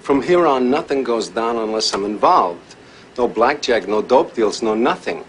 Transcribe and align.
From 0.00 0.22
here 0.22 0.46
on, 0.46 0.70
nothing 0.70 1.04
goes 1.04 1.28
down 1.28 1.56
unless 1.56 1.92
I'm 1.92 2.04
involved. 2.04 2.76
No 3.18 3.28
blackjack, 3.28 3.86
no 3.86 4.00
dope 4.00 4.34
deals, 4.34 4.62
no 4.62 4.74
nothing. 4.74 5.24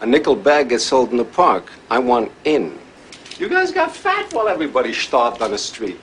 A 0.00 0.06
nickel 0.06 0.34
bag 0.34 0.70
gets 0.70 0.84
sold 0.84 1.10
in 1.10 1.18
the 1.18 1.24
park. 1.24 1.70
I 1.90 1.98
want 1.98 2.32
in. 2.44 2.78
You 3.38 3.48
guys 3.48 3.70
got 3.70 3.94
fat 3.94 4.32
while 4.32 4.48
everybody 4.48 4.92
starved 4.94 5.42
on 5.42 5.50
the 5.50 5.58
street. 5.58 6.00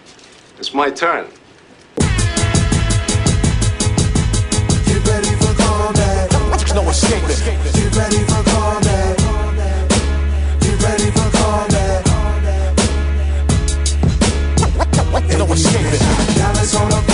It's 0.60 0.73
my 0.73 0.91
turn. 0.91 1.28
Get 1.97 2.07
ready 5.08 5.36
for 5.36 5.54
combat. 5.62 6.32
No 6.76 6.88
escaping. 6.90 7.72
Get 7.74 7.96
ready 7.96 8.24
for 8.24 8.44
combat. 8.52 9.18
Get 10.62 10.82
ready 10.84 11.12
for 11.12 11.30
combat. 11.38 12.06
No 15.38 15.46
escaping. 15.52 16.00
Dallas 16.36 16.76
on 16.76 16.90
the 16.90 17.05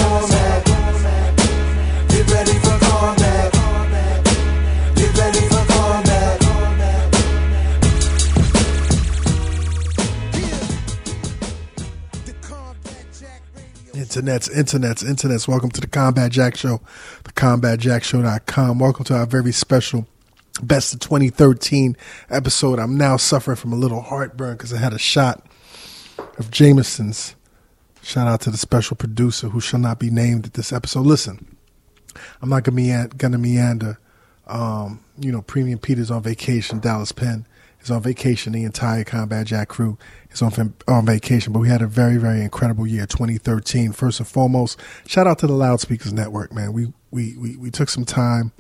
Internets, 14.12 14.50
internets, 14.54 15.06
internets. 15.06 15.48
Welcome 15.48 15.70
to 15.70 15.80
the 15.80 15.88
Combat 15.88 16.34
Jack 16.34 16.58
Show, 16.58 16.82
the 17.24 17.32
combatjackshow.com. 17.32 18.78
Welcome 18.78 19.06
to 19.06 19.16
our 19.16 19.26
very 19.26 19.54
special 19.54 20.06
best 20.62 20.94
of 20.94 21.00
2013 21.00 21.96
episode. 22.30 22.78
I'm 22.78 22.98
now 22.98 23.16
suffering 23.16 23.56
from 23.56 23.72
a 23.72 23.78
little 23.78 24.02
heartburn 24.02 24.58
because 24.58 24.74
I 24.74 24.80
had 24.80 24.92
a 24.92 25.00
shot 25.00 25.46
of 26.38 26.52
Jameson's. 26.52 27.36
Shout 28.02 28.28
out 28.28 28.42
to 28.42 28.52
the 28.52 28.58
special 28.58 28.98
producer 28.98 29.48
who 29.48 29.62
shall 29.62 29.80
not 29.80 29.98
be 29.98 30.10
named 30.10 30.46
at 30.46 30.56
this 30.56 30.74
episode. 30.74 31.06
Listen, 31.06 31.56
I'm 32.42 32.50
not 32.50 32.66
gonna, 32.66 32.76
mean- 32.76 33.12
gonna 33.16 33.38
meander. 33.38 33.98
Um, 34.46 35.00
you 35.18 35.32
know, 35.32 35.42
Premium 35.42 35.80
Peter's 35.80 36.12
on 36.12 36.22
vacation. 36.22 36.80
Dallas 36.80 37.14
Penn 37.14 37.48
is 37.82 37.92
on 37.92 38.02
vacation. 38.02 38.54
The 38.54 38.64
entire 38.64 39.04
Combat 39.04 39.48
Jack 39.48 39.68
crew 39.70 39.98
is 40.32 40.42
on 40.42 40.74
on 40.88 41.06
vacation. 41.06 41.54
But 41.54 41.60
we 41.60 41.70
had 41.70 41.82
a 41.82 41.88
very, 41.88 42.18
very 42.18 42.42
incredible 42.42 42.88
year, 42.88 43.06
2013. 43.06 43.92
First 43.92 44.20
and 44.20 44.28
foremost, 44.28 44.80
shout 45.08 45.28
out 45.28 45.40
to 45.40 45.48
the 45.48 45.54
Loudspeakers 45.54 46.14
Network, 46.14 46.54
man. 46.54 46.74
We 46.74 46.94
we 47.12 47.36
we, 47.38 47.58
we 47.58 47.72
took 47.72 47.90
some 47.90 48.06
time 48.06 48.52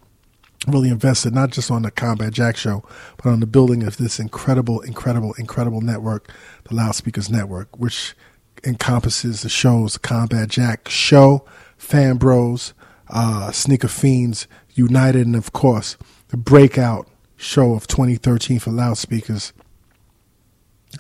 really 0.68 0.90
invested 0.90 1.34
not 1.34 1.50
just 1.50 1.72
on 1.72 1.82
the 1.82 1.92
Combat 1.92 2.34
Jack 2.34 2.56
show, 2.56 2.84
but 3.18 3.28
on 3.28 3.40
the 3.40 3.48
building 3.48 3.84
of 3.84 3.98
this 3.98 4.20
incredible, 4.20 4.82
incredible, 4.82 5.34
incredible 5.40 5.82
network, 5.82 6.32
the 6.66 6.76
Loudspeakers 6.76 7.30
Network, 7.30 7.80
which 7.80 8.16
encompasses 8.64 9.42
the 9.42 9.50
shows, 9.50 9.94
the 9.94 10.00
Combat 10.00 10.50
Jack 10.50 10.88
show, 10.88 11.46
Fan 11.78 12.18
Bros, 12.18 12.74
uh, 13.10 13.52
Sneaker 13.52 13.88
Fiends 13.88 14.48
United, 14.74 15.26
and 15.26 15.36
of 15.36 15.52
course, 15.52 15.98
the 16.28 16.38
breakout 16.38 17.08
show 17.42 17.74
of 17.74 17.88
2013 17.88 18.60
for 18.60 18.72
Loudspeakers, 18.72 19.52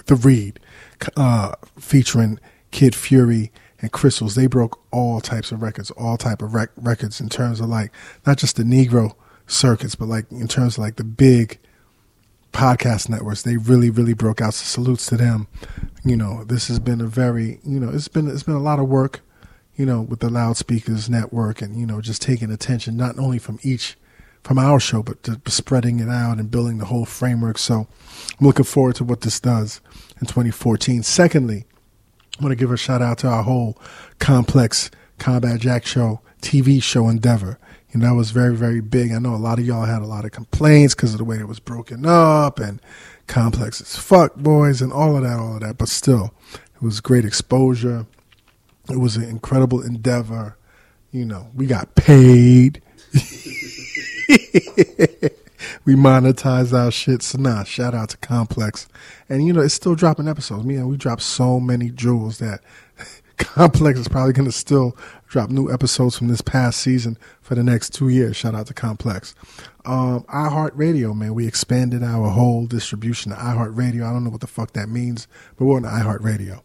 The 0.08 0.16
Read, 0.16 0.60
uh, 1.16 1.54
featuring 1.80 2.40
Kid 2.72 2.96
Fury 2.96 3.52
and 3.80 3.92
Crissle. 3.92 4.34
They 4.34 4.48
broke 4.48 4.82
all 4.92 5.22
types 5.22 5.52
of 5.52 5.62
records, 5.62 5.92
all 5.92 6.18
type 6.18 6.42
of 6.42 6.54
rec- 6.54 6.72
records 6.76 7.22
in 7.22 7.30
terms 7.30 7.60
of 7.60 7.70
like 7.70 7.92
not 8.26 8.38
just 8.38 8.56
the 8.56 8.64
Negro 8.64 9.14
circuits, 9.46 9.96
but 9.96 10.08
like 10.08 10.32
in 10.32 10.48
terms 10.48 10.78
of 10.78 10.84
like 10.84 10.96
the 10.96 11.04
big 11.04 11.60
podcast 12.52 13.08
networks. 13.08 13.44
They 13.44 13.58
really, 13.58 13.90
really 13.90 14.14
broke 14.14 14.42
out. 14.42 14.54
So 14.54 14.66
salutes 14.66 15.06
to 15.08 15.18
them. 15.18 15.48
You 16.04 16.16
know, 16.16 16.44
this 16.44 16.68
has 16.68 16.80
been 16.80 17.02
a 17.02 17.08
very, 17.08 17.60
you 17.64 17.80
know, 17.80 17.90
it's 17.90 18.08
been 18.08 18.28
it's 18.28 18.44
been 18.44 18.56
a 18.56 18.60
lot 18.60 18.80
of 18.80 18.88
work, 18.88 19.22
you 19.76 19.86
know, 19.86 20.02
with 20.02 20.20
the 20.20 20.30
loudspeakers 20.30 21.10
network 21.10 21.62
and 21.62 21.80
you 21.80 21.86
know 21.86 22.02
just 22.02 22.22
taking 22.22 22.52
attention 22.52 22.98
not 22.98 23.20
only 23.20 23.38
from 23.38 23.60
each 23.62 23.96
from 24.44 24.58
our 24.58 24.80
show, 24.80 25.04
but 25.04 25.18
spreading 25.48 26.00
it 26.00 26.10
out 26.10 26.40
and 26.40 26.50
building 26.52 26.78
the 26.78 26.86
whole 26.86 27.06
framework. 27.06 27.58
So 27.58 27.88
I'm 28.40 28.48
looking 28.48 28.66
forward 28.66 28.96
to 28.96 29.04
what 29.04 29.22
this 29.22 29.40
does 29.40 29.82
in 30.20 30.28
2014. 30.28 31.04
Secondly, 31.04 31.66
I 32.40 32.44
want 32.44 32.52
to 32.52 32.56
give 32.56 32.72
a 32.72 32.78
shout 32.78 33.02
out 33.02 33.20
to 33.20 33.28
our 33.28 33.44
whole 33.44 33.78
complex 34.20 34.90
Combat 35.20 35.60
Jack 35.60 35.86
show, 35.86 36.22
TV 36.42 36.82
show 36.82 37.08
endeavor. 37.08 37.60
You 37.92 38.00
know, 38.00 38.08
that 38.08 38.16
was 38.16 38.32
very, 38.32 38.56
very 38.56 38.82
big. 38.82 39.12
I 39.12 39.20
know 39.20 39.36
a 39.36 39.38
lot 39.38 39.60
of 39.60 39.66
y'all 39.66 39.86
had 39.86 40.02
a 40.02 40.08
lot 40.08 40.26
of 40.26 40.32
complaints 40.32 40.96
because 40.96 41.14
of 41.14 41.20
the 41.20 41.26
way 41.26 41.38
it 41.38 41.48
was 41.48 41.60
broken 41.60 42.06
up 42.06 42.60
and 42.60 42.82
complex 43.28 43.82
as 43.82 43.96
fuck 43.96 44.36
boys 44.36 44.82
and 44.82 44.92
all 44.92 45.16
of 45.16 45.24
that, 45.24 45.38
all 45.38 45.56
of 45.56 45.62
that. 45.62 45.78
But 45.78 45.90
still, 45.90 46.34
it 46.54 46.82
was 46.82 47.02
great 47.02 47.26
exposure. 47.26 48.08
It 48.90 48.98
was 48.98 49.16
an 49.18 49.24
incredible 49.24 49.82
endeavor. 49.82 50.58
You 51.12 51.26
know, 51.26 51.52
we 51.54 51.68
got 51.68 51.96
paid. 51.96 52.82
we 55.86 55.96
monetize 55.96 56.74
our 56.74 56.92
shit. 56.92 57.22
So 57.22 57.38
nah, 57.38 57.64
shout 57.64 57.94
out 57.94 58.10
to 58.10 58.18
Complex. 58.18 58.88
And 59.30 59.46
you 59.46 59.54
know, 59.54 59.62
it's 59.62 59.74
still 59.74 59.96
dropping 59.96 60.28
episodes. 60.28 60.66
Man, 60.66 60.88
we 60.88 60.98
dropped 60.98 61.22
so 61.22 61.60
many 61.60 61.90
jewels 61.90 62.40
that 62.40 62.62
Complex 63.38 64.00
is 64.00 64.08
probably 64.08 64.34
gonna 64.34 64.52
still 64.52 64.96
drop 65.28 65.50
new 65.50 65.72
episodes 65.72 66.18
from 66.18 66.28
this 66.28 66.42
past 66.42 66.80
season 66.82 67.18
for 67.42 67.56
the 67.56 67.64
next 67.64 67.94
two 67.94 68.10
years. 68.10 68.36
Shout 68.36 68.56
out 68.56 68.68
to 68.68 68.74
Complex. 68.74 69.36
Um, 69.86 70.24
iHeartRadio, 70.26 71.16
man, 71.16 71.34
we 71.34 71.48
expanded 71.48 72.04
our 72.04 72.30
whole 72.30 72.68
distribution 72.68 73.32
to 73.32 73.38
iHeartRadio. 73.38 74.08
I 74.08 74.14
don't 74.14 74.24
know 74.24 74.30
what 74.30 74.42
the 74.42 74.48
fuck 74.48 74.74
that 74.74 74.90
means, 74.90 75.28
but 75.58 75.66
we're 75.66 75.78
on 75.78 75.84
iHeartRadio. 75.84 76.62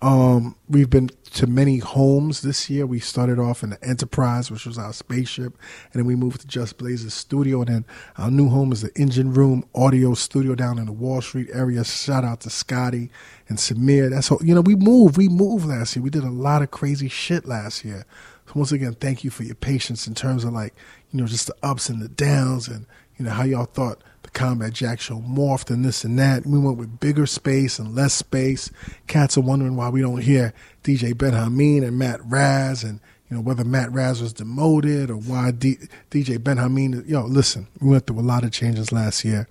Um, 0.00 0.56
we've 0.68 0.90
been 0.90 1.10
to 1.32 1.46
many 1.46 1.78
homes 1.78 2.42
this 2.42 2.68
year. 2.68 2.86
We 2.86 2.98
started 3.00 3.38
off 3.38 3.62
in 3.62 3.70
the 3.70 3.82
Enterprise, 3.84 4.50
which 4.50 4.66
was 4.66 4.78
our 4.78 4.92
spaceship, 4.92 5.56
and 5.92 6.00
then 6.00 6.04
we 6.04 6.14
moved 6.14 6.40
to 6.42 6.46
Just 6.46 6.78
Blaze's 6.78 7.14
Studio. 7.14 7.60
And 7.60 7.68
then 7.68 7.84
our 8.18 8.30
new 8.30 8.48
home 8.48 8.72
is 8.72 8.82
the 8.82 8.90
Engine 8.96 9.32
Room 9.32 9.64
Audio 9.74 10.14
Studio 10.14 10.54
down 10.54 10.78
in 10.78 10.86
the 10.86 10.92
Wall 10.92 11.20
Street 11.20 11.48
area. 11.52 11.84
Shout 11.84 12.24
out 12.24 12.40
to 12.40 12.50
Scotty 12.50 13.10
and 13.48 13.58
Samir. 13.58 14.10
That's 14.10 14.30
all. 14.30 14.40
You 14.42 14.54
know, 14.54 14.60
we 14.60 14.76
moved. 14.76 15.16
We 15.16 15.28
moved 15.28 15.66
last 15.66 15.96
year. 15.96 16.02
We 16.02 16.10
did 16.10 16.24
a 16.24 16.30
lot 16.30 16.62
of 16.62 16.70
crazy 16.70 17.08
shit 17.08 17.46
last 17.46 17.84
year. 17.84 18.04
So 18.46 18.52
once 18.56 18.72
again, 18.72 18.94
thank 18.94 19.24
you 19.24 19.30
for 19.30 19.44
your 19.44 19.54
patience 19.54 20.06
in 20.06 20.14
terms 20.14 20.44
of 20.44 20.52
like, 20.52 20.74
you 21.10 21.20
know, 21.20 21.26
just 21.26 21.46
the 21.46 21.56
ups 21.62 21.88
and 21.88 22.02
the 22.02 22.08
downs, 22.08 22.68
and 22.68 22.86
you 23.16 23.24
know 23.24 23.30
how 23.30 23.44
y'all 23.44 23.66
thought 23.66 24.02
Combat 24.32 24.72
Jack 24.72 25.00
show 25.00 25.20
morphed 25.20 25.70
and 25.70 25.84
this 25.84 26.04
and 26.04 26.18
that. 26.18 26.46
We 26.46 26.58
went 26.58 26.78
with 26.78 27.00
bigger 27.00 27.26
space 27.26 27.78
and 27.78 27.94
less 27.94 28.14
space. 28.14 28.70
Cats 29.06 29.36
are 29.36 29.42
wondering 29.42 29.76
why 29.76 29.88
we 29.88 30.00
don't 30.00 30.22
hear 30.22 30.52
DJ 30.82 31.14
Benhameen 31.14 31.86
and 31.86 31.98
Matt 31.98 32.20
Raz 32.24 32.82
and 32.82 33.00
you 33.28 33.36
know 33.36 33.42
whether 33.42 33.64
Matt 33.64 33.92
Raz 33.92 34.20
was 34.20 34.32
demoted 34.32 35.10
or 35.10 35.16
why 35.16 35.50
D- 35.50 35.78
DJ 36.10 36.38
Benhameen. 36.38 37.08
Yo, 37.08 37.24
listen, 37.24 37.66
we 37.80 37.88
went 37.88 38.06
through 38.06 38.20
a 38.20 38.22
lot 38.22 38.44
of 38.44 38.52
changes 38.52 38.92
last 38.92 39.24
year. 39.24 39.48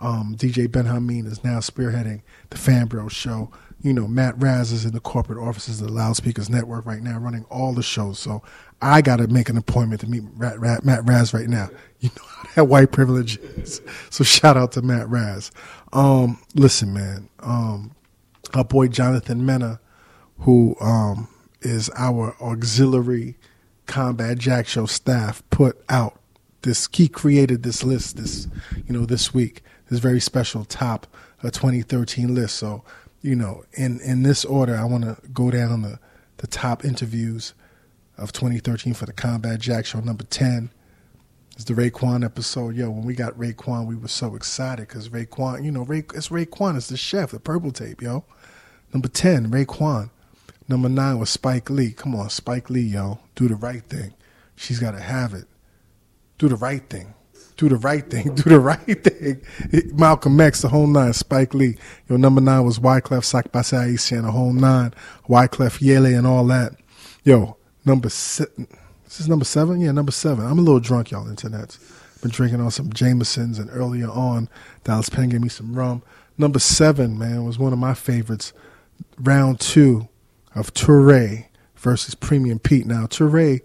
Um, 0.00 0.36
DJ 0.36 0.68
Benhameen 0.68 1.26
is 1.26 1.42
now 1.42 1.58
spearheading 1.58 2.22
the 2.50 2.56
Fan 2.56 2.88
Fanbro 2.88 3.10
show. 3.10 3.50
You 3.82 3.92
know, 3.92 4.08
Matt 4.08 4.40
Raz 4.40 4.72
is 4.72 4.84
in 4.84 4.92
the 4.92 5.00
corporate 5.00 5.38
offices 5.38 5.80
of 5.80 5.88
the 5.88 5.92
Loudspeakers 5.92 6.50
Network 6.50 6.84
right 6.84 7.02
now, 7.02 7.18
running 7.18 7.44
all 7.48 7.72
the 7.72 7.82
shows. 7.82 8.18
So 8.18 8.42
I 8.80 9.02
got 9.02 9.16
to 9.16 9.26
make 9.26 9.48
an 9.48 9.56
appointment 9.56 10.00
to 10.02 10.06
meet 10.06 10.22
Rat, 10.36 10.58
Rat, 10.60 10.84
Matt 10.84 11.04
Raz 11.04 11.34
right 11.34 11.48
now. 11.48 11.68
You 12.00 12.10
know 12.10 12.22
how 12.28 12.48
that 12.54 12.64
white 12.66 12.92
privilege 12.92 13.38
is. 13.38 13.80
So 14.10 14.22
shout 14.22 14.56
out 14.56 14.70
to 14.70 14.82
Matt 14.82 15.08
Raz. 15.08 15.50
Um, 15.92 16.40
listen, 16.54 16.94
man. 16.94 17.28
Um, 17.40 17.90
our 18.54 18.62
boy 18.62 18.86
Jonathan 18.86 19.44
Mena, 19.44 19.80
who 20.38 20.76
um, 20.80 21.26
is 21.60 21.90
our 21.96 22.36
auxiliary 22.40 23.34
combat 23.86 24.38
jack 24.38 24.68
show 24.68 24.86
staff, 24.86 25.42
put 25.50 25.82
out 25.88 26.20
this. 26.62 26.88
He 26.92 27.08
created 27.08 27.64
this 27.64 27.82
list 27.82 28.16
this, 28.16 28.46
you 28.86 28.96
know, 28.96 29.04
this 29.04 29.34
week. 29.34 29.62
This 29.90 29.98
very 29.98 30.20
special 30.20 30.64
top 30.64 31.08
uh, 31.42 31.50
2013 31.50 32.32
list. 32.32 32.54
So, 32.54 32.84
you 33.22 33.34
know, 33.34 33.64
in 33.72 33.98
in 34.02 34.22
this 34.22 34.44
order, 34.44 34.76
I 34.76 34.84
want 34.84 35.02
to 35.02 35.16
go 35.32 35.50
down 35.50 35.82
the 35.82 35.98
the 36.36 36.46
top 36.46 36.84
interviews 36.84 37.54
of 38.18 38.32
2013 38.32 38.94
for 38.94 39.06
the 39.06 39.12
Combat 39.12 39.60
Jack 39.60 39.86
Show. 39.86 40.00
Number 40.00 40.24
10 40.24 40.70
is 41.56 41.64
the 41.64 41.74
Raekwon 41.74 42.24
episode. 42.24 42.74
Yo, 42.74 42.90
when 42.90 43.04
we 43.04 43.14
got 43.14 43.38
Raekwon, 43.38 43.86
we 43.86 43.96
were 43.96 44.08
so 44.08 44.34
excited 44.34 44.88
because 44.88 45.08
Raekwon, 45.08 45.64
you 45.64 45.70
know, 45.70 45.82
Ray, 45.82 46.04
it's 46.14 46.28
Raekwon, 46.28 46.76
it's 46.76 46.88
the 46.88 46.96
chef, 46.96 47.30
the 47.30 47.40
purple 47.40 47.70
tape, 47.70 48.02
yo. 48.02 48.24
Number 48.92 49.08
10, 49.08 49.50
Raekwon. 49.50 50.10
Number 50.68 50.88
9 50.88 51.18
was 51.18 51.30
Spike 51.30 51.70
Lee. 51.70 51.92
Come 51.92 52.14
on, 52.14 52.28
Spike 52.28 52.68
Lee, 52.68 52.80
yo. 52.80 53.20
Do 53.34 53.48
the 53.48 53.56
right 53.56 53.82
thing. 53.82 54.14
She's 54.56 54.80
got 54.80 54.92
to 54.92 55.00
have 55.00 55.32
it. 55.32 55.46
Do 56.38 56.48
the 56.48 56.56
right 56.56 56.88
thing. 56.88 57.14
Do 57.56 57.68
the 57.68 57.76
right 57.76 58.08
thing. 58.08 58.34
Do 58.36 58.44
the 58.44 58.60
right 58.60 59.04
thing. 59.04 59.42
Malcolm 59.96 60.40
X, 60.40 60.62
the 60.62 60.68
whole 60.68 60.86
nine. 60.86 61.12
Spike 61.12 61.54
Lee. 61.54 61.76
Yo, 62.08 62.16
number 62.16 62.40
nine 62.40 62.64
was 62.64 62.78
Wyclef 62.78 63.24
Sak 63.24 63.50
Pasé 63.50 64.12
and 64.16 64.24
the 64.24 64.30
whole 64.30 64.52
nine. 64.52 64.94
Wyclef 65.28 65.80
Yele 65.80 66.16
and 66.16 66.26
all 66.26 66.46
that. 66.46 66.74
Yo, 67.24 67.57
number 67.84 68.08
seven. 68.08 68.66
This 69.04 69.20
is 69.20 69.28
number 69.28 69.44
seven? 69.44 69.80
Yeah, 69.80 69.92
number 69.92 70.12
seven. 70.12 70.44
I'm 70.44 70.58
a 70.58 70.62
little 70.62 70.80
drunk, 70.80 71.10
y'all, 71.10 71.28
internet. 71.28 71.78
Been 72.20 72.30
drinking 72.30 72.60
on 72.60 72.70
some 72.70 72.92
Jamesons 72.92 73.58
and 73.58 73.70
earlier 73.70 74.08
on, 74.08 74.48
Dallas 74.84 75.08
Penn 75.08 75.28
gave 75.28 75.40
me 75.40 75.48
some 75.48 75.74
rum. 75.74 76.02
Number 76.36 76.58
seven, 76.58 77.18
man, 77.18 77.44
was 77.44 77.58
one 77.58 77.72
of 77.72 77.78
my 77.78 77.94
favorites. 77.94 78.52
Round 79.18 79.60
two 79.60 80.08
of 80.54 80.74
Toure 80.74 81.46
versus 81.76 82.14
Premium 82.14 82.58
Pete. 82.58 82.86
Now, 82.86 83.06
Toure 83.06 83.60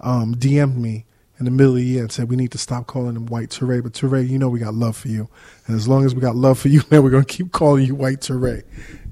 um, 0.00 0.34
DM'd 0.34 0.76
me 0.78 1.04
in 1.38 1.44
the 1.44 1.50
middle 1.50 1.72
of 1.72 1.76
the 1.76 1.84
year 1.84 2.02
and 2.02 2.12
said 2.12 2.30
we 2.30 2.36
need 2.36 2.52
to 2.52 2.58
stop 2.58 2.86
calling 2.86 3.16
him 3.16 3.26
White 3.26 3.50
Toure. 3.50 3.82
But 3.82 3.92
Toure, 3.92 4.26
you 4.26 4.38
know 4.38 4.48
we 4.48 4.58
got 4.58 4.74
love 4.74 4.96
for 4.96 5.08
you, 5.08 5.28
and 5.66 5.76
as 5.76 5.86
long 5.86 6.04
as 6.04 6.14
we 6.14 6.20
got 6.20 6.36
love 6.36 6.58
for 6.58 6.68
you, 6.68 6.82
man, 6.90 7.02
we're 7.02 7.10
gonna 7.10 7.24
keep 7.24 7.52
calling 7.52 7.84
you 7.84 7.94
White 7.94 8.20
Toure. 8.20 8.62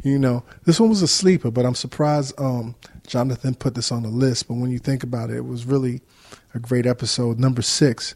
You 0.02 0.18
know, 0.18 0.44
this 0.64 0.80
one 0.80 0.88
was 0.88 1.02
a 1.02 1.08
sleeper, 1.08 1.50
but 1.50 1.64
I'm 1.64 1.74
surprised 1.74 2.38
um, 2.38 2.74
Jonathan 3.06 3.54
put 3.54 3.74
this 3.74 3.92
on 3.92 4.02
the 4.02 4.08
list. 4.08 4.48
But 4.48 4.54
when 4.54 4.70
you 4.70 4.78
think 4.78 5.02
about 5.02 5.30
it, 5.30 5.36
it 5.36 5.46
was 5.46 5.64
really 5.64 6.00
a 6.54 6.58
great 6.58 6.86
episode. 6.86 7.38
Number 7.38 7.62
six 7.62 8.14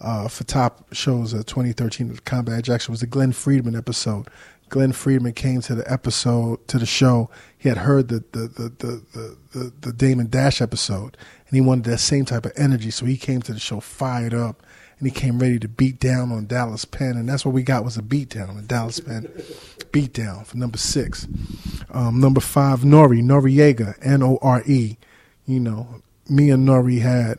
uh, 0.00 0.28
for 0.28 0.44
top 0.44 0.92
shows 0.92 1.32
of 1.32 1.46
2013 1.46 2.10
of 2.10 2.24
Combat 2.24 2.64
Jackson 2.64 2.92
was 2.92 3.00
the 3.00 3.06
Glen 3.06 3.32
Friedman 3.32 3.76
episode. 3.76 4.28
Glen 4.68 4.92
Friedman 4.92 5.34
came 5.34 5.60
to 5.62 5.74
the 5.74 5.90
episode 5.90 6.66
to 6.68 6.78
the 6.78 6.86
show. 6.86 7.30
He 7.56 7.68
had 7.68 7.78
heard 7.78 8.08
the 8.08 8.24
the 8.32 8.48
the 8.48 8.68
the 8.78 9.02
the, 9.12 9.36
the, 9.52 9.72
the 9.80 9.92
Damon 9.92 10.28
Dash 10.28 10.60
episode, 10.60 11.16
and 11.46 11.54
he 11.54 11.60
wanted 11.60 11.84
that 11.84 11.98
same 11.98 12.24
type 12.24 12.44
of 12.46 12.52
energy. 12.56 12.90
So 12.90 13.06
he 13.06 13.16
came 13.16 13.42
to 13.42 13.52
the 13.52 13.60
show 13.60 13.80
fired 13.80 14.34
up, 14.34 14.62
and 14.98 15.08
he 15.08 15.12
came 15.12 15.38
ready 15.38 15.58
to 15.58 15.68
beat 15.68 15.98
down 15.98 16.32
on 16.32 16.46
Dallas 16.46 16.84
Penn, 16.84 17.16
and 17.16 17.28
that's 17.28 17.44
what 17.44 17.54
we 17.54 17.62
got 17.62 17.84
was 17.84 17.96
a 17.96 18.02
beat 18.02 18.30
down. 18.30 18.56
A 18.56 18.62
Dallas 18.62 19.00
Penn 19.00 19.30
beat 19.92 20.12
down 20.12 20.44
for 20.44 20.56
number 20.56 20.78
six. 20.78 21.26
Um, 21.90 22.20
number 22.20 22.40
five, 22.40 22.80
Nori 22.80 23.22
Noreaga, 23.22 23.96
N 24.02 24.22
O 24.22 24.38
R 24.40 24.62
E. 24.66 24.96
You 25.46 25.60
know, 25.60 26.02
me 26.28 26.50
and 26.50 26.66
Nori 26.66 27.00
had 27.00 27.38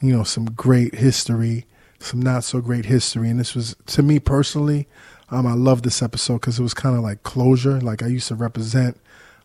you 0.00 0.16
know 0.16 0.24
some 0.24 0.46
great 0.46 0.94
history, 0.94 1.66
some 1.98 2.20
not 2.20 2.44
so 2.44 2.60
great 2.60 2.86
history, 2.86 3.28
and 3.28 3.38
this 3.38 3.54
was 3.54 3.76
to 3.86 4.02
me 4.02 4.18
personally. 4.18 4.88
Um, 5.30 5.46
I 5.46 5.54
love 5.54 5.82
this 5.82 6.02
episode 6.02 6.40
because 6.40 6.58
it 6.58 6.62
was 6.62 6.74
kind 6.74 6.94
of 6.94 7.02
like 7.02 7.22
closure. 7.22 7.80
Like 7.80 8.02
I 8.02 8.06
used 8.06 8.28
to 8.28 8.34
represent 8.34 9.00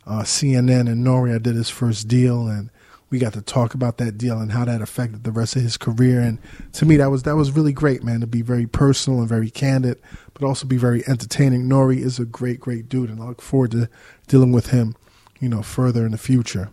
uh, 0.06 0.24
CNN 0.24 0.90
and 0.90 1.06
Nori. 1.06 1.34
I 1.34 1.38
did 1.38 1.56
his 1.56 1.70
first 1.70 2.08
deal, 2.08 2.48
and 2.48 2.70
we 3.10 3.20
got 3.20 3.34
to 3.34 3.42
talk 3.42 3.74
about 3.74 3.98
that 3.98 4.18
deal 4.18 4.40
and 4.40 4.52
how 4.52 4.66
that 4.66 4.82
affected 4.82 5.24
the 5.24 5.32
rest 5.32 5.56
of 5.56 5.62
his 5.62 5.78
career. 5.78 6.20
And 6.20 6.40
to 6.74 6.86
me, 6.86 6.98
that 6.98 7.10
was 7.10 7.24
that 7.24 7.36
was 7.36 7.52
really 7.52 7.74
great, 7.74 8.04
man. 8.04 8.20
To 8.20 8.28
be 8.28 8.42
very 8.42 8.68
personal 8.68 9.20
and 9.20 9.30
very 9.30 9.50
candid, 9.50 10.00
but 10.34 10.46
also 10.46 10.68
be 10.68 10.78
very 10.78 11.08
entertaining. 11.08 11.64
Nori 11.64 11.98
is 11.98 12.20
a 12.20 12.26
great, 12.26 12.60
great 12.60 12.90
dude, 12.90 13.10
and 13.10 13.22
I 13.22 13.26
look 13.26 13.42
forward 13.42 13.72
to 13.72 13.90
dealing 14.28 14.52
with 14.52 14.72
him, 14.72 14.96
you 15.40 15.48
know, 15.50 15.62
further 15.62 16.06
in 16.06 16.12
the 16.12 16.18
future. 16.18 16.70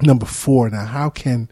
Number 0.00 0.26
four. 0.26 0.68
Now, 0.68 0.86
how 0.86 1.10
can 1.10 1.48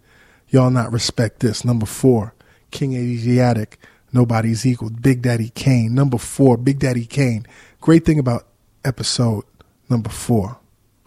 y'all 0.48 0.70
not 0.70 0.92
respect 0.92 1.40
this? 1.40 1.64
Number 1.64 1.86
four, 1.86 2.34
King 2.70 2.94
Asiatic. 2.94 3.78
Nobody's 4.12 4.66
equal. 4.66 4.90
Big 4.90 5.22
Daddy 5.22 5.50
Kane. 5.50 5.94
Number 5.94 6.18
four, 6.18 6.56
Big 6.56 6.80
Daddy 6.80 7.06
Kane. 7.06 7.46
Great 7.80 8.04
thing 8.04 8.18
about 8.18 8.46
episode 8.84 9.44
number 9.88 10.10
four. 10.10 10.59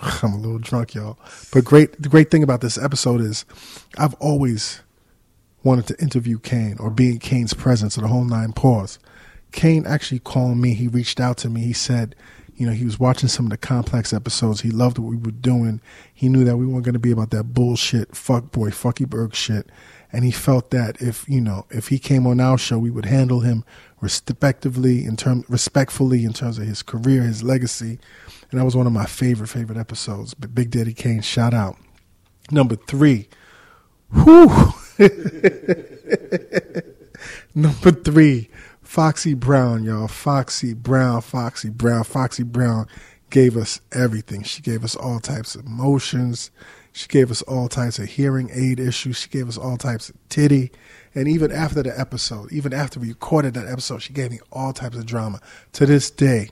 I'm 0.23 0.33
a 0.33 0.37
little 0.37 0.59
drunk, 0.59 0.93
y'all. 0.93 1.17
But 1.51 1.63
great, 1.63 2.01
the 2.01 2.09
great 2.09 2.29
thing 2.29 2.43
about 2.43 2.61
this 2.61 2.77
episode 2.77 3.21
is 3.21 3.45
I've 3.97 4.13
always 4.15 4.81
wanted 5.63 5.87
to 5.87 6.01
interview 6.01 6.39
Kane 6.39 6.75
or 6.79 6.89
be 6.89 7.11
in 7.11 7.19
Kane's 7.19 7.53
presence 7.53 7.95
of 7.95 8.03
the 8.03 8.09
whole 8.09 8.25
nine 8.25 8.51
paws. 8.51 8.99
Kane 9.51 9.85
actually 9.85 10.19
called 10.19 10.57
me. 10.57 10.73
He 10.73 10.87
reached 10.87 11.19
out 11.19 11.37
to 11.37 11.49
me. 11.49 11.61
He 11.61 11.73
said, 11.73 12.15
you 12.55 12.65
know, 12.65 12.73
he 12.73 12.85
was 12.85 12.99
watching 12.99 13.29
some 13.29 13.45
of 13.45 13.51
the 13.51 13.57
complex 13.57 14.11
episodes. 14.11 14.61
He 14.61 14.71
loved 14.71 14.97
what 14.97 15.09
we 15.09 15.15
were 15.15 15.31
doing. 15.31 15.79
He 16.13 16.27
knew 16.27 16.43
that 16.43 16.57
we 16.57 16.65
weren't 16.65 16.85
going 16.85 16.93
to 16.93 16.99
be 16.99 17.11
about 17.11 17.29
that 17.31 17.53
bullshit, 17.53 18.15
fuck 18.15 18.51
boy, 18.51 18.69
fucky 18.69 19.07
berg 19.07 19.33
shit 19.33 19.69
and 20.13 20.23
he 20.23 20.31
felt 20.31 20.69
that 20.69 21.01
if 21.01 21.27
you 21.27 21.41
know 21.41 21.65
if 21.71 21.87
he 21.87 21.97
came 21.97 22.27
on 22.27 22.39
our 22.39 22.57
show, 22.57 22.77
we 22.77 22.91
would 22.91 23.05
handle 23.05 23.39
him 23.39 23.65
respectively 23.99 25.03
in 25.03 25.17
term 25.17 25.43
respectfully 25.49 26.23
in 26.23 26.31
terms 26.31 26.59
of 26.59 26.67
his 26.67 26.83
career, 26.83 27.23
his 27.23 27.41
legacy, 27.41 27.97
and 28.53 28.61
that 28.61 28.65
was 28.65 28.75
one 28.75 28.85
of 28.85 28.93
my 28.93 29.07
favorite 29.07 29.47
favorite 29.47 29.79
episodes. 29.79 30.35
But 30.35 30.53
Big 30.53 30.69
Daddy 30.69 30.93
Kane, 30.93 31.21
shout 31.21 31.55
out. 31.55 31.75
Number 32.51 32.75
three, 32.75 33.27
whew. 34.13 34.73
Number 37.55 37.91
three, 37.91 38.51
Foxy 38.83 39.33
Brown, 39.33 39.83
y'all. 39.83 40.07
Foxy 40.07 40.75
Brown, 40.75 41.21
Foxy 41.21 41.71
Brown, 41.71 42.03
Foxy 42.03 42.43
Brown 42.43 42.85
gave 43.31 43.57
us 43.57 43.81
everything. 43.91 44.43
She 44.43 44.61
gave 44.61 44.83
us 44.83 44.95
all 44.95 45.19
types 45.19 45.55
of 45.55 45.65
emotions. 45.65 46.51
She 46.91 47.07
gave 47.07 47.31
us 47.31 47.41
all 47.41 47.67
types 47.67 47.97
of 47.97 48.05
hearing 48.05 48.51
aid 48.53 48.79
issues. 48.79 49.17
She 49.17 49.29
gave 49.29 49.49
us 49.49 49.57
all 49.57 49.77
types 49.77 50.09
of 50.09 50.29
titty. 50.29 50.71
And 51.15 51.27
even 51.27 51.51
after 51.51 51.81
the 51.81 51.99
episode, 51.99 52.51
even 52.51 52.71
after 52.71 52.99
we 52.99 53.07
recorded 53.07 53.55
that 53.55 53.67
episode, 53.67 54.03
she 54.03 54.13
gave 54.13 54.29
me 54.29 54.41
all 54.51 54.73
types 54.73 54.95
of 54.95 55.07
drama. 55.07 55.41
To 55.71 55.87
this 55.87 56.11
day, 56.11 56.49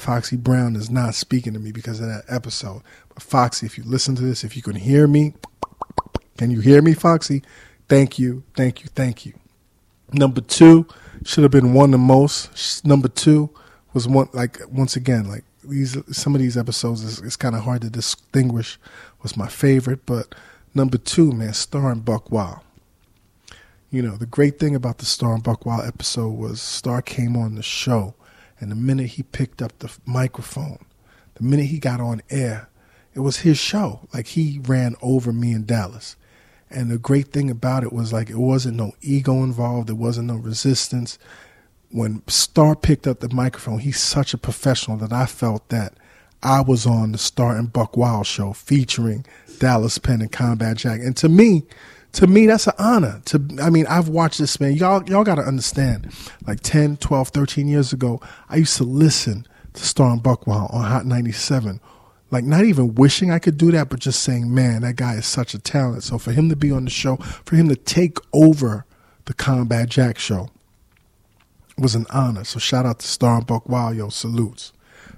Foxy 0.00 0.36
Brown 0.36 0.76
is 0.76 0.90
not 0.90 1.14
speaking 1.14 1.52
to 1.52 1.58
me 1.58 1.72
because 1.72 2.00
of 2.00 2.06
that 2.06 2.24
episode. 2.28 2.82
But 3.12 3.22
Foxy, 3.22 3.66
if 3.66 3.76
you 3.76 3.84
listen 3.84 4.16
to 4.16 4.22
this, 4.22 4.44
if 4.44 4.56
you 4.56 4.62
can 4.62 4.76
hear 4.76 5.06
me, 5.06 5.34
can 6.38 6.50
you 6.50 6.60
hear 6.60 6.80
me, 6.80 6.94
Foxy? 6.94 7.42
Thank 7.88 8.18
you, 8.18 8.42
thank 8.54 8.82
you, 8.82 8.88
thank 8.94 9.26
you. 9.26 9.34
Number 10.12 10.40
two 10.40 10.86
should 11.24 11.42
have 11.42 11.52
been 11.52 11.74
one 11.74 11.90
the 11.90 11.98
most. 11.98 12.84
Number 12.84 13.08
two 13.08 13.50
was 13.92 14.08
one 14.08 14.28
like 14.32 14.58
once 14.70 14.96
again 14.96 15.28
like 15.28 15.44
these 15.64 15.96
some 16.16 16.34
of 16.34 16.40
these 16.40 16.56
episodes 16.56 17.02
is 17.02 17.18
it's 17.20 17.36
kind 17.36 17.54
of 17.54 17.62
hard 17.62 17.82
to 17.82 17.90
distinguish 17.90 18.78
was 19.22 19.36
my 19.36 19.48
favorite, 19.48 20.06
but 20.06 20.34
number 20.74 20.96
two, 20.96 21.32
man, 21.32 21.52
Star 21.52 21.92
and 21.92 22.04
Buc 22.04 22.30
Wild. 22.30 22.60
You 23.90 24.02
know, 24.02 24.16
the 24.16 24.26
great 24.26 24.58
thing 24.58 24.74
about 24.74 24.98
the 24.98 25.04
Star 25.04 25.34
and 25.34 25.44
Buc 25.44 25.66
Wild 25.66 25.86
episode 25.86 26.30
was 26.30 26.62
Star 26.62 27.02
came 27.02 27.36
on 27.36 27.56
the 27.56 27.62
show, 27.62 28.14
and 28.60 28.70
the 28.70 28.76
minute 28.76 29.08
he 29.08 29.22
picked 29.22 29.62
up 29.62 29.78
the 29.78 29.90
microphone, 30.04 30.84
the 31.34 31.44
minute 31.44 31.66
he 31.66 31.78
got 31.78 32.00
on 32.00 32.22
air, 32.30 32.68
it 33.14 33.20
was 33.20 33.38
his 33.38 33.58
show. 33.58 34.08
Like 34.14 34.28
he 34.28 34.60
ran 34.62 34.94
over 35.02 35.32
me 35.32 35.52
in 35.52 35.64
Dallas. 35.64 36.16
And 36.70 36.90
the 36.90 36.98
great 36.98 37.32
thing 37.32 37.50
about 37.50 37.82
it 37.82 37.92
was 37.92 38.12
like 38.12 38.30
it 38.30 38.38
wasn't 38.38 38.76
no 38.76 38.92
ego 39.00 39.42
involved, 39.42 39.88
there 39.88 39.96
wasn't 39.96 40.28
no 40.28 40.36
resistance. 40.36 41.18
When 41.90 42.22
Star 42.28 42.76
picked 42.76 43.08
up 43.08 43.18
the 43.18 43.34
microphone, 43.34 43.80
he's 43.80 43.98
such 43.98 44.32
a 44.32 44.38
professional 44.38 44.96
that 44.98 45.12
I 45.12 45.26
felt 45.26 45.68
that 45.70 45.94
I 46.42 46.60
was 46.60 46.86
on 46.86 47.12
the 47.12 47.18
Star 47.18 47.56
and 47.56 47.72
Buc 47.72 47.96
Wild 47.96 48.26
show 48.26 48.52
featuring 48.52 49.26
Dallas 49.58 49.98
Penn 49.98 50.20
and 50.20 50.30
Combat 50.30 50.76
Jack. 50.76 51.00
And 51.00 51.16
to 51.16 51.28
me, 51.28 51.64
to 52.12 52.26
me, 52.26 52.46
that's 52.46 52.66
an 52.66 52.74
honor. 52.78 53.20
To 53.26 53.58
I 53.62 53.70
mean, 53.70 53.86
I've 53.86 54.08
watched 54.08 54.38
this 54.38 54.60
man. 54.60 54.74
Y'all, 54.74 55.02
y'all 55.08 55.24
got 55.24 55.36
to 55.36 55.42
understand. 55.42 56.12
Like 56.46 56.60
10, 56.60 56.96
12, 56.96 57.28
13 57.28 57.68
years 57.68 57.92
ago, 57.92 58.20
I 58.48 58.56
used 58.56 58.76
to 58.78 58.84
listen 58.84 59.46
to 59.74 59.84
Star 59.84 60.12
and 60.12 60.26
on 60.26 60.84
Hot 60.84 61.06
97. 61.06 61.80
Like 62.30 62.44
not 62.44 62.64
even 62.64 62.94
wishing 62.94 63.30
I 63.30 63.38
could 63.38 63.56
do 63.56 63.70
that, 63.72 63.88
but 63.88 64.00
just 64.00 64.22
saying, 64.22 64.52
man, 64.52 64.82
that 64.82 64.96
guy 64.96 65.14
is 65.14 65.26
such 65.26 65.54
a 65.54 65.58
talent. 65.58 66.04
So 66.04 66.18
for 66.18 66.32
him 66.32 66.48
to 66.48 66.56
be 66.56 66.70
on 66.70 66.84
the 66.84 66.90
show, 66.90 67.16
for 67.16 67.56
him 67.56 67.68
to 67.68 67.76
take 67.76 68.18
over 68.32 68.86
the 69.24 69.34
Combat 69.34 69.88
Jack 69.88 70.18
show 70.18 70.48
was 71.76 71.94
an 71.94 72.06
honor. 72.10 72.44
So 72.44 72.58
shout 72.58 72.86
out 72.86 73.00
to 73.00 73.06
Star 73.06 73.38
and 73.38 73.96
yo, 73.96 74.08
salutes. 74.08 74.72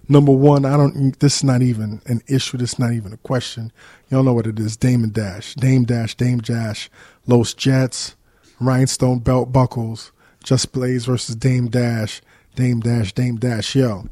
Number 0.08 0.32
one, 0.32 0.64
I 0.64 0.76
don't. 0.76 1.18
This 1.20 1.36
is 1.36 1.44
not 1.44 1.62
even 1.62 2.00
an 2.06 2.22
issue. 2.26 2.58
This 2.58 2.74
is 2.74 2.78
not 2.78 2.92
even 2.92 3.12
a 3.12 3.16
question. 3.18 3.72
Y'all 4.12 4.22
know 4.22 4.34
what 4.34 4.46
it 4.46 4.60
is. 4.60 4.76
Damon 4.76 5.08
Dash, 5.08 5.54
Dame 5.54 5.84
Dash, 5.84 6.14
Dame 6.14 6.40
Dash, 6.40 6.90
Los 7.26 7.54
Jets, 7.54 8.14
Rhinestone 8.60 9.20
Belt 9.20 9.54
Buckles, 9.54 10.12
Just 10.44 10.70
Blaze 10.70 11.06
versus 11.06 11.34
Dame 11.34 11.68
Dash, 11.68 12.20
Dame 12.54 12.80
Dash, 12.80 13.14
Dame 13.14 13.36
Dash. 13.36 13.74
Yo, 13.74 14.04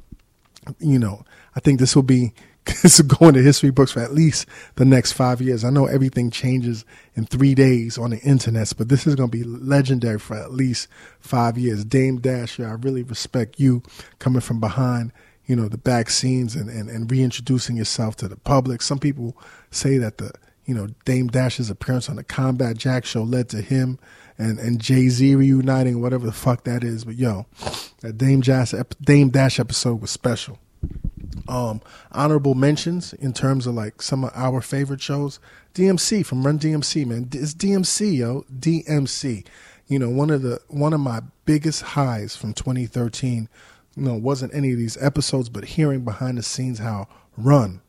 you 0.78 0.99
know, 0.99 1.23
I 1.54 1.61
think 1.61 1.80
this 1.80 1.95
will 1.95 2.02
be 2.02 2.33
this 2.83 2.99
will 2.99 3.09
go 3.09 3.28
into 3.28 3.42
history 3.42 3.69
books 3.69 3.92
for 3.92 4.00
at 4.00 4.14
least 4.14 4.47
the 4.76 4.87
next 4.87 5.12
five 5.12 5.42
years. 5.42 5.64
I 5.64 5.71
know 5.71 5.85
everything 5.85 6.30
changes 6.30 6.87
in 7.14 7.26
three 7.26 7.54
days 7.54 7.99
on 7.99 8.09
the 8.09 8.21
internet, 8.21 8.73
but 8.78 8.88
this 8.88 9.07
is 9.07 9.14
going 9.16 9.30
to 9.30 9.37
be 9.37 9.45
legendary 9.45 10.19
for 10.19 10.35
at 10.35 10.50
least 10.50 10.88
five 11.19 11.59
years. 11.59 11.85
Dame 11.85 12.23
Dash, 12.23 12.59
yo, 12.59 12.64
I 12.64 12.71
really 12.71 13.02
respect 13.02 13.61
you 13.61 13.83
coming 14.19 14.40
from 14.40 14.61
behind 14.61 15.12
you 15.50 15.57
know, 15.57 15.66
the 15.66 15.76
back 15.76 16.11
scenes 16.11 16.54
and, 16.54 16.71
and, 16.71 16.88
and 16.88 17.11
reintroducing 17.11 17.76
yourself 17.76 18.14
to 18.14 18.28
the 18.28 18.37
public. 18.37 18.80
Some 18.80 19.00
people 19.00 19.37
say 19.73 19.99
that 19.99 20.19
the, 20.19 20.30
you 20.64 20.73
know, 20.73 20.87
Dame 21.04 21.26
Dash's 21.26 21.71
appearance 21.71 22.09
on 22.09 22.14
the 22.14 22.23
Combat 22.23 22.78
Jack 22.78 23.04
show 23.04 23.25
led 23.25 23.49
to 23.49 23.61
him 23.61 23.99
and, 24.38 24.61
and 24.61 24.80
Jay 24.80 25.09
Z 25.09 25.35
reuniting, 25.35 26.00
whatever 26.00 26.25
the 26.25 26.33
fuck 26.33 26.62
that 26.64 26.85
is. 26.85 27.04
But 27.04 27.16
yo, 27.16 27.47
that 28.00 28.16
Dame 28.16 28.42
Dash, 28.42 28.73
Dame 29.02 29.30
Dash 29.30 29.59
episode 29.59 30.00
was 30.00 30.12
special. 30.12 30.61
Um, 31.49 31.80
honorable 32.12 32.54
mentions 32.54 33.12
in 33.14 33.33
terms 33.33 33.66
of 33.66 33.75
like 33.75 34.02
some 34.02 34.23
of 34.23 34.30
our 34.37 34.61
favorite 34.61 35.00
shows. 35.00 35.40
DMC 35.75 36.25
from 36.25 36.47
Run 36.47 36.61
DMC, 36.61 37.07
man. 37.07 37.28
It's 37.33 37.54
DMC, 37.54 38.19
yo. 38.19 38.45
DMC. 38.57 39.45
You 39.88 39.99
know, 39.99 40.11
one 40.11 40.30
of 40.30 40.42
the 40.42 40.61
one 40.69 40.92
of 40.92 41.00
my 41.00 41.23
biggest 41.45 41.83
highs 41.83 42.37
from 42.37 42.54
2013 42.54 43.49
you 44.00 44.07
know, 44.07 44.14
wasn't 44.14 44.54
any 44.54 44.73
of 44.73 44.78
these 44.78 44.97
episodes, 45.02 45.50
but 45.50 45.64
hearing 45.64 46.04
behind 46.04 46.38
the 46.38 46.42
scenes 46.42 46.78
how 46.78 47.07
Run, 47.37 47.83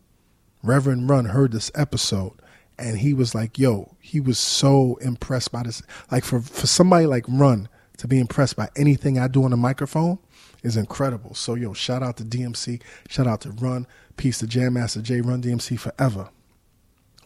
Reverend 0.61 1.09
Run, 1.09 1.25
heard 1.25 1.53
this 1.53 1.71
episode, 1.73 2.33
and 2.77 2.97
he 2.97 3.13
was 3.13 3.33
like, 3.33 3.57
"Yo," 3.57 3.95
he 4.01 4.19
was 4.19 4.37
so 4.37 4.97
impressed 4.97 5.53
by 5.53 5.63
this. 5.63 5.81
Like 6.11 6.25
for 6.25 6.41
for 6.41 6.67
somebody 6.67 7.05
like 7.05 7.23
Run 7.29 7.69
to 7.97 8.09
be 8.09 8.19
impressed 8.19 8.57
by 8.57 8.67
anything 8.75 9.17
I 9.17 9.29
do 9.29 9.45
on 9.45 9.51
the 9.51 9.57
microphone 9.57 10.19
is 10.63 10.75
incredible. 10.75 11.33
So 11.33 11.55
yo, 11.55 11.71
shout 11.71 12.03
out 12.03 12.17
to 12.17 12.25
DMC, 12.25 12.81
shout 13.07 13.25
out 13.27 13.39
to 13.41 13.51
Run, 13.51 13.87
peace 14.17 14.39
to 14.39 14.47
Jam 14.47 14.73
Master 14.73 15.01
Jay, 15.01 15.21
Run 15.21 15.41
DMC 15.41 15.79
forever. 15.79 16.29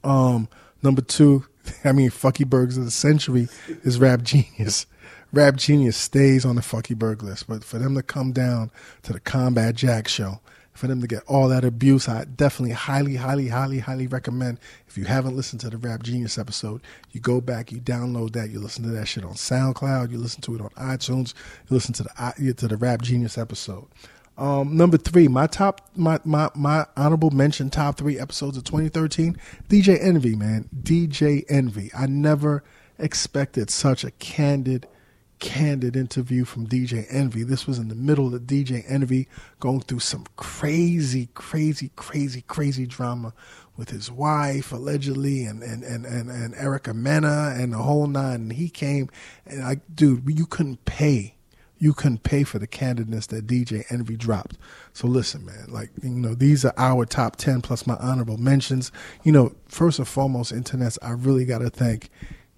Um, 0.03 0.47
number 0.83 1.01
two, 1.01 1.45
I 1.83 1.91
mean, 1.91 2.11
Fucky 2.11 2.47
Bergs 2.47 2.77
of 2.77 2.85
the 2.85 2.91
century 2.91 3.47
is 3.83 3.97
Rap 3.97 4.21
Genius. 4.21 4.85
Rap 5.35 5.57
Genius 5.57 5.97
stays 5.97 6.45
on 6.45 6.55
the 6.55 6.61
Fucky 6.61 6.95
Berg 6.95 7.21
list, 7.21 7.49
but 7.49 7.61
for 7.61 7.77
them 7.77 7.93
to 7.95 8.01
come 8.01 8.31
down 8.31 8.71
to 9.03 9.11
the 9.11 9.19
Combat 9.19 9.75
Jack 9.75 10.07
show, 10.07 10.39
for 10.71 10.87
them 10.87 11.01
to 11.01 11.07
get 11.07 11.23
all 11.27 11.49
that 11.49 11.65
abuse, 11.65 12.07
I 12.07 12.23
definitely 12.23 12.73
highly, 12.73 13.17
highly, 13.17 13.49
highly, 13.49 13.79
highly 13.79 14.07
recommend. 14.07 14.61
If 14.87 14.97
you 14.97 15.03
haven't 15.03 15.35
listened 15.35 15.59
to 15.61 15.69
the 15.69 15.77
Rap 15.77 16.03
Genius 16.03 16.37
episode, 16.37 16.79
you 17.11 17.19
go 17.19 17.41
back, 17.41 17.69
you 17.69 17.81
download 17.81 18.31
that, 18.31 18.49
you 18.49 18.61
listen 18.61 18.83
to 18.83 18.89
that 18.91 19.09
shit 19.09 19.25
on 19.25 19.33
SoundCloud, 19.33 20.09
you 20.09 20.19
listen 20.19 20.39
to 20.43 20.55
it 20.55 20.61
on 20.61 20.69
iTunes, 20.69 21.33
you 21.69 21.73
listen 21.75 21.93
to 21.95 22.03
the 22.03 22.53
to 22.53 22.67
the 22.69 22.77
Rap 22.77 23.01
Genius 23.01 23.37
episode. 23.37 23.87
Um, 24.37 24.77
number 24.77 24.97
three, 24.97 25.27
my 25.27 25.47
top, 25.47 25.89
my, 25.97 26.17
my, 26.23 26.49
my 26.55 26.85
honorable 26.95 27.31
mention 27.31 27.69
top 27.69 27.97
three 27.97 28.17
episodes 28.17 28.55
of 28.55 28.63
2013, 28.63 29.35
DJ 29.67 30.01
Envy, 30.01 30.37
man. 30.37 30.69
DJ 30.81 31.43
Envy. 31.49 31.91
I 31.93 32.05
never 32.05 32.63
expected 32.97 33.69
such 33.69 34.05
a 34.05 34.11
candid, 34.11 34.87
candid 35.39 35.95
interview 35.95 36.45
from 36.45 36.67
DJ 36.67 37.05
Envy. 37.09 37.43
This 37.43 37.67
was 37.67 37.77
in 37.77 37.87
the 37.87 37.95
middle 37.95 38.33
of 38.33 38.41
DJ 38.43 38.83
Envy 38.87 39.27
going 39.59 39.81
through 39.81 39.99
some 39.99 40.25
crazy, 40.35 41.29
crazy, 41.33 41.91
crazy, 41.95 42.43
crazy 42.47 42.85
drama 42.85 43.33
with 43.77 43.89
his 43.89 44.09
wife 44.09 44.71
allegedly 44.71 45.45
and, 45.45 45.61
and, 45.61 45.83
and, 45.83 46.05
and, 46.05 46.29
and 46.29 46.55
Erica 46.55 46.93
Mena 46.93 47.53
and 47.57 47.73
the 47.73 47.77
whole 47.77 48.07
nine. 48.07 48.35
And 48.35 48.53
he 48.53 48.69
came 48.69 49.09
and 49.45 49.63
I, 49.63 49.81
dude, 49.93 50.23
you 50.27 50.45
couldn't 50.45 50.85
pay 50.85 51.35
you 51.77 51.93
couldn't 51.93 52.23
pay 52.23 52.43
for 52.43 52.57
the 52.57 52.67
candidness 52.67 53.27
that 53.27 53.47
DJ 53.47 53.83
Envy 53.89 54.15
dropped. 54.15 54.57
So 54.93 55.07
listen, 55.07 55.45
man, 55.45 55.65
like, 55.67 55.89
you 56.01 56.09
know, 56.09 56.33
these 56.33 56.63
are 56.63 56.73
our 56.77 57.05
top 57.05 57.35
10 57.35 57.61
plus 57.61 57.85
my 57.85 57.95
honorable 57.95 58.37
mentions. 58.37 58.91
You 59.23 59.31
know, 59.31 59.55
first 59.67 59.99
and 59.99 60.07
foremost, 60.07 60.53
internets, 60.53 60.97
I 61.01 61.11
really 61.11 61.45
got 61.45 61.59
to 61.59 61.69
thank 61.69 62.09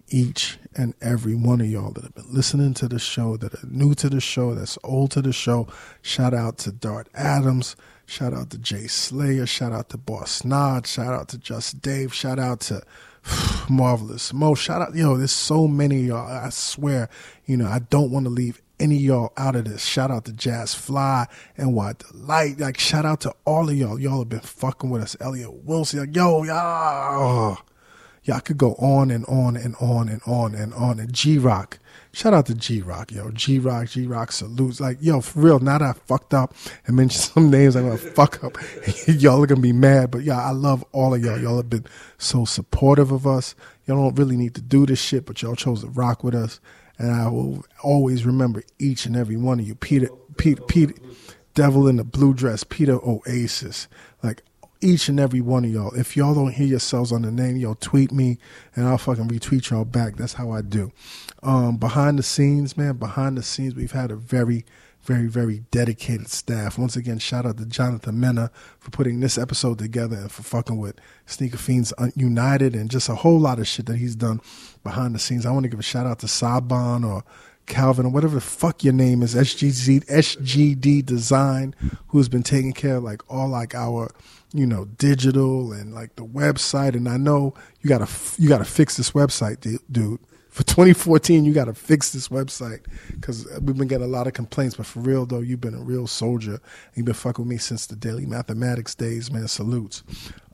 each 0.10 0.60
and 0.78 0.94
every 1.02 1.36
one 1.36 1.60
of 1.60 1.68
y'all 1.68 1.92
that 1.92 2.04
have 2.04 2.16
been 2.16 2.32
listening 2.34 2.74
to 2.76 2.88
the 2.88 3.00
show, 3.00 3.36
that 3.38 3.54
are 3.54 3.68
new 3.68 3.96
to 3.96 4.10
the 4.10 4.22
show, 4.22 4.54
that's 4.54 4.78
old 4.84 5.12
to 5.12 5.22
the 5.22 5.34
show. 5.34 5.68
Shout 6.02 6.34
out 6.34 6.60
to 6.60 6.72
Dart 6.72 7.10
Adams. 7.16 7.76
Shout 8.06 8.34
out 8.34 8.52
to 8.52 8.58
Jay 8.58 8.88
Slayer. 8.88 9.46
Shout 9.46 9.74
out 9.74 9.90
to 9.90 9.98
Boss 9.98 10.46
Nod. 10.46 10.88
Shout 10.88 11.14
out 11.14 11.28
to 11.30 11.38
Just 11.38 11.82
Dave. 11.82 12.14
Shout 12.14 12.40
out 12.40 12.62
to 12.62 12.82
Marvelous 13.70 14.32
Mo. 14.34 14.56
Shout 14.56 14.82
out, 14.82 14.96
yo, 14.96 15.18
there's 15.18 15.32
so 15.32 15.68
many 15.68 16.02
y'all. 16.02 16.28
I 16.28 16.50
swear, 16.50 17.10
you 17.46 17.58
know, 17.58 17.68
I 17.68 17.80
don't 17.80 18.12
want 18.12 18.26
to 18.26 18.30
leave 18.30 18.62
any 18.80 18.98
y'all 18.98 19.34
out 19.36 19.56
of 19.56 19.66
this. 19.66 19.84
Shout 19.84 20.12
out 20.12 20.26
to 20.26 20.34
Jazz 20.34 20.76
Fly 20.76 21.26
and 21.58 21.74
What 21.74 22.00
Delight. 22.00 22.60
Like, 22.60 22.80
shout 22.80 23.06
out 23.06 23.22
to 23.22 23.34
all 23.46 23.70
of 23.70 23.76
y'all. 23.76 24.00
Y'all 24.00 24.20
have 24.20 24.30
been 24.30 24.40
fucking 24.40 24.90
with 24.90 25.02
us. 25.02 25.18
Elliot 25.20 25.66
Wilson. 25.66 26.00
Like, 26.00 26.16
yo, 26.16 26.44
y'all. 26.44 27.58
Y'all 28.28 28.42
could 28.42 28.58
go 28.58 28.74
on 28.74 29.10
and 29.10 29.26
on 29.28 29.56
and 29.56 29.74
on 29.80 30.10
and 30.10 30.22
on 30.26 30.54
and 30.54 30.74
on. 30.74 31.00
And 31.00 31.14
G 31.14 31.38
Rock. 31.38 31.80
Shout 32.12 32.34
out 32.34 32.46
to 32.48 32.56
G 32.56 32.82
Rock, 32.82 33.10
yo. 33.10 33.32
G 33.32 33.58
Rock, 33.58 33.88
G 33.88 34.06
Rock 34.06 34.34
salutes. 34.34 34.82
Like, 34.82 34.98
yo, 35.00 35.22
for 35.22 35.40
real, 35.40 35.60
now 35.60 35.78
that 35.78 35.86
I 35.86 35.94
fucked 35.94 36.34
up 36.34 36.54
and 36.86 36.98
mentioned 36.98 37.24
some 37.34 37.50
names 37.50 37.78
I'm 37.78 37.86
gonna 37.86 37.98
fuck 37.98 38.44
up, 38.44 38.58
y'all 39.08 39.42
are 39.42 39.48
gonna 39.48 39.62
be 39.62 39.72
mad. 39.72 40.12
But 40.12 40.24
yeah, 40.24 40.42
I 40.42 40.52
love 40.52 40.84
all 40.92 41.14
of 41.14 41.24
y'all. 41.24 41.40
Y'all 41.40 41.56
have 41.56 41.70
been 41.70 41.86
so 42.18 42.44
supportive 42.44 43.14
of 43.14 43.26
us. 43.26 43.56
Y'all 43.86 43.96
don't 43.96 44.20
really 44.20 44.36
need 44.36 44.56
to 44.56 44.62
do 44.62 44.86
this 44.86 45.00
shit, 45.00 45.26
but 45.26 45.42
y'all 45.42 45.56
chose 45.56 45.82
to 45.82 45.88
rock 45.88 46.22
with 46.22 46.36
us. 46.36 46.60
And 46.98 47.12
I 47.12 47.30
will 47.30 47.64
always 47.82 48.26
remember 48.26 48.62
each 48.78 49.06
and 49.06 49.16
every 49.16 49.38
one 49.38 49.62
of 49.62 49.68
you. 49.68 49.76
Peter, 49.76 50.10
Peter, 50.36 50.62
Peter, 50.64 50.96
Devil 51.54 51.88
in 51.88 51.96
the 51.96 52.04
Blue 52.04 52.34
Dress, 52.34 52.66
Peter 52.66 53.00
Oasis. 53.08 53.88
Like, 54.22 54.44
each 54.82 55.10
and 55.10 55.20
every 55.20 55.42
one 55.42 55.66
of 55.66 55.72
y'all. 55.72 55.94
If 55.94 56.16
y'all 56.16 56.34
don't 56.34 56.54
hear 56.54 56.68
yourselves 56.68 57.12
on 57.12 57.24
the 57.24 57.32
name, 57.32 57.58
y'all 57.58 57.76
tweet 57.76 58.12
me 58.12 58.38
and 58.76 58.88
I'll 58.88 58.98
fucking 58.98 59.28
retweet 59.28 59.70
y'all 59.70 59.86
back. 59.86 60.16
That's 60.18 60.34
how 60.34 60.52
I 60.52 60.62
do. 60.62 60.92
Um, 61.44 61.78
behind 61.78 62.20
the 62.20 62.24
scenes, 62.24 62.78
man, 62.78 62.98
behind 62.98 63.38
the 63.38 63.44
scenes, 63.44 63.76
we've 63.76 63.92
had 63.92 64.12
a 64.12 64.16
very, 64.16 64.66
very, 65.02 65.28
very 65.28 65.64
dedicated 65.72 66.28
staff. 66.28 66.78
Once 66.78 66.96
again, 66.96 67.20
shout 67.20 67.46
out 67.46 67.58
to 67.58 67.66
Jonathan 67.66 68.20
Mena 68.20 68.52
for 68.80 68.92
putting 68.92 69.20
this 69.20 69.38
episode 69.38 69.80
together 69.80 70.18
and 70.18 70.32
for 70.32 70.44
fucking 70.44 70.78
with 70.78 71.00
Sneaker 71.26 71.58
Fiends 71.58 71.94
United 72.16 72.76
and 72.76 72.90
just 72.90 73.10
a 73.10 73.16
whole 73.16 73.40
lot 73.40 73.60
of 73.60 73.68
shit 73.68 73.86
that 73.86 73.98
he's 73.98 74.16
done 74.16 74.42
behind 74.84 75.16
the 75.16 75.20
scenes. 75.20 75.46
I 75.46 75.52
want 75.52 75.64
to 75.64 75.70
give 75.70 75.80
a 75.80 75.84
shout 75.84 76.06
out 76.06 76.20
to 76.20 76.28
Saban 76.28 77.06
or 77.06 77.24
Calvin 77.68 78.06
or 78.06 78.10
whatever 78.10 78.36
the 78.36 78.42
fuck 78.42 78.84
your 78.84 78.94
name 78.94 79.22
is, 79.22 79.36
SGZ, 79.36 80.06
SGD 80.06 81.06
Design, 81.06 81.76
who's 82.08 82.30
been 82.30 82.44
taking 82.44 82.74
care 82.74 82.96
of 82.96 83.04
like 83.04 83.22
all 83.32 83.50
like 83.50 83.76
our, 83.76 84.10
you 84.54 84.66
know, 84.66 84.86
digital 84.86 85.72
and 85.72 85.94
like 85.94 86.16
the 86.16 86.26
website. 86.26 86.96
And 86.96 87.08
I 87.08 87.18
know 87.18 87.54
you 87.82 87.90
gotta 87.90 88.08
you 88.38 88.50
gotta 88.50 88.66
fix 88.66 88.98
this 88.98 89.12
website, 89.12 89.62
dude. 89.92 90.20
For 90.50 90.64
2014, 90.64 91.46
you 91.46 91.54
gotta 91.54 91.74
fix 91.74 92.12
this 92.12 92.30
website 92.30 92.80
because 93.12 93.48
we've 93.62 93.78
been 93.78 93.88
getting 93.88 94.08
a 94.08 94.10
lot 94.10 94.26
of 94.26 94.34
complaints. 94.34 94.76
But 94.76 94.88
for 94.88 95.02
real 95.02 95.26
though, 95.26 95.42
you've 95.42 95.62
been 95.62 95.76
a 95.76 95.82
real 95.82 96.08
soldier. 96.08 96.60
You've 96.96 97.06
been 97.06 97.14
fucking 97.14 97.46
with 97.46 97.52
me 97.52 97.58
since 97.58 97.86
the 97.86 97.96
daily 97.96 98.26
mathematics 98.26 98.96
days, 98.96 99.32
man. 99.32 99.48
Salutes, 99.48 100.04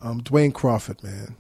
um, 0.02 0.22
Dwayne 0.22 0.54
Crawford, 0.54 1.02
man. 1.04 1.36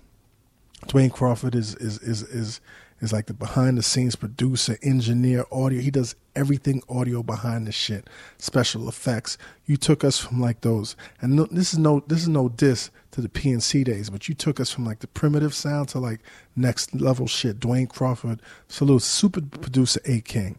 Dwayne 0.88 1.12
Crawford 1.12 1.55
is 1.55 1.75
is 1.75 1.98
is 2.00 2.24
is 2.24 2.62
is 3.03 3.12
like 3.12 3.25
the 3.25 3.33
behind 3.33 3.77
the 3.77 3.83
scenes 3.83 4.15
producer, 4.15 4.77
engineer, 4.81 5.45
audio. 5.51 5.81
He 5.81 5.91
does 5.91 6.15
everything 6.36 6.81
audio 6.88 7.22
behind 7.22 7.67
the 7.67 7.72
shit, 7.72 8.10
special 8.38 8.88
effects. 8.88 9.38
You 9.65 9.75
took 9.75 10.03
us 10.05 10.17
from 10.17 10.39
like 10.39 10.62
those, 10.62 10.95
and 11.22 11.36
no, 11.36 11.45
this 11.51 11.74
is 11.74 11.79
no 11.79 12.03
this 12.07 12.22
is 12.22 12.29
no 12.29 12.48
diss 12.48 12.89
to 13.12 13.22
the 13.22 13.27
PNC 13.27 13.83
days, 13.83 14.10
but 14.10 14.29
you 14.29 14.36
took 14.36 14.60
us 14.60 14.72
from 14.72 14.86
like 14.86 15.00
the 15.00 15.07
primitive 15.07 15.53
sound 15.53 15.89
to 15.89 16.00
like 16.00 16.22
next 16.55 16.95
level 16.95 17.27
shit. 17.27 17.60
Dwayne 17.60 17.89
Crawford, 17.89 18.41
salute, 18.69 19.03
super 19.03 19.41
producer 19.41 20.00
A 20.05 20.22
King, 20.22 20.57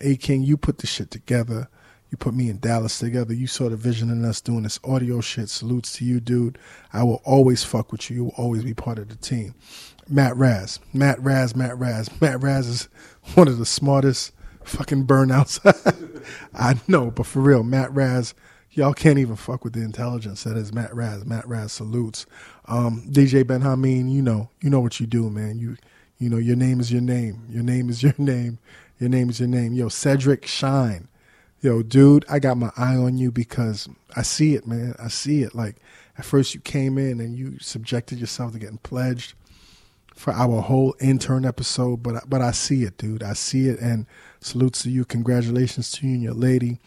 A 0.00 0.16
King. 0.16 0.42
You 0.42 0.56
put 0.56 0.78
the 0.78 0.86
shit 0.86 1.10
together. 1.10 1.68
You 2.10 2.18
put 2.18 2.34
me 2.34 2.50
and 2.50 2.60
Dallas 2.60 2.98
together. 2.98 3.32
You 3.32 3.46
saw 3.46 3.70
the 3.70 3.76
vision 3.76 4.10
in 4.10 4.22
us 4.26 4.42
doing 4.42 4.64
this 4.64 4.78
audio 4.84 5.22
shit. 5.22 5.48
Salutes 5.48 5.94
to 5.94 6.04
you, 6.04 6.20
dude. 6.20 6.58
I 6.92 7.04
will 7.04 7.22
always 7.24 7.64
fuck 7.64 7.90
with 7.90 8.10
you. 8.10 8.16
You 8.16 8.24
will 8.24 8.34
always 8.36 8.64
be 8.64 8.74
part 8.74 8.98
of 8.98 9.08
the 9.08 9.16
team. 9.16 9.54
Matt 10.12 10.36
Raz. 10.36 10.78
Matt 10.92 11.18
Raz, 11.22 11.56
Matt 11.56 11.78
Raz. 11.78 12.10
Matt 12.20 12.42
Raz 12.42 12.68
is 12.68 12.88
one 13.34 13.48
of 13.48 13.56
the 13.56 13.64
smartest 13.64 14.32
fucking 14.62 15.06
burnouts. 15.06 15.58
I 16.54 16.78
know, 16.86 17.10
but 17.10 17.24
for 17.24 17.40
real, 17.40 17.62
Matt 17.62 17.92
Raz, 17.94 18.34
y'all 18.72 18.92
can't 18.92 19.18
even 19.18 19.36
fuck 19.36 19.64
with 19.64 19.72
the 19.72 19.80
intelligence 19.80 20.44
that 20.44 20.56
is 20.56 20.72
Matt 20.72 20.94
Raz. 20.94 21.24
Matt 21.24 21.48
Raz 21.48 21.72
salutes. 21.72 22.26
Um, 22.66 23.02
DJ 23.10 23.42
Benhameen, 23.42 24.12
you 24.12 24.20
know, 24.20 24.50
you 24.60 24.68
know 24.68 24.80
what 24.80 25.00
you 25.00 25.06
do, 25.06 25.30
man. 25.30 25.58
You 25.58 25.76
you 26.18 26.28
know, 26.28 26.36
your 26.36 26.56
name 26.56 26.78
is 26.78 26.92
your 26.92 27.00
name. 27.00 27.46
Your 27.48 27.64
name 27.64 27.88
is 27.88 28.02
your 28.02 28.14
name. 28.18 28.58
Your 29.00 29.08
name 29.08 29.30
is 29.30 29.40
your 29.40 29.48
name. 29.48 29.72
Yo, 29.72 29.88
Cedric 29.88 30.46
Shine. 30.46 31.08
Yo, 31.62 31.82
dude, 31.82 32.24
I 32.28 32.38
got 32.38 32.58
my 32.58 32.70
eye 32.76 32.96
on 32.96 33.16
you 33.16 33.32
because 33.32 33.88
I 34.14 34.22
see 34.22 34.54
it, 34.54 34.66
man. 34.66 34.94
I 35.02 35.08
see 35.08 35.42
it. 35.42 35.54
Like 35.54 35.76
at 36.18 36.24
first 36.24 36.54
you 36.54 36.60
came 36.60 36.98
in 36.98 37.18
and 37.18 37.34
you 37.36 37.58
subjected 37.60 38.18
yourself 38.18 38.52
to 38.52 38.58
getting 38.58 38.78
pledged 38.78 39.34
for 40.14 40.32
our 40.32 40.60
whole 40.60 40.94
intern 41.00 41.44
episode, 41.44 42.02
but 42.02 42.28
but 42.28 42.40
I 42.40 42.50
see 42.52 42.84
it, 42.84 42.98
dude. 42.98 43.22
I 43.22 43.32
see 43.32 43.68
it, 43.68 43.80
and 43.80 44.06
salutes 44.40 44.82
to 44.82 44.90
you. 44.90 45.04
Congratulations 45.04 45.90
to 45.92 46.06
you 46.06 46.14
and 46.14 46.22
your 46.22 46.34
lady, 46.34 46.78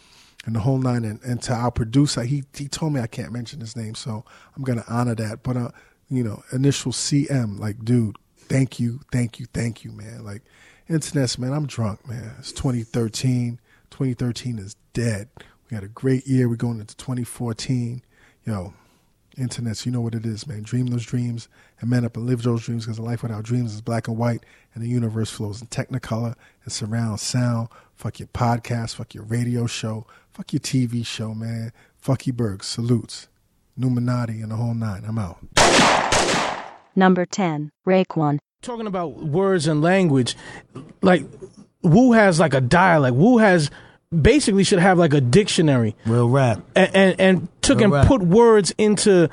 and 0.45 0.55
the 0.55 0.59
whole 0.59 0.77
nine. 0.77 1.05
And, 1.05 1.21
and 1.23 1.41
to 1.43 1.53
our 1.53 1.71
producer, 1.71 2.23
he 2.23 2.43
he 2.55 2.67
told 2.67 2.93
me 2.93 3.01
I 3.01 3.07
can't 3.07 3.31
mention 3.31 3.59
his 3.59 3.75
name, 3.75 3.95
so 3.95 4.23
I'm 4.55 4.63
gonna 4.63 4.85
honor 4.87 5.15
that. 5.15 5.43
But 5.43 5.57
uh, 5.57 5.69
you 6.09 6.23
know, 6.23 6.43
initial 6.51 6.91
CM, 6.91 7.59
like, 7.59 7.83
dude, 7.83 8.17
thank 8.37 8.79
you, 8.79 8.99
thank 9.11 9.39
you, 9.39 9.47
thank 9.53 9.83
you, 9.83 9.91
man. 9.91 10.23
Like, 10.23 10.43
internets, 10.89 11.37
man, 11.37 11.53
I'm 11.53 11.65
drunk, 11.65 12.07
man. 12.07 12.35
It's 12.39 12.51
2013. 12.51 13.59
2013 13.89 14.59
is 14.59 14.75
dead. 14.93 15.29
We 15.69 15.75
had 15.75 15.83
a 15.83 15.89
great 15.89 16.27
year. 16.27 16.47
We're 16.47 16.55
going 16.55 16.79
into 16.79 16.95
2014. 16.97 18.03
Yo, 18.45 18.73
internets, 19.37 19.85
you 19.85 19.91
know 19.91 20.01
what 20.01 20.13
it 20.13 20.25
is, 20.25 20.45
man. 20.45 20.61
Dream 20.63 20.87
those 20.87 21.05
dreams 21.05 21.47
and 21.81 21.89
man 21.89 22.05
up 22.05 22.15
and 22.17 22.25
live 22.25 22.41
those 22.43 22.63
dreams 22.63 22.85
because 22.85 22.97
a 22.97 23.01
life 23.01 23.21
without 23.23 23.43
dreams 23.43 23.73
is 23.73 23.81
black 23.81 24.07
and 24.07 24.17
white 24.17 24.43
and 24.73 24.83
the 24.83 24.87
universe 24.87 25.29
flows 25.29 25.61
in 25.61 25.67
technicolor 25.67 26.35
and 26.63 26.71
surround 26.71 27.19
sound. 27.19 27.67
Fuck 27.95 28.19
your 28.19 28.27
podcast, 28.29 28.95
fuck 28.95 29.13
your 29.13 29.23
radio 29.25 29.67
show, 29.67 30.05
fuck 30.33 30.51
your 30.53 30.59
TV 30.59 31.05
show, 31.05 31.33
man. 31.33 31.71
Fuck 31.97 32.27
you, 32.27 32.33
Berg. 32.33 32.63
Salutes. 32.63 33.27
Newmanati 33.79 34.41
and 34.41 34.51
the 34.51 34.55
whole 34.55 34.73
nine. 34.73 35.03
I'm 35.05 35.17
out. 35.17 35.37
Number 36.95 37.25
10, 37.25 37.71
Raekwon. 37.85 38.39
Talking 38.61 38.87
about 38.87 39.17
words 39.17 39.67
and 39.67 39.81
language, 39.81 40.35
like 41.01 41.23
Wu 41.83 42.13
has 42.13 42.39
like 42.39 42.53
a 42.53 42.61
dialect. 42.61 43.15
Wu 43.15 43.37
has 43.37 43.69
basically 44.17 44.63
should 44.63 44.79
have 44.79 44.97
like 44.97 45.13
a 45.13 45.19
dictionary 45.21 45.95
Real 46.05 46.29
rap. 46.29 46.61
and 46.75 46.95
and, 46.95 47.19
and 47.19 47.47
took 47.61 47.81
and 47.81 47.91
Correct. 47.91 48.07
put 48.07 48.21
words 48.23 48.73
into 48.77 49.29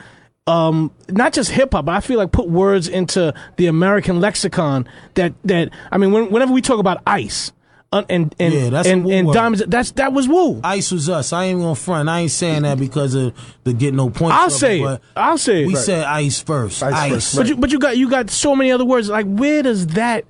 um 0.46 0.90
not 1.08 1.32
just 1.32 1.50
hip 1.50 1.72
hop, 1.72 1.84
but 1.84 1.92
I 1.94 2.00
feel 2.00 2.18
like 2.18 2.32
put 2.32 2.48
words 2.48 2.88
into 2.88 3.32
the 3.56 3.66
American 3.66 4.20
lexicon 4.20 4.88
that 5.14 5.32
that 5.44 5.70
I 5.90 5.98
mean 5.98 6.10
when, 6.12 6.30
whenever 6.30 6.52
we 6.52 6.60
talk 6.60 6.80
about 6.80 7.00
ice, 7.06 7.52
uh, 7.92 8.02
and 8.08 8.34
and 8.40 8.52
Yeah, 8.52 8.70
that's 8.70 8.88
and, 8.88 9.06
and 9.08 9.28
was. 9.28 9.34
diamonds. 9.36 9.64
That's 9.68 9.92
that 9.92 10.12
was 10.12 10.26
Wu. 10.28 10.60
Ice 10.64 10.90
was 10.90 11.08
us. 11.08 11.32
I 11.32 11.44
ain't 11.44 11.60
gonna 11.60 11.76
front. 11.76 12.08
I 12.08 12.20
ain't 12.20 12.32
saying 12.32 12.62
that 12.62 12.78
because 12.78 13.14
of 13.14 13.32
the 13.62 13.72
get 13.72 13.94
no 13.94 14.10
points. 14.10 14.34
I'll 14.36 14.50
say 14.50 14.80
it. 14.80 14.84
but 14.84 15.02
I'll 15.16 15.38
say 15.38 15.62
it. 15.62 15.66
We 15.68 15.74
Right. 15.76 15.84
said 15.84 16.04
ice 16.06 16.40
first. 16.42 16.82
Ice 16.82 16.92
Ice. 16.92 17.12
first, 17.12 17.36
But 17.36 17.46
you, 17.48 17.56
but 17.56 17.70
you 17.70 17.78
got 17.78 17.96
you 17.96 18.10
got 18.10 18.28
so 18.30 18.56
many 18.56 18.72
other 18.72 18.84
words. 18.84 19.08
Like 19.10 19.26
where 19.26 19.62
does 19.62 19.86
that 19.88 20.24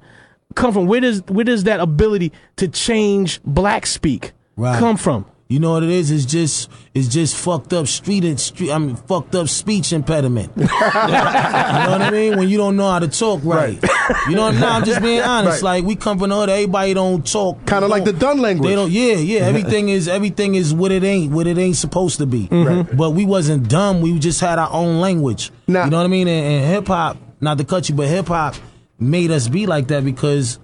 come 0.54 0.74
from? 0.74 0.86
Where 0.88 1.00
does 1.00 1.22
where 1.28 1.44
does 1.46 1.64
that 1.64 1.80
ability 1.80 2.32
to 2.56 2.68
change 2.68 3.40
black 3.46 3.86
speak 3.86 4.32
Right. 4.56 4.78
come 4.78 4.98
from? 4.98 5.24
You 5.52 5.60
know 5.60 5.72
what 5.72 5.82
it 5.82 5.90
is? 5.90 6.10
It's 6.10 6.24
just 6.24 6.70
it's 6.94 7.08
just 7.08 7.36
fucked 7.36 7.74
up 7.74 7.86
street 7.86 8.24
and 8.24 8.40
street. 8.40 8.70
I 8.70 8.78
mean, 8.78 8.96
fucked 8.96 9.34
up 9.34 9.48
speech 9.50 9.92
impediment. 9.92 10.50
you 10.56 10.64
know 10.64 10.70
what 10.70 12.00
I 12.00 12.10
mean? 12.10 12.38
When 12.38 12.48
you 12.48 12.56
don't 12.56 12.74
know 12.74 12.90
how 12.90 13.00
to 13.00 13.08
talk 13.08 13.44
right. 13.44 13.78
You 14.28 14.34
know 14.34 14.44
what 14.44 14.54
I 14.54 14.60
mean? 14.60 14.64
I'm 14.64 14.84
just 14.84 15.02
being 15.02 15.20
honest. 15.20 15.62
Right. 15.62 15.76
Like 15.80 15.84
we 15.84 15.94
come 15.94 16.18
from 16.18 16.30
the 16.30 16.36
hood, 16.36 16.48
everybody 16.48 16.94
don't 16.94 17.26
talk. 17.30 17.66
Kinda 17.66 17.86
like 17.86 18.04
the 18.04 18.14
Dun 18.14 18.40
language. 18.40 18.66
They 18.66 18.74
don't. 18.74 18.90
Yeah, 18.90 19.14
yeah. 19.16 19.40
Everything 19.52 19.90
is 19.90 20.08
everything 20.08 20.54
is 20.54 20.72
what 20.72 20.90
it 20.90 21.04
ain't. 21.04 21.32
What 21.32 21.46
it 21.46 21.58
ain't 21.58 21.76
supposed 21.76 22.16
to 22.18 22.26
be. 22.26 22.48
Mm-hmm. 22.48 22.96
But 22.96 23.10
we 23.10 23.26
wasn't 23.26 23.68
dumb. 23.68 24.00
We 24.00 24.18
just 24.18 24.40
had 24.40 24.58
our 24.58 24.72
own 24.72 25.00
language. 25.00 25.50
Now- 25.66 25.84
you 25.84 25.90
know 25.90 25.98
what 25.98 26.04
I 26.04 26.08
mean? 26.08 26.28
And, 26.28 26.46
and 26.46 26.74
hip 26.74 26.86
hop, 26.86 27.18
not 27.42 27.58
the 27.58 27.84
you, 27.88 27.94
but 27.94 28.08
hip 28.08 28.28
hop 28.28 28.54
made 28.98 29.30
us 29.30 29.48
be 29.48 29.66
like 29.66 29.88
that 29.88 30.02
because 30.02 30.58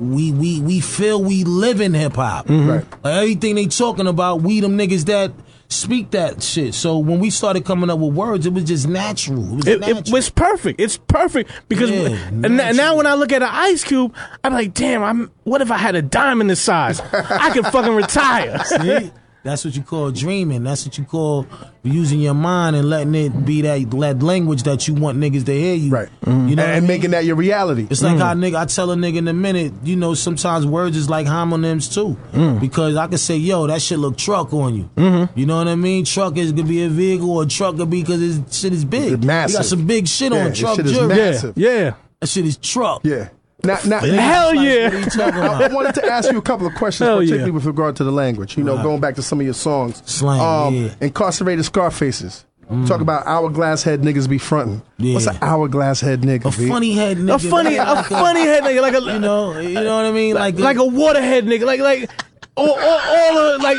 we 0.00 0.32
we 0.32 0.60
we 0.60 0.80
feel 0.80 1.22
we 1.22 1.44
live 1.44 1.80
in 1.80 1.94
hip 1.94 2.14
hop. 2.16 2.46
Mm-hmm. 2.46 2.68
Right. 2.70 2.84
Like 3.04 3.14
everything 3.22 3.54
they 3.54 3.66
talking 3.66 4.06
about, 4.06 4.42
we 4.42 4.60
them 4.60 4.76
niggas 4.78 5.06
that 5.06 5.32
speak 5.70 6.10
that 6.12 6.42
shit. 6.42 6.74
So 6.74 6.98
when 6.98 7.20
we 7.20 7.28
started 7.30 7.64
coming 7.64 7.90
up 7.90 7.98
with 7.98 8.14
words, 8.14 8.46
it 8.46 8.52
was 8.54 8.64
just 8.64 8.88
natural. 8.88 9.44
It 9.52 9.56
was 9.56 9.66
It, 9.66 9.80
natural. 9.80 9.98
it 9.98 10.10
was 10.12 10.30
perfect. 10.30 10.80
It's 10.80 10.96
perfect 10.96 11.50
because 11.68 11.90
Yeah, 11.90 12.16
and 12.30 12.56
now 12.76 12.96
when 12.96 13.06
I 13.06 13.14
look 13.14 13.32
at 13.32 13.42
an 13.42 13.50
ice 13.50 13.84
cube, 13.84 14.14
I'm 14.44 14.52
like, 14.54 14.72
damn. 14.74 15.02
I'm 15.02 15.30
what 15.44 15.60
if 15.60 15.70
I 15.70 15.76
had 15.76 15.94
a 15.94 16.02
diamond 16.02 16.48
this 16.50 16.60
size? 16.60 17.00
I 17.00 17.50
could 17.52 17.66
fucking 17.66 17.94
retire. 17.94 18.64
See? 18.64 19.10
That's 19.44 19.64
what 19.64 19.76
you 19.76 19.82
call 19.82 20.10
dreaming. 20.10 20.64
That's 20.64 20.84
what 20.84 20.98
you 20.98 21.04
call 21.04 21.46
using 21.82 22.20
your 22.20 22.34
mind 22.34 22.76
and 22.76 22.90
letting 22.90 23.14
it 23.14 23.44
be 23.44 23.62
that, 23.62 23.90
that 23.90 24.22
language 24.22 24.64
that 24.64 24.86
you 24.88 24.94
want 24.94 25.18
niggas 25.18 25.46
to 25.46 25.52
hear 25.52 25.74
you. 25.74 25.90
Right. 25.90 26.08
You 26.26 26.32
know, 26.32 26.38
and, 26.38 26.56
what 26.56 26.58
I 26.58 26.72
and 26.72 26.82
mean? 26.82 26.96
making 26.96 27.10
that 27.12 27.24
your 27.24 27.36
reality. 27.36 27.86
It's 27.88 28.02
like 28.02 28.16
mm. 28.16 28.20
how 28.20 28.34
nigga 28.34 28.56
I 28.56 28.64
tell 28.66 28.90
a 28.90 28.96
nigga 28.96 29.16
in 29.16 29.28
a 29.28 29.32
minute, 29.32 29.72
you 29.84 29.96
know, 29.96 30.14
sometimes 30.14 30.66
words 30.66 30.96
is 30.96 31.08
like 31.08 31.26
homonyms 31.26 31.92
too. 31.92 32.18
Mm. 32.32 32.60
Because 32.60 32.96
I 32.96 33.06
can 33.06 33.18
say, 33.18 33.36
yo, 33.36 33.66
that 33.68 33.80
shit 33.80 33.98
look 33.98 34.16
truck 34.16 34.52
on 34.52 34.74
you. 34.74 34.90
Mm-hmm. 34.96 35.38
You 35.38 35.46
know 35.46 35.58
what 35.58 35.68
I 35.68 35.76
mean? 35.76 36.04
Truck 36.04 36.36
is 36.36 36.52
could 36.52 36.68
be 36.68 36.82
a 36.82 36.88
vehicle 36.88 37.30
or 37.30 37.46
truck 37.46 37.76
could 37.76 37.90
be 37.90 38.02
because 38.02 38.20
his 38.20 38.40
shit 38.50 38.72
is 38.72 38.84
big. 38.84 39.12
It's 39.12 39.24
massive. 39.24 39.52
You 39.52 39.58
got 39.58 39.66
some 39.66 39.86
big 39.86 40.08
shit 40.08 40.32
Yeah, 40.32 40.40
on 40.40 40.50
his 40.50 40.58
truck 40.58 40.76
shit 40.76 40.86
is 40.86 40.92
jewelry. 40.92 41.16
yeah, 41.16 41.52
yeah. 41.56 41.94
That 42.20 42.26
shit 42.26 42.44
is 42.44 42.56
truck. 42.56 43.02
yeah. 43.04 43.28
Now, 43.64 43.78
now, 43.86 43.98
Hell 44.00 44.54
yeah. 44.54 44.84
What 44.84 44.94
are 44.94 44.98
you 44.98 45.04
talking 45.06 45.40
I 45.40 45.68
wanted 45.68 45.94
to 45.96 46.06
ask 46.06 46.30
you 46.30 46.38
a 46.38 46.42
couple 46.42 46.66
of 46.66 46.74
questions, 46.74 47.08
Hell 47.08 47.18
particularly 47.18 47.50
yeah. 47.50 47.54
with 47.54 47.64
regard 47.64 47.96
to 47.96 48.04
the 48.04 48.12
language. 48.12 48.56
You 48.56 48.64
know, 48.64 48.80
going 48.82 49.00
back 49.00 49.16
to 49.16 49.22
some 49.22 49.40
of 49.40 49.44
your 49.44 49.54
songs. 49.54 50.02
Slang, 50.06 50.40
Um, 50.40 50.74
yeah. 50.74 50.94
Incarcerated 51.00 51.64
Scarfaces. 51.64 52.44
Talk 52.86 53.00
about 53.00 53.26
hourglass 53.26 53.82
head 53.82 54.02
niggas 54.02 54.28
be 54.28 54.36
fronting. 54.36 54.82
Yeah. 54.98 55.14
What's 55.14 55.26
an 55.26 55.38
hourglass 55.40 56.02
head 56.02 56.20
nigga? 56.20 56.44
A 56.44 56.50
V? 56.50 56.68
funny 56.68 56.92
head 56.92 57.16
nigga. 57.16 57.46
A 57.46 57.50
funny, 57.50 57.76
a 57.76 58.02
funny 58.04 58.40
head 58.40 58.62
nigga, 58.62 58.82
like 58.82 58.94
a 58.94 59.00
You 59.00 59.18
know, 59.18 59.58
you 59.58 59.72
know 59.72 59.96
what 59.96 60.04
I 60.04 60.12
mean? 60.12 60.34
Like, 60.34 60.58
like 60.58 60.76
a 60.76 60.80
waterhead 60.80 61.44
nigga, 61.44 61.64
like 61.64 61.80
like 61.80 62.10
all, 62.56 62.78
all, 62.78 63.00
all 63.00 63.38
of 63.38 63.62
like 63.62 63.78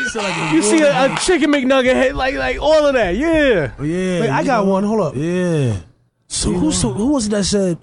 you 0.52 0.64
see 0.64 0.82
a, 0.82 1.14
a 1.14 1.18
chicken 1.18 1.52
McNugget 1.52 1.94
head, 1.94 2.16
like 2.16 2.34
like 2.34 2.60
all 2.60 2.88
of 2.88 2.96
that, 2.96 3.16
yeah. 3.16 3.74
yeah. 3.80 4.22
Wait, 4.22 4.30
I 4.30 4.44
got 4.44 4.66
know? 4.66 4.72
one. 4.72 4.84
Hold 4.84 5.02
up. 5.02 5.16
Yeah. 5.16 5.78
So 6.28 6.52
who 6.52 6.72
so 6.72 6.92
who 6.92 7.12
was 7.12 7.28
it 7.28 7.30
that 7.30 7.44
said 7.44 7.78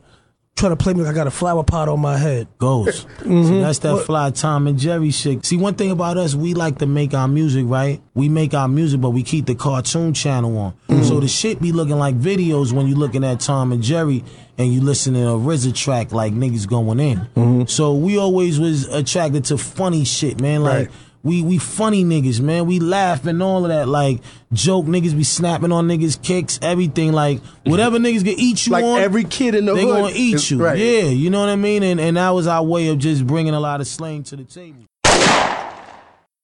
try 0.56 0.70
to 0.70 0.76
play 0.76 0.94
me 0.94 1.00
like 1.02 1.12
I 1.12 1.14
got 1.14 1.26
a 1.26 1.30
flower 1.30 1.62
pot 1.62 1.88
on 1.88 2.00
my 2.00 2.16
head? 2.16 2.48
Ghost. 2.58 3.06
Mm-hmm. 3.18 3.44
See, 3.44 3.60
that's 3.60 3.78
that 3.80 4.04
fly 4.04 4.30
Tom 4.30 4.66
and 4.66 4.78
Jerry 4.78 5.10
shit. 5.10 5.44
See, 5.44 5.56
one 5.56 5.74
thing 5.74 5.90
about 5.90 6.16
us, 6.16 6.34
we 6.34 6.54
like 6.54 6.78
to 6.78 6.86
make 6.86 7.12
our 7.14 7.28
music, 7.28 7.64
right? 7.68 8.00
We 8.14 8.28
make 8.28 8.54
our 8.54 8.66
music, 8.66 9.00
but 9.00 9.10
we 9.10 9.22
keep 9.22 9.46
the 9.46 9.54
cartoon 9.54 10.14
channel 10.14 10.56
on. 10.56 10.72
Mm-hmm. 10.88 11.02
So 11.04 11.20
the 11.20 11.28
shit 11.28 11.60
be 11.60 11.72
looking 11.72 11.98
like 11.98 12.18
videos 12.18 12.72
when 12.72 12.86
you 12.86 12.94
looking 12.94 13.22
at 13.22 13.40
Tom 13.40 13.70
and 13.70 13.82
Jerry 13.82 14.24
and 14.58 14.72
you 14.72 14.80
listening 14.80 15.22
to 15.22 15.30
a 15.30 15.38
RZA 15.38 15.74
track 15.74 16.12
like 16.12 16.32
niggas 16.32 16.66
going 16.66 17.00
in. 17.00 17.18
Mm-hmm. 17.18 17.64
So 17.66 17.92
we 17.94 18.16
always 18.16 18.58
was 18.58 18.86
attracted 18.88 19.44
to 19.46 19.58
funny 19.58 20.04
shit, 20.04 20.40
man. 20.40 20.62
Like, 20.62 20.88
Right. 20.88 20.90
We 21.26 21.42
we 21.42 21.58
funny 21.58 22.04
niggas, 22.04 22.40
man. 22.40 22.66
We 22.66 22.80
laugh 22.80 23.26
and 23.26 23.42
all 23.42 23.64
of 23.64 23.68
that. 23.68 23.88
Like 23.88 24.20
joke 24.52 24.86
niggas 24.86 25.14
be 25.16 25.24
snapping 25.24 25.72
on 25.72 25.86
niggas 25.88 26.22
kicks, 26.22 26.58
everything. 26.62 27.12
Like 27.12 27.40
whatever 27.64 27.98
niggas 27.98 28.24
can 28.24 28.38
eat 28.38 28.66
you 28.66 28.72
Like 28.72 28.84
on. 28.84 29.00
every 29.00 29.24
kid 29.24 29.54
in 29.54 29.66
the 29.66 29.74
they 29.74 29.82
hood 29.84 30.02
gonna 30.02 30.12
eat 30.14 30.34
is- 30.36 30.50
you. 30.50 30.62
right. 30.64 30.78
Yeah, 30.78 31.02
you 31.02 31.28
know 31.28 31.40
what 31.40 31.48
I 31.50 31.56
mean. 31.56 31.82
And 31.82 32.00
and 32.00 32.16
that 32.16 32.30
was 32.30 32.46
our 32.46 32.62
way 32.64 32.88
of 32.88 32.98
just 32.98 33.26
bringing 33.26 33.52
a 33.54 33.60
lot 33.60 33.80
of 33.82 33.86
slang 33.86 34.22
to 34.24 34.36
the 34.36 34.44
table. 34.44 34.84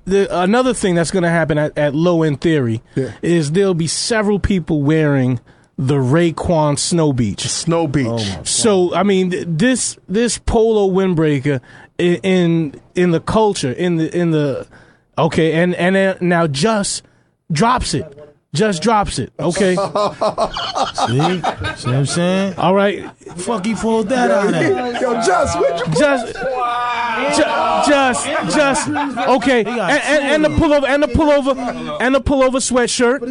The, 0.05 0.27
another 0.37 0.75
thing 0.75 0.97
that's 0.97 1.13
going 1.13 1.23
to 1.23 1.29
happen 1.31 1.59
at, 1.59 1.79
at 1.79 1.95
Low 1.95 2.25
End 2.25 2.41
Theory 2.41 2.83
Yeah. 2.97 3.13
is 3.23 3.53
there'll 3.53 3.73
be 3.73 3.87
several 3.87 4.41
people 4.41 4.83
wearing 4.83 5.39
the 5.79 5.95
Raekwon 5.95 6.77
Snow 6.77 7.13
Beach. 7.13 7.43
Snow 7.47 7.87
Beach. 7.87 8.07
Oh, 8.09 8.43
So 8.43 8.93
I 8.95 9.05
mean, 9.05 9.31
th- 9.31 9.47
this 9.49 9.97
this 10.09 10.39
polo 10.39 10.89
windbreaker 10.93 11.61
in 11.99 12.81
in 12.95 13.11
the 13.11 13.21
culture 13.21 13.73
in 13.73 13.97
the 13.97 14.17
in 14.17 14.31
the 14.31 14.67
okay, 15.19 15.53
and 15.55 15.75
and 15.75 15.95
then 15.97 16.17
now 16.21 16.47
just 16.47 17.03
drops 17.51 17.95
it, 17.95 18.07
just 18.55 18.83
drops 18.83 19.19
it. 19.19 19.33
Okay, 19.39 19.75
See, 19.77 19.81
see 19.81 21.41
what 21.41 21.87
I'm 21.87 22.07
saying? 22.07 22.55
all 22.59 22.75
right, 22.75 23.11
Fuck, 23.37 23.65
he 23.67 23.75
pulled 23.75 24.09
that 24.09 24.31
out. 24.31 24.55
Of. 24.55 25.01
Yo, 25.01 25.15
Just, 25.23 25.59
where'd 25.61 25.79
you 25.81 25.87
just. 25.95 26.35
Ju- 27.37 27.91
Just, 27.91 28.55
just, 28.55 28.89
okay, 28.89 29.61
and, 29.65 29.69
and, 29.69 30.25
and 30.25 30.45
the 30.45 30.49
pullover, 30.51 30.87
and 30.89 31.03
the 31.03 31.07
pullover, 31.09 32.01
and 32.01 32.15
the 32.15 32.21
pullover 32.21 32.61
sweatshirt, 32.61 33.23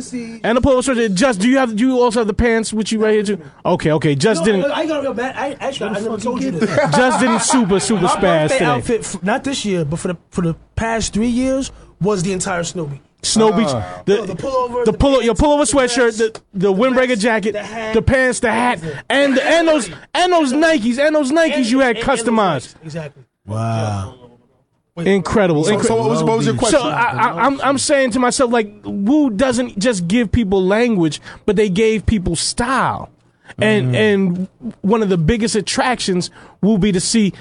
and 0.44 0.58
the 0.58 0.62
pullover 0.62 0.82
sweatshirt. 0.84 1.14
Just, 1.16 1.40
do 1.40 1.50
you 1.50 1.58
have? 1.58 1.76
Do 1.76 1.88
you 1.88 2.00
also 2.02 2.20
have 2.22 2.28
the 2.28 2.34
pants 2.34 2.74
with 2.74 2.92
you 2.92 3.00
right 3.04 3.14
here 3.14 3.24
too? 3.24 3.42
Okay, 3.66 3.92
okay. 3.92 4.16
Just 4.16 4.44
didn't, 4.44 4.66
I, 4.66 4.82
I 4.82 4.86
got 4.86 5.00
a 5.00 5.02
real 5.04 5.14
bad. 5.14 5.36
I 5.36 5.54
actually 5.66 5.90
I 5.92 5.94
never 6.00 6.18
told 6.18 6.42
you 6.44 6.52
this. 6.52 6.70
just 6.96 7.20
didn't 7.20 7.42
super 7.42 7.80
super 7.80 8.04
My 8.04 8.10
spaz 8.10 8.50
today. 8.52 8.66
outfit, 8.66 9.02
f- 9.02 9.24
not 9.24 9.44
this 9.44 9.64
year, 9.66 9.86
but 9.86 9.98
for 10.00 10.10
the 10.10 10.18
for 10.30 10.42
the 10.42 10.56
past 10.76 11.14
three 11.14 11.28
years, 11.28 11.72
was 12.00 12.24
the 12.24 12.34
entire 12.34 12.64
Snow 12.64 12.86
Beach. 12.86 13.00
Snow 13.24 13.52
ah. 13.54 13.58
Beach, 13.58 14.06
the, 14.08 14.16
No, 14.16 14.26
the 14.26 14.34
pullover, 14.36 14.84
the 14.86 14.92
the 14.94 14.98
pull, 14.98 15.12
pants, 15.12 15.26
your 15.26 15.36
pullover 15.36 15.70
the 15.72 15.78
sweatshirt, 15.78 16.18
the 16.18 16.24
vest, 16.30 16.44
the 16.54 16.74
windbreaker 16.74 17.08
vest, 17.10 17.22
jacket, 17.22 17.52
the 17.52 17.62
hat, 17.62 17.94
the 17.94 18.02
pants, 18.02 18.40
the 18.40 18.52
hat, 18.52 18.80
everything. 18.80 19.00
and 19.12 19.38
and 19.38 19.68
those 19.68 19.92
and 20.16 20.34
those 20.34 20.54
Nikes 20.54 20.98
and 20.98 21.16
those 21.16 21.32
Nikes 21.32 21.70
you 21.70 21.80
had 21.82 21.98
And- 21.98 22.08
and 22.10 22.18
those 22.18 22.24
customized. 22.24 22.36
lights. 22.40 22.76
Exactly. 22.84 23.24
Wow. 23.46 24.22
Incredible. 24.98 25.64
So, 25.64 25.78
incre- 25.78 25.86
so 25.86 25.96
what 25.96 26.10
was, 26.10 26.24
what 26.24 26.38
was 26.38 26.46
your 26.46 26.56
question? 26.56 26.80
So 26.80 26.88
I, 26.88 27.14
I, 27.14 27.46
I'm 27.46 27.62
I'm 27.62 27.78
saying 27.78 28.12
to 28.12 28.20
myself 28.20 28.52
like 28.52 28.72
Wu 28.84 29.30
doesn't 29.30 29.80
just 29.80 30.08
give 30.08 30.32
people 30.32 30.64
language, 30.64 31.22
but 31.46 31.56
they 31.56 31.70
gave 31.70 32.06
people 32.06 32.36
style, 32.36 33.10
and 33.58 33.88
mm-hmm. 33.88 33.96
and 33.96 34.76
one 34.82 35.02
of 35.02 35.10
the 35.10 35.18
biggest 35.18 35.56
attractions 35.56 36.30
will 36.62 36.78
be 36.78 36.92
to 36.92 37.00
see 37.00 37.34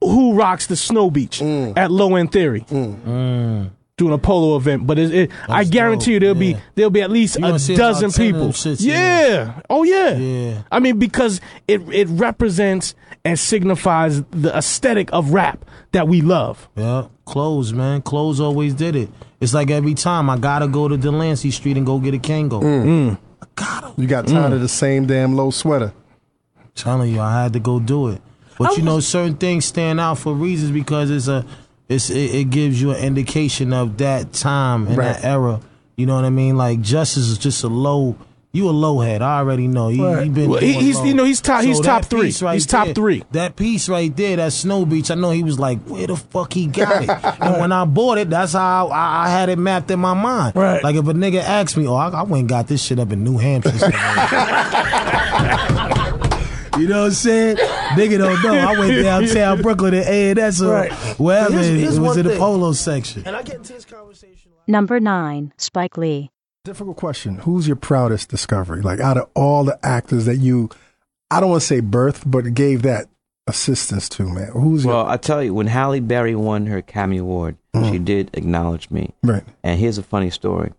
who 0.00 0.34
rocks 0.34 0.66
the 0.66 0.76
snow 0.76 1.10
beach 1.10 1.40
mm. 1.40 1.76
at 1.76 1.90
Low 1.90 2.16
End 2.16 2.32
Theory. 2.32 2.62
Mm. 2.62 3.00
Mm. 3.00 3.70
Doing 3.96 4.12
a 4.12 4.18
polo 4.18 4.56
event, 4.56 4.88
but 4.88 4.98
it, 4.98 5.14
it, 5.14 5.30
I 5.48 5.62
guarantee 5.62 6.14
you 6.14 6.20
there'll 6.20 6.34
be 6.34 6.56
there'll 6.74 6.90
be 6.90 7.02
at 7.02 7.12
least 7.12 7.38
You 7.38 7.46
a 7.46 7.50
dozen 7.50 7.76
about 7.76 8.00
10 8.00 8.04
of 8.04 8.14
people. 8.16 8.48
shits, 8.48 8.78
yeah. 8.80 9.28
yeah. 9.28 9.60
oh 9.70 9.84
yeah, 9.84 10.16
Yeah. 10.16 10.62
I 10.72 10.80
mean 10.80 10.98
because 10.98 11.40
it 11.68 11.80
it 11.92 12.08
represents 12.08 12.96
and 13.24 13.38
signifies 13.38 14.22
the 14.24 14.54
aesthetic 14.56 15.12
of 15.12 15.32
rap 15.32 15.64
that 15.92 16.06
we 16.06 16.20
love. 16.20 16.68
Yeah, 16.76 17.08
clothes, 17.24 17.72
man. 17.72 18.02
Clothes 18.02 18.40
always 18.40 18.74
did 18.74 18.94
it. 18.94 19.08
It's 19.40 19.54
like 19.54 19.70
every 19.70 19.94
time 19.94 20.28
I 20.28 20.36
gotta 20.38 20.68
go 20.68 20.88
to 20.88 20.96
Delancey 20.96 21.50
Street 21.50 21.76
and 21.76 21.86
go 21.86 21.98
get 21.98 22.14
a 22.14 22.18
Kangol. 22.18 22.62
Mm. 22.62 23.18
I 23.42 23.46
gotta. 23.54 24.00
you 24.00 24.06
got 24.06 24.26
tired 24.26 24.52
of 24.52 24.60
the 24.60 24.68
same 24.68 25.06
damn 25.06 25.34
low 25.34 25.50
sweater. 25.50 25.92
telling 26.74 27.12
you, 27.12 27.20
I 27.20 27.42
had 27.42 27.52
to 27.54 27.60
go 27.60 27.80
do 27.80 28.08
it. 28.08 28.20
But 28.58 28.76
you 28.76 28.82
know, 28.82 29.00
certain 29.00 29.36
things 29.36 29.64
stand 29.64 29.98
out 30.00 30.18
for 30.18 30.32
reasons 30.32 30.70
because 30.70 31.10
it's 31.10 31.28
a, 31.28 31.44
it's 31.88 32.10
it, 32.10 32.34
it 32.34 32.50
gives 32.50 32.80
you 32.80 32.92
an 32.92 32.98
indication 32.98 33.72
of 33.72 33.98
that 33.98 34.32
time 34.32 34.86
and 34.86 34.98
that 34.98 35.24
era. 35.24 35.60
You 35.96 36.06
know 36.06 36.14
what 36.16 36.24
I 36.24 36.30
mean? 36.30 36.56
Like 36.56 36.80
Justice 36.80 37.28
is 37.28 37.38
just 37.38 37.64
a 37.64 37.68
low. 37.68 38.16
You 38.54 38.68
a 38.68 38.70
low 38.70 39.00
head. 39.00 39.20
I 39.20 39.38
already 39.38 39.66
know. 39.66 39.88
You, 39.88 40.06
Right. 40.06 40.24
you 40.26 40.30
been. 40.30 40.48
Well, 40.48 40.60
he- 40.60 40.72
doing 40.74 40.84
he's- 40.84 40.96
low. 40.98 41.04
you 41.04 41.14
know, 41.14 41.24
he's 41.24 41.40
top- 41.40 41.64
he's 41.64 41.80
top 41.80 42.04
three. 42.04 42.32
Right 42.40 42.54
He's 42.54 42.66
top 42.66 42.84
there, 42.86 42.94
three. 42.94 43.24
That 43.32 43.56
piece 43.56 43.88
right 43.88 44.16
there, 44.16 44.36
that 44.36 44.52
Snow 44.52 44.84
Beach. 44.86 45.10
I 45.10 45.16
know 45.16 45.30
he 45.32 45.42
was 45.42 45.58
like, 45.58 45.80
where 45.88 46.06
the 46.06 46.14
fuck 46.16 46.52
he 46.52 46.66
got 46.68 47.02
it? 47.02 47.10
and 47.40 47.60
when 47.60 47.72
I 47.72 47.84
bought 47.84 48.18
it, 48.18 48.30
that's 48.30 48.52
how 48.52 48.88
I, 48.88 49.24
I 49.26 49.28
had 49.28 49.48
it 49.48 49.58
mapped 49.58 49.90
in 49.90 49.98
my 49.98 50.14
mind. 50.14 50.54
Right. 50.54 50.82
Like 50.84 50.94
if 50.94 51.06
a 51.08 51.12
nigga 51.14 51.42
asked 51.42 51.76
me, 51.76 51.86
oh, 51.88 51.94
I, 51.96 52.08
I 52.10 52.22
went 52.22 52.40
and 52.42 52.48
got 52.48 52.68
this 52.68 52.80
shit 52.80 53.00
up 53.00 53.10
in 53.12 53.24
New 53.24 53.38
Hampshire. 53.38 53.72
You 56.76 56.88
know 56.88 57.02
what 57.02 57.06
I'm 57.06 57.12
saying? 57.12 57.56
Nigga 57.56 58.18
don't 58.18 58.42
know. 58.42 58.52
I 58.54 58.76
went 58.76 59.00
downtown 59.00 59.62
Brooklyn 59.62 59.92
to 59.92 59.98
A&S 60.00 60.60
or 60.60 60.72
Right. 60.72 60.92
wherever. 61.20 61.50
But 61.50 61.62
here's- 61.64 61.82
it 61.84 61.86
was 61.86 62.00
one 62.00 62.18
in 62.18 62.26
the 62.26 62.36
polo 62.36 62.72
section. 62.72 63.22
And 63.24 63.36
I 63.36 63.42
get 63.42 63.56
into 63.58 63.74
this 63.74 63.84
conversation. 63.84 64.50
Number 64.66 64.98
9. 64.98 65.52
Spike 65.56 65.96
Lee. 65.96 66.32
Difficult 66.64 66.96
question. 66.96 67.36
Who's 67.40 67.66
your 67.66 67.76
proudest 67.76 68.30
discovery? 68.30 68.80
Like 68.80 68.98
out 68.98 69.18
of 69.18 69.28
all 69.34 69.64
the 69.64 69.78
actors 69.84 70.24
that 70.24 70.36
you, 70.36 70.70
I 71.30 71.40
don't 71.40 71.50
want 71.50 71.60
to 71.60 71.66
say 71.66 71.80
birth, 71.80 72.22
but 72.26 72.54
gave 72.54 72.80
that 72.82 73.06
assistance 73.46 74.08
to, 74.10 74.22
man? 74.22 74.48
Who's 74.52 74.86
Well, 74.86 75.02
your 75.02 75.10
I 75.10 75.18
tell 75.18 75.42
you, 75.42 75.52
when 75.52 75.66
Halle 75.66 76.00
Berry 76.00 76.34
won 76.34 76.64
her 76.66 76.78
Academy 76.78 77.18
Award, 77.18 77.56
she 77.90 77.98
did 77.98 78.30
acknowledge 78.32 78.90
me. 78.90 79.12
right? 79.22 79.42
And 79.62 79.78
here's 79.78 79.98
a 79.98 80.02
funny 80.02 80.30
story. 80.30 80.72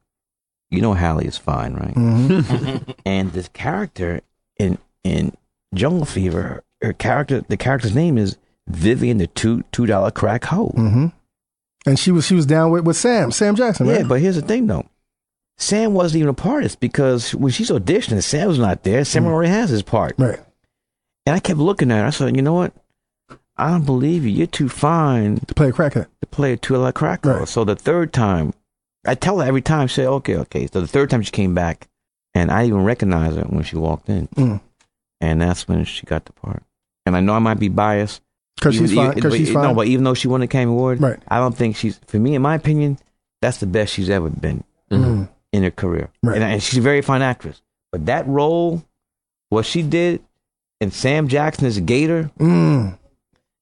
You 0.71 0.81
know 0.81 0.93
Halle 0.93 1.23
is 1.25 1.37
fine, 1.37 1.75
right? 1.75 1.93
Mm-hmm. 1.93 2.91
and 3.05 3.31
this 3.33 3.47
character 3.49 4.21
in 4.57 4.79
in 5.03 5.33
Jungle 5.75 6.05
Fever, 6.05 6.63
her 6.81 6.93
character, 6.93 7.41
the 7.41 7.57
character's 7.57 7.93
name 7.93 8.17
is 8.17 8.37
Vivian, 8.67 9.19
the 9.19 9.27
two 9.27 9.63
two 9.71 9.85
dollar 9.85 10.09
crack 10.09 10.45
hoe. 10.45 10.73
Mm-hmm. 10.75 11.07
And 11.85 11.99
she 11.99 12.11
was 12.11 12.25
she 12.25 12.33
was 12.33 12.47
down 12.47 12.71
with, 12.71 12.85
with 12.85 12.97
Sam, 12.97 13.29
Sam 13.31 13.55
Jackson, 13.55 13.87
right? 13.87 13.99
Yeah, 13.99 14.07
but 14.07 14.19
here's 14.21 14.35
the 14.35 14.41
thing 14.41 14.65
though. 14.65 14.85
Sam 15.57 15.93
wasn't 15.93 16.19
even 16.19 16.29
a 16.29 16.33
part 16.33 16.63
of 16.63 16.69
this 16.69 16.75
because 16.75 17.33
when 17.33 17.51
she's 17.51 17.69
auditioning, 17.69 18.21
Sam 18.21 18.47
was 18.47 18.59
not 18.59 18.83
there. 18.83 19.05
Sam 19.05 19.25
already 19.25 19.49
has 19.51 19.69
his 19.69 19.83
part. 19.83 20.15
right. 20.17 20.39
And 21.27 21.35
I 21.35 21.39
kept 21.39 21.57
looking 21.59 21.91
at 21.91 22.01
her. 22.01 22.05
I 22.05 22.09
said, 22.11 22.35
you 22.35 22.41
know 22.43 22.53
what? 22.53 22.73
I 23.57 23.71
don't 23.71 23.85
believe 23.85 24.25
you. 24.25 24.29
You're 24.31 24.45
too 24.47 24.69
fine 24.69 25.37
To 25.37 25.53
play 25.55 25.69
a 25.69 25.71
crackhead. 25.71 26.05
to 26.21 26.27
play 26.29 26.53
a 26.53 26.57
two 26.57 26.75
dollar 26.75 26.91
crack 26.91 27.23
hoe. 27.25 27.39
Right. 27.39 27.47
So 27.47 27.63
the 27.63 27.75
third 27.75 28.13
time, 28.13 28.53
I 29.07 29.15
tell 29.15 29.39
her 29.39 29.47
every 29.47 29.61
time, 29.61 29.87
say, 29.87 30.05
okay, 30.05 30.35
okay. 30.37 30.67
So 30.67 30.81
the 30.81 30.87
third 30.87 31.09
time 31.09 31.21
she 31.23 31.31
came 31.31 31.55
back, 31.55 31.87
and 32.35 32.51
I 32.51 32.65
even 32.65 32.83
recognized 32.83 33.37
her 33.37 33.43
when 33.43 33.63
she 33.63 33.75
walked 33.77 34.09
in. 34.09 34.27
Mm. 34.35 34.61
And 35.21 35.41
that's 35.41 35.67
when 35.67 35.83
she 35.85 36.05
got 36.05 36.25
the 36.25 36.33
part. 36.33 36.61
And 37.05 37.15
I 37.15 37.21
know 37.21 37.33
I 37.33 37.39
might 37.39 37.59
be 37.59 37.69
biased. 37.69 38.21
Because 38.57 38.75
she's 38.75 38.93
fine. 38.93 39.15
Because 39.15 39.31
but- 39.31 39.37
she's 39.37 39.51
fine. 39.51 39.63
No, 39.63 39.73
but 39.73 39.87
even 39.87 40.03
though 40.03 40.13
she 40.13 40.27
won 40.27 40.41
the 40.41 40.45
Academy 40.45 40.71
Award, 40.71 41.01
Right. 41.01 41.19
I 41.27 41.37
don't 41.39 41.55
think 41.55 41.75
she's, 41.75 41.97
for 42.07 42.17
me, 42.19 42.35
in 42.35 42.41
my 42.41 42.55
opinion, 42.55 42.99
that's 43.41 43.57
the 43.59 43.67
best 43.67 43.93
she's 43.93 44.09
ever 44.09 44.29
been 44.29 44.63
Mm. 44.91 45.29
In 45.55 45.63
her 45.63 45.71
career. 45.71 46.09
Right. 46.23 46.35
And, 46.35 46.43
and 46.43 46.61
she's 46.63 46.77
a 46.77 46.81
very 46.81 47.01
fine 47.01 47.21
actress. 47.21 47.61
But 47.91 48.05
that 48.07 48.27
role, 48.27 48.83
what 49.49 49.65
she 49.65 49.81
did, 49.81 50.21
and 50.81 50.93
Sam 50.93 51.27
Jackson 51.27 51.65
as 51.65 51.77
a 51.77 51.81
Gator 51.81 52.29
Mm. 52.39 52.97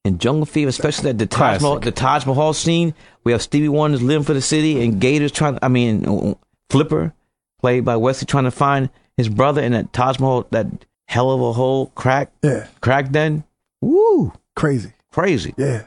in 0.03 0.17
Jungle 0.17 0.45
Fever, 0.45 0.69
especially 0.69 1.09
at 1.11 1.17
the 1.17 1.25
Taj, 1.27 1.61
Mahal, 1.61 1.79
the 1.79 1.91
Taj 1.91 2.25
Mahal 2.25 2.53
scene, 2.53 2.93
we 3.23 3.31
have 3.31 3.41
Stevie 3.41 3.69
Wonder's 3.69 4.01
living 4.01 4.23
for 4.25 4.33
the 4.33 4.41
city 4.41 4.83
and 4.83 4.99
Gators 4.99 5.31
trying, 5.31 5.59
I 5.61 5.67
mean, 5.67 6.05
uh, 6.07 6.33
Flipper, 6.69 7.13
played 7.61 7.85
by 7.85 7.95
Wesley, 7.95 8.25
trying 8.25 8.45
to 8.45 8.51
find 8.51 8.89
his 9.15 9.29
brother 9.29 9.61
in 9.61 9.73
that 9.73 9.93
Taj 9.93 10.19
Mahal, 10.19 10.47
that 10.49 10.67
hell 11.07 11.29
of 11.31 11.39
a 11.41 11.53
hole 11.53 11.87
crack, 11.95 12.31
Yeah. 12.41 12.67
crack 12.81 13.11
den. 13.11 13.43
Woo, 13.81 14.33
Crazy. 14.55 14.93
crazy. 15.11 15.53
Yeah. 15.57 15.83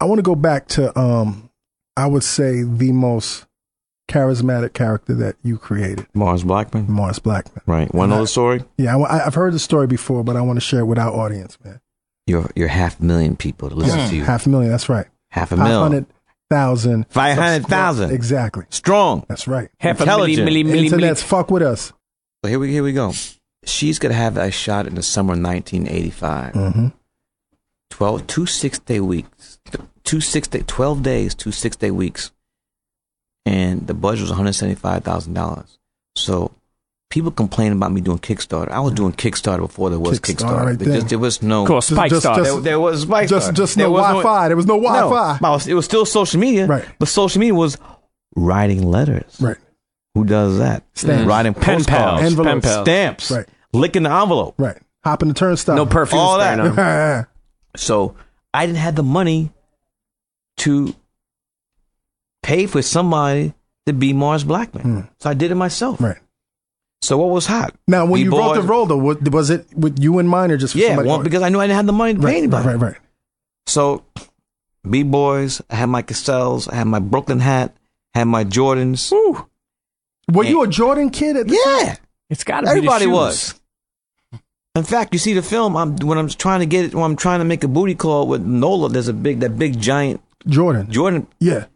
I 0.00 0.04
want 0.04 0.18
to 0.18 0.22
go 0.22 0.34
back 0.34 0.66
to 0.68 0.96
um 0.98 1.50
I 1.96 2.06
would 2.06 2.22
say 2.22 2.62
the 2.62 2.92
most 2.92 3.46
charismatic 4.08 4.72
character 4.72 5.14
that 5.14 5.36
you 5.42 5.58
created, 5.58 6.06
Mars 6.14 6.42
Blackmon. 6.44 6.88
Morris 6.88 7.18
Blackman. 7.18 7.62
Right. 7.66 7.94
One 7.94 8.10
other 8.12 8.26
story? 8.26 8.64
Yeah, 8.76 8.96
I, 8.98 9.18
have 9.24 9.34
heard 9.34 9.52
the 9.52 9.58
story 9.58 9.86
before, 9.86 10.24
but 10.24 10.36
I 10.36 10.40
want 10.40 10.56
to 10.56 10.60
share 10.60 10.80
it 10.80 10.86
with 10.86 10.98
our 10.98 11.12
audience, 11.12 11.58
man. 11.64 11.80
You're, 12.26 12.50
you're 12.56 12.68
half 12.68 13.00
a 13.00 13.04
million 13.04 13.36
people 13.36 13.68
to 13.68 13.74
listen 13.74 14.08
to 14.08 14.16
you. 14.16 14.24
Half 14.24 14.46
a 14.46 14.48
million, 14.48 14.70
that's 14.70 14.88
right. 14.88 15.06
half 15.30 15.52
a 15.52 15.56
Five 15.56 15.64
million. 15.66 15.82
hundred 15.82 16.06
thousand. 16.50 17.06
500,000. 17.10 18.10
Exactly. 18.10 18.64
Strong. 18.70 19.24
That's 19.28 19.46
right. 19.46 19.68
Half 19.80 20.00
a 20.00 20.04
milli, 20.04 20.06
Intelligent. 20.06 20.48
milli, 20.48 20.64
milli, 20.64 20.72
milli. 20.72 20.84
Internet's 20.84 21.22
fuck 21.22 21.50
with 21.50 21.62
us. 21.62 21.92
So 22.44 22.48
here 22.48 22.58
we 22.58 22.70
here 22.72 22.82
we 22.82 22.92
go. 22.92 23.12
She's 23.64 23.98
gonna 23.98 24.14
have 24.14 24.34
that 24.34 24.54
shot 24.54 24.86
in 24.86 24.94
the 24.94 25.02
summer 25.02 25.34
of 25.34 25.40
1985. 25.40 26.52
Mm-hmm. 26.54 26.86
12, 27.90 28.26
two 28.26 28.46
six 28.46 28.78
day 28.78 29.00
weeks, 29.00 29.58
two 30.04 30.20
six 30.20 30.48
day, 30.48 30.62
12 30.66 31.02
days, 31.02 31.34
two 31.34 31.52
six 31.52 31.76
day 31.76 31.90
weeks. 31.90 32.32
And 33.48 33.86
the 33.86 33.94
budget 33.94 34.28
was 34.28 34.32
$175,000. 34.38 35.78
So 36.16 36.50
people 37.10 37.30
complain 37.30 37.72
about 37.72 37.92
me 37.92 38.00
doing 38.00 38.18
Kickstarter. 38.18 38.70
I 38.70 38.80
was 38.80 38.92
doing 38.92 39.12
Kickstarter 39.12 39.60
before 39.60 39.88
there 39.90 39.98
was 39.98 40.20
Kickstarter 40.20 40.34
Kickstarter. 40.36 40.66
right 40.66 40.78
there, 40.78 40.88
there. 40.88 40.96
just, 40.98 41.08
there 41.08 41.18
was 41.18 41.42
no. 41.42 41.62
Of 41.62 41.68
course, 41.68 41.86
Spike 41.86 42.10
just- 42.10 42.22
Star. 42.22 42.36
just- 42.36 42.52
there, 42.54 42.60
there 42.60 42.80
was 42.80 43.02
Spike 43.02 43.28
Just, 43.28 43.46
Star. 43.46 43.52
just 43.54 43.76
There 43.76 43.86
no 43.86 43.92
was 43.92 44.02
Wi-Fi. 44.02 44.48
there 44.48 44.56
was 44.56 44.66
no 44.66 44.76
Wi-Fi. 44.80 45.38
No, 45.40 45.58
it 45.66 45.74
was 45.74 45.84
still 45.84 46.04
social 46.04 46.40
media. 46.40 46.66
Right. 46.66 46.84
But 46.98 47.08
social 47.08 47.40
media 47.40 47.54
was 47.54 47.78
writing 48.36 48.82
letters. 48.82 49.38
Right. 49.40 49.56
Who 50.14 50.24
does 50.24 50.58
that? 50.58 50.82
Stamps. 50.94 51.26
Writing 51.26 51.54
Pen 51.54 51.76
postcards. 51.76 51.86
pals. 51.86 52.18
Pen 52.20 52.26
Envelopes. 52.26 52.66
pals. 52.66 52.84
Stamps. 52.84 53.30
Right. 53.30 53.46
Licking 53.72 54.02
the 54.02 54.10
envelope. 54.12 54.54
Right. 54.58 54.78
Hop 55.04 55.22
in 55.22 55.28
the 55.28 55.34
turnstile. 55.34 55.76
No 55.76 55.86
perfume 55.86 56.20
All 56.20 56.38
that. 56.38 57.28
So 57.76 58.16
I 58.52 58.66
didn't 58.66 58.78
have 58.78 58.96
the 58.96 59.02
money 59.04 59.52
to 60.58 60.94
pay 62.48 62.66
for 62.66 62.80
somebody 62.80 63.52
to 63.84 63.92
be 63.92 64.14
Mars 64.14 64.42
Blackmon. 64.42 64.80
Hmm. 64.80 65.00
So 65.20 65.28
I 65.28 65.34
did 65.34 65.50
it 65.50 65.54
myself. 65.54 66.00
Right. 66.00 66.16
So 67.02 67.18
what 67.18 67.28
was 67.28 67.46
hot? 67.46 67.74
Now, 67.86 68.06
when 68.06 68.22
you 68.22 68.30
wrote 68.30 68.54
the 68.54 68.62
role, 68.62 68.86
though, 68.86 68.96
was, 68.96 69.18
was 69.20 69.50
it 69.50 69.66
with 69.76 69.98
you 70.02 70.18
in 70.18 70.26
mind 70.26 70.50
or 70.50 70.56
just 70.56 70.72
for 70.72 70.78
yeah, 70.78 70.88
somebody? 70.88 71.08
one, 71.08 71.22
because 71.22 71.42
I 71.42 71.50
knew 71.50 71.60
I 71.60 71.66
didn't 71.66 71.76
have 71.76 71.86
the 71.86 71.92
money 71.92 72.14
to 72.14 72.20
right, 72.20 72.32
pay 72.32 72.38
anybody. 72.38 72.66
Right, 72.66 72.76
right. 72.76 72.96
So 73.66 74.02
B 74.88 75.02
boys, 75.02 75.60
I 75.68 75.76
had 75.76 75.86
my 75.86 76.02
Cazals, 76.02 76.72
I 76.72 76.76
had 76.76 76.86
my 76.86 76.98
Brooklyn 76.98 77.38
hat, 77.38 77.76
had 78.14 78.24
my 78.24 78.44
Jordans. 78.44 79.12
Ooh. 79.12 79.46
Were 80.32 80.44
you 80.44 80.62
a 80.62 80.68
Jordan 80.68 81.10
kid 81.10 81.36
at 81.36 81.48
the 81.48 81.54
Yeah, 81.54 81.96
It's 82.30 82.44
got 82.44 82.60
to 82.60 82.66
be 82.66 82.70
everybody 82.70 83.04
the 83.04 83.12
was. 83.12 83.60
In 84.74 84.84
fact, 84.84 85.12
you 85.12 85.18
see 85.18 85.34
the 85.34 85.42
film. 85.42 85.76
I'm 85.76 85.96
when 85.96 86.18
I'm 86.18 86.28
trying 86.28 86.60
to 86.60 86.66
get 86.66 86.86
it. 86.86 86.94
When 86.94 87.04
I'm 87.04 87.16
trying 87.16 87.40
to 87.40 87.44
make 87.44 87.64
a 87.64 87.68
booty 87.68 87.94
call 87.94 88.26
with 88.26 88.42
Nola. 88.42 88.88
There's 88.88 89.08
a 89.08 89.12
big, 89.12 89.40
that 89.40 89.58
big 89.58 89.80
giant 89.80 90.20
Jordan? 90.46 90.90
Jordan 90.90 91.26
Yeah. 91.40 91.66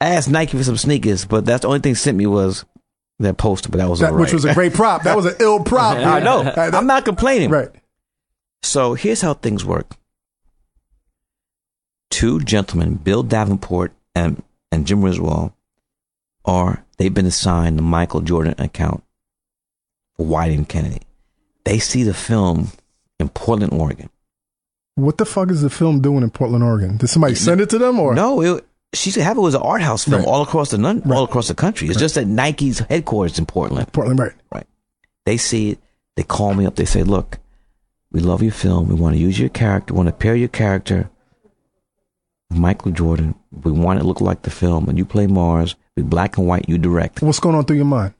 I 0.00 0.10
asked 0.10 0.28
Nike 0.28 0.56
for 0.56 0.64
some 0.64 0.76
sneakers, 0.76 1.24
but 1.24 1.44
that's 1.46 1.62
the 1.62 1.68
only 1.68 1.80
thing 1.80 1.94
sent 1.94 2.18
me 2.18 2.26
was 2.26 2.64
that 3.18 3.38
poster. 3.38 3.68
But 3.70 3.78
that 3.78 3.88
was 3.88 4.00
That, 4.00 4.12
right. 4.12 4.20
Which 4.20 4.32
was 4.32 4.44
a 4.44 4.54
great 4.54 4.74
prop. 4.74 5.04
That 5.04 5.16
was 5.16 5.26
an 5.26 5.36
ill 5.40 5.64
prop. 5.64 5.96
I 5.98 6.20
know. 6.20 6.42
That- 6.42 6.74
I'm 6.74 6.86
not 6.86 7.04
complaining. 7.04 7.50
Right. 7.50 7.70
So 8.62 8.94
here's 8.94 9.22
how 9.22 9.34
things 9.34 9.64
work. 9.64 9.96
Two 12.10 12.40
gentlemen, 12.40 12.94
Bill 12.94 13.22
Davenport 13.22 13.92
and 14.14 14.42
and 14.72 14.86
Jim 14.86 15.00
Riswold, 15.00 15.52
are 16.44 16.84
they've 16.98 17.12
been 17.12 17.26
assigned 17.26 17.78
the 17.78 17.82
Michael 17.82 18.20
Jordan 18.20 18.54
account 18.58 19.02
for 20.16 20.26
Wieden 20.26 20.66
Kennedy. 20.68 21.02
They 21.64 21.78
see 21.78 22.02
the 22.04 22.14
film 22.14 22.68
in 23.18 23.28
Portland, 23.28 23.72
Oregon. 23.72 24.08
What 24.94 25.18
the 25.18 25.26
fuck 25.26 25.50
is 25.50 25.62
the 25.62 25.70
film 25.70 26.00
doing 26.00 26.22
in 26.22 26.30
Portland, 26.30 26.64
Oregon? 26.64 26.96
Did 26.96 27.08
somebody 27.08 27.34
send 27.34 27.60
it 27.60 27.68
to 27.70 27.78
them 27.78 27.98
or? 28.00 28.14
No, 28.14 28.40
it, 28.40 28.64
she 28.96 29.10
said 29.10 29.22
have 29.24 29.36
it 29.36 29.40
was 29.40 29.54
an 29.54 29.62
art 29.62 29.82
house 29.82 30.04
film 30.04 30.20
Right. 30.22 30.26
all 30.28 30.42
across 30.42 30.70
the 30.70 30.78
Right. 30.78 31.02
all 31.10 31.24
across 31.24 31.48
the 31.48 31.54
country. 31.54 31.88
It's 31.88 31.98
just 31.98 32.16
at 32.16 32.26
Nike's 32.26 32.78
headquarters 32.80 33.38
in 33.38 33.46
Portland. 33.46 33.92
Portland, 33.92 34.18
right. 34.18 34.32
Right. 34.52 34.66
They 35.24 35.36
see 35.36 35.70
it. 35.70 35.78
They 36.16 36.22
call 36.22 36.54
me 36.54 36.66
up. 36.66 36.76
They 36.76 36.84
say, 36.84 37.02
"Look, 37.02 37.38
we 38.12 38.20
love 38.20 38.42
your 38.42 38.52
film. 38.52 38.88
We 38.88 38.94
want 38.94 39.14
to 39.14 39.20
use 39.20 39.38
your 39.38 39.48
character. 39.50 39.92
We 39.94 39.98
want 39.98 40.08
to 40.08 40.12
pair 40.14 40.34
your 40.34 40.48
character, 40.48 41.10
with 42.50 42.58
Michael 42.58 42.92
Jordan. 42.92 43.34
We 43.50 43.72
want 43.72 43.98
it 43.98 44.02
to 44.02 44.08
look 44.08 44.20
like 44.20 44.42
the 44.42 44.50
film. 44.50 44.88
And 44.88 44.96
you 44.96 45.04
play 45.04 45.26
Mars. 45.26 45.74
Be 45.94 46.02
black 46.02 46.38
and 46.38 46.46
white. 46.46 46.68
You 46.68 46.78
direct. 46.78 47.22
What's 47.22 47.40
going 47.40 47.54
on 47.56 47.64
through 47.64 47.76
your 47.76 47.84
mind? 47.86 48.14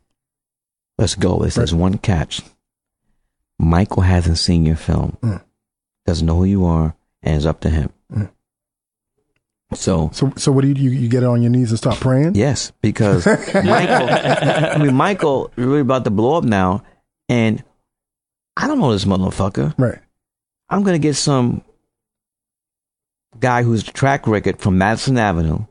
Let's 0.99 1.15
go." 1.15 1.39
They 1.39 1.51
says 1.51 1.73
Right. 1.73 1.81
one 1.81 1.99
catch. 1.99 2.43
Michael 3.59 4.03
hasn't 4.03 4.39
seen 4.39 4.67
your 4.67 4.77
film. 4.77 5.17
Mm. 5.23 5.43
Doesn't 6.05 6.27
know 6.27 6.37
who 6.37 6.45
you 6.45 6.65
are, 6.67 6.95
and 7.23 7.37
it's 7.37 7.47
up 7.47 7.61
to 7.61 7.71
him. 7.71 7.91
Mm. 8.13 8.31
So 9.75 10.11
So, 10.13 10.33
so 10.37 10.53
what 10.53 10.63
do 10.63 10.69
you, 10.69 10.75
you, 10.75 10.91
you 10.91 11.09
get 11.09 11.25
on 11.25 11.43
your 11.43 11.51
knees 11.51 11.71
and 11.71 11.79
start 11.79 11.99
praying? 11.99 12.35
Yes, 12.37 12.73
because 12.83 13.27
Michael, 13.55 14.09
I 14.11 14.79
mean, 14.79 14.95
Michael 14.95 15.51
really 15.57 15.81
about 15.81 16.05
to 16.05 16.11
blow 16.11 16.37
up 16.39 16.45
now, 16.45 16.83
and 17.29 17.63
I 18.57 18.69
don't 18.69 18.79
know 18.79 18.93
this 18.93 19.05
motherfucker. 19.05 19.75
Right. 19.77 19.99
I'm 20.69 20.83
gonna 20.83 20.99
get 20.99 21.15
some 21.15 21.63
guy 23.39 23.63
who's 23.63 23.85
the 23.85 23.93
track 23.93 24.27
record 24.27 24.61
from 24.61 24.79
Madison 24.79 25.19
Avenue. 25.19 25.65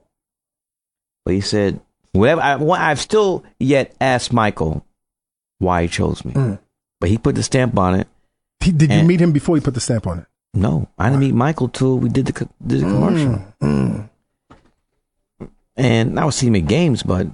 But 1.23 1.33
he 1.33 1.41
said, 1.41 1.79
whatever. 2.11 2.41
I, 2.41 2.55
I've 2.91 2.99
still 2.99 3.43
yet 3.59 3.95
asked 3.99 4.31
Michael 4.31 4.85
why 5.59 5.83
he 5.83 5.87
chose 5.87 6.23
me, 6.23 6.33
Mm. 6.33 6.59
but 6.99 7.09
he 7.09 7.17
put 7.17 7.35
the 7.35 7.43
stamp 7.43 7.77
on 7.79 7.95
it. 7.95 8.07
He, 8.59 8.71
did 8.71 8.91
you 8.91 9.03
meet 9.03 9.19
him 9.21 9.31
before 9.31 9.55
he 9.55 9.61
put 9.61 9.73
the 9.73 9.79
stamp 9.81 10.05
on 10.05 10.19
it? 10.19 10.25
No, 10.55 10.87
I 10.97 11.09
didn't 11.09 11.19
meet 11.19 11.33
Michael 11.35 11.67
till 11.69 11.99
we 11.99 12.09
did 12.09 12.25
the 12.27 12.33
co- 12.33 12.49
did 12.65 12.79
the 12.81 12.85
commercial. 12.85 13.43
Mm, 13.61 14.09
And 15.75 16.19
I 16.19 16.25
was 16.25 16.35
seeing 16.35 16.55
him 16.55 16.63
at 16.63 16.67
games, 16.69 17.03
but 17.03 17.27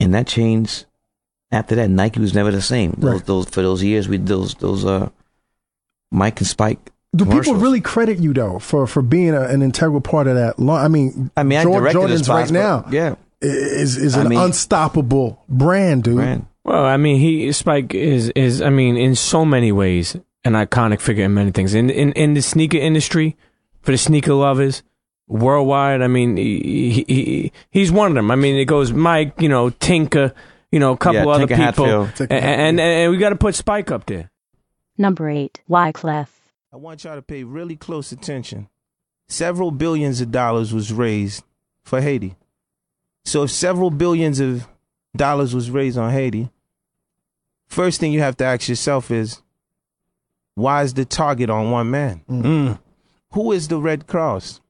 and 0.00 0.12
that 0.14 0.26
changed 0.26 0.86
after 1.52 1.76
that. 1.76 1.88
Nike 1.90 2.18
was 2.20 2.34
never 2.34 2.50
the 2.50 2.60
same. 2.62 2.92
Those, 2.98 3.12
Right. 3.12 3.26
those 3.26 3.48
for 3.48 3.62
those 3.62 3.82
years 3.82 4.08
we 4.08 4.16
those 4.16 4.54
those 4.56 4.84
uh 4.84 5.08
Mike 6.10 6.40
and 6.40 6.46
Spike. 6.46 6.90
Do 7.14 7.24
people 7.26 7.54
really 7.54 7.80
credit 7.80 8.18
you 8.18 8.32
though 8.34 8.58
for 8.58 8.88
for 8.88 9.00
being 9.02 9.34
a, 9.34 9.42
an 9.42 9.62
integral 9.62 10.00
part 10.00 10.26
of 10.26 10.34
that? 10.34 10.58
Long, 10.58 10.78
I 10.84 10.88
mean, 10.88 11.30
I 11.36 11.44
mean, 11.44 11.58
I 11.60 11.62
directed 11.64 11.92
Jordan's 11.92 12.24
spots, 12.24 12.50
right 12.50 12.60
now 12.60 12.84
Yeah, 12.90 13.14
is 13.40 13.96
is 13.96 14.16
I 14.16 14.22
an 14.22 14.28
mean- 14.30 14.40
unstoppable 14.40 15.40
brand, 15.48 16.02
dude. 16.04 16.16
man. 16.16 16.48
Well, 16.64 16.84
I 16.84 16.96
mean, 16.96 17.20
he 17.20 17.52
Spike 17.52 17.94
is 17.94 18.30
is 18.30 18.60
I 18.60 18.70
mean, 18.70 18.96
in 18.96 19.14
so 19.14 19.44
many 19.44 19.70
ways, 19.70 20.16
an 20.44 20.52
iconic 20.52 21.00
figure 21.00 21.24
in 21.24 21.34
many 21.34 21.50
things. 21.50 21.74
In 21.74 21.90
in 21.90 22.12
in 22.12 22.34
the 22.34 22.42
sneaker 22.42 22.78
industry, 22.78 23.36
for 23.80 23.92
the 23.92 23.98
sneaker 23.98 24.34
lovers 24.34 24.82
worldwide, 25.26 26.02
I 26.02 26.06
mean, 26.06 26.36
he, 26.36 26.90
he, 26.90 27.04
he 27.04 27.52
he's 27.70 27.90
one 27.90 28.08
of 28.08 28.14
them. 28.14 28.30
I 28.30 28.36
mean, 28.36 28.56
it 28.56 28.66
goes 28.66 28.92
Mike, 28.92 29.40
you 29.40 29.48
know, 29.48 29.70
Tinker, 29.70 30.34
you 30.70 30.78
know, 30.78 30.92
a 30.92 30.96
couple 30.96 31.20
Yeah, 31.20 31.28
other 31.28 31.46
Tinker 31.46 31.66
people, 31.66 32.08
and, 32.30 32.32
and 32.32 32.80
and 32.80 33.10
we 33.10 33.18
got 33.18 33.30
to 33.30 33.36
put 33.36 33.54
Spike 33.54 33.90
up 33.90 34.06
there. 34.06 34.30
Number 34.96 35.28
8. 35.28 35.62
Wyclef. 35.68 36.28
I 36.72 36.76
want 36.76 37.04
y'all 37.04 37.16
to 37.16 37.22
pay 37.22 37.42
really 37.44 37.76
close 37.76 38.12
attention. 38.12 38.68
Several 39.28 39.70
billions 39.70 40.20
of 40.20 40.30
dollars 40.30 40.72
was 40.72 40.92
raised 40.92 41.42
for 41.82 42.00
Haiti. 42.00 42.36
So 43.24 43.44
if 43.44 43.50
several 43.50 43.90
billions 43.90 44.38
of 44.38 44.68
dollars 45.16 45.54
was 45.54 45.70
raised 45.70 45.96
on 45.96 46.12
Haiti, 46.12 46.50
first 47.66 47.98
thing 48.00 48.12
you 48.12 48.20
have 48.20 48.36
to 48.36 48.44
ask 48.44 48.68
yourself 48.68 49.10
is, 49.10 49.40
why 50.54 50.82
is 50.82 50.94
the 50.94 51.04
target 51.04 51.50
on 51.50 51.70
one 51.70 51.90
man? 51.90 52.22
Mm. 52.28 52.42
mm. 52.42 52.78
Who 53.32 53.52
is 53.52 53.68
the 53.68 53.78
Red 53.78 54.06
Cross? 54.06 54.60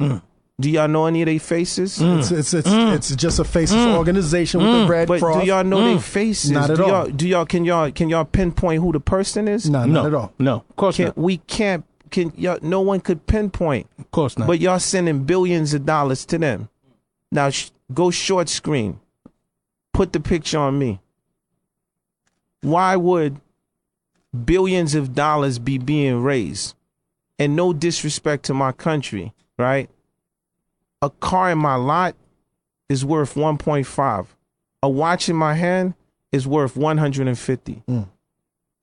Mm. 0.00 0.22
Do 0.60 0.70
y'all 0.70 0.88
know 0.88 1.06
any 1.06 1.22
of 1.22 1.26
their 1.26 1.40
faces? 1.40 1.98
Mm. 1.98 2.18
It's 2.18 2.30
it's 2.30 2.54
it's, 2.54 2.68
it's 2.68 3.16
just 3.16 3.38
a 3.38 3.44
faceless 3.44 3.86
organization 3.96 4.60
with 4.62 4.82
the 4.82 4.86
red 4.86 5.08
But 5.08 5.20
cross. 5.20 5.40
do 5.40 5.46
y'all 5.46 5.64
know 5.64 5.84
their 5.84 5.98
faces? 5.98 6.50
Not 6.50 6.70
at 6.70 6.76
do 6.76 6.82
all. 6.84 6.88
Y'all, 6.88 7.06
do 7.08 7.26
y'all 7.28 7.46
can 7.46 7.64
y'all 7.64 7.90
can 7.90 8.08
y'all 8.08 8.24
pinpoint 8.24 8.80
who 8.82 8.92
the 8.92 9.00
person 9.00 9.48
is? 9.48 9.68
No, 9.68 9.84
not 9.86 10.06
at 10.06 10.14
all. 10.14 10.32
No, 10.38 10.56
of 10.68 10.76
course 10.76 10.98
Can't, 10.98 11.16
not. 11.16 11.18
we 11.18 11.38
can't. 11.38 11.84
Can 12.10 12.32
y'all? 12.36 12.58
No 12.62 12.80
one 12.80 13.00
could 13.00 13.26
pinpoint. 13.26 13.88
Of 13.98 14.10
course 14.10 14.38
not. 14.38 14.46
But 14.46 14.60
y'all 14.60 14.78
sending 14.78 15.24
billions 15.24 15.72
of 15.74 15.84
dollars 15.86 16.24
to 16.26 16.38
them. 16.38 16.68
Now 17.32 17.50
sh- 17.50 17.70
go 17.92 18.10
short 18.10 18.48
screen. 18.48 19.00
Put 19.92 20.12
the 20.12 20.20
picture 20.20 20.58
on 20.58 20.78
me. 20.78 21.00
Why 22.60 22.94
would 22.96 23.40
billions 24.44 24.94
of 24.94 25.14
dollars 25.14 25.58
be 25.58 25.78
being 25.78 26.22
raised? 26.22 26.74
And 27.38 27.56
no 27.56 27.72
disrespect 27.72 28.44
to 28.44 28.54
my 28.54 28.72
country, 28.72 29.32
right? 29.58 29.90
A 31.00 31.10
car 31.10 31.50
in 31.50 31.58
my 31.58 31.74
lot 31.74 32.14
is 32.88 33.04
worth 33.04 33.34
1.5. 33.34 34.26
A 34.82 34.88
watch 34.88 35.28
in 35.28 35.36
my 35.36 35.54
hand 35.54 35.94
is 36.30 36.46
worth 36.46 36.76
150. 36.76 37.82
Mm. 37.88 38.08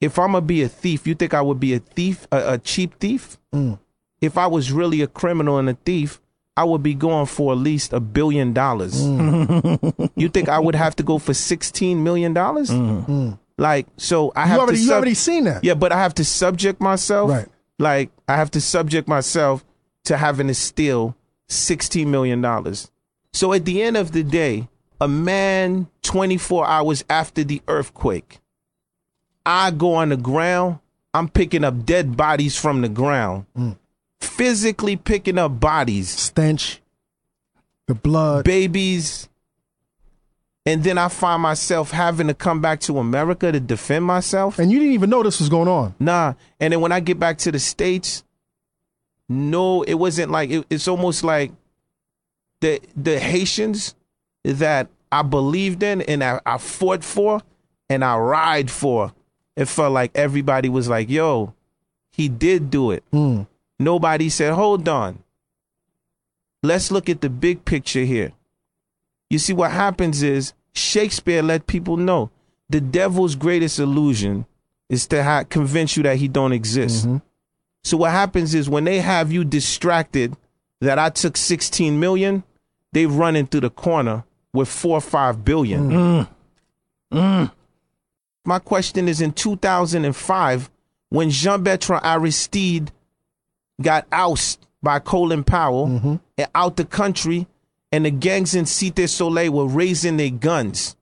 If 0.01 0.17
I'm 0.17 0.31
gonna 0.31 0.41
be 0.41 0.61
a 0.63 0.69
thief, 0.69 1.05
you 1.07 1.15
think 1.15 1.33
I 1.33 1.41
would 1.41 1.59
be 1.59 1.73
a 1.73 1.79
thief, 1.79 2.27
a, 2.31 2.53
a 2.53 2.57
cheap 2.57 2.99
thief? 2.99 3.37
Mm. 3.53 3.79
if 4.21 4.37
I 4.37 4.47
was 4.47 4.71
really 4.71 5.01
a 5.01 5.07
criminal 5.07 5.57
and 5.57 5.69
a 5.69 5.73
thief, 5.73 6.21
I 6.55 6.63
would 6.65 6.83
be 6.83 6.93
going 6.93 7.25
for 7.25 7.53
at 7.53 7.57
least 7.57 7.93
a 7.93 7.99
billion 7.99 8.53
dollars. 8.53 9.01
Mm. 9.01 10.11
you 10.15 10.29
think 10.29 10.49
I 10.49 10.59
would 10.59 10.75
have 10.75 10.95
to 10.97 11.03
go 11.03 11.17
for 11.17 11.33
sixteen 11.33 12.03
million 12.03 12.33
dollars? 12.33 12.69
Like, 13.59 13.87
so 13.97 14.31
I 14.35 14.45
have 14.45 14.59
already 14.59 14.77
to 14.77 14.83
you 14.83 14.93
already 14.93 15.13
seen 15.13 15.43
that. 15.43 15.63
yeah, 15.63 15.73
but 15.73 15.91
I 15.91 15.97
have 15.97 16.13
to 16.15 16.23
subject 16.23 16.79
myself. 16.79 17.29
Right. 17.29 17.47
Like, 17.77 18.09
I 18.27 18.35
have 18.35 18.51
to 18.51 18.61
subject 18.61 19.07
myself 19.07 19.65
to 20.05 20.15
having 20.15 20.47
to 20.47 20.53
steal 20.53 21.15
sixteen 21.49 22.09
million 22.09 22.41
dollars. 22.41 22.89
So 23.33 23.51
at 23.53 23.65
the 23.65 23.81
end 23.81 23.97
of 23.97 24.13
the 24.13 24.23
day, 24.23 24.69
a 25.01 25.07
man 25.07 25.87
twenty 26.01 26.37
four 26.37 26.65
hours 26.65 27.03
after 27.09 27.43
the 27.43 27.61
earthquake, 27.67 28.39
I 29.45 29.71
go 29.71 29.93
on 29.95 30.09
the 30.09 30.17
ground. 30.17 30.79
I'm 31.13 31.27
picking 31.27 31.63
up 31.63 31.85
dead 31.85 32.15
bodies 32.15 32.57
from 32.57 32.81
the 32.81 32.87
ground 32.89 33.45
mm. 33.57 33.75
physically 34.21 34.95
picking 34.95 35.37
up 35.39 35.59
bodies, 35.59 36.07
Stench, 36.07 36.81
the 37.87 37.95
blood. 37.95 38.45
babies, 38.45 39.27
and 40.65 40.83
then 40.83 40.97
I 40.97 41.07
find 41.07 41.41
myself 41.41 41.91
having 41.91 42.27
to 42.27 42.33
come 42.33 42.61
back 42.61 42.79
to 42.81 42.99
America 42.99 43.51
to 43.51 43.59
defend 43.59 44.05
myself. 44.05 44.59
and 44.59 44.71
you 44.71 44.79
didn't 44.79 44.93
even 44.93 45.09
know 45.09 45.23
this 45.23 45.39
was 45.39 45.49
going 45.49 45.67
on. 45.67 45.95
Nah, 45.99 46.33
and 46.59 46.73
then 46.73 46.81
when 46.81 46.91
I 46.91 46.99
get 46.99 47.19
back 47.19 47.37
to 47.39 47.51
the 47.51 47.59
states, 47.59 48.23
no, 49.27 49.83
it 49.83 49.95
wasn't 49.95 50.31
like 50.31 50.49
it, 50.49 50.65
it's 50.69 50.87
almost 50.87 51.23
like 51.23 51.51
the 52.61 52.81
the 52.95 53.19
Haitians 53.19 53.95
that 54.43 54.87
I 55.11 55.21
believed 55.21 55.83
in 55.83 56.01
and 56.01 56.23
I, 56.23 56.39
I 56.45 56.57
fought 56.57 57.03
for 57.03 57.41
and 57.89 58.03
I 58.03 58.17
ride 58.17 58.71
for. 58.71 59.13
It 59.55 59.65
felt 59.65 59.93
like 59.93 60.11
everybody 60.15 60.69
was 60.69 60.87
like, 60.87 61.09
"Yo, 61.09 61.53
he 62.11 62.29
did 62.29 62.69
do 62.69 62.91
it." 62.91 63.03
Mm. 63.11 63.47
Nobody 63.79 64.27
said, 64.27 64.53
hold 64.53 64.87
on. 64.89 65.23
Let's 66.61 66.91
look 66.91 67.07
at 67.07 67.21
the 67.21 67.29
big 67.29 67.63
picture 67.63 68.03
here. 68.03 68.33
You 69.29 69.39
see, 69.39 69.53
what 69.53 69.71
happens 69.71 70.23
is 70.23 70.53
Shakespeare 70.73 71.41
let 71.41 71.67
people 71.67 71.97
know 71.97 72.31
the 72.69 72.81
devil's 72.81 73.35
greatest 73.35 73.79
illusion 73.79 74.45
is 74.89 75.07
to 75.07 75.23
ha- 75.23 75.43
convince 75.43 75.97
you 75.97 76.03
that 76.03 76.17
he 76.17 76.27
don't 76.27 76.53
exist. 76.53 77.05
Mm-hmm. 77.05 77.17
So 77.83 77.97
what 77.97 78.11
happens 78.11 78.53
is 78.53 78.69
when 78.69 78.83
they 78.83 78.99
have 78.99 79.31
you 79.31 79.43
distracted 79.43 80.35
that 80.81 80.99
I 80.99 81.09
took 81.09 81.37
16 81.37 81.99
million, 81.99 82.43
they 82.91 83.05
run 83.05 83.35
into 83.35 83.59
the 83.59 83.69
corner 83.69 84.23
with 84.53 84.67
four 84.67 84.97
or 84.97 85.01
five 85.01 85.45
billion. 85.45 85.89
Mm. 85.89 86.27
Mm. 87.11 87.17
Mm. 87.17 87.51
My 88.45 88.59
question 88.59 89.07
is 89.07 89.21
in 89.21 89.31
2005, 89.31 90.69
when 91.09 91.29
Jean 91.29 91.63
Bertrand 91.63 92.03
Aristide 92.03 92.91
got 93.81 94.07
ousted 94.11 94.65
by 94.81 94.99
Colin 94.99 95.43
Powell 95.43 95.87
mm-hmm. 95.87 96.15
and 96.37 96.47
out 96.55 96.77
the 96.77 96.85
country, 96.85 97.47
and 97.91 98.05
the 98.05 98.11
gangs 98.11 98.55
in 98.55 98.65
Cité 98.65 99.09
Soleil 99.09 99.51
were 99.51 99.67
raising 99.67 100.17
their 100.17 100.29
guns, 100.29 100.95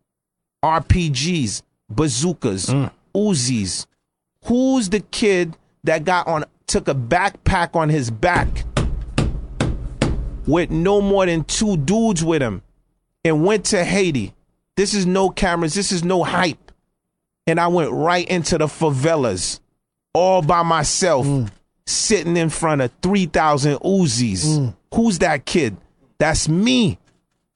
RPGs, 0.63 1.61
bazookas, 1.89 2.67
mm. 2.67 2.91
Uzis. 3.15 3.85
Who's 4.45 4.89
the 4.89 5.01
kid 5.01 5.57
that 5.83 6.05
got 6.05 6.27
on 6.27 6.45
took 6.67 6.87
a 6.87 6.95
backpack 6.95 7.75
on 7.75 7.89
his 7.89 8.09
back 8.09 8.47
with 10.45 10.69
no 10.69 11.01
more 11.01 11.25
than 11.25 11.43
two 11.43 11.77
dudes 11.77 12.23
with 12.23 12.41
him 12.41 12.61
and 13.23 13.45
went 13.45 13.65
to 13.65 13.83
Haiti? 13.83 14.33
This 14.75 14.93
is 14.93 15.05
no 15.05 15.29
cameras, 15.29 15.73
this 15.73 15.91
is 15.91 16.03
no 16.03 16.23
hype. 16.23 16.71
And 17.45 17.59
I 17.59 17.67
went 17.67 17.91
right 17.91 18.27
into 18.27 18.57
the 18.57 18.67
favelas 18.67 19.59
all 20.13 20.41
by 20.41 20.63
myself 20.63 21.25
mm. 21.25 21.49
sitting 21.85 22.37
in 22.37 22.49
front 22.49 22.81
of 22.81 22.91
3,000 23.01 23.77
Uzis. 23.79 24.45
Mm. 24.45 24.75
Who's 24.93 25.19
that 25.19 25.45
kid? 25.45 25.77
That's 26.19 26.47
me. 26.49 26.99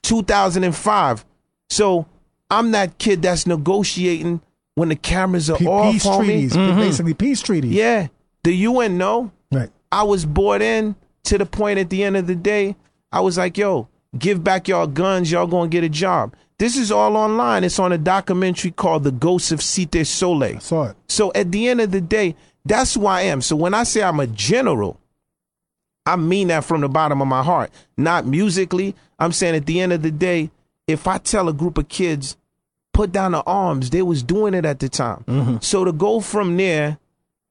2005. 0.04 1.26
So 1.70 2.06
I'm 2.50 2.72
that 2.72 2.98
kid 2.98 3.22
that's 3.22 3.48
negotiating 3.48 4.42
when 4.76 4.90
the 4.90 4.96
cameras 4.96 5.50
are 5.50 5.58
Pe- 5.58 5.66
off, 5.66 5.94
peace 5.94 6.06
homie. 6.06 6.26
treaties, 6.26 6.54
mm-hmm. 6.54 6.80
basically 6.80 7.14
peace 7.14 7.42
treaties. 7.42 7.72
Yeah. 7.72 8.08
The 8.44 8.54
UN 8.54 8.98
no. 8.98 9.32
Right. 9.52 9.70
I 9.92 10.04
was 10.04 10.26
bought 10.26 10.62
in 10.62 10.96
to 11.24 11.38
the 11.38 11.46
point 11.46 11.80
at 11.80 11.90
the 11.90 12.04
end 12.04 12.18
of 12.18 12.28
the 12.28 12.36
day, 12.36 12.76
I 13.12 13.20
was 13.20 13.38
like, 13.38 13.58
yo, 13.58 13.88
give 14.18 14.44
back 14.44 14.68
y'all 14.68 14.88
guns, 14.88 15.32
y'all 15.32 15.48
gonna 15.48 15.70
get 15.70 15.84
a 15.84 15.90
job. 15.90 16.36
This 16.58 16.78
is 16.78 16.92
all 16.92 17.18
online. 17.18 17.64
It's 17.64 17.80
on 17.80 17.92
a 17.92 17.98
documentary 17.98 18.72
called 18.72 19.04
The 19.04 19.12
Ghosts 19.12 19.52
of 19.52 19.60
Cité 19.60 20.06
Soleil. 20.06 20.58
I 20.58 20.60
saw 20.60 20.84
it. 20.90 20.96
So 21.10 21.32
at 21.34 21.52
the 21.52 21.68
end 21.68 21.82
of 21.82 21.92
the 21.92 22.02
day, 22.02 22.36
that's 22.64 22.94
who 22.94 23.08
I 23.08 23.22
am. 23.24 23.42
So 23.42 23.56
when 23.56 23.74
I 23.74 23.84
say 23.84 24.04
I'm 24.04 24.20
a 24.20 24.28
general, 24.28 25.00
I 26.06 26.16
mean 26.16 26.48
that 26.48 26.64
from 26.64 26.82
the 26.82 26.90
bottom 26.90 27.22
of 27.22 27.28
my 27.28 27.44
heart. 27.44 27.72
Not 27.98 28.26
musically. 28.26 28.96
I'm 29.20 29.32
saying 29.32 29.56
at 29.56 29.66
the 29.66 29.80
end 29.80 29.94
of 29.94 30.02
the 30.02 30.12
day, 30.12 30.50
if 30.88 31.08
I 31.08 31.18
tell 31.20 31.48
a 31.48 31.54
group 31.54 31.78
of 31.78 31.88
kids, 31.88 32.38
put 32.94 33.12
down 33.12 33.32
the 33.34 33.44
arms, 33.44 33.90
they 33.90 34.02
was 34.02 34.24
doing 34.24 34.54
it 34.54 34.66
at 34.66 34.80
the 34.80 34.90
time. 34.90 35.24
Mm-hmm. 35.28 35.58
So 35.62 35.86
to 35.86 35.92
go 35.92 36.20
from 36.20 36.58
there, 36.58 36.98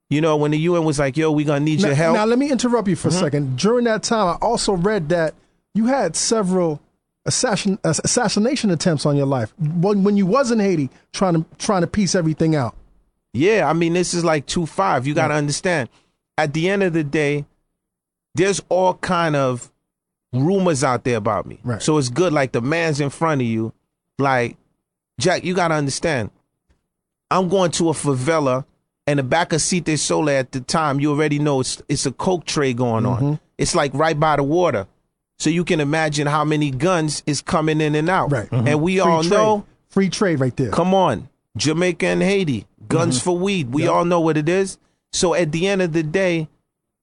you 0.09 0.21
know, 0.21 0.35
when 0.35 0.51
the 0.51 0.59
UN 0.59 0.83
was 0.83 0.99
like, 0.99 1.15
yo, 1.15 1.31
we 1.31 1.43
gonna 1.43 1.61
need 1.61 1.81
Now, 1.81 1.87
your 1.87 1.95
help. 1.95 2.15
now 2.15 2.25
let 2.25 2.37
me 2.37 2.51
interrupt 2.51 2.87
you 2.87 2.95
for 2.95 3.07
a 3.07 3.11
mm-hmm. 3.11 3.19
second. 3.21 3.57
During 3.57 3.85
that 3.85 4.03
time, 4.03 4.27
I 4.27 4.45
also 4.45 4.73
read 4.73 5.09
that 5.09 5.33
you 5.73 5.87
had 5.87 6.15
several 6.15 6.81
assassin, 7.25 7.79
assassination 7.83 8.71
attempts 8.71 9.05
on 9.05 9.15
your 9.15 9.25
life 9.25 9.53
when, 9.57 10.03
when 10.03 10.17
you 10.17 10.25
was 10.25 10.51
in 10.51 10.59
Haiti 10.59 10.89
trying 11.13 11.35
to 11.35 11.45
trying 11.57 11.81
to 11.81 11.87
piece 11.87 12.15
everything 12.15 12.55
out. 12.55 12.75
Yeah, 13.33 13.69
I 13.69 13.73
mean, 13.73 13.93
this 13.93 14.13
is 14.13 14.25
like 14.25 14.45
two 14.45 14.65
five. 14.65 15.07
You 15.07 15.13
got 15.13 15.29
to 15.29 15.35
understand. 15.35 15.89
At 16.37 16.53
the 16.53 16.69
end 16.69 16.83
of 16.83 16.93
the 16.93 17.03
day, 17.03 17.45
there's 18.35 18.61
all 18.69 18.95
kind 18.95 19.35
of 19.35 19.71
rumors 20.33 20.83
out 20.83 21.03
there 21.03 21.17
about 21.17 21.45
me. 21.45 21.59
Right. 21.63 21.81
So 21.81 21.97
it's 21.97 22.09
good. 22.09 22.33
Like 22.33 22.51
the 22.51 22.61
man's 22.61 22.99
in 22.99 23.09
front 23.09 23.41
of 23.41 23.47
you. 23.47 23.73
Like 24.17 24.57
Jack, 25.19 25.43
you 25.43 25.53
got 25.53 25.69
to 25.69 25.75
understand. 25.75 26.31
I'm 27.29 27.47
going 27.47 27.71
to 27.71 27.89
a 27.89 27.93
favela, 27.93 28.65
and 29.07 29.19
the 29.19 29.23
back 29.23 29.53
of 29.53 29.61
Cité 29.61 29.97
Soleil 29.97 30.37
at 30.37 30.51
the 30.51 30.59
time, 30.59 30.99
you 30.99 31.11
already 31.11 31.39
know 31.39 31.61
it's 31.61 31.81
it's 31.87 32.05
a 32.05 32.11
coke 32.11 32.45
tray 32.45 32.73
going 32.73 33.05
on. 33.05 33.21
Mm-hmm. 33.21 33.33
It's 33.57 33.75
like 33.75 33.93
right 33.93 34.19
by 34.19 34.35
the 34.35 34.43
water. 34.43 34.87
So 35.39 35.49
you 35.49 35.63
can 35.63 35.79
imagine 35.79 36.27
how 36.27 36.45
many 36.45 36.69
guns 36.69 37.23
is 37.25 37.41
coming 37.41 37.81
in 37.81 37.95
and 37.95 38.09
out. 38.09 38.31
Right. 38.31 38.51
And 38.51 38.81
we 38.81 38.95
mm-hmm. 38.95 39.03
Free 39.03 39.11
all 39.11 39.21
trade. 39.23 39.31
know 39.31 39.65
free 39.89 40.09
trade 40.09 40.39
right 40.39 40.55
there. 40.55 40.69
Come 40.69 40.93
on. 40.93 41.29
Jamaica 41.57 42.05
and 42.05 42.21
Haiti. 42.21 42.67
Guns 42.87 43.17
mm-hmm. 43.17 43.23
for 43.23 43.37
weed. 43.37 43.73
We 43.73 43.87
all 43.87 44.05
know 44.05 44.19
what 44.19 44.37
it 44.37 44.47
is. 44.47 44.77
So 45.11 45.33
at 45.33 45.51
the 45.51 45.67
end 45.67 45.81
of 45.81 45.93
the 45.93 46.03
day, 46.03 46.47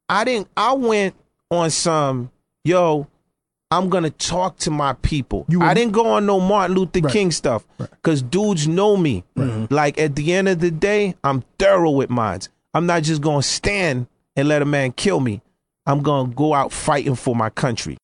I 0.09 0.25
didn't 0.25 0.49
I 0.57 0.73
went 0.75 1.15
on 1.51 1.71
some, 1.71 2.31
yo, 2.65 3.07
I'm 3.71 3.91
gonna 3.91 4.11
talk 4.11 4.57
to 4.59 4.71
my 4.71 4.95
people. 4.95 5.45
You 5.49 5.61
I 5.63 5.75
didn't 5.75 5.93
go 5.93 6.07
on 6.13 6.27
no 6.27 6.41
Martin 6.41 6.77
Luther 6.77 7.01
Right. 7.01 7.13
King 7.13 7.31
stuff. 7.31 7.67
Cause 8.03 8.23
dudes 8.23 8.67
know 8.67 8.97
me. 8.97 9.25
Mm-hmm. 9.37 9.73
Like 9.73 9.99
at 9.99 10.17
the 10.17 10.33
end 10.33 10.49
of 10.49 10.61
the 10.61 10.71
day, 10.71 11.15
I'm 11.23 11.45
thorough 11.59 11.91
with 11.91 12.09
mines. 12.11 12.49
I'm 12.73 12.87
not 12.87 13.03
just 13.03 13.21
gonna 13.21 13.43
stand 13.43 14.07
and 14.37 14.49
let 14.49 14.63
a 14.63 14.65
man 14.65 14.93
kill 14.93 15.21
me. 15.21 15.43
I'm 15.87 16.03
gonna 16.03 16.33
go 16.33 16.55
out 16.55 16.73
fighting 16.73 17.15
for 17.15 17.35
my 17.37 17.51
country. 17.51 17.99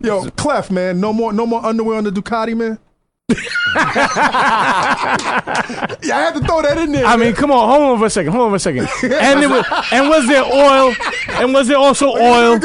Yo, 0.00 0.28
Clef, 0.30 0.70
man, 0.70 1.00
no 1.00 1.12
more 1.12 1.32
no 1.32 1.46
more 1.46 1.64
underwear 1.64 1.96
on 1.98 2.04
the 2.04 2.10
Ducati, 2.10 2.54
man. 2.56 2.78
Yeah, 3.28 3.36
I 6.16 6.20
had 6.26 6.34
to 6.34 6.40
throw 6.40 6.62
that 6.62 6.76
in 6.78 6.92
there. 6.92 7.06
I 7.06 7.16
mean, 7.16 7.34
come 7.34 7.50
on, 7.50 7.68
hold 7.68 7.82
on 7.92 7.98
for 7.98 8.06
a 8.06 8.10
second. 8.10 8.32
Hold 8.32 8.44
on 8.44 8.50
for 8.50 8.56
a 8.56 8.60
second. 8.60 8.88
And 9.02 9.42
it 9.42 9.48
was, 9.48 9.64
and 9.92 10.08
was 10.08 10.26
there 10.28 10.44
oil? 10.44 10.94
And 11.30 11.54
was 11.54 11.68
there 11.68 11.78
also 11.78 12.08
oil? 12.10 12.60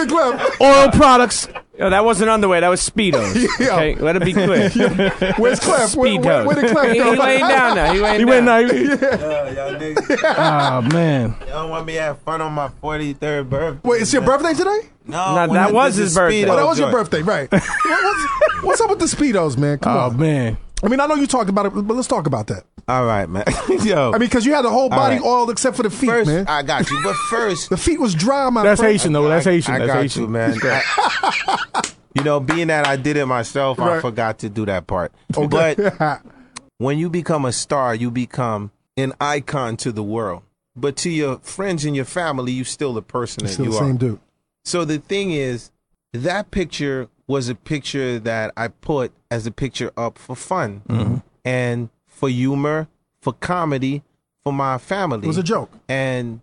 Oil 0.61 0.89
products. 0.91 1.47
Yo, 1.79 1.89
that 1.89 2.03
wasn't 2.03 2.29
underwear. 2.29 2.59
That 2.61 2.67
was 2.67 2.87
speedos. 2.87 3.47
Yeah. 3.59 3.75
Okay, 3.75 3.95
let 3.95 4.15
it 4.17 4.25
be 4.25 4.33
clear. 4.33 4.69
Where's 5.37 5.59
Clef? 5.59 5.95
Where, 5.95 6.11
where, 6.19 6.19
Speedos. 6.19 6.45
where 6.45 6.55
did 6.61 6.71
Clef 6.71 6.91
he, 6.91 6.97
go? 6.99 7.11
he 7.13 7.17
laying 7.19 7.39
down 7.47 7.75
now. 7.75 7.93
He 7.93 7.99
laying 8.01 8.19
He 8.19 8.25
down. 8.25 8.29
went. 8.29 8.45
Now, 8.45 8.57
Yo, 8.59 8.67
y'all 8.67 9.79
niggas, 9.79 10.23
oh 10.37 10.81
man. 10.93 11.35
y'all 11.41 11.49
don't 11.49 11.69
want 11.69 11.85
me 11.87 11.93
to 11.93 12.01
have 12.01 12.19
fun 12.19 12.41
on 12.41 12.51
my 12.53 12.67
43rd 12.83 13.49
birthday. 13.49 13.87
Wait, 13.89 14.01
it's 14.01 14.11
your 14.13 14.21
birthday 14.21 14.53
today? 14.53 14.89
No, 15.07 15.45
No, 15.47 15.53
that 15.53 15.73
was 15.73 15.95
his 15.95 16.15
birthday. 16.15 16.45
Oh, 16.49 16.55
that 16.55 16.65
was 16.65 16.79
your 16.79 16.91
birthday, 16.91 17.21
right? 17.21 17.49
what's, 17.51 18.63
what's 18.63 18.81
up 18.81 18.89
with 18.89 18.99
the 18.99 19.05
speedos, 19.05 19.57
man? 19.57 19.77
Come 19.79 19.95
Oh 19.95 19.99
on. 20.01 20.17
man. 20.19 20.57
I 20.81 20.87
mean, 20.87 20.99
I 20.99 21.07
know 21.07 21.15
you 21.15 21.27
talked 21.27 21.49
about 21.49 21.65
it, 21.65 21.69
but 21.71 21.93
let's 21.93 22.07
talk 22.07 22.25
about 22.25 22.47
that. 22.47 22.63
All 22.87 23.05
right, 23.05 23.27
man. 23.29 23.43
Yo, 23.83 24.09
I 24.09 24.17
mean, 24.17 24.27
because 24.29 24.45
you 24.45 24.53
had 24.53 24.63
the 24.63 24.69
whole 24.69 24.89
body 24.89 25.15
right. 25.15 25.23
oiled 25.25 25.49
except 25.51 25.75
for 25.75 25.83
the 25.83 25.89
feet, 25.89 26.07
first, 26.07 26.27
man. 26.29 26.45
I 26.47 26.63
got 26.63 26.89
you. 26.89 26.99
But 27.03 27.15
first, 27.29 27.69
the 27.69 27.77
feet 27.77 27.99
was 27.99 28.15
dry, 28.15 28.49
my 28.49 28.63
That's 28.63 28.79
friend. 28.79 28.93
Haitian 28.93 29.13
though. 29.13 29.27
That's 29.27 29.45
I- 29.45 29.51
Haitian. 29.51 29.73
I 29.75 29.79
That's 29.79 29.87
got 29.93 30.01
Haitian. 30.01 30.21
you, 30.23 30.27
man. 30.29 30.57
I- 30.63 31.91
you 32.15 32.23
know, 32.23 32.39
being 32.39 32.67
that 32.67 32.87
I 32.87 32.95
did 32.95 33.17
it 33.17 33.25
myself, 33.27 33.79
I 33.79 34.01
forgot 34.01 34.39
to 34.39 34.49
do 34.49 34.65
that 34.65 34.87
part. 34.87 35.11
Okay. 35.37 35.75
But 35.77 36.21
when 36.79 36.97
you 36.97 37.09
become 37.09 37.45
a 37.45 37.51
star, 37.51 37.93
you 37.93 38.09
become 38.09 38.71
an 38.97 39.13
icon 39.21 39.77
to 39.77 39.91
the 39.91 40.03
world. 40.03 40.41
But 40.75 40.95
to 40.97 41.09
your 41.09 41.37
friends 41.39 41.85
and 41.85 41.95
your 41.95 42.05
family, 42.05 42.51
you 42.51 42.63
still 42.63 42.93
the 42.93 43.01
person 43.01 43.43
that 43.43 43.49
Still 43.51 43.65
you 43.65 43.71
the 43.71 43.77
are. 43.77 43.83
same 43.85 43.97
dude. 43.97 44.19
So 44.65 44.85
the 44.85 44.97
thing 44.97 45.31
is, 45.31 45.71
that 46.13 46.51
picture 46.51 47.09
was 47.29 47.47
a 47.47 47.55
picture 47.55 48.19
that 48.19 48.51
I 48.57 48.67
put 48.67 49.13
as 49.31 49.45
a 49.47 49.51
picture 49.51 49.91
up 49.95 50.17
for 50.17 50.35
fun 50.35 50.81
Mm-hmm. 50.89 51.15
and 51.45 51.89
for 52.07 52.27
humor, 52.27 52.87
for 53.21 53.31
comedy, 53.33 54.01
for 54.43 54.51
my 54.51 54.77
family. 54.77 55.23
It 55.23 55.27
was 55.27 55.37
a 55.37 55.43
joke. 55.43 55.71
And 55.87 56.41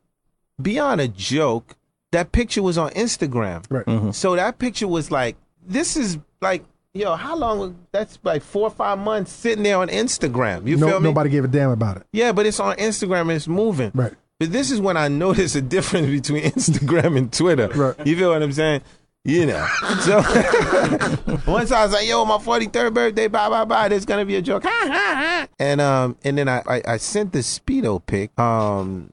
beyond 0.62 1.01
a 1.03 1.09
joke, 1.09 1.77
that 2.12 2.33
picture 2.33 2.62
was 2.62 2.79
on 2.79 2.90
Instagram. 2.92 3.64
Right. 3.68 4.14
So 4.14 4.37
that 4.37 4.59
picture 4.59 4.88
was 4.88 5.11
like, 5.11 5.37
this 5.66 5.96
is 5.96 6.18
like, 6.40 6.64
yo, 6.94 7.14
how 7.16 7.37
long? 7.37 7.77
That's 7.92 8.18
like 8.22 8.42
four 8.42 8.62
or 8.68 8.70
five 8.70 8.99
months 8.99 9.33
sitting 9.33 9.64
there 9.64 9.77
on 9.79 9.88
Instagram. 9.88 10.66
You 10.66 10.77
No, 10.77 10.87
feel 10.88 11.01
me? 11.01 11.05
nobody 11.09 11.29
gave 11.31 11.44
a 11.44 11.49
damn 11.49 11.70
about 11.70 11.96
it. 11.99 12.05
Yeah, 12.12 12.33
but 12.33 12.46
it's 12.46 12.61
on 12.61 12.77
Instagram 12.77 13.22
and 13.22 13.33
it's 13.33 13.49
moving. 13.49 13.90
Right. 13.92 14.14
But 14.38 14.53
this 14.53 14.70
is 14.70 14.81
when 14.81 14.96
I 14.96 15.09
noticed 15.25 15.57
a 15.57 15.61
difference 15.62 16.07
between 16.07 16.44
Instagram 16.53 17.18
and 17.18 17.33
Twitter. 17.33 17.68
Right. 17.68 18.07
You 18.07 18.16
feel 18.16 18.31
what 18.31 18.42
I'm 18.42 18.53
saying? 18.53 18.83
You 19.27 19.47
know. 19.47 19.67
So 20.03 20.19
once 21.51 21.73
I 21.73 21.85
was 21.85 21.93
like, 21.93 22.07
yo, 22.07 22.25
my 22.25 22.37
43rd 22.39 22.95
birthday, 22.95 23.27
bye 23.29 23.49
bye 23.49 23.65
bye, 23.65 23.89
there's 23.89 24.05
gonna 24.07 24.25
be 24.25 24.37
a 24.37 24.43
joke. 24.43 24.62
Ha 24.65 24.71
ha 24.71 24.89
ha. 24.93 25.49
And 25.59 25.81
um 25.81 26.17
and 26.25 26.39
then 26.39 26.49
I, 26.49 26.62
I, 26.67 26.83
I 26.87 26.97
sent 26.99 27.33
the 27.33 27.41
speedo 27.41 28.05
pic. 28.07 28.39
Um 28.39 29.12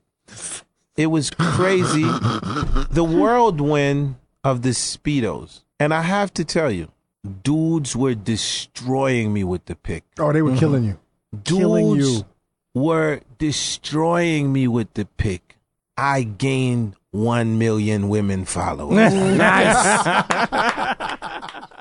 it 0.95 1.07
was 1.07 1.31
crazy. 1.31 2.03
the 2.91 3.03
whirlwind 3.03 4.15
of 4.43 4.61
the 4.61 4.69
speedos. 4.69 5.61
And 5.79 5.93
I 5.93 6.01
have 6.03 6.31
to 6.35 6.45
tell 6.45 6.71
you, 6.71 6.89
dudes 7.43 7.95
were 7.95 8.13
destroying 8.13 9.33
me 9.33 9.43
with 9.43 9.65
the 9.65 9.75
pic 9.75 10.03
Oh, 10.19 10.31
they 10.31 10.41
were 10.43 10.55
killing 10.55 10.83
you. 10.83 10.99
Killing 11.43 11.95
dudes 11.95 12.19
you. 12.19 12.25
were 12.75 13.21
destroying 13.39 14.53
me 14.53 14.67
with 14.67 14.93
the 14.93 15.05
pic. 15.05 15.57
I 15.97 16.23
gained 16.23 16.95
one 17.13 17.57
million 17.59 18.09
women 18.09 18.43
followers. 18.43 19.13
Nice. 19.13 20.23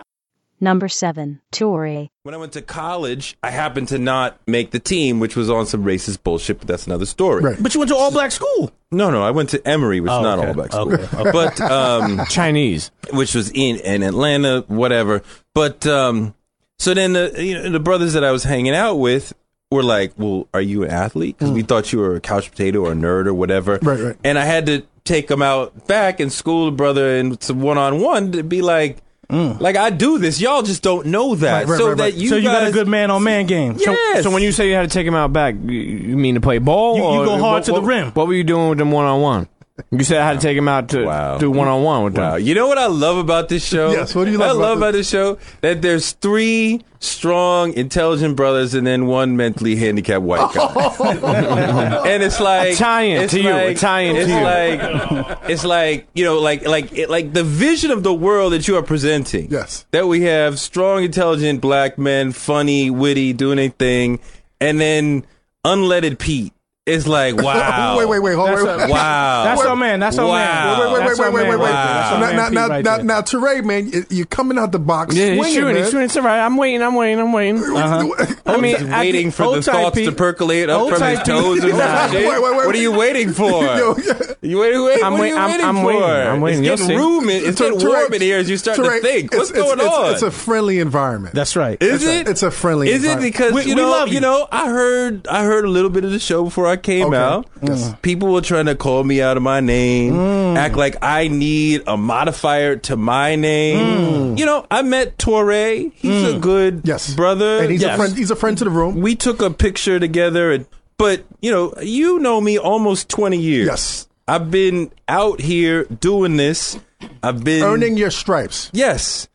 Number 0.61 0.89
7. 0.89 1.41
Toure. 1.51 2.09
When 2.23 2.35
I 2.37 2.39
went 2.39 2.53
to 2.53 2.63
college, 2.63 3.37
I 3.43 3.51
happened 3.51 3.89
to 3.89 3.99
not 3.99 4.39
make 4.47 4.71
the 4.71 4.79
team, 4.79 5.19
which 5.19 5.35
was 5.35 5.51
on 5.51 5.67
some 5.67 5.83
racist 5.83 6.23
bullshit, 6.23 6.59
but 6.61 6.69
that's 6.69 6.87
another 6.87 7.05
story. 7.07 7.43
Right. 7.43 7.61
But 7.61 7.75
you 7.75 7.81
went 7.81 7.89
to 7.89 7.97
all 7.97 8.13
black 8.13 8.31
school. 8.31 8.71
No, 8.93 9.11
no, 9.11 9.25
I 9.25 9.33
went 9.33 9.49
to 9.51 9.67
Emory, 9.67 9.99
which 9.99 10.13
is 10.13 10.23
not 10.23 10.39
okay. 10.39 10.47
all 10.49 10.55
black 10.55 10.71
school. 10.71 10.93
Okay, 10.93 11.31
But 11.33 11.61
um 11.61 12.21
Chinese. 12.31 12.93
which 13.13 13.35
was 13.35 13.51
in, 13.51 13.79
in 13.79 14.05
Atlanta, 14.05 14.65
whatever. 14.69 15.23
But 15.53 15.85
um, 15.85 16.33
so 16.79 16.95
then 16.95 17.15
the 17.15 17.35
you 17.45 17.55
know, 17.55 17.71
the 17.71 17.81
brothers 17.81 18.13
that 18.13 18.23
I 18.23 18.31
was 18.31 18.45
hanging 18.45 18.75
out 18.75 18.97
with 18.97 19.33
were 19.73 19.83
like, 19.83 20.13
"Well, 20.17 20.47
are 20.55 20.61
you 20.61 20.85
an 20.85 20.91
athlete?" 20.91 21.37
Because 21.39 21.53
we 21.53 21.63
thought 21.63 21.93
you 21.93 21.99
were 21.99 22.15
a 22.17 22.21
couch 22.21 22.51
potato 22.51 22.81
or 22.87 22.93
a 22.93 22.95
nerd 22.95 23.27
or 23.27 23.35
whatever. 23.35 23.79
Mm. 23.79 23.87
Right, 23.87 24.01
right. 24.01 24.17
And 24.25 24.39
I 24.39 24.45
had 24.45 24.67
to 24.67 24.83
take 25.05 25.27
them 25.29 25.43
out 25.43 25.87
back 25.89 26.21
and 26.21 26.33
school 26.33 26.67
the 26.67 26.71
brother 26.73 27.17
and 27.17 27.43
some 27.43 27.61
one 27.61 27.79
on 27.79 28.01
one 28.01 28.33
to 28.33 28.43
be 28.43 28.63
like. 28.63 28.99
Like 29.31 29.77
I 29.77 29.89
do 29.89 30.19
this, 30.19 30.43
y'all 30.43 30.61
just 30.61 30.83
don't 30.83 31.07
know 31.07 31.35
that. 31.37 31.65
Mm. 31.65 31.67
Right, 31.67 31.71
right, 31.71 31.79
so 31.79 31.89
right, 31.89 31.97
that 31.97 32.15
you 32.17 32.29
so 32.29 32.37
you 32.37 32.43
got 32.43 32.67
a 32.67 32.71
good 32.71 32.87
man 32.87 33.11
on 33.11 33.25
man 33.25 33.47
game. 33.47 33.79
So, 33.79 33.93
Yes. 33.93 34.25
so 34.25 34.31
when 34.31 34.43
you 34.43 34.53
say 34.53 34.69
you 34.69 34.75
had 34.75 34.83
to 34.83 34.93
take 34.93 35.07
him 35.07 35.15
out 35.15 35.33
back, 35.33 35.55
you, 35.55 36.19
mean 36.19 36.35
to 36.35 36.43
play 36.43 36.59
ball? 36.59 36.99
You- 36.99 37.21
you 37.21 37.25
go 37.25 37.39
hard 37.39 37.41
what- 37.41 37.65
to 37.65 37.71
the 37.73 37.81
what- 37.81 37.87
rim. 37.87 38.11
What 38.13 38.27
were 38.27 38.35
you 38.35 38.45
doing 38.45 38.69
with 38.69 38.77
them 38.77 38.91
one 38.93 39.07
on 39.07 39.23
one? 39.23 39.49
You 39.91 40.05
said 40.05 40.21
I 40.21 40.27
had 40.29 40.41
to 40.41 40.47
take 40.47 40.57
him 40.57 40.69
out 40.69 40.89
to 40.91 41.05
Wow. 41.05 41.39
do 41.39 41.51
one 41.51 41.69
on 41.69 41.83
one 41.83 42.05
with 42.05 42.15
them. 42.15 42.23
Wow. 42.25 42.37
You 42.37 42.55
know 42.55 42.67
what 42.69 42.79
I 42.79 42.87
love 42.87 43.17
about 43.19 43.49
this 43.49 43.65
show? 43.65 43.91
Yes, 43.91 44.15
what 44.15 44.25
do 44.27 44.31
you 44.31 44.39
love 44.39 44.51
I 44.51 44.53
about 44.53 44.61
love 44.61 44.79
this? 44.79 44.79
about 44.79 44.93
this 44.93 45.09
show? 45.11 45.39
That 45.63 45.83
there's 45.83 46.13
three 46.13 46.81
strong, 47.01 47.73
intelligent 47.75 48.37
brothers 48.37 48.75
and 48.75 48.87
then 48.87 49.07
one 49.07 49.37
mentally 49.37 49.75
handicapped 49.77 50.23
white 50.23 50.53
guy. 50.55 50.73
Oh. 50.75 52.03
and 52.07 52.23
it's 52.23 52.39
like 52.41 52.75
Italian 52.75 53.23
it's 53.23 53.33
to 53.33 53.41
you, 53.41 53.51
like- 53.51 53.77
Italian 53.77 54.15
to 54.15 54.21
it's 54.21 54.31
you. 54.31 54.41
like 54.41 55.39
it's 55.51 55.65
like 55.65 56.07
you 56.15 56.25
know, 56.25 56.39
like 56.39 56.67
like 56.67 56.93
it, 56.97 57.11
like 57.11 57.33
the 57.33 57.45
vision 57.45 57.91
of 57.91 58.03
the 58.03 58.15
world 58.15 58.53
that 58.53 58.69
you 58.69 58.77
are 58.77 58.83
presenting. 58.83 59.51
Yes. 59.51 59.85
That 59.91 60.07
we 60.07 60.23
have 60.23 60.59
strong, 60.61 61.03
intelligent 61.05 61.61
black 61.61 61.99
men, 61.99 62.33
funny, 62.33 62.89
witty, 62.91 63.33
doing 63.33 63.59
a 63.59 63.69
thing, 63.69 64.21
and 64.61 64.81
then 64.81 65.27
unleaded 65.65 66.19
Pete. 66.19 66.53
It's 66.85 67.07
like 67.07 67.37
wow. 67.41 67.97
Wait, 67.97 68.09
wait, 68.09 68.19
wait, 68.19 68.35
hold 68.35 68.49
That's 68.49 68.63
wait. 68.65 68.91
Wow. 68.91 69.45
That's 69.45 69.63
our 69.63 69.77
man. 69.77 70.01
That's 70.01 70.19
our 70.19 70.27
Wow. 70.27 70.35
man. 70.35 70.81
Wait, 70.81 70.85
wait, 70.87 70.93
wait, 70.93 71.07
That's 71.07 71.19
wait, 71.21 71.33
wait, 71.33 71.43
wait, 71.49 71.51
wait. 71.51 71.57
right 71.59 71.61
there. 71.61 71.95
That's 71.95 72.13
our 72.13 72.19
Now, 72.19 72.27
man 72.27 72.35
now, 72.37 72.45
Pete 72.49 72.55
now, 72.55 72.67
right 72.69 72.85
now, 72.85 72.97
there. 72.97 73.05
now, 73.05 73.21
Toure, 73.21 73.65
man, 73.65 73.91
y- 73.95 74.03
you're 74.11 74.27
coming 74.27 74.59
out 74.59 74.73
the 74.73 74.81
box 74.81 75.15
Yeah, 75.15 75.27
he's 75.27 75.37
swinging, 75.39 75.55
shooting. 75.55 75.75
man. 75.75 75.77
He's 75.77 75.87
shooting. 75.93 76.05
It's 76.07 76.17
all 76.17 76.23
right. 76.25 76.41
I'm 76.41 76.57
waiting. 76.57 76.83
I'm 76.83 76.97
waiting. 76.97 77.21
I'm 77.21 77.33
waiting. 77.33 77.63
Uh-huh. 77.63 78.35
I 78.47 78.57
mean, 78.57 78.77
Just 78.79 78.91
I 78.91 78.99
waiting 79.01 79.23
think- 79.27 79.35
for 79.35 79.43
the 79.43 79.49
hold 79.51 79.63
tight, 79.63 79.73
thoughts 79.73 79.97
to 79.99 80.09
Pete. 80.11 80.17
percolate 80.17 80.71
up 80.71 80.81
Hold 80.81 80.95
from 80.95 81.03
his 81.03 81.19
tight, 81.19 81.25
Pete. 81.25 81.27
toes 81.27 81.59
or 81.65 81.69
some 81.71 81.79
Nah. 81.79 82.09
shit. 82.11 82.29
Wait, 82.29 82.43
wait, 82.43 82.57
wait. 82.57 82.67
What 82.67 82.75
are 82.75 82.79
you 82.79 82.93
waiting 82.93 83.33
for? 83.33 83.63
Yo, 83.65 83.95
yeah. 84.05 84.13
You 84.43 84.59
wait, 84.59 84.77
wait, 84.77 85.05
I'm 85.05 85.13
what 85.13 85.21
wait- 85.21 85.31
are 85.31 85.35
you 85.35 85.37
I'm- 85.39 85.51
waiting 85.53 85.67
I'm 85.67 85.77
for? 85.77 85.85
waiting. 85.87 86.03
I'm 86.03 86.41
waiting. 86.41 86.65
You'll 86.65 86.73
It's 86.73 86.83
see. 86.83 86.89
getting 86.89 87.01
room. 87.05 87.29
in- 87.29 87.45
It's 87.45 87.61
getting 87.61 87.79
Toure- 87.79 87.89
warm 87.91 88.13
in 88.15 88.21
here 88.23 88.39
as 88.39 88.51
you 88.51 88.57
start 88.57 88.77
to 88.79 89.01
think. 89.01 89.33
What's 89.37 89.53
going 89.53 89.79
on? 89.81 90.05
It's, 90.07 90.15
it's 90.15 90.23
a 90.23 90.31
friendly 90.33 90.81
environment. 90.81 91.33
That's 91.37 91.55
right. 91.55 91.81
Is 91.81 92.05
it? 92.05 92.27
it's 92.27 92.43
a 92.43 92.51
friendly. 92.51 92.91
Is 92.91 93.05
it 93.05 93.21
because 93.21 93.65
you 93.67 93.77
know? 93.77 94.05
You 94.05 94.15
you. 94.15 94.21
know, 94.21 94.49
I 94.51 94.69
heard 94.69 95.29
I 95.29 95.45
heard 95.45 95.65
a 95.65 95.69
little 95.69 95.91
bit 95.91 96.03
of 96.05 96.11
the 96.11 96.19
show 96.19 96.43
before 96.43 96.72
I 96.73 96.77
came 96.77 97.09
Okay. 97.09 97.17
out. 97.17 97.47
Yes. 97.63 97.95
People 98.03 98.33
were 98.33 98.41
trying 98.41 98.67
to 98.67 98.75
call 98.75 99.05
me 99.05 99.21
out 99.23 99.37
of 99.37 99.43
my 99.43 99.61
name, 99.61 100.15
Mm. 100.15 100.57
act 100.57 100.77
like 100.77 100.97
I 101.03 101.29
need 101.29 101.83
a 101.87 101.97
modifier 101.97 102.77
to 102.89 102.97
my 102.97 103.37
Mm. 103.37 103.41
name. 103.41 104.37
You 104.39 104.47
know, 104.47 104.65
I 104.71 104.83
met 104.83 105.19
Toure. 105.19 105.93
He's 105.95 106.25
a 106.35 106.39
good 106.39 106.83
Yes. 106.85 107.15
brother. 107.15 107.59
and 107.63 107.71
he's 107.71 107.83
Yes. 107.83 107.95
a 107.95 107.97
friend. 107.97 108.17
He's 108.17 108.31
a 108.31 108.37
friend 108.37 108.59
to 108.59 108.65
the 108.65 108.71
room. 108.71 109.01
we 109.01 109.15
took 109.15 109.43
a 109.43 109.51
picture 109.51 110.01
together 110.01 110.51
and, 110.53 110.67
but 110.99 111.25
you 111.41 111.51
know 111.51 111.75
you 111.83 112.19
know 112.21 112.41
me 112.41 112.59
almost 112.59 113.09
20 113.09 113.39
years 113.39 113.67
Yes. 113.67 114.07
i've 114.29 114.51
been 114.51 114.91
out 115.09 115.41
here 115.41 115.85
doing 116.01 116.37
this 116.37 116.79
i've 117.25 117.43
been 117.43 117.63
Earning 117.65 117.97
your 117.97 118.11
stripes. 118.11 118.71
yes 118.73 119.27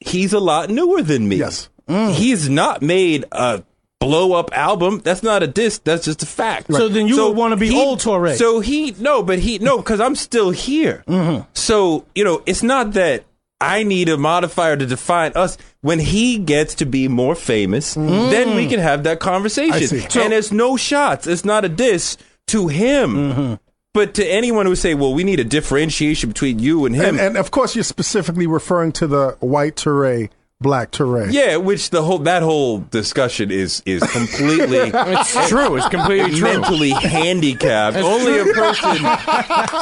he's 0.00 0.32
a 0.34 0.40
lot 0.40 0.68
newer 0.70 1.00
than 1.02 1.26
me 1.28 1.36
Yes. 1.36 1.68
he's 2.12 2.48
not 2.50 2.82
made 2.82 3.24
a 3.32 3.62
blow 4.04 4.32
up 4.34 4.50
album 4.56 5.00
that's 5.04 5.22
not 5.22 5.42
a 5.42 5.46
disc 5.46 5.82
that's 5.84 6.04
just 6.04 6.22
a 6.22 6.26
fact 6.26 6.72
So 6.72 6.88
then 6.88 7.06
you 7.08 7.16
would 7.22 7.36
wanna 7.36 7.56
be 7.56 7.68
he- 7.68 7.80
old 7.80 8.00
Toure. 8.00 8.36
so 8.36 8.60
he 8.60 8.94
no 8.98 9.22
but 9.22 9.38
he 9.38 9.58
no 9.58 9.78
because 9.78 10.00
i'm 10.00 10.14
still 10.14 10.50
here 10.50 11.02
Mm-hmm. 11.08 11.42
so 11.54 12.04
you 12.14 12.24
know 12.24 12.42
it's 12.46 12.62
not 12.62 12.92
that 12.94 13.24
I 13.60 13.82
need 13.82 14.10
a 14.10 14.18
modifier 14.18 14.76
to 14.76 14.84
define 14.84 15.32
us. 15.36 15.56
When 15.80 15.98
he 15.98 16.36
gets 16.36 16.74
to 16.74 16.84
be 16.84 17.08
more 17.08 17.34
famous, 17.34 17.94
then 17.94 18.56
we 18.56 18.66
can 18.68 18.78
have 18.80 19.04
that 19.04 19.20
conversation. 19.20 20.10
So- 20.10 20.20
and 20.20 20.32
there's 20.32 20.52
no 20.52 20.76
shots. 20.76 21.26
It's 21.26 21.46
not 21.46 21.64
a 21.64 21.68
diss 21.70 22.18
to 22.48 22.68
him. 22.68 23.14
Mm-hmm. 23.16 23.54
But 23.94 24.12
to 24.14 24.26
anyone 24.26 24.66
who 24.66 24.74
say, 24.76 24.92
"Well, 24.94 25.14
we 25.14 25.24
need 25.24 25.40
a 25.40 25.44
differentiation 25.44 26.28
between 26.28 26.58
you 26.58 26.84
and 26.84 26.94
him," 26.94 27.16
And, 27.16 27.20
and 27.20 27.36
of 27.38 27.52
course, 27.52 27.74
you're 27.74 27.84
specifically 27.84 28.46
referring 28.46 28.92
to 29.00 29.06
the 29.06 29.36
white 29.40 29.76
Toure, 29.76 30.28
black 30.64 30.90
Toure. 30.90 31.30
yeah, 31.30 31.56
which 31.56 31.90
the 31.90 32.02
whole 32.02 32.18
that 32.20 32.42
whole 32.42 32.78
discussion 32.90 33.52
is 33.52 33.82
is 33.86 34.02
completely 34.10 34.78
It's 34.94 35.48
true. 35.48 35.76
It's 35.76 35.88
completely 35.88 36.32
true. 36.32 36.48
mentally 36.48 36.90
handicapped. 36.90 37.96
Only 37.98 38.40
a 38.40 38.44
person 38.52 38.96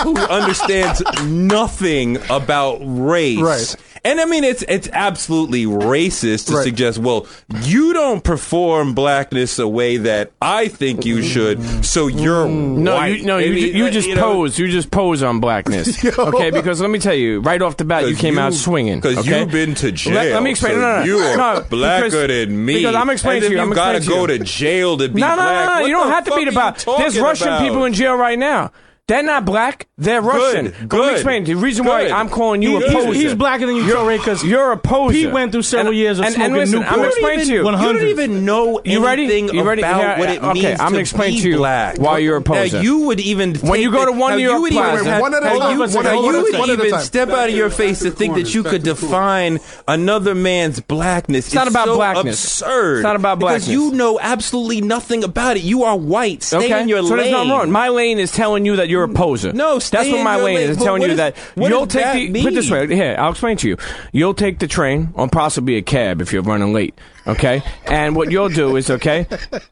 who 0.02 0.18
understands 0.18 1.02
nothing 1.24 2.18
about 2.28 2.78
race 2.82 3.40
Right. 3.40 3.76
And 4.04 4.20
I 4.20 4.24
mean, 4.24 4.42
it's 4.42 4.62
it's 4.66 4.88
absolutely 4.92 5.64
racist 5.64 6.48
to 6.48 6.54
Right. 6.56 6.64
suggest, 6.64 6.98
well, 6.98 7.26
you 7.62 7.92
don't 7.92 8.24
perform 8.24 8.94
blackness 8.94 9.60
a 9.60 9.68
way 9.68 9.96
that 9.98 10.32
I 10.42 10.66
think 10.66 11.06
you 11.06 11.22
should, 11.22 11.84
so 11.84 12.08
you're 12.08 12.48
No, 12.48 12.96
white. 12.96 13.20
you, 13.20 13.24
no, 13.26 13.36
I 13.36 13.42
you, 13.42 13.52
mean, 13.54 13.76
you 13.76 13.90
just 13.90 14.08
you 14.08 14.16
know, 14.16 14.22
pose. 14.32 14.58
You 14.58 14.68
just 14.68 14.90
pose 14.90 15.22
on 15.22 15.38
blackness. 15.38 16.04
okay, 16.18 16.50
because 16.50 16.80
let 16.80 16.90
me 16.90 16.98
tell 16.98 17.14
you, 17.14 17.40
right 17.42 17.62
off 17.62 17.76
the 17.76 17.84
bat, 17.84 18.08
you 18.08 18.16
came 18.16 18.38
out 18.38 18.54
swinging 18.54 18.98
because 19.00 19.18
okay? 19.18 19.38
you've 19.40 19.52
been 19.52 19.74
to 19.76 19.92
jail. 19.92 20.14
Let, 20.14 20.32
let 20.32 20.42
me 20.42 20.50
explain. 20.50 20.74
so 20.74 20.80
no, 20.80 20.92
no, 20.94 20.98
no. 20.98 21.04
You 21.04 21.18
are 21.18 21.36
no, 21.36 21.60
blacker 21.70 22.04
because, 22.06 22.26
than 22.26 22.64
me. 22.64 22.74
Because 22.78 22.96
I'm 22.96 23.08
explaining 23.10 23.42
As 23.44 23.48
to 23.50 23.52
if 23.52 23.56
you. 23.56 23.62
I'm 23.62 23.68
you 23.68 23.74
gotta 23.76 24.00
go 24.04 24.26
to 24.26 24.38
jail 24.40 24.96
to 24.98 25.08
be 25.10 25.20
no, 25.20 25.28
no, 25.28 25.36
black. 25.36 25.66
no, 25.68 25.74
no. 25.74 25.80
What 25.82 25.86
You 25.88 25.94
don't 25.94 26.10
have 26.10 26.24
to 26.24 26.30
fuck 26.30 26.38
beat 26.40 26.48
are 26.48 26.50
about. 26.50 26.84
There's 26.98 27.18
Russian 27.20 27.46
about? 27.48 27.62
people 27.62 27.84
in 27.84 27.92
jail 27.92 28.14
right 28.16 28.38
now. 28.38 28.72
They're 29.12 29.22
not 29.22 29.44
black. 29.44 29.88
They're 29.98 30.22
Russian. 30.22 30.68
Good, 30.68 30.88
But 30.88 30.98
let 31.00 31.06
me 31.08 31.12
explain. 31.12 31.44
The 31.44 31.54
reason 31.54 31.84
why 31.84 32.04
good. 32.04 32.12
I'm 32.12 32.30
calling 32.30 32.62
you 32.62 32.70
He- 32.70 32.76
a 32.76 32.80
he's- 32.88 32.92
poser. 32.94 33.12
he's 33.12 33.34
blacker 33.34 33.66
than 33.66 33.76
you, 33.76 33.82
You're- 33.84 34.16
because 34.16 34.42
You're 34.42 34.72
a 34.72 34.78
poser. 34.78 35.12
Pete 35.12 35.30
went 35.32 35.52
through 35.52 35.62
several 35.62 35.88
And- 35.88 35.98
years 35.98 36.18
of 36.18 36.24
and, 36.24 36.34
and 36.34 36.44
smoking 36.46 36.54
listen, 36.56 36.78
I'm 36.84 36.90
Newport. 36.92 37.08
explaining 37.08 37.46
to 37.46 37.52
you. 37.52 37.62
100s. 37.62 37.92
You 37.92 37.98
don't 37.98 38.08
even 38.08 38.44
know 38.46 38.80
You 38.86 39.04
ready? 39.04 39.24
anything 39.24 39.54
You 39.54 39.62
ready? 39.64 39.82
about 39.82 40.00
Yeah, 40.00 40.18
what 40.18 40.30
it 40.30 40.42
okay, 40.42 40.52
means 40.54 40.66
I'm 40.80 40.86
to 40.86 40.92
gonna 40.92 40.98
explain 41.00 41.34
be 41.34 41.40
to 41.42 41.48
you 41.50 41.56
black. 41.58 41.98
why 41.98 42.18
you're 42.18 42.36
a 42.38 42.40
poser. 42.40 42.76
Now, 42.78 42.82
you 42.82 42.98
would 43.00 43.20
even 43.20 43.54
When 43.56 43.80
you 43.82 43.90
go 43.90 44.00
to 44.00 44.06
the- 44.06 44.12
one 44.12 44.30
how 44.30 44.36
New 44.38 44.50
you 44.50 44.60
would 44.62 44.72
even 44.72 44.82
Plaza- 44.82 45.18
One 45.20 45.34
at 45.34 45.42
a 45.42 45.46
how 45.46 45.58
time. 45.58 45.72
you- 45.74 45.78
One 45.80 45.88
at 45.90 45.94
a 45.94 45.98
how 45.98 46.02
time. 46.02 46.14
you 46.16 46.26
would 46.42 46.54
at 46.54 46.68
a 46.68 46.72
even 46.72 46.90
time. 46.92 47.00
step 47.02 47.30
out 47.30 47.48
of 47.50 47.54
your 47.54 47.68
face 47.68 47.98
to 48.00 48.10
think 48.10 48.34
that 48.36 48.54
you 48.54 48.62
could 48.62 48.82
define 48.82 49.60
another 49.86 50.34
man's 50.34 50.80
blackness. 50.80 51.46
It's 51.46 51.54
not 51.54 51.68
about 51.68 51.86
so 51.88 51.96
blackness. 51.96 52.42
Absurd. 52.42 52.96
It's 52.98 53.02
not 53.02 53.16
about 53.16 53.38
blackness. 53.40 53.66
because 53.66 53.74
you 53.74 53.92
know 53.92 54.18
absolutely 54.22 54.80
nothing 54.80 55.22
about 55.22 55.58
it. 55.58 55.62
You 55.64 55.84
are 55.84 55.96
white. 55.98 56.42
Stay 56.42 56.56
okay, 56.56 56.80
in 56.80 56.88
your 56.88 57.02
so 57.02 57.08
lane. 57.10 57.16
there's 57.18 57.30
nothing 57.32 57.50
wrong. 57.50 57.70
My 57.70 57.88
lane 57.88 58.18
is 58.18 58.32
telling 58.32 58.64
you 58.64 58.76
that 58.76 58.88
you're 58.88 59.01
a 59.04 59.08
poser. 59.08 59.52
No, 59.52 59.78
that's 59.78 60.08
what 60.10 60.22
my 60.24 60.36
lane 60.36 60.56
lane. 60.56 60.70
is 60.70 60.76
But 60.78 60.84
telling 60.84 61.02
you 61.02 61.08
is- 61.10 61.16
that 61.18 61.36
you'll 61.56 61.86
take 61.86 62.02
that 62.04 62.32
the. 62.32 62.42
Put 62.42 62.54
this 62.54 62.70
way, 62.70 62.86
here, 62.86 63.16
I'll 63.18 63.30
explain 63.30 63.56
to 63.58 63.68
you. 63.68 63.76
You'll 64.12 64.34
take 64.34 64.58
the 64.58 64.66
train 64.66 65.10
or 65.14 65.28
possibly 65.28 65.76
a 65.76 65.82
cab 65.82 66.20
if 66.20 66.32
you're 66.32 66.42
running 66.42 66.72
late. 66.72 66.98
Okay, 67.26 67.62
and 67.86 68.16
what 68.16 68.30
you'll 68.30 68.48
do 68.48 68.76
is 68.76 68.90
okay, 68.90 69.26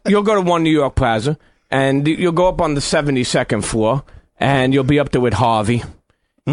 you'll 0.06 0.22
go 0.22 0.34
to 0.34 0.40
one 0.40 0.62
New 0.62 0.70
York 0.70 0.94
Plaza 0.94 1.36
and 1.70 2.06
you'll 2.06 2.32
go 2.32 2.46
up 2.48 2.60
on 2.60 2.74
the 2.74 2.80
72nd 2.80 3.64
floor 3.64 4.02
and 4.38 4.72
you'll 4.72 4.84
be 4.84 4.98
up 5.00 5.10
there 5.10 5.20
with 5.20 5.34
Harvey. 5.34 5.82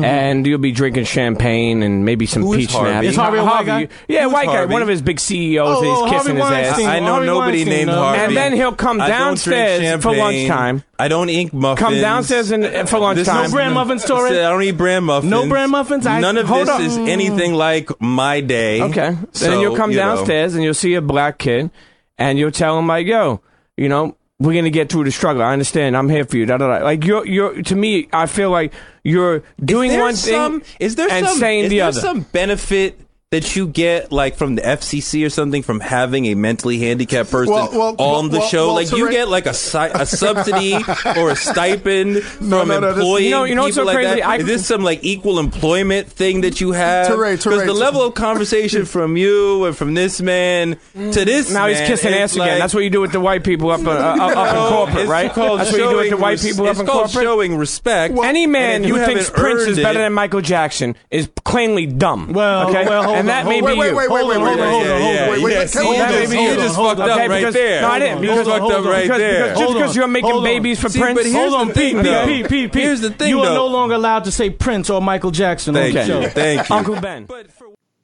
And 0.04 0.46
you'll 0.46 0.58
be 0.60 0.72
drinking 0.72 1.06
champagne 1.06 1.84
and 1.84 2.06
maybe 2.06 2.26
some 2.26 2.44
Mm-hmm. 2.44 2.48
Who 2.54 2.54
is 2.60 2.66
peach 2.68 2.72
Harvey? 2.76 2.90
schnapps. 2.92 3.08
Is 3.08 3.16
Harvey 3.16 3.38
a 3.40 3.44
white 3.46 3.66
guy? 3.66 3.88
Yeah, 4.08 4.24
Who's 4.26 4.34
white 4.34 4.46
guy. 4.48 4.66
One 4.66 4.82
of 4.82 4.88
his 4.88 5.02
big 5.02 5.20
CEOs. 5.20 5.68
Oh, 5.68 5.80
and 5.82 5.88
oh, 5.90 6.18
kissing 6.18 6.38
Harvey 6.38 6.56
his 6.58 6.68
ass. 6.70 6.78
Weinstein. 6.78 6.88
I 6.88 7.00
know 7.00 7.06
Harvey 7.14 7.26
nobody 7.26 7.58
Weinstein, 7.60 7.78
named 7.78 7.90
uh, 7.90 8.02
Harvey. 8.04 8.24
And 8.24 8.38
then 8.38 8.54
he'll 8.54 8.76
come 8.76 9.02
I 9.02 9.08
don't 9.08 9.18
drink 9.18 9.20
downstairs 9.20 9.80
for 10.04 10.14
champagne. 10.14 10.20
lunchtime. 10.20 10.84
I 11.00 11.08
don't 11.08 11.30
ink 11.30 11.54
muffins. 11.54 11.80
Come 11.88 11.94
downstairs 11.96 12.52
and, 12.52 12.66
and 12.66 12.90
for 12.90 12.96
This 13.16 13.28
lunchtime. 13.28 13.46
is- 13.46 13.52
No 13.52 13.58
bran 13.58 13.74
muffins, 13.74 14.06
Toure? 14.06 14.30
I 14.30 14.34
don't 14.50 14.64
eat 14.64 14.72
bran 14.72 15.04
muffins. 15.04 15.32
No 15.32 15.48
bran 15.48 15.70
muffins? 15.72 16.06
I- 16.06 16.20
None 16.20 16.38
of 16.38 16.48
hold 16.48 16.62
this 16.62 16.70
up. 16.70 16.82
is 16.82 16.98
anything 16.98 17.54
like 17.54 17.90
my 18.02 18.42
day. 18.42 18.82
Okay. 18.82 19.16
So, 19.32 19.50
then 19.52 19.60
you'll 19.62 19.76
come 19.76 19.92
you 19.92 19.98
know. 19.98 20.16
downstairs 20.16 20.56
and 20.56 20.64
you'll 20.64 20.74
see 20.74 20.96
a 20.96 21.02
black 21.02 21.38
kid 21.38 21.70
and 22.18 22.40
you'll 22.40 22.52
tell 22.52 22.78
him 22.80 22.88
like, 22.88 23.06
yo, 23.08 23.42
you 23.78 23.88
know, 23.90 24.17
we're 24.40 24.54
gonna 24.54 24.70
get 24.70 24.90
through 24.90 25.06
the 25.06 25.12
struggle. 25.12 25.42
I 25.42 25.54
understand. 25.54 25.98
I'm 25.98 26.10
here 26.10 26.26
for 26.26 26.38
you. 26.38 26.46
Da, 26.46 26.58
da, 26.58 26.80
da. 26.80 26.84
Like 26.84 27.04
you're, 27.06 27.26
you're. 27.26 27.62
To 27.64 27.76
me, 27.76 28.08
I 28.14 28.28
feel 28.28 28.52
like 28.52 28.74
you're 29.04 29.44
doing 29.64 29.98
one 30.00 30.16
thing 30.16 30.34
some, 30.34 30.64
is 30.80 30.96
there 30.96 31.10
and 31.10 31.26
some, 31.26 31.38
saying 31.38 31.66
is 31.66 31.70
the 31.70 31.78
there 31.78 31.88
other. 31.88 32.00
some 32.00 32.22
benefit 32.22 33.00
that 33.32 33.58
you 33.58 33.68
get 33.68 34.10
like 34.10 34.38
from 34.38 34.56
the 34.56 34.62
FCC 34.62 35.26
or 35.26 35.30
something 35.30 35.62
from 35.62 35.82
having 35.82 36.28
a 36.28 36.34
mentally 36.36 36.80
handicapped 36.80 37.30
person 37.30 37.54
Well, 37.54 37.70
well, 37.74 37.96
on 38.00 38.30
the 38.30 38.38
well, 38.40 38.48
show? 38.48 38.66
well, 38.68 38.76
like 38.76 38.90
you 38.92 39.08
Tarek- 39.08 39.12
get 39.12 39.28
like 39.28 39.46
a, 39.48 39.54
si- 39.54 39.78
a 39.80 40.06
subsidy 40.06 40.76
or 41.18 41.32
a 41.32 41.36
stipend 41.36 42.14
No, 42.40 42.60
from 42.62 42.70
no, 42.70 42.80
no, 42.80 42.94
this- 42.94 42.96
employing 43.00 43.26
You 43.26 43.32
know- 43.32 43.44
you 43.44 43.56
know 43.56 43.64
what's 43.64 43.76
people 43.76 43.92
so 43.92 43.94
like 43.98 44.06
crazy? 44.08 44.22
that? 44.22 44.28
I- 44.30 44.38
is 44.38 44.46
this 44.46 44.66
some 44.66 44.82
like 44.82 45.04
equal 45.04 45.40
employment 45.40 46.08
thing 46.08 46.40
that 46.42 46.62
you 46.62 46.72
have? 46.72 47.08
Because 47.10 47.44
the 47.44 47.50
Tarek. 47.50 47.76
level 47.78 48.04
of 48.04 48.14
conversation 48.14 48.86
from 48.86 49.18
you 49.18 49.66
and 49.66 49.76
from 49.76 49.94
this 49.94 50.22
man 50.22 50.78
to 50.94 51.26
this 51.26 51.52
now 51.52 51.68
he's 51.68 51.80
kissing 51.82 52.14
it's 52.14 52.32
ass 52.32 52.36
again. 52.38 52.60
That's 52.60 52.74
what 52.74 52.86
you 52.86 52.90
do 52.90 53.02
with 53.02 53.12
the 53.12 53.20
white 53.20 53.44
people 53.44 53.72
up, 53.72 53.86
uh, 53.86 53.90
up, 53.90 54.38
up 54.38 54.56
in 54.56 54.74
corporate, 54.74 55.00
it's 55.02 55.10
right? 55.10 55.32
called 55.34 55.60
That's 55.60 55.74
what 55.74 55.82
you 55.82 55.90
do 55.90 55.96
with 55.98 56.06
the 56.06 56.10
showing 56.12 56.22
white 56.22 56.32
res- 56.42 56.46
people 56.46 56.66
up 56.66 56.72
it's 56.72 56.80
in 56.80 56.86
called 56.86 57.00
corporate. 57.08 57.24
showing 57.26 57.58
respect. 57.58 58.18
Any 58.24 58.48
man 58.48 58.86
who 58.86 58.96
thinks 59.06 59.30
Prince 59.30 59.64
is 59.64 59.76
better 59.80 60.00
than 60.00 60.14
Michael 60.14 60.40
Jackson 60.40 60.96
is 61.12 61.28
plainly 61.44 61.88
dumb. 61.88 62.32
Well, 62.32 62.70
okay? 62.70 62.86
well, 62.88 63.04
hold 63.04 63.17
and 63.20 63.28
that 63.30 63.44
hold 63.44 63.50
may 63.54 63.60
on. 63.62 63.74
be 63.74 63.80
Wait, 63.80 63.90
you. 63.90 63.96
wait, 63.98 64.10
wait, 64.10 64.20
Hold 64.20 64.30
wait, 64.30 64.38
on, 64.38 64.44
wait, 64.44 64.48
hold 64.48 64.60
on, 64.60 64.60
wait, 64.60 64.70
hold 64.70 64.84
on, 64.84 64.88
wait, 64.88 65.02
hold 65.02 65.18
on. 65.18 65.30
wait, 65.30 65.44
wait, 65.44 65.52
Yeah, 65.54 65.60
wait, 65.60 65.70
see, 65.70 65.84
hold 65.84 65.96
that 65.98 66.08
on, 66.08 66.14
may 66.14 66.26
be 66.28 66.36
you 66.36 66.42
you. 66.42 66.48
hold 66.48 66.58
on, 66.60 66.64
just 66.66 66.76
hold 66.76 66.88
fucked 66.88 67.00
on. 67.02 67.10
up 67.10 67.18
Okay, 67.18 67.28
right 67.28 67.40
because- 67.40 67.54
there. 67.54 67.82
No, 67.82 67.88
I 67.88 68.00
didn't. 68.00 68.16
You 68.18 68.22
Because, 68.22 68.38
just 68.38 68.50
fucked 68.50 68.62
hold 68.62 68.72
up 68.74 68.80
on. 68.80 68.86
right 68.92 69.04
because, 69.04 69.18
there. 69.18 69.32
because, 69.44 69.50
just 69.50 69.62
Hold 69.64 69.74
because 69.76 69.90
on. 69.90 69.96
you're 69.96 70.08
making 70.08 70.30
Hold 70.32 70.38
on. 70.38 70.44
babies 70.44 70.80
for 70.82 70.90
See, 70.90 71.00
Prince. 71.00 71.18
but 71.20 71.26
here's 71.26 71.36
Hold 71.52 71.54
on, 71.62 71.68
the 71.70 71.74
thing, 71.74 71.96
Pete, 71.96 72.04
though. 72.06 72.26
Pete, 72.26 72.36
Pete, 72.44 72.50
Pete, 72.50 72.72
Pete. 72.74 72.84
Here's 72.84 73.02
the 73.02 73.10
thing, 73.12 73.30
You 73.30 73.40
are 73.42 73.46
though. 73.46 73.54
no 73.56 73.68
longer 73.68 73.96
allowed 73.96 74.24
to 74.26 74.32
say 74.32 74.50
Prince 74.50 74.90
or 74.90 75.02
Michael 75.02 75.32
Jackson 75.32 75.74
Thank 75.74 75.96
on 75.96 76.08
the 76.08 76.14
you. 76.16 76.24
show. 76.24 76.30
Thank 76.30 76.70
you. 76.70 76.76
Uncle 76.76 77.00
Ben. 77.02 77.28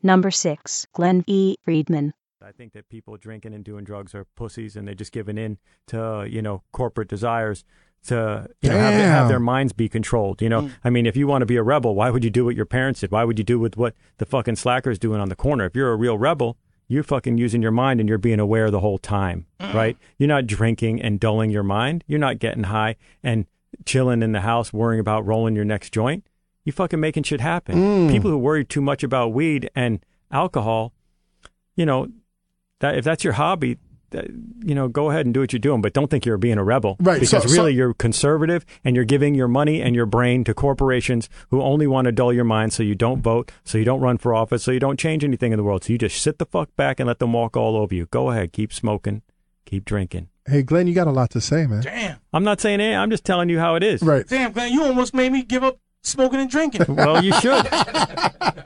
Number 0.01 0.31
6. 0.31 0.87
Glen 0.93 1.23
E. 1.27 1.55
Friedman. 1.63 2.13
I 2.45 2.51
think 2.51 2.73
that 2.73 2.89
people 2.89 3.15
drinking 3.15 3.53
and 3.53 3.63
doing 3.63 3.85
drugs 3.85 4.13
are 4.13 4.25
pussies, 4.35 4.75
and 4.75 4.85
they're 4.85 4.93
just 4.95 5.13
giving 5.13 5.37
in 5.37 5.57
to 5.87 6.27
you 6.29 6.41
know 6.41 6.61
corporate 6.73 7.07
desires 7.07 7.63
to 8.07 8.47
you 8.61 8.69
know 8.69 8.77
have, 8.77 8.93
have 8.93 9.27
their 9.29 9.39
minds 9.39 9.73
be 9.73 9.87
controlled. 9.89 10.41
You 10.41 10.49
know, 10.49 10.61
Mm. 10.63 10.71
I 10.83 10.89
mean, 10.89 11.05
if 11.05 11.15
you 11.15 11.27
want 11.27 11.41
to 11.41 11.45
be 11.45 11.55
a 11.55 11.63
rebel, 11.63 11.95
why 11.95 12.09
would 12.09 12.23
you 12.23 12.29
do 12.29 12.45
what 12.45 12.55
your 12.55 12.65
parents 12.65 12.99
did? 13.01 13.11
Why 13.11 13.23
would 13.23 13.37
you 13.37 13.43
do 13.43 13.59
with 13.59 13.77
what 13.77 13.95
the 14.17 14.25
fucking 14.25 14.55
slackers 14.57 14.99
doing 14.99 15.19
on 15.21 15.29
the 15.29 15.35
corner? 15.35 15.65
If 15.65 15.75
you're 15.75 15.91
a 15.91 15.95
real 15.95 16.17
rebel, 16.17 16.57
you're 16.87 17.03
fucking 17.03 17.37
using 17.37 17.61
your 17.61 17.71
mind 17.71 17.99
and 17.99 18.09
you're 18.09 18.17
being 18.17 18.39
aware 18.39 18.69
the 18.69 18.81
whole 18.81 18.97
time, 18.97 19.45
right? 19.59 19.97
You're 20.17 20.27
not 20.27 20.45
drinking 20.47 21.01
and 21.01 21.19
dulling 21.19 21.49
your 21.49 21.63
mind. 21.63 22.03
You're 22.07 22.19
not 22.19 22.39
getting 22.39 22.63
high 22.63 22.97
and 23.23 23.45
chilling 23.85 24.21
in 24.21 24.31
the 24.33 24.41
house 24.41 24.71
worrying 24.73 24.99
about 24.99 25.25
rolling 25.25 25.55
your 25.55 25.65
next 25.65 25.91
joint. 25.93 26.25
You 26.65 26.71
fucking 26.71 26.99
making 26.99 27.23
shit 27.23 27.41
happen. 27.41 28.09
People 28.09 28.29
who 28.31 28.37
worry 28.37 28.63
too 28.65 28.81
much 28.81 29.03
about 29.03 29.33
weed 29.33 29.69
and 29.75 29.99
alcohol, 30.31 30.93
you 31.75 31.85
know, 31.85 32.07
that 32.79 32.97
if 32.97 33.03
that's 33.05 33.23
your 33.23 33.33
hobby, 33.33 33.73
that, 33.73 33.79
you 34.63 34.75
know, 34.75 34.87
go 34.87 35.09
ahead 35.09 35.25
and 35.25 35.33
do 35.33 35.39
what 35.41 35.51
you're 35.53 35.59
doing, 35.59 35.81
but 35.81 35.93
don't 35.93 36.09
think 36.09 36.25
you're 36.25 36.37
being 36.37 36.57
a 36.57 36.63
rebel. 36.63 36.95
Right, 36.99 37.19
Because 37.19 37.43
so- 37.43 37.47
so- 37.47 37.53
really, 37.53 37.73
you're 37.73 37.93
conservative 37.93 38.65
and 38.83 38.95
you're 38.95 39.05
giving 39.05 39.35
your 39.35 39.47
money 39.47 39.81
and 39.81 39.95
your 39.95 40.05
brain 40.05 40.43
to 40.45 40.53
corporations 40.53 41.29
who 41.49 41.61
only 41.61 41.87
want 41.87 42.05
to 42.05 42.11
dull 42.11 42.31
your 42.33 42.43
mind 42.45 42.73
so 42.73 42.83
you 42.83 42.95
don't 42.95 43.21
vote, 43.21 43.51
so 43.63 43.77
you 43.77 43.85
don't 43.85 44.01
run 44.01 44.17
for 44.17 44.33
office, 44.33 44.63
so 44.63 44.71
you 44.71 44.79
don't 44.79 44.99
change 44.99 45.23
anything 45.23 45.51
in 45.51 45.57
the 45.57 45.63
world. 45.63 45.83
So 45.83 45.93
you 45.93 45.99
just 45.99 46.21
sit 46.21 46.39
the 46.39 46.45
fuck 46.45 46.75
back 46.75 46.99
and 46.99 47.07
let 47.07 47.19
them 47.19 47.33
walk 47.33 47.55
all 47.57 47.75
over 47.75 47.93
you. 47.93 48.05
Go 48.07 48.29
ahead, 48.31 48.53
keep 48.53 48.71
smoking, 48.73 49.21
keep 49.65 49.85
drinking. 49.85 50.29
Hey, 50.45 50.61
Glen, 50.61 50.87
you 50.87 50.93
got 50.93 51.07
a 51.07 51.11
lot 51.11 51.29
to 51.31 51.39
say, 51.41 51.65
man. 51.67 51.83
Damn, 51.83 52.17
I'm 52.33 52.43
not 52.43 52.59
saying 52.59 52.81
it. 52.81 52.93
I'm 52.95 53.09
just 53.09 53.23
telling 53.23 53.47
you 53.47 53.59
how 53.59 53.75
it 53.75 53.83
is. 53.83 54.01
Right. 54.01 54.27
damn, 54.27 54.51
Glen, 54.51 54.73
you 54.73 54.83
almost 54.83 55.13
made 55.13 55.31
me 55.31 55.41
give 55.43 55.63
up 55.63 55.77
smoking 56.03 56.39
and 56.39 56.49
drinking. 56.49 56.85
Well, 56.93 57.23
you 57.23 57.33
should. 57.33 57.67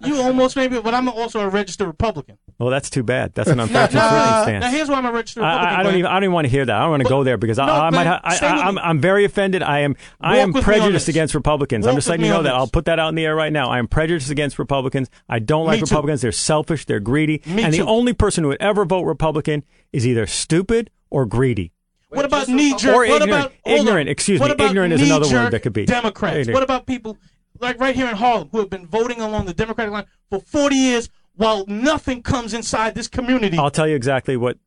you 0.03 0.21
almost 0.21 0.55
made 0.55 0.71
me, 0.71 0.79
but 0.81 0.93
I'm 0.93 1.07
also 1.07 1.39
a 1.39 1.49
registered 1.49 1.87
Republican. 1.87 2.37
Well, 2.59 2.69
that's 2.69 2.89
too 2.89 3.03
bad. 3.03 3.33
That's 3.33 3.49
an 3.49 3.59
unfortunate 3.59 3.99
now, 3.99 4.09
circumstance. 4.09 4.61
now 4.63 4.71
here's 4.71 4.89
why 4.89 4.95
I'm 4.97 5.05
a 5.05 5.11
registered 5.11 5.41
Republican. 5.43 5.75
I, 5.75 5.79
I 5.79 5.83
don't 5.83 5.93
even. 5.95 6.05
I 6.07 6.13
don't 6.13 6.23
even 6.23 6.33
want 6.33 6.45
to 6.45 6.49
hear 6.49 6.65
that. 6.65 6.75
I 6.75 6.81
don't 6.81 6.89
want 6.89 7.03
to 7.03 7.09
go 7.09 7.23
there 7.23 7.37
because 7.37 7.57
No, 7.57 7.63
I, 7.65 7.87
I 7.87 7.89
might. 7.91 8.07
Ha- 8.07 8.21
I, 8.23 8.37
I, 8.41 8.67
I'm. 8.67 8.77
I'm 8.79 8.99
very 8.99 9.23
offended. 9.25 9.63
I 9.63 9.79
am. 9.79 9.95
I 10.19 10.37
am 10.37 10.49
with 10.51 10.55
me 10.55 10.59
on 10.59 10.63
prejudiced 10.63 11.07
against 11.07 11.35
Republicans. 11.35 11.87
I'm 11.87 11.95
just 11.95 12.09
letting 12.09 12.25
you 12.25 12.31
know 12.31 12.43
that. 12.43 12.49
this. 12.51 12.57
I'll 12.57 12.67
put 12.67 12.85
that 12.85 12.99
out 12.99 13.09
in 13.09 13.15
the 13.15 13.25
air 13.25 13.35
right 13.35 13.53
now. 13.53 13.69
I 13.69 13.79
am 13.79 13.87
prejudiced 13.87 14.29
against 14.31 14.59
Republicans. 14.59 15.09
I 15.29 15.39
don't 15.39 15.65
like 15.65 15.79
Me 15.81 15.85
too. 15.87 15.91
Republicans. 15.95 16.21
They're 16.21 16.31
selfish. 16.31 16.85
They're 16.85 16.99
greedy. 16.99 17.41
Me 17.45 17.63
and 17.63 17.73
too. 17.73 17.83
the 17.83 17.87
only 17.87 18.13
person 18.13 18.43
who 18.43 18.49
would 18.49 18.61
ever 18.61 18.85
vote 18.85 19.03
Republican 19.03 19.63
is 19.93 20.05
either 20.07 20.25
stupid 20.27 20.89
or 21.09 21.25
greedy. 21.25 21.71
What 22.09 22.25
about 22.25 22.47
knee 22.47 22.75
jerk? 22.75 22.95
Or 22.95 22.99
what 23.07 23.21
ignorant. 23.21 23.29
about 23.29 23.51
Ignorant, 23.65 24.09
excuse 24.09 24.39
what 24.39 24.47
me. 24.47 24.53
About 24.53 24.69
Ignorant 24.69 24.93
is 24.93 25.01
another 25.01 25.29
word 25.29 25.51
that 25.51 25.59
could 25.61 25.73
be. 25.73 25.85
Democrats. 25.85 26.37
Ignorant. 26.37 26.53
What 26.55 26.63
about 26.63 26.85
people 26.85 27.17
like 27.59 27.79
right 27.79 27.95
here 27.95 28.07
in 28.07 28.15
Harlem 28.15 28.49
who 28.51 28.59
have 28.59 28.69
been 28.69 28.85
voting 28.87 29.19
along 29.19 29.45
the 29.45 29.53
Democratic 29.53 29.91
line 29.91 30.05
for 30.29 30.39
40 30.39 30.75
years 30.75 31.09
while 31.35 31.65
nothing 31.67 32.21
comes 32.23 32.53
inside 32.53 32.95
this 32.95 33.07
community? 33.07 33.57
I'll 33.57 33.71
tell 33.71 33.87
you 33.87 33.95
exactly 33.95 34.37
what. 34.37 34.57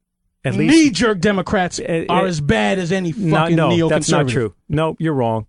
At 0.42 0.54
least 0.54 0.72
knee 0.74 0.90
jerk 0.90 1.20
Democrats 1.20 1.78
Uh, 1.78 2.06
are 2.08 2.24
uh, 2.24 2.26
as 2.28 2.40
bad 2.40 2.78
as 2.78 2.92
any 2.92 3.12
no, 3.14 3.36
fucking 3.36 3.56
no, 3.56 3.68
neoconservative. 3.68 3.88
that's 3.90 4.10
not 4.10 4.28
true. 4.28 4.54
No, 4.70 4.96
you're 4.98 5.12
wrong. 5.12 5.46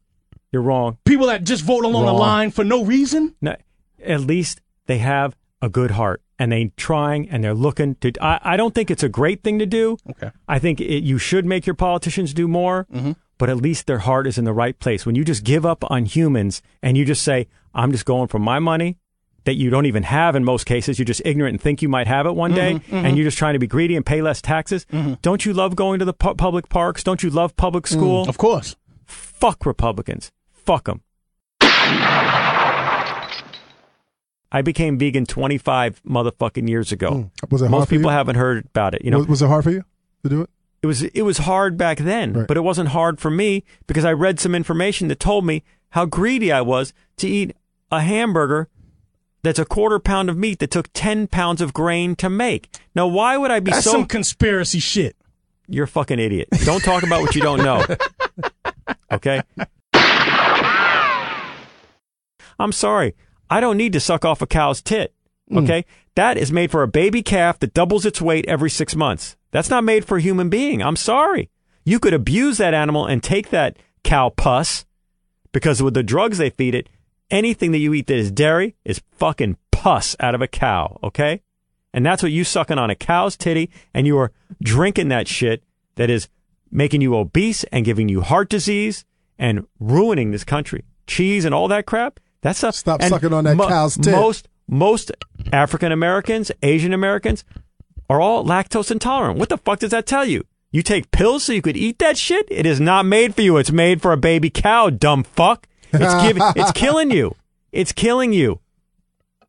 You're 0.52 0.62
wrong. 0.62 0.98
People 1.06 1.28
that 1.28 1.46
just 1.46 1.64
vote 1.64 1.86
along 1.86 2.06
the 2.06 2.14
line 2.14 2.52
for 2.52 2.66
no 2.66 2.84
reason. 2.84 3.36
No, 3.42 3.56
at 4.06 4.20
least 4.22 4.60
they 4.88 4.98
have 4.98 5.36
a 5.62 5.70
good 5.70 5.92
heart 5.92 6.22
and 6.42 6.52
they're 6.52 6.72
trying 6.76 7.30
and 7.30 7.44
they're 7.44 7.54
looking 7.54 7.94
to. 7.96 8.12
I, 8.20 8.40
I 8.54 8.58
don't 8.58 8.74
think 8.74 8.90
it's 8.90 9.04
a 9.04 9.10
great 9.10 9.44
thing 9.44 9.60
to 9.60 9.68
do. 9.68 9.98
Okay. 10.10 10.32
I 10.48 10.58
think 10.58 10.82
it, 10.82 11.04
you 11.04 11.20
should 11.20 11.46
make 11.46 11.68
your 11.68 11.76
politicians 11.76 12.34
do 12.34 12.48
more, 12.48 12.88
mm-hmm. 12.92 13.12
but 13.38 13.52
at 13.52 13.58
least 13.58 13.86
their 13.86 14.00
heart 14.00 14.26
is 14.26 14.40
in 14.40 14.46
the 14.46 14.52
right 14.52 14.78
place. 14.80 15.06
When 15.06 15.14
you 15.14 15.24
just 15.24 15.44
give 15.44 15.68
up 15.68 15.84
on 15.92 16.06
humans 16.06 16.64
and 16.82 16.98
you 16.98 17.06
just 17.06 17.22
say, 17.22 17.48
"I'm 17.76 17.92
just 17.92 18.06
going 18.06 18.28
for 18.28 18.40
my 18.40 18.58
money." 18.58 18.98
That 19.46 19.56
you 19.56 19.72
don't 19.72 19.88
even 19.88 20.04
have 20.04 20.36
in 20.36 20.44
most 20.44 20.66
cases. 20.66 21.00
You're 21.00 21.06
just 21.08 21.24
ignorant 21.26 21.54
and 21.54 21.62
think 21.62 21.82
you 21.82 21.90
might 21.90 22.06
have 22.06 22.28
it 22.28 22.36
one 22.36 22.54
day, 22.54 22.74
mm-hmm, 22.74 22.96
mm-hmm. 22.96 23.06
and 23.08 23.18
you're 23.18 23.26
just 23.26 23.40
trying 23.40 23.54
to 23.54 23.60
be 23.60 23.66
greedy 23.66 23.96
and 23.96 24.06
pay 24.06 24.22
less 24.22 24.40
taxes. 24.40 24.86
Don't 25.24 25.44
you 25.48 25.54
love 25.54 25.76
going 25.76 25.98
to 25.98 26.06
the 26.06 26.14
pu- 26.14 26.36
public 26.36 26.70
parks? 26.70 27.04
Don't 27.04 27.24
you 27.24 27.32
love 27.32 27.56
public 27.56 27.86
mm, 27.86 27.92
school? 27.92 28.30
Of 28.30 28.38
course. 28.38 28.76
Fuck 29.08 29.66
Republicans. 29.66 30.32
Fuck 30.52 30.86
them. 30.86 31.02
I 34.52 34.62
became 34.62 34.98
vegan 34.98 35.26
25 35.26 36.02
motherfucking 36.04 36.68
years 36.70 36.92
ago. 36.92 37.30
Hmm. 37.42 37.46
Was 37.52 37.62
it 37.62 37.66
hard 37.66 37.72
Most 37.72 37.88
for 37.90 37.94
you? 37.96 38.00
people 38.00 38.12
haven't 38.12 38.36
heard 38.36 38.66
about 38.66 38.96
it. 38.96 39.04
You 39.06 39.12
know, 39.12 39.20
was, 39.20 39.28
was 39.28 39.42
it 39.42 39.48
hard 39.48 39.64
for 39.64 39.72
you 39.72 39.84
to 40.24 40.30
do 40.30 40.42
it? 40.42 40.50
it 40.84 40.88
was 40.88 41.04
it 41.04 41.22
was 41.22 41.38
hard 41.40 41.78
back 41.78 42.00
then, 42.00 42.34
Right. 42.34 42.48
but 42.48 42.58
it 42.58 42.62
wasn't 42.62 42.90
hard 42.90 43.20
for 43.20 43.30
me 43.32 43.64
because 43.88 44.04
I 44.04 44.12
read 44.14 44.40
some 44.40 44.54
information 44.56 45.08
that 45.10 45.20
told 45.20 45.46
me 45.46 45.64
how 45.92 46.06
greedy 46.06 46.52
I 46.52 46.62
was 46.62 46.92
to 47.18 47.28
eat 47.28 47.56
a 47.92 48.02
hamburger 48.02 48.68
that's 49.44 49.60
a 49.60 49.66
quarter 49.66 50.00
pound 50.00 50.30
of 50.30 50.38
meat 50.38 50.60
that 50.60 50.70
took 50.72 50.88
10 50.94 51.28
pounds 51.28 51.62
of 51.62 51.74
grain 51.74 52.16
to 52.18 52.30
make. 52.30 52.70
Now, 52.96 53.08
why 53.08 53.38
would 53.38 53.52
I 53.52 53.60
be 53.60 53.72
That's 53.72 53.84
so. 53.86 53.92
some 53.92 54.06
conspiracy 54.06 54.80
shit. 54.80 55.16
You're 55.68 55.86
a 55.86 55.88
fucking 55.88 56.20
idiot. 56.20 56.48
Don't 56.66 56.84
talk 56.84 57.04
about 57.04 57.22
what 57.22 57.36
you 57.36 57.42
don't 57.42 57.64
know. 57.64 57.84
Okay? 59.12 59.42
I'm 62.60 62.72
sorry. 62.72 63.16
I 63.52 63.60
don't 63.60 63.78
need 63.78 63.92
to 63.94 64.00
suck 64.00 64.24
off 64.24 64.42
a 64.42 64.48
cow's 64.48 64.82
tit. 64.82 65.14
Hmm. 65.50 65.60
Okay? 65.60 65.86
That 66.16 66.38
is 66.38 66.52
made 66.52 66.72
for 66.72 66.82
a 66.82 66.88
baby 66.88 67.22
calf 67.22 67.60
that 67.60 67.74
doubles 67.74 68.06
its 68.06 68.22
weight 68.22 68.46
every 68.48 68.70
six 68.70 68.96
months. 68.96 69.36
That's 69.52 69.70
not 69.70 69.84
made 69.84 70.06
for 70.06 70.18
a 70.18 70.22
human 70.22 70.50
being. 70.50 70.82
I'm 70.82 70.96
sorry. 70.96 71.50
You 71.84 72.00
could 72.00 72.14
abuse 72.14 72.58
that 72.58 72.74
animal 72.74 73.06
and 73.06 73.22
take 73.22 73.50
that 73.50 73.78
cow 74.04 74.30
pus 74.30 74.86
because 75.52 75.84
with 75.84 75.94
the 75.94 76.02
drugs 76.04 76.38
they 76.38 76.50
feed 76.50 76.74
it, 76.74 76.88
anything 77.30 77.72
that 77.74 77.80
you 77.80 77.94
eat 77.94 78.08
that 78.08 78.18
is 78.18 78.32
dairy 78.32 78.76
is 78.86 79.02
fucking 79.12 79.58
pus 79.72 80.16
out 80.22 80.34
of 80.34 80.42
a 80.42 80.48
cow. 80.48 80.98
Okay? 81.04 81.42
And 81.94 82.06
that's 82.06 82.24
what 82.24 82.32
you 82.32 82.46
sucking 82.46 82.78
on 82.78 82.90
a 82.90 82.96
cow's 82.96 83.36
titty 83.36 83.70
and 83.94 84.08
you 84.08 84.18
are 84.18 84.32
drinking 84.64 85.10
that 85.10 85.28
shit 85.28 85.64
that 85.96 86.10
is 86.10 86.30
making 86.72 87.02
you 87.02 87.18
obese 87.18 87.66
and 87.66 87.84
giving 87.84 88.08
you 88.08 88.22
heart 88.22 88.50
disease 88.50 89.04
and 89.38 89.68
ruining 89.78 90.32
this 90.32 90.46
country. 90.46 90.86
Cheese 91.06 91.44
and 91.44 91.54
all 91.54 91.68
that 91.68 91.86
crap. 91.86 92.22
That's 92.42 92.60
stuff. 92.60 92.76
Stop 92.76 93.02
and 93.02 93.10
sucking 93.10 93.34
on 93.34 93.44
that 93.44 93.58
cow's 93.58 93.98
tit. 93.98 94.14
Most 94.14 94.48
most 94.68 95.12
African 95.52 95.92
Americans, 95.92 96.52
Asian 96.64 96.94
Americans 96.94 97.44
are 98.10 98.20
all 98.22 98.44
lactose 98.44 98.92
intolerant. 98.92 99.38
What 99.38 99.50
the 99.50 99.58
fuck 99.58 99.80
does 99.80 99.92
that 99.92 100.06
tell 100.06 100.26
you? 100.26 100.46
You 100.72 100.82
take 100.82 101.12
pills 101.12 101.44
so 101.44 101.54
you 101.54 101.62
could 101.62 101.78
eat 101.78 102.00
that 102.00 102.18
shit? 102.18 102.48
It 102.50 102.66
is 102.66 102.80
not 102.80 103.06
made 103.06 103.36
for 103.36 103.42
you. 103.42 103.58
It's 103.58 103.72
made 103.72 104.02
for 104.02 104.14
a 104.14 104.18
baby 104.18 104.50
cow, 104.50 104.90
dumb 104.90 105.24
fuck. 105.24 105.68
It's 105.92 106.24
giving 106.24 106.44
it's 106.56 106.72
killing 106.72 107.12
you. 107.12 107.36
It's 107.72 107.92
killing 107.92 108.34
you. 108.34 108.60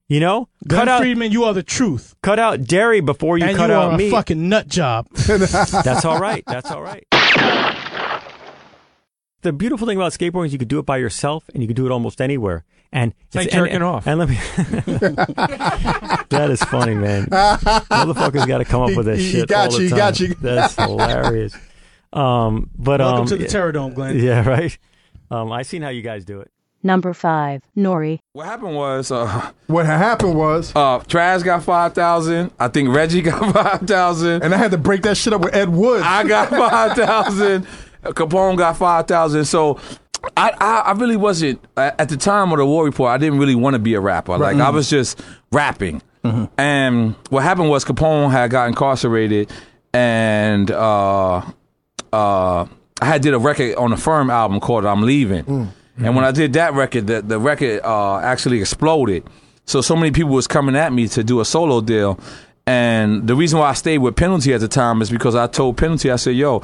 You 0.09 0.20
know? 0.20 0.49
Glen 0.66 0.80
cut 0.80 0.88
out 0.88 1.01
Friedman, 1.01 1.32
you 1.32 1.45
are 1.45 1.55
the 1.55 1.62
truth. 1.62 2.14
cut 2.22 2.38
out 2.38 2.64
dairy 2.64 3.01
before 3.01 3.38
you 3.38 3.47
and 3.47 3.57
cut 3.57 3.70
you 3.70 3.76
out 3.76 3.93
are 3.93 3.95
a 3.95 3.99
meat. 3.99 4.11
fucking 4.11 4.49
nut 4.49 4.68
job. 4.68 5.09
That's 5.14 6.05
all 6.05 6.20
right. 6.20 6.45
That's 6.47 6.70
all 6.70 6.82
right. 6.82 7.07
The 9.43 9.53
beautiful 9.53 9.86
thing 9.86 9.97
about 9.97 10.12
skateboarding 10.12 10.47
is 10.47 10.53
you 10.53 10.59
could 10.59 10.68
do 10.68 10.78
it 10.78 10.86
by 10.86 10.99
yourself 10.99 11.49
and 11.55 11.62
you 11.62 11.66
can 11.66 11.74
do 11.74 11.86
it 11.86 11.93
almost 11.93 12.20
anywhere. 12.20 12.64
And 12.93 13.14
It's 13.26 13.34
like 13.36 13.51
jerking 13.51 13.76
and, 13.76 13.84
off. 13.84 14.07
And 14.07 14.18
let 14.18 14.28
me. 14.28 14.34
that 16.28 16.49
is 16.51 16.62
funny, 16.64 16.95
man. 16.95 17.26
Motherfuckers 17.26 18.47
got 18.47 18.59
to 18.59 18.64
come 18.64 18.82
up 18.82 18.95
with 18.97 19.07
this 19.07 19.18
He- 19.18 19.24
he 19.26 19.32
shit 19.40 19.49
got 19.49 19.70
all 19.70 19.76
the 19.76 19.78
you, 19.78 19.84
he 19.84 19.88
time. 19.90 19.99
got 19.99 20.20
you. 20.20 20.34
That's 20.34 20.74
hilarious. 20.76 21.57
Um, 22.12 22.68
but 22.76 23.01
Welcome 23.01 23.20
um, 23.22 23.26
to 23.28 23.36
the 23.36 23.47
Terror 23.47 23.72
Dome, 23.72 23.95
Glenn. 23.95 24.18
Yeah, 24.18 24.47
right. 24.49 24.76
Um, 25.30 25.51
I 25.51 25.62
seen 25.62 25.80
how 25.82 25.88
you 25.88 26.03
guys 26.03 26.24
do 26.26 26.40
it. 26.40 26.51
Number 26.82 27.14
5. 27.14 27.62
Nori. 27.78 28.18
What 28.32 28.45
happened 28.47 28.74
was, 28.74 29.11
uh, 29.11 29.53
What 29.68 29.86
happened 29.86 30.34
was, 30.36 30.72
uh, 30.74 30.99
Trash 31.07 31.43
got 31.45 31.62
five 31.62 31.95
thousand. 31.95 32.51
I 32.59 32.68
think 32.68 32.88
Reggie 32.95 33.22
got 33.30 33.55
five 33.55 33.80
thousand. 33.88 34.43
and 34.43 34.53
I 34.53 34.57
had 34.59 34.72
to 34.72 34.78
break 34.78 35.03
that 35.03 35.16
shit 35.16 35.32
up 35.32 35.43
with 35.43 35.55
Ed 35.55 35.68
Wood. 35.70 36.03
I 36.03 36.24
got 36.24 36.51
five 36.51 36.93
thousand. 36.97 37.66
Capone 38.03 38.57
got 38.59 38.76
five 38.76 39.07
thousand. 39.07 39.45
So. 39.47 39.78
I, 40.37 40.51
I, 40.61 40.77
I 40.87 40.93
really 40.93 41.16
wasn't 41.16 41.61
at 41.77 42.01
at 42.01 42.09
the 42.09 42.16
time 42.16 42.53
of 42.53 42.59
the 42.59 42.66
war 42.66 42.85
report. 42.85 43.11
I 43.11 43.18
didn't 43.18 43.39
really 43.39 43.55
want 43.55 43.75
to 43.75 43.79
be 43.79 43.95
a 43.95 44.01
rapper. 44.01 44.39
Like 44.39 44.57
I 44.57 44.70
was 44.70 44.89
just 44.91 45.20
rapping. 45.51 46.03
And 46.57 47.14
what 47.31 47.43
happened 47.43 47.68
was 47.68 47.85
Capone 47.85 48.31
had 48.31 48.51
got 48.51 48.68
incarcerated, 48.68 49.51
and 49.93 50.70
uh, 50.70 51.39
uh, 52.12 52.66
I 53.01 53.05
had 53.05 53.23
did 53.23 53.35
a 53.35 53.39
record 53.39 53.75
on 53.77 53.91
the 53.91 53.97
Firm 53.97 54.31
album 54.31 54.61
called 54.61 54.85
"I'm 54.87 55.03
Leaving." 55.03 55.73
And 55.99 56.16
when 56.16 56.25
I 56.25 56.31
did 56.31 56.53
that 56.55 56.73
record, 56.75 57.07
the, 57.07 57.23
the 57.23 57.39
record 57.39 57.81
uh, 57.85 58.18
actually 58.18 58.61
exploded. 58.61 59.25
So 59.66 59.81
so 59.81 59.95
many 59.97 60.11
people 60.12 60.31
was 60.33 60.47
coming 60.47 60.75
at 60.77 60.93
me 60.93 61.07
to 61.09 61.23
do 61.25 61.41
a 61.41 61.45
solo 61.45 61.81
deal, 61.81 62.18
and 62.66 63.27
the 63.27 63.35
reason 63.35 63.59
why 63.59 63.70
I 63.70 63.75
stayed 63.75 63.99
with 63.99 64.16
Penalty 64.16 64.55
at 64.55 64.61
the 64.61 64.68
time 64.68 65.03
is 65.03 65.11
because 65.11 65.35
I 65.35 65.47
told 65.49 65.77
Penalty, 65.77 66.11
I 66.11 66.16
said, 66.16 66.35
"Yo, 66.37 66.62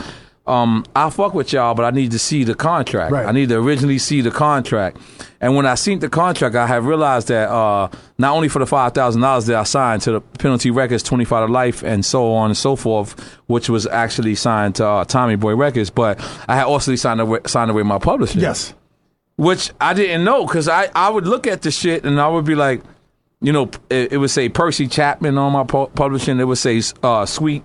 um, 0.48 0.84
I 0.96 1.10
fuck 1.10 1.34
with 1.34 1.52
y'all, 1.52 1.74
but 1.74 1.84
I 1.84 1.90
need 1.90 2.12
to 2.12 2.18
see 2.18 2.44
the 2.44 2.54
contract. 2.54 3.12
Right. 3.12 3.26
I 3.26 3.32
need 3.32 3.48
to 3.50 3.56
originally 3.56 3.98
see 3.98 4.20
the 4.20 4.30
contract." 4.30 4.98
And 5.40 5.54
when 5.54 5.66
I 5.66 5.76
seen 5.76 6.00
the 6.00 6.08
contract, 6.08 6.56
I 6.56 6.66
had 6.66 6.82
realized 6.82 7.28
that 7.28 7.48
uh, 7.48 7.88
not 8.18 8.34
only 8.34 8.48
for 8.48 8.58
the 8.58 8.66
five 8.66 8.92
thousand 8.92 9.20
dollars 9.20 9.46
that 9.46 9.56
I 9.56 9.62
signed 9.62 10.02
to 10.02 10.12
the 10.12 10.20
Penalty 10.20 10.70
Records, 10.70 11.02
twenty 11.02 11.24
five 11.24 11.46
to 11.46 11.52
life, 11.52 11.82
and 11.82 12.04
so 12.04 12.32
on 12.32 12.50
and 12.50 12.56
so 12.56 12.74
forth, 12.76 13.18
which 13.46 13.68
was 13.68 13.86
actually 13.86 14.34
signed 14.34 14.76
to 14.76 14.86
uh, 14.86 15.04
Tommy 15.04 15.36
Boy 15.36 15.54
Records, 15.54 15.90
but 15.90 16.18
I 16.48 16.56
had 16.56 16.64
also 16.64 16.94
signed 16.96 17.20
away, 17.20 17.40
signed 17.46 17.70
away 17.70 17.82
my 17.82 17.98
publisher 17.98 18.40
yes. 18.40 18.74
which 19.36 19.70
I 19.80 19.94
didn't 19.94 20.24
know 20.24 20.46
because 20.46 20.68
I, 20.68 20.88
I 20.94 21.08
would 21.10 21.26
look 21.26 21.46
at 21.46 21.62
the 21.62 21.70
shit 21.70 22.04
and 22.04 22.20
I 22.20 22.28
would 22.28 22.44
be 22.44 22.54
like, 22.54 22.82
you 23.40 23.52
know, 23.52 23.70
it, 23.90 24.12
it 24.12 24.18
would 24.18 24.30
say 24.30 24.48
Percy 24.48 24.88
Chapman 24.88 25.38
on 25.38 25.52
my 25.52 25.64
pu- 25.64 25.88
publishing. 25.88 26.40
It 26.40 26.44
would 26.44 26.58
say 26.58 26.82
uh, 27.02 27.26
Sweet 27.26 27.62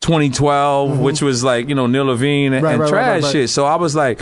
2012, 0.00 0.98
which 1.00 1.22
was 1.22 1.42
like 1.44 1.68
you 1.68 1.74
know 1.74 1.86
Neil 1.86 2.04
Levine 2.04 2.52
and, 2.52 2.56
Mm-hmm. 2.56 2.64
Right, 2.64 2.72
and 2.72 2.80
right, 2.82 2.88
trash 2.88 3.22
right, 3.22 3.32
shit. 3.32 3.50
So 3.50 3.64
I 3.66 3.76
was 3.76 3.94
like, 3.94 4.20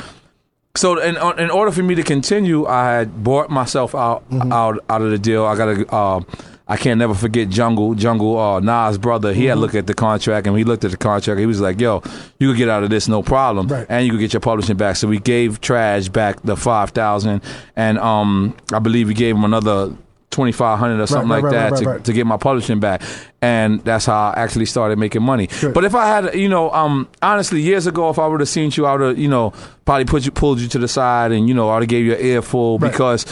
so 0.77 0.99
in 1.01 1.17
in 1.39 1.51
order 1.51 1.71
for 1.71 1.83
me 1.83 1.95
to 1.95 2.03
continue, 2.03 2.67
I 2.67 2.93
had 2.99 3.23
bought 3.25 3.51
myself 3.51 3.95
out 3.95 4.29
Mm-hmm. 4.31 4.53
out 4.53 4.79
out 4.89 5.03
of 5.03 5.11
the 5.11 5.19
deal. 5.19 5.45
I 5.45 5.57
gotta. 5.57 5.87
Uh, 5.95 6.21
I 6.67 6.79
can't 6.79 6.99
never 6.99 7.13
forget 7.13 7.51
Jungle. 7.51 7.95
Jungle, 7.95 8.39
uh, 8.41 8.59
Nas' 8.59 8.97
brother. 8.97 9.35
He 9.35 9.43
Mm-hmm. 9.43 9.49
had 9.51 9.59
looked 9.59 9.75
at 9.75 9.87
the 9.87 9.93
contract, 9.93 10.47
and 10.47 10.57
he 10.57 10.65
looked 10.65 10.83
at 10.87 10.93
the 10.93 10.97
contract, 10.97 11.39
he 11.39 11.45
was 11.45 11.61
like, 11.61 11.79
"Yo, 11.79 12.03
you 12.39 12.49
could 12.49 12.57
get 12.57 12.71
out 12.71 12.83
of 12.83 12.89
this, 12.89 13.07
no 13.07 13.23
problem, 13.23 13.69
Right. 13.69 13.85
and 13.91 14.07
you 14.07 14.13
could 14.13 14.21
get 14.21 14.33
your 14.33 14.41
publishing 14.41 14.79
back." 14.79 14.97
So 14.97 15.07
we 15.07 15.19
gave 15.19 15.61
Trash 15.61 16.09
back 16.09 16.41
the 16.43 16.57
five 16.57 16.91
thousand, 16.93 17.43
and 17.77 17.99
um, 17.99 18.57
I 18.73 18.79
believe 18.79 19.09
we 19.09 19.15
gave 19.15 19.37
him 19.37 19.45
another 19.45 19.93
twenty 20.35 20.53
five 20.53 20.79
hundred 20.79 21.01
or 21.01 21.07
something 21.07 21.31
right, 21.31 21.37
like 21.37 21.45
right, 21.45 21.53
that 21.53 21.73
right, 21.73 21.79
to, 21.79 21.85
right, 21.87 21.93
right. 21.95 22.05
to 22.05 22.13
get 22.13 22.27
my 22.27 22.37
publishing 22.37 22.81
back, 22.81 23.03
and 23.41 23.81
that's 23.85 24.07
how 24.07 24.31
I 24.31 24.35
actually 24.37 24.67
started 24.67 24.99
making 24.99 25.23
money. 25.23 25.47
Good. 25.47 25.73
But 25.73 25.85
if 25.85 25.95
I 25.95 26.07
had, 26.07 26.35
you 26.35 26.49
know, 26.49 26.71
um, 26.73 27.09
honestly, 27.23 27.63
years 27.63 27.87
ago, 27.87 28.11
if 28.11 28.19
I 28.19 28.27
would 28.27 28.41
have 28.41 28.49
seen 28.49 28.71
you, 28.75 28.85
I 28.87 28.93
would 28.93 29.01
have, 29.01 29.19
you 29.19 29.29
know, 29.29 29.53
probably 29.85 30.05
put 30.05 30.25
you, 30.25 30.31
pulled 30.33 30.61
you 30.61 30.69
to 30.69 30.79
the 30.79 30.89
side, 30.89 31.33
and 31.33 31.49
you 31.49 31.55
know, 31.55 31.69
I 31.71 31.75
would 31.75 31.85
have 31.85 31.89
gave 31.89 32.05
you 32.05 32.15
an 32.15 32.21
earful 32.21 32.79
Right. 32.79 32.91
because, 32.91 33.25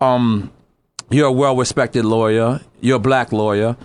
um, 0.00 0.50
you're 1.10 1.28
a 1.28 1.32
well 1.32 1.56
respected 1.56 2.04
lawyer, 2.04 2.60
you're 2.80 2.96
a 2.96 3.00
black 3.00 3.32
lawyer, 3.32 3.76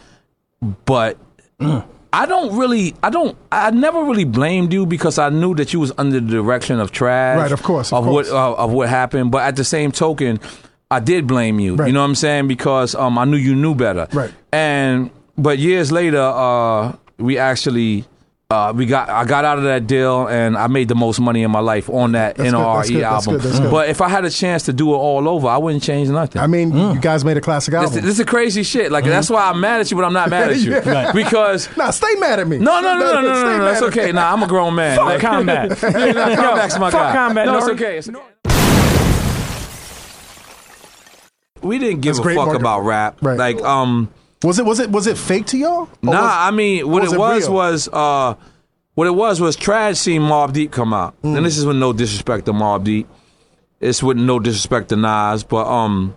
but. 0.86 1.18
I 2.16 2.28
don't 2.28 2.56
really, 2.56 2.94
I 3.02 3.10
don't, 3.10 3.36
I 3.52 3.72
never 3.72 4.04
really 4.04 4.24
blamed 4.24 4.72
you 4.72 4.86
because 4.86 5.18
I 5.18 5.30
knew 5.30 5.56
that 5.56 5.74
you 5.74 5.80
was 5.80 5.92
under 5.98 6.20
the 6.20 6.28
direction 6.30 6.80
of 6.80 6.92
trash, 6.92 7.40
Right, 7.40 7.52
of 7.52 7.64
course, 7.64 7.92
of 7.92 8.06
of 8.06 8.14
what 8.14 8.28
uh, 8.28 8.54
of 8.54 8.72
what 8.72 8.88
happened. 8.88 9.32
But 9.32 9.42
at 9.42 9.56
the 9.56 9.64
same 9.64 9.92
token, 9.92 10.40
I 10.94 11.00
did 11.00 11.28
blame 11.28 11.60
you. 11.60 11.76
Right. 11.76 11.88
You 11.88 11.94
know 11.94 12.02
what 12.02 12.08
I'm 12.08 12.16
saying? 12.16 12.48
Because 12.48 12.96
um, 12.96 13.18
I 13.18 13.26
knew 13.26 13.38
you 13.38 13.56
knew 13.56 13.76
better. 13.76 14.08
Right. 14.14 14.32
And 14.52 15.10
but 15.38 15.58
years 15.60 15.92
later, 15.92 16.22
uh, 16.22 16.96
we 17.18 17.38
actually. 17.38 18.06
Uh, 18.50 18.72
we 18.72 18.86
got 18.86 19.10
I 19.10 19.26
got 19.26 19.46
out 19.46 19.58
of 19.58 19.64
that 19.64 19.88
deal 19.88 20.28
and 20.28 20.56
I 20.56 20.68
made 20.68 20.88
the 20.88 20.94
most 20.94 21.20
money 21.20 21.42
in 21.42 21.50
my 21.50 21.62
life 21.62 21.90
on 21.90 22.12
that 22.12 22.36
That's 22.36 22.52
NRE 22.52 22.76
that's 22.76 22.90
good, 22.92 23.02
that's 23.02 23.28
album. 23.28 23.34
good, 23.42 23.42
that's 23.42 23.60
good. 23.62 23.72
But 23.72 23.90
if 23.90 24.00
I 24.00 24.10
had 24.10 24.26
a 24.26 24.30
chance 24.30 24.64
to 24.64 24.74
do 24.74 24.94
it 24.94 24.98
all 24.98 25.28
over, 25.28 25.48
I 25.48 25.58
wouldn't 25.58 25.82
change 25.82 26.08
nothing. 26.10 26.40
I 26.40 26.46
mean, 26.46 26.72
you 26.72 27.00
guys 27.00 27.26
made 27.26 27.36
a 27.38 27.42
classic 27.42 27.74
album. 27.74 28.04
this 28.06 28.20
is 28.20 28.26
crazy 28.26 28.62
shit. 28.62 28.92
Like 28.92 29.06
that's 29.06 29.28
why 29.32 29.50
I'm 29.50 29.60
mad 29.60 29.82
at 29.82 29.90
you, 29.90 29.98
but 29.98 30.04
I'm 30.06 30.14
not 30.14 30.30
mad 30.30 30.52
at 30.52 30.58
you 30.60 30.72
Yeah. 30.86 30.88
Right. 30.88 31.16
because 31.16 31.76
nah, 31.76 31.90
stay 31.90 32.14
mad 32.20 32.40
at 32.42 32.48
me. 32.48 32.60
no, 32.60 32.80
no, 32.80 32.94
no, 33.00 33.00
no, 33.00 33.14
no, 33.14 33.22
no, 33.22 33.44
no, 33.44 33.58
no, 33.58 33.66
That's 33.66 33.82
okay. 33.84 34.12
Nah, 34.12 34.32
I'm 34.32 34.44
a 34.44 34.48
grown 34.48 34.76
man. 34.76 34.98
Fuck 34.98 35.06
Like- 35.06 35.22
combat. 35.22 35.82
yeah, 35.82 36.12
nah, 36.12 36.36
combat's 36.36 36.78
my 36.78 36.92
fuck 36.92 37.02
guy. 37.02 37.14
combat, 37.14 37.46
No, 37.48 37.58
it's 37.58 37.70
okay. 37.70 37.98
It's 37.98 38.10
okay. 38.10 38.20
We 41.64 41.80
didn't 41.80 42.02
give 42.02 42.12
That's 42.16 42.20
a 42.20 42.24
great 42.24 42.36
fuck 42.36 42.46
marketing. 42.48 42.62
about 42.62 42.80
rap. 42.82 43.18
Right. 43.22 43.38
Like, 43.38 43.62
um, 43.64 44.10
Was 44.44 44.60
it 44.60 44.66
was 44.66 44.80
it 44.80 44.90
was 44.92 45.08
it 45.08 45.18
fake 45.18 45.46
to 45.48 45.58
y'all? 45.58 45.88
Nah. 46.02 46.12
was- 46.12 46.20
I 46.22 46.52
mean, 46.52 46.88
what 46.90 47.02
was 47.04 47.12
it 47.14 47.16
it 47.16 47.20
was 47.20 47.44
real? 47.44 47.54
was 47.54 47.90
uh, 47.94 48.36
what 48.96 49.08
it 49.08 49.16
was 49.16 49.40
was 49.42 49.56
Trash 49.56 49.98
seen 49.98 50.22
Mobb 50.22 50.54
Deep 50.54 50.72
come 50.72 50.94
out, 50.94 51.16
Mm. 51.24 51.38
and 51.38 51.46
this 51.46 51.58
is 51.58 51.66
with 51.66 51.78
no 51.78 51.94
disrespect 51.94 52.46
to 52.46 52.54
Mobb 52.54 52.84
Deep. 52.84 53.08
It's 53.80 54.02
with 54.04 54.18
no 54.18 54.40
disrespect 54.40 54.90
to 54.90 54.96
Nas, 54.96 55.44
but 55.44 55.66
um, 55.68 56.14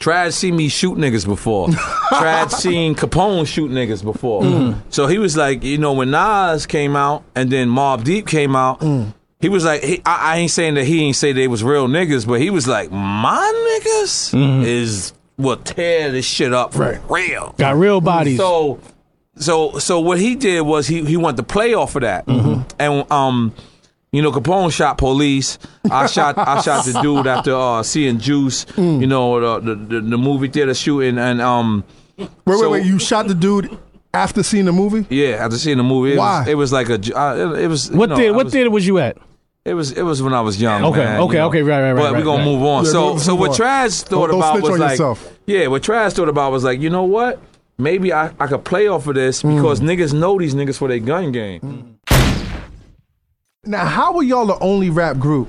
Trash 0.00 0.34
seen 0.34 0.56
me 0.56 0.68
shoot 0.68 0.96
niggas 0.96 1.24
before. 1.26 1.68
Trash 2.08 2.50
seen 2.52 2.94
Capone 2.94 3.46
shoot 3.46 3.70
niggas 3.70 4.02
before. 4.02 4.42
Mm. 4.42 4.80
So 4.90 5.06
he 5.06 5.18
was 5.18 5.36
like, 5.36 5.62
you 5.62 5.78
know, 5.78 5.92
when 5.92 6.10
Nas 6.10 6.66
came 6.66 6.96
out 6.96 7.22
and 7.34 7.50
then 7.50 7.68
Mobb 7.68 8.02
Deep 8.04 8.26
came 8.26 8.56
out, 8.56 8.80
Mm. 8.80 9.14
He 9.40 9.48
was 9.48 9.64
like, 9.64 9.82
he, 9.82 10.02
I, 10.04 10.34
I 10.34 10.36
ain't 10.38 10.50
saying 10.50 10.74
that 10.74 10.84
he 10.84 11.02
ain't 11.04 11.16
say 11.16 11.32
they 11.32 11.48
was 11.48 11.62
real 11.62 11.86
niggas, 11.88 12.26
but 12.26 12.40
he 12.40 12.50
was 12.50 12.66
like, 12.66 12.90
my 12.90 13.80
niggas 13.84 14.64
is 14.64 15.12
will 15.36 15.56
tear 15.56 16.10
this 16.10 16.24
shit 16.26 16.52
up 16.52 16.72
for 16.72 16.84
Mm-hmm. 16.94 17.12
Right. 17.12 17.28
real. 17.30 17.54
Got 17.58 17.76
real 17.76 18.00
bodies. 18.00 18.38
So, 18.38 18.80
so, 19.36 19.78
so 19.78 20.00
what 20.00 20.18
he 20.18 20.34
did 20.34 20.62
was 20.62 20.88
he 20.88 21.04
he 21.04 21.16
wanted 21.16 21.36
to 21.36 21.42
play 21.44 21.74
off 21.74 21.94
of 21.94 22.02
that, 22.02 22.26
Mm-hmm. 22.26 22.62
and 22.80 23.10
um, 23.12 23.54
you 24.10 24.22
know, 24.22 24.32
Capone 24.32 24.72
shot 24.72 24.98
police. 24.98 25.58
I 25.90 26.06
shot 26.06 26.36
I 26.38 26.60
shot 26.62 26.84
the 26.86 26.98
dude 27.00 27.26
after 27.28 27.54
uh, 27.54 27.82
seeing 27.84 28.18
Juice. 28.18 28.64
Mm. 28.64 29.00
You 29.02 29.06
know, 29.06 29.60
the, 29.60 29.74
the 29.76 30.00
the 30.00 30.18
movie 30.18 30.48
theater 30.48 30.74
shooting, 30.74 31.18
and 31.18 31.40
um, 31.40 31.84
Wait, 32.16 32.28
wait, 32.46 32.58
so- 32.58 32.70
wait! 32.70 32.84
You 32.86 32.98
shot 32.98 33.28
the 33.28 33.34
dude 33.34 33.78
after 34.12 34.42
seeing 34.42 34.64
the 34.64 34.72
movie? 34.72 35.06
yeah, 35.14 35.36
after 35.36 35.56
seeing 35.58 35.76
the 35.76 35.84
movie, 35.84 36.14
it 36.14 36.18
Why? 36.18 36.40
Was, 36.40 36.48
it 36.48 36.54
was 36.56 36.72
like 36.72 36.88
a 36.88 36.94
uh, 36.94 37.54
it, 37.54 37.60
it 37.64 37.68
was 37.68 37.90
what 37.92 38.08
you 38.08 38.08
know, 38.08 38.16
theater? 38.16 38.32
What 38.34 38.44
was- 38.46 38.52
theater 38.52 38.70
was 38.70 38.86
you 38.88 38.98
at? 38.98 39.18
It 39.68 39.74
was 39.74 39.92
it 39.92 40.02
was 40.02 40.22
when 40.22 40.32
I 40.34 40.40
was 40.40 40.60
young. 40.60 40.84
Okay, 40.84 40.98
man, 41.04 41.20
okay, 41.20 41.32
you 41.34 41.38
know. 41.38 41.48
okay, 41.48 41.62
right, 41.62 41.80
right, 41.80 41.92
right, 41.92 42.00
But 42.00 42.12
right, 42.12 42.18
we're 42.18 42.24
gonna 42.24 42.38
right. 42.38 42.44
move 42.44 42.62
on. 42.62 42.84
Yeah, 42.84 42.90
so 42.90 43.12
move- 43.14 43.22
so 43.22 43.30
move 43.32 43.40
what 43.40 43.50
on. 43.50 43.56
Trash 43.56 44.02
thought 44.02 44.10
Don't- 44.10 44.30
don't 44.30 44.38
about 44.40 44.62
was 44.62 44.70
on 44.72 44.78
like 44.78 44.90
yourself. 44.92 45.38
yeah, 45.46 45.66
what 45.66 45.82
Trash 45.82 46.12
thought 46.14 46.28
about 46.28 46.52
was 46.52 46.64
like 46.64 46.80
you 46.80 46.90
know 46.90 47.04
what. 47.04 47.40
Maybe 47.80 48.12
I, 48.12 48.32
I 48.40 48.48
could 48.48 48.64
play 48.64 48.88
off 48.88 49.06
of 49.06 49.14
this 49.14 49.42
mm. 49.42 49.54
because 49.54 49.80
niggas 49.80 50.12
know 50.12 50.36
these 50.36 50.52
niggas 50.54 50.76
for 50.78 50.88
their 50.88 50.98
gun 50.98 51.30
game. 51.30 51.60
Mm. 51.60 51.94
Now, 53.64 53.84
how 53.84 54.12
were 54.14 54.22
y'all 54.22 54.46
the 54.46 54.58
only 54.58 54.90
rap 54.90 55.18
group 55.18 55.48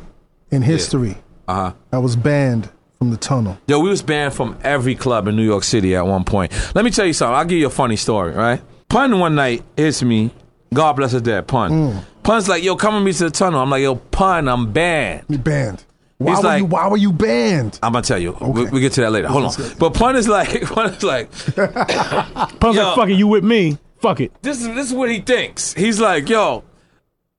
in 0.51 0.61
history 0.61 1.17
Uh 1.47 1.53
huh. 1.55 1.74
that 1.91 2.01
was 2.01 2.15
banned 2.15 2.70
from 2.97 3.11
the 3.11 3.17
tunnel? 3.17 3.57
Yo, 3.67 3.80
we 3.80 3.89
was 3.89 4.01
banned 4.01 4.34
from 4.34 4.57
every 4.63 4.93
club 4.95 5.28
in 5.28 5.36
New 5.36 5.43
York 5.43 5.63
City 5.63 5.95
at 5.95 6.05
one 6.05 6.24
point. 6.24 6.51
Let 6.76 6.86
me 6.86 6.91
tell 6.91 7.05
you 7.05 7.13
something. 7.13 7.36
I'll 7.36 7.45
give 7.45 7.57
you 7.59 7.67
a 7.67 7.72
funny 7.72 7.95
story, 7.95 8.34
right? 8.34 8.61
Pun 8.89 9.17
one 9.20 9.36
night 9.36 9.63
hits 9.78 10.03
me. 10.03 10.32
God 10.74 10.93
bless 10.93 11.13
her 11.13 11.20
dead. 11.20 11.47
Pun. 11.47 11.72
Mm. 11.72 12.03
Pun's 12.30 12.47
like, 12.47 12.61
yo, 12.63 12.75
come 12.75 12.93
with 12.93 13.03
me 13.03 13.11
to 13.11 13.23
the 13.23 13.32
tunnel. 13.32 13.59
I'm 13.59 13.71
like, 13.71 13.82
yo, 13.82 13.95
Pun, 13.95 14.47
I'm 14.47 14.71
banned. 14.71 15.23
You 15.30 15.39
banned. 15.39 15.84
Why 16.19 16.36
He's 16.36 16.43
were 16.43 16.43
like- 16.43 16.59
you? 16.59 16.65
Why 16.67 16.88
were 16.88 16.97
you 16.97 17.11
banned? 17.11 17.80
I'm 17.82 17.91
gonna 17.93 18.03
tell 18.03 18.19
you. 18.19 18.34
We, 18.34 18.65
we 18.65 18.82
get 18.82 18.91
to 18.93 19.01
that 19.01 19.11
later. 19.11 19.27
Hold 19.30 19.45
on. 19.45 19.77
But 19.80 19.95
Pun 19.95 20.15
is 20.15 20.27
like, 20.27 20.61
Pun 20.65 20.93
is 20.93 21.01
like, 21.01 21.32
Pun's 21.55 22.75
Yo. 22.75 22.84
like, 22.84 22.95
fuck 22.95 23.09
it, 23.09 23.15
you 23.15 23.25
with 23.25 23.43
me. 23.43 23.80
Fuck 23.97 24.19
it. 24.19 24.32
this 24.43 24.61
is 24.61 24.67
this 24.75 24.89
is 24.89 24.93
what 24.93 25.09
he 25.09 25.21
thinks. 25.21 25.73
He's 25.73 25.99
like, 25.99 26.30
yo, 26.30 26.63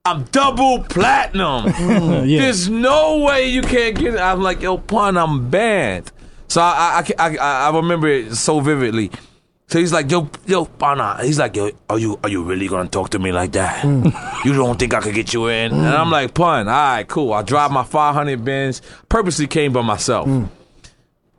I'm 0.03 0.25
double 0.25 0.83
platinum. 0.83 1.65
Mm, 1.71 2.29
yeah. 2.29 2.41
There's 2.41 2.67
no 2.67 3.19
way 3.19 3.47
you 3.47 3.61
can't 3.61 3.97
get 3.97 4.15
it. 4.15 4.19
I'm 4.19 4.41
like, 4.41 4.61
yo, 4.61 4.77
Pun, 4.77 5.15
I'm 5.15 5.49
banned. 5.49 6.11
So 6.49 6.59
I 6.59 7.01
I, 7.17 7.27
I, 7.29 7.37
I, 7.37 7.67
I 7.69 7.75
remember 7.77 8.09
it 8.09 8.35
so 8.35 8.59
vividly. 8.59 9.09
So 9.71 9.79
he's 9.79 9.93
like, 9.93 10.11
yo, 10.11 10.29
yo, 10.45 10.65
Pana. 10.65 11.23
He's 11.23 11.39
like, 11.39 11.55
yo, 11.55 11.71
are 11.89 11.97
you 11.97 12.19
are 12.23 12.29
you 12.29 12.43
really 12.43 12.67
gonna 12.67 12.89
talk 12.89 13.09
to 13.11 13.19
me 13.19 13.31
like 13.31 13.53
that? 13.53 13.81
Hmm. 13.81 14.09
You 14.43 14.53
don't 14.53 14.77
think 14.77 14.93
I 14.93 14.99
could 14.99 15.13
get 15.13 15.33
you 15.33 15.47
in? 15.47 15.71
And 15.71 15.85
I'm 15.87 16.09
like, 16.09 16.33
Pun, 16.33 16.67
all 16.67 16.73
right, 16.73 17.07
cool. 17.07 17.31
I 17.31 17.41
drive 17.43 17.71
my 17.71 17.83
500 17.83 18.43
Benz. 18.43 18.81
Purposely 19.07 19.47
came 19.47 19.71
by 19.71 19.81
myself. 19.81 20.25
Hmm. 20.25 20.45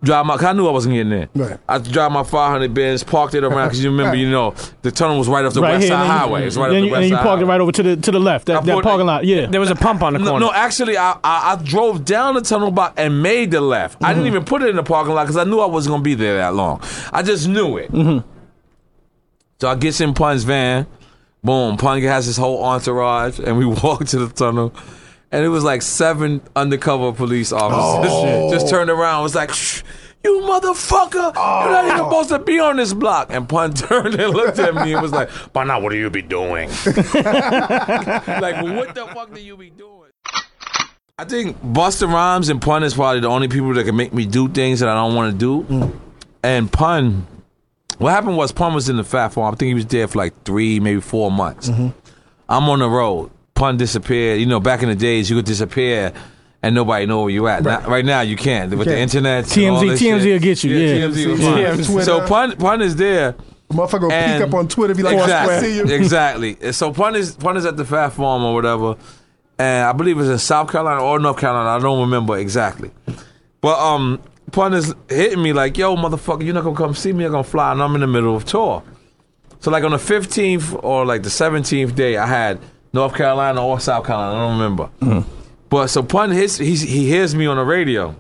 Drive 0.05 0.27
my, 0.27 0.35
'cause 0.35 0.47
I 0.47 0.53
knew 0.53 0.67
I 0.67 0.73
wasn't 0.73 0.95
getting 0.97 1.13
in. 1.13 1.29
Right. 1.33 1.59
I 1.69 1.79
drive 1.79 2.11
my 2.11 2.25
500 2.25 2.75
Benz, 2.75 3.05
parked 3.05 3.35
it 3.37 3.45
around 3.45 3.69
because 3.69 3.85
you 3.85 3.91
remember, 3.91 4.17
you 4.17 4.29
know, 4.29 4.53
the 4.83 4.91
tunnel 4.91 5.17
was 5.17 5.29
right 5.29 5.45
off 5.45 5.55
the 5.55 5.61
right 5.63 5.75
west 5.75 5.83
here. 5.85 5.91
side 5.93 6.01
and 6.03 6.11
then 6.11 6.19
highway. 6.19 6.47
It's 6.47 6.57
right 6.57 6.71
then 6.71 6.77
off 6.79 6.81
the 6.83 6.87
you, 6.87 6.93
west 6.93 6.95
and 6.97 7.03
then 7.05 7.11
you 7.11 7.17
side 7.17 7.23
parked 7.25 7.43
it 7.43 7.47
right 7.47 7.61
over 7.61 7.71
to 7.73 7.83
the 7.85 7.97
to 7.97 8.11
the 8.11 8.19
left. 8.19 8.47
That, 8.47 8.65
that 8.65 8.83
parking 8.83 9.07
lot. 9.07 9.25
Yeah. 9.25 9.47
There 9.47 9.61
was 9.61 9.71
a 9.71 9.77
pump 9.77 10.03
on 10.03 10.15
the 10.15 10.19
No, 10.19 10.31
corner. 10.31 10.47
no, 10.47 10.53
actually, 10.53 10.97
I, 10.99 11.13
I 11.23 11.53
I 11.53 11.57
drove 11.63 12.05
down 12.05 12.35
the 12.35 12.41
tunnel 12.41 12.73
block 12.73 12.95
and 12.97 13.23
made 13.23 13.53
the 13.53 13.61
left. 13.61 13.99
I 14.03 14.07
Mm-hmm. 14.07 14.15
didn't 14.19 14.27
even 14.27 14.45
put 14.45 14.63
it 14.63 14.71
in 14.71 14.77
the 14.77 14.83
parking 14.83 15.15
lot 15.15 15.23
because 15.25 15.37
I 15.37 15.45
knew 15.45 15.61
I 15.61 15.67
wasn't 15.67 15.93
gonna 15.93 16.03
be 16.03 16.15
there 16.15 16.37
that 16.39 16.55
long. 16.55 16.81
I 17.13 17.23
just 17.23 17.47
knew 17.47 17.77
it. 17.77 17.93
Mm-hmm. 17.93 18.27
So 19.61 19.69
I 19.69 19.77
gets 19.77 20.01
in 20.01 20.15
Pun's 20.15 20.43
van. 20.43 20.87
Boom, 21.45 21.77
Pun 21.77 22.01
has 22.03 22.27
his 22.27 22.37
whole 22.37 22.63
entourage, 22.65 23.39
and 23.39 23.57
we 23.57 23.67
walk 23.83 24.05
to 24.07 24.19
the 24.19 24.29
tunnel. 24.29 24.73
And 25.33 25.45
it 25.45 25.49
was 25.49 25.65
like 25.65 25.83
seven 25.83 26.43
undercover 26.55 27.13
police 27.13 27.53
officers 27.53 28.13
Oh. 28.13 28.51
just 28.53 28.69
turned 28.69 28.91
around. 28.91 29.21
It 29.21 29.23
was 29.25 29.35
like, 29.35 29.51
Shh, 29.53 29.83
"You 30.23 30.41
motherfucker! 30.43 31.35
You're 31.35 31.73
not 31.73 31.85
even 31.87 32.01
oh. 32.01 32.05
supposed 32.11 32.29
to 32.29 32.39
be 32.39 32.61
on 32.61 32.77
this 32.77 32.93
block." 32.93 33.29
And 33.31 33.49
Pun 33.49 33.73
turned 33.75 34.15
and 34.15 34.35
looked 34.35 34.59
at 34.59 34.75
me 34.75 34.93
and 34.93 35.01
was 35.03 35.13
like, 35.13 35.31
"But 35.55 35.65
now, 35.65 35.81
what 35.81 35.91
do 35.91 35.97
you 35.97 36.11
be 36.11 36.21
doing?" 36.23 36.69
like, 36.85 38.63
what 38.63 38.95
the 38.95 39.09
fuck 39.15 39.35
do 39.35 39.41
you 39.41 39.57
be 39.57 39.71
doing? 39.71 40.11
I 41.19 41.25
think 41.25 41.57
Busta 41.63 42.09
Rhymes 42.13 42.49
and 42.49 42.61
Pun 42.61 42.83
is 42.83 42.95
probably 42.95 43.21
the 43.21 43.29
only 43.29 43.49
people 43.49 43.73
that 43.75 43.85
can 43.85 43.97
make 43.97 44.13
me 44.13 44.27
do 44.27 44.49
things 44.49 44.81
that 44.81 44.89
I 44.89 44.95
don't 44.95 45.15
want 45.15 45.33
to 45.33 45.39
do. 45.39 45.63
Mm. 45.73 46.01
And 46.43 46.73
Pun, 46.73 47.27
what 47.99 48.11
happened 48.11 48.37
was 48.37 48.51
Pun 48.53 48.75
was 48.75 48.89
in 48.89 48.97
the 48.97 49.05
fat 49.05 49.29
farm. 49.29 49.55
I 49.55 49.57
think 49.57 49.69
he 49.69 49.75
was 49.75 49.87
there 49.87 50.09
for 50.09 50.19
like 50.19 50.43
three, 50.45 50.81
maybe 50.81 51.01
four 51.01 51.31
months. 51.31 51.69
Mm-hmm. 51.69 51.89
I'm 52.49 52.69
on 52.69 52.81
the 52.81 52.89
road. 52.89 53.31
Pun 53.63 53.77
disappeared. 53.77 54.41
You 54.41 54.47
know, 54.47 54.59
back 54.59 54.83
in 54.83 54.89
the 54.89 54.97
days, 54.97 55.31
you 55.31 55.37
could 55.37 55.45
disappear 55.45 56.13
and 56.65 56.75
nobody 56.75 57.07
know 57.07 57.21
where 57.23 57.31
you 57.31 57.47
at. 57.47 57.63
Now, 57.63 57.81
right 57.89 58.05
now, 58.05 58.21
you 58.23 58.35
can't 58.37 58.75
with 58.77 58.89
the 58.89 58.99
internet. 58.99 59.57
and 59.57 59.71
all 59.71 59.81
TMZ 59.83 59.89
this 59.91 60.01
TMZ 60.03 60.21
shit. 60.23 60.33
will 60.33 60.39
get 60.41 60.65
you. 60.65 60.77
Yeah. 60.77 60.95
TMZ 61.07 61.27
will 61.27 61.39
Yeah. 61.61 61.75
find. 61.77 62.05
So 62.05 62.27
Pun, 62.27 62.57
Pun 62.57 62.83
is 62.83 62.97
there. 62.97 63.37
Motherfucker 63.71 64.03
will 64.03 64.11
peek 64.11 64.49
up 64.49 64.55
on 64.55 64.67
Twitter, 64.69 64.95
be 64.95 65.03
like, 65.05 65.17
exactly, 65.17 65.55
"I 65.55 65.61
see 65.61 65.77
you." 65.77 65.85
exactly. 65.85 66.73
So 66.73 66.93
Pun 66.93 67.15
is 67.17 67.33
Pun 67.37 67.57
is 67.57 67.65
at 67.65 67.77
the 67.77 67.85
Fat 67.85 68.11
Farm 68.11 68.43
or 68.45 68.53
whatever, 68.55 68.97
and 69.59 69.87
I 69.87 69.93
believe 69.93 70.19
it's 70.19 70.29
in 70.29 70.39
South 70.39 70.71
Carolina 70.73 71.03
or 71.03 71.19
North 71.21 71.39
Carolina. 71.39 71.71
I 71.71 71.79
don't 71.79 72.01
remember 72.01 72.37
exactly, 72.37 72.91
but 73.63 73.79
um, 73.79 74.21
Pun 74.51 74.75
is 74.75 74.93
hitting 75.09 75.43
me 75.43 75.53
like, 75.55 75.79
"Yo, 75.79 75.97
motherfucker, 75.97 76.45
you're 76.45 76.53
not 76.55 76.65
gonna 76.65 76.77
come 76.77 76.95
see 76.95 77.13
me. 77.15 77.25
I'm 77.25 77.31
gonna 77.31 77.45
fly, 77.45 77.71
and 77.73 77.81
I'm 77.83 77.95
in 77.95 78.03
the 78.03 78.07
middle 78.07 78.37
of 78.37 78.45
tour." 78.45 78.83
So 79.61 79.71
like 79.71 79.85
on 79.85 79.93
the 79.93 79.97
15th 79.99 80.79
or 80.83 81.07
like 81.07 81.23
the 81.23 81.31
17th 81.31 81.95
day, 81.95 82.17
I 82.19 82.27
had 82.27 82.59
North 82.93 83.15
Carolina 83.15 83.65
or 83.65 83.81
South 83.81 84.07
Carolina. 84.07 84.37
I 84.37 84.47
don't 84.49 84.59
remember. 84.59 85.27
But 85.69 85.87
so 85.89 86.03
Pun 86.03 86.31
hits, 86.31 86.59
he's, 86.59 86.83
he 86.83 87.09
hears 87.09 87.35
me 87.35 87.47
on 87.47 87.57
the 87.57 87.65
radio. 87.65 88.15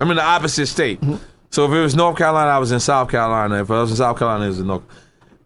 I'm 0.00 0.10
in 0.10 0.16
the 0.16 0.22
opposite 0.22 0.66
state. 0.66 1.00
So 1.50 1.64
if 1.66 1.70
it 1.72 1.80
was 1.80 1.94
North 1.96 2.16
Carolina, 2.16 2.50
I 2.50 2.58
was 2.58 2.72
in 2.72 2.80
South 2.80 3.10
Carolina. 3.10 3.60
If 3.62 3.70
I 3.70 3.80
was 3.80 3.90
in 3.90 3.96
South 3.96 4.18
Carolina, 4.18 4.44
it 4.44 4.48
was 4.48 4.60
in 4.60 4.66
North. 4.66 4.82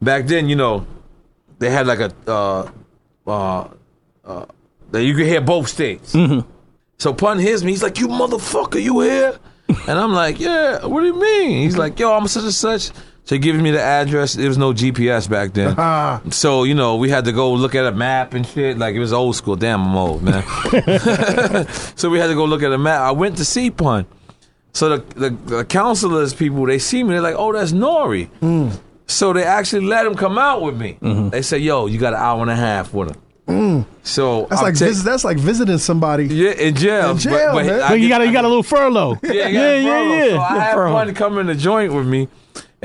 Back 0.02 0.26
then, 0.26 0.48
you 0.48 0.56
know, 0.56 0.86
they 1.58 1.70
had 1.70 1.86
like 1.86 2.00
a 2.00 2.12
uh, 2.26 2.70
uh, 3.26 3.68
uh, 4.24 4.46
that 4.90 5.04
you 5.04 5.14
could 5.14 5.26
hear 5.26 5.40
both 5.40 5.68
states. 5.68 6.14
So 6.98 7.12
Pun 7.12 7.38
hears 7.38 7.62
me. 7.64 7.72
He's 7.72 7.82
like, 7.82 7.98
"You 7.98 8.08
motherfucker, 8.08 8.82
you 8.82 9.00
here?" 9.00 9.38
And 9.68 9.98
I'm 9.98 10.12
like, 10.12 10.38
"Yeah." 10.40 10.86
What 10.86 11.00
do 11.00 11.06
you 11.06 11.18
mean? 11.18 11.62
He's 11.62 11.76
like, 11.76 11.98
"Yo, 11.98 12.12
I'm 12.12 12.26
such 12.28 12.44
and 12.44 12.54
such." 12.54 12.90
So 13.26 13.34
he 13.34 13.38
gives 13.40 13.60
me 13.60 13.72
the 13.72 13.82
address. 13.82 14.34
There 14.34 14.48
was 14.48 14.56
no 14.56 14.72
GPS 14.72 15.28
back 15.28 15.52
then. 15.52 15.74
Ah. 15.78 16.22
so, 16.30 16.62
you 16.64 16.74
know, 16.74 16.96
we 16.96 17.10
had 17.10 17.24
to 17.26 17.32
go 17.32 17.52
look 17.52 17.74
at 17.74 17.84
a 17.84 17.90
map 17.92 18.32
and 18.34 18.46
shit. 18.46 18.78
Like, 18.78 18.94
it 18.94 19.00
was 19.00 19.12
old 19.12 19.36
school. 19.36 19.56
Damn, 19.56 19.82
I'm 19.82 19.96
old, 19.96 20.22
man. 20.22 20.42
so 21.96 22.08
we 22.08 22.18
had 22.18 22.28
to 22.28 22.34
go 22.34 22.44
look 22.44 22.62
at 22.62 22.72
a 22.72 22.78
map. 22.78 23.00
I 23.00 23.10
went 23.10 23.36
to 23.38 23.44
see 23.44 23.70
Pun. 23.70 24.06
So 24.72 24.96
the, 24.98 25.14
the, 25.18 25.30
the 25.56 25.64
counselors 25.64 26.34
people, 26.34 26.64
they 26.66 26.78
see 26.78 27.02
me. 27.02 27.10
They're 27.10 27.20
like, 27.20 27.34
oh, 27.36 27.52
that's 27.52 27.72
Nori. 27.72 28.28
Mm. 28.40 28.78
So 29.08 29.32
they 29.32 29.42
actually 29.44 29.86
let 29.86 30.06
him 30.06 30.14
come 30.14 30.38
out 30.38 30.62
with 30.62 30.76
me. 30.80 30.98
Mm-hmm. 31.00 31.30
They 31.30 31.42
say, 31.42 31.58
yo, 31.58 31.86
you 31.86 31.98
got 31.98 32.12
an 32.14 32.20
hour 32.20 32.42
and 32.42 32.50
a 32.50 32.56
half 32.56 32.92
with 32.94 33.10
him. 33.10 33.22
Mm. 33.48 33.86
So 34.02 34.46
That's 34.50 34.60
I'm 34.60 34.64
like 34.66 34.74
ta- 34.78 34.84
vis- 34.86 35.02
that's 35.04 35.24
like 35.24 35.38
visiting 35.38 35.78
somebody. 35.78 36.26
yeah, 36.26 36.50
in 36.50 36.74
jail. 36.74 37.10
In 37.12 37.18
jail, 37.18 37.54
man. 37.54 37.80
I 37.80 37.88
But 37.90 38.00
you 38.00 38.08
got 38.08 38.20
a, 38.20 38.26
you 38.26 38.32
got 38.32 38.44
a 38.44 38.48
little 38.48 38.62
furlough. 38.64 39.18
yeah, 39.22 39.32
yeah, 39.48 39.74
yeah, 39.76 40.02
yeah. 40.02 40.28
So 40.30 40.38
I 40.40 40.58
had 40.58 40.74
Furlough. 40.74 40.92
one 40.94 41.14
come 41.14 41.38
in 41.38 41.46
the 41.46 41.54
joint 41.54 41.92
with 41.92 42.06
me, 42.06 42.28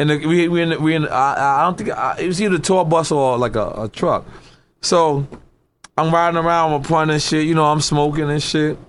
and 0.01 0.09
the, 0.09 0.25
we 0.25 0.47
we 0.47 0.61
in 0.63 0.81
we 0.81 0.95
in. 0.95 1.07
I, 1.07 1.59
I 1.59 1.63
don't 1.63 1.77
think 1.77 1.91
I, 1.91 2.17
it 2.19 2.25
was 2.25 2.41
either 2.41 2.55
a 2.55 2.59
tour 2.59 2.83
bus 2.83 3.11
or 3.11 3.37
like 3.37 3.55
a, 3.55 3.83
a 3.83 3.89
truck. 3.89 4.25
So 4.81 5.27
I'm 5.95 6.11
riding 6.11 6.39
around 6.39 6.73
with 6.73 6.89
Pun 6.89 7.11
and 7.11 7.21
shit. 7.21 7.45
You 7.45 7.53
know, 7.53 7.65
I'm 7.65 7.81
smoking 7.81 8.29
and 8.29 8.41
shit. 8.41 8.79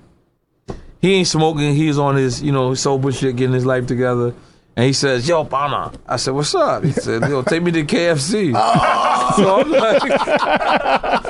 He 1.02 1.14
ain't 1.14 1.28
smoking. 1.28 1.74
He's 1.74 1.98
on 1.98 2.16
his 2.16 2.42
you 2.42 2.50
know 2.50 2.72
sober 2.74 3.12
shit, 3.12 3.36
getting 3.36 3.52
his 3.52 3.66
life 3.66 3.86
together. 3.86 4.34
And 4.74 4.86
he 4.86 4.94
says, 4.94 5.28
"Yo, 5.28 5.44
Pana." 5.44 5.92
I 6.06 6.16
said, 6.16 6.32
"What's 6.32 6.54
up?" 6.54 6.82
He 6.82 6.92
said, 6.92 7.28
"Yo, 7.28 7.42
take 7.42 7.62
me 7.62 7.72
to 7.72 7.84
KFC." 7.84 8.52
Oh. 8.56 9.08
So 9.36 9.60
I'm 9.60 9.70
like, 9.70 11.21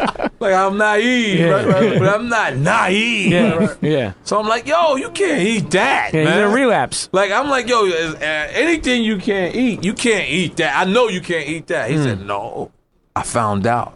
I'm 0.66 0.76
naive, 0.78 1.38
Yeah. 1.40 1.46
right, 1.50 1.66
right, 1.66 1.98
but 1.98 2.08
I'm 2.08 2.28
not 2.28 2.56
naive. 2.72 3.32
Yeah, 3.32 3.74
yeah. 3.80 4.12
So 4.24 4.38
I'm 4.40 4.46
like, 4.48 4.66
yo, 4.66 4.96
you 4.96 5.10
can't 5.10 5.40
eat 5.42 5.70
that, 5.72 6.12
Yeah, 6.14 6.24
man. 6.24 6.32
he's 6.34 6.42
in 6.42 6.48
a 6.50 6.54
relapse. 6.54 7.08
Like 7.12 7.30
I'm 7.32 7.48
like, 7.50 7.68
yo, 7.68 7.84
is, 7.84 8.14
uh, 8.14 8.18
anything 8.52 9.02
you 9.04 9.18
can't 9.18 9.54
eat, 9.54 9.84
you 9.84 9.94
can't 9.94 10.28
eat 10.28 10.56
that. 10.56 10.76
I 10.76 10.90
know 10.90 11.08
you 11.08 11.20
can't 11.20 11.48
eat 11.48 11.66
that. 11.68 11.90
He 11.90 11.96
said, 11.96 12.20
no. 12.26 12.70
I 13.14 13.22
found 13.22 13.66
out. 13.66 13.94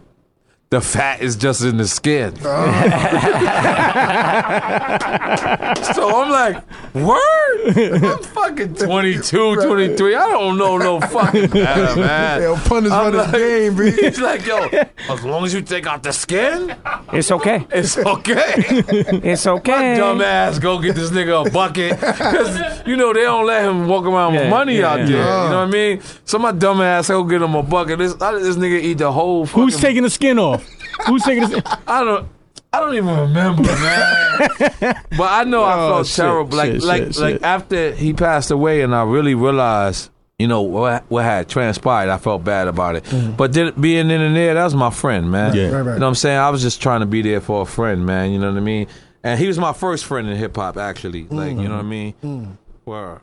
The 0.69 0.81
fat 0.81 1.21
is 1.21 1.37
just 1.37 1.61
in 1.63 1.77
the 1.77 1.87
skin. 1.87 2.33
Oh. 2.43 2.43
so 5.93 6.21
I'm 6.21 6.29
like, 6.29 6.57
word? 6.93 8.03
I'm 8.03 8.21
fucking 8.23 8.75
22, 8.75 9.55
23. 9.55 10.15
I 10.15 10.29
don't 10.29 10.57
know 10.57 10.77
no 10.77 10.99
fucking 10.99 11.47
better, 11.51 11.95
man. 12.01 12.41
Yo, 12.41 12.55
Pun 12.57 12.85
is 12.85 12.91
I'm 12.91 13.13
running 13.13 13.19
his 13.21 13.31
like- 13.31 13.41
game, 13.41 13.75
B. 13.77 13.91
He's 13.91 14.19
like, 14.19 14.45
yo, 14.45 14.67
as 15.09 15.23
long 15.23 15.45
as 15.45 15.53
you 15.53 15.61
take 15.61 15.87
out 15.87 16.03
the 16.03 16.11
skin, 16.11 16.75
It's 17.13 17.31
okay. 17.31 17.65
it's 17.71 17.97
okay. 17.97 18.53
It's 18.57 19.47
okay. 19.47 19.95
Dumb 19.95 20.19
ass, 20.21 20.59
go 20.59 20.79
get 20.81 20.95
this 20.95 21.11
nigga 21.11 21.47
a 21.47 21.49
bucket. 21.49 21.97
Because, 21.97 22.85
you 22.85 22.97
know, 22.97 23.13
they 23.13 23.21
don't 23.21 23.45
let 23.45 23.63
him 23.63 23.87
walk 23.87 24.03
around 24.03 24.33
with 24.33 24.41
Yeah, 24.43 24.49
money 24.49 24.79
yeah, 24.79 24.91
out 24.91 24.99
yeah. 24.99 25.05
there. 25.05 25.17
You 25.19 25.23
know 25.49 25.59
what 25.59 25.67
I 25.69 25.71
mean? 25.71 26.01
So 26.25 26.37
my 26.39 26.51
dumb 26.51 26.81
ass, 26.81 27.07
go 27.07 27.23
get 27.23 27.41
him 27.41 27.55
a 27.55 27.63
bucket. 27.63 27.99
This, 27.99 28.13
I- 28.21 28.33
this 28.37 28.57
nigga 28.57 28.81
eat 28.81 28.97
the 28.97 29.13
whole 29.13 29.45
fucking... 29.45 29.63
Who's 29.63 29.79
taking 29.79 30.03
the 30.03 30.09
skin 30.09 30.37
off? 30.39 30.56
Who's 31.05 31.23
taking 31.23 31.43
the 31.43 31.49
skin? 31.49 31.63
I 31.87 32.03
don't... 32.03 32.27
I 32.73 32.81
don't 32.81 32.95
even 32.95 33.17
remember, 33.17 33.63
man. 33.63 34.37
but 35.17 35.31
I 35.31 35.45
know 35.45 35.63
I 35.63 35.79
Oh, 35.79 35.89
felt 35.89 36.07
shit, 36.07 36.15
terrible. 36.17 36.57
Like, 36.57 36.73
shit, 36.73 36.83
like, 36.83 37.03
shit, 37.03 37.17
like 37.17 37.35
shit. 37.35 37.43
after 37.43 37.91
he 37.93 38.13
passed 38.13 38.51
away, 38.51 38.81
and 38.81 38.93
I 38.93 39.03
really 39.03 39.35
realized, 39.35 40.11
you 40.37 40.47
know, 40.47 40.61
what 40.63 41.05
what 41.09 41.23
had 41.23 41.47
transpired. 41.47 42.09
I 42.09 42.17
felt 42.17 42.43
bad 42.43 42.67
about 42.67 42.95
it. 42.97 43.05
Mm-hmm. 43.05 43.31
But 43.31 43.53
then 43.53 43.73
being 43.79 44.11
in 44.11 44.21
and 44.21 44.35
there, 44.35 44.53
that 44.53 44.63
was 44.65 44.75
my 44.75 44.89
friend, 44.89 45.31
man. 45.31 45.55
Yeah. 45.55 45.63
Right, 45.63 45.71
right. 45.71 45.77
You 45.77 45.83
know 45.85 45.93
what 45.93 46.03
I'm 46.03 46.15
saying? 46.15 46.37
I 46.37 46.49
was 46.49 46.61
just 46.61 46.81
trying 46.81 46.99
to 46.99 47.05
be 47.05 47.21
there 47.21 47.39
for 47.41 47.61
a 47.61 47.65
friend, 47.65 48.05
man. 48.05 48.31
You 48.31 48.37
know 48.37 48.51
what 48.51 48.57
I 48.57 48.61
mean? 48.61 48.87
And 49.23 49.39
he 49.39 49.47
was 49.47 49.57
my 49.57 49.73
first 49.73 50.05
friend 50.05 50.27
in 50.27 50.35
hip 50.35 50.55
hop, 50.55 50.77
actually. 50.77 51.23
Like, 51.23 51.51
you 51.51 51.63
know 51.67 51.77
what 51.77 51.79
I 51.79 51.79
mm-hmm. 51.79 51.89
mean? 51.89 52.13
Mm-hmm. 52.23 52.51
Word. 52.85 53.21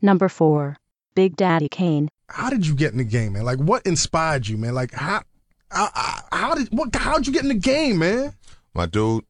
Number 0.00 0.28
4. 0.28 0.76
Big 1.14 1.36
Daddy 1.36 1.68
Kane. 1.68 2.08
How 2.28 2.50
did 2.50 2.66
you 2.66 2.74
get 2.74 2.92
in 2.92 2.98
the 2.98 3.04
game, 3.04 3.34
man? 3.34 3.44
Like, 3.44 3.58
what 3.58 3.86
inspired 3.86 4.48
you, 4.48 4.56
man? 4.56 4.74
Like, 4.74 4.92
how, 4.92 5.22
how, 5.70 5.90
how 6.32 6.54
did 6.54 6.68
what? 6.70 6.94
How'd 6.94 7.26
you 7.26 7.32
get 7.32 7.42
in 7.42 7.48
the 7.48 7.54
game, 7.54 7.98
man? 7.98 8.32
My 8.74 8.86
dude, 8.86 9.24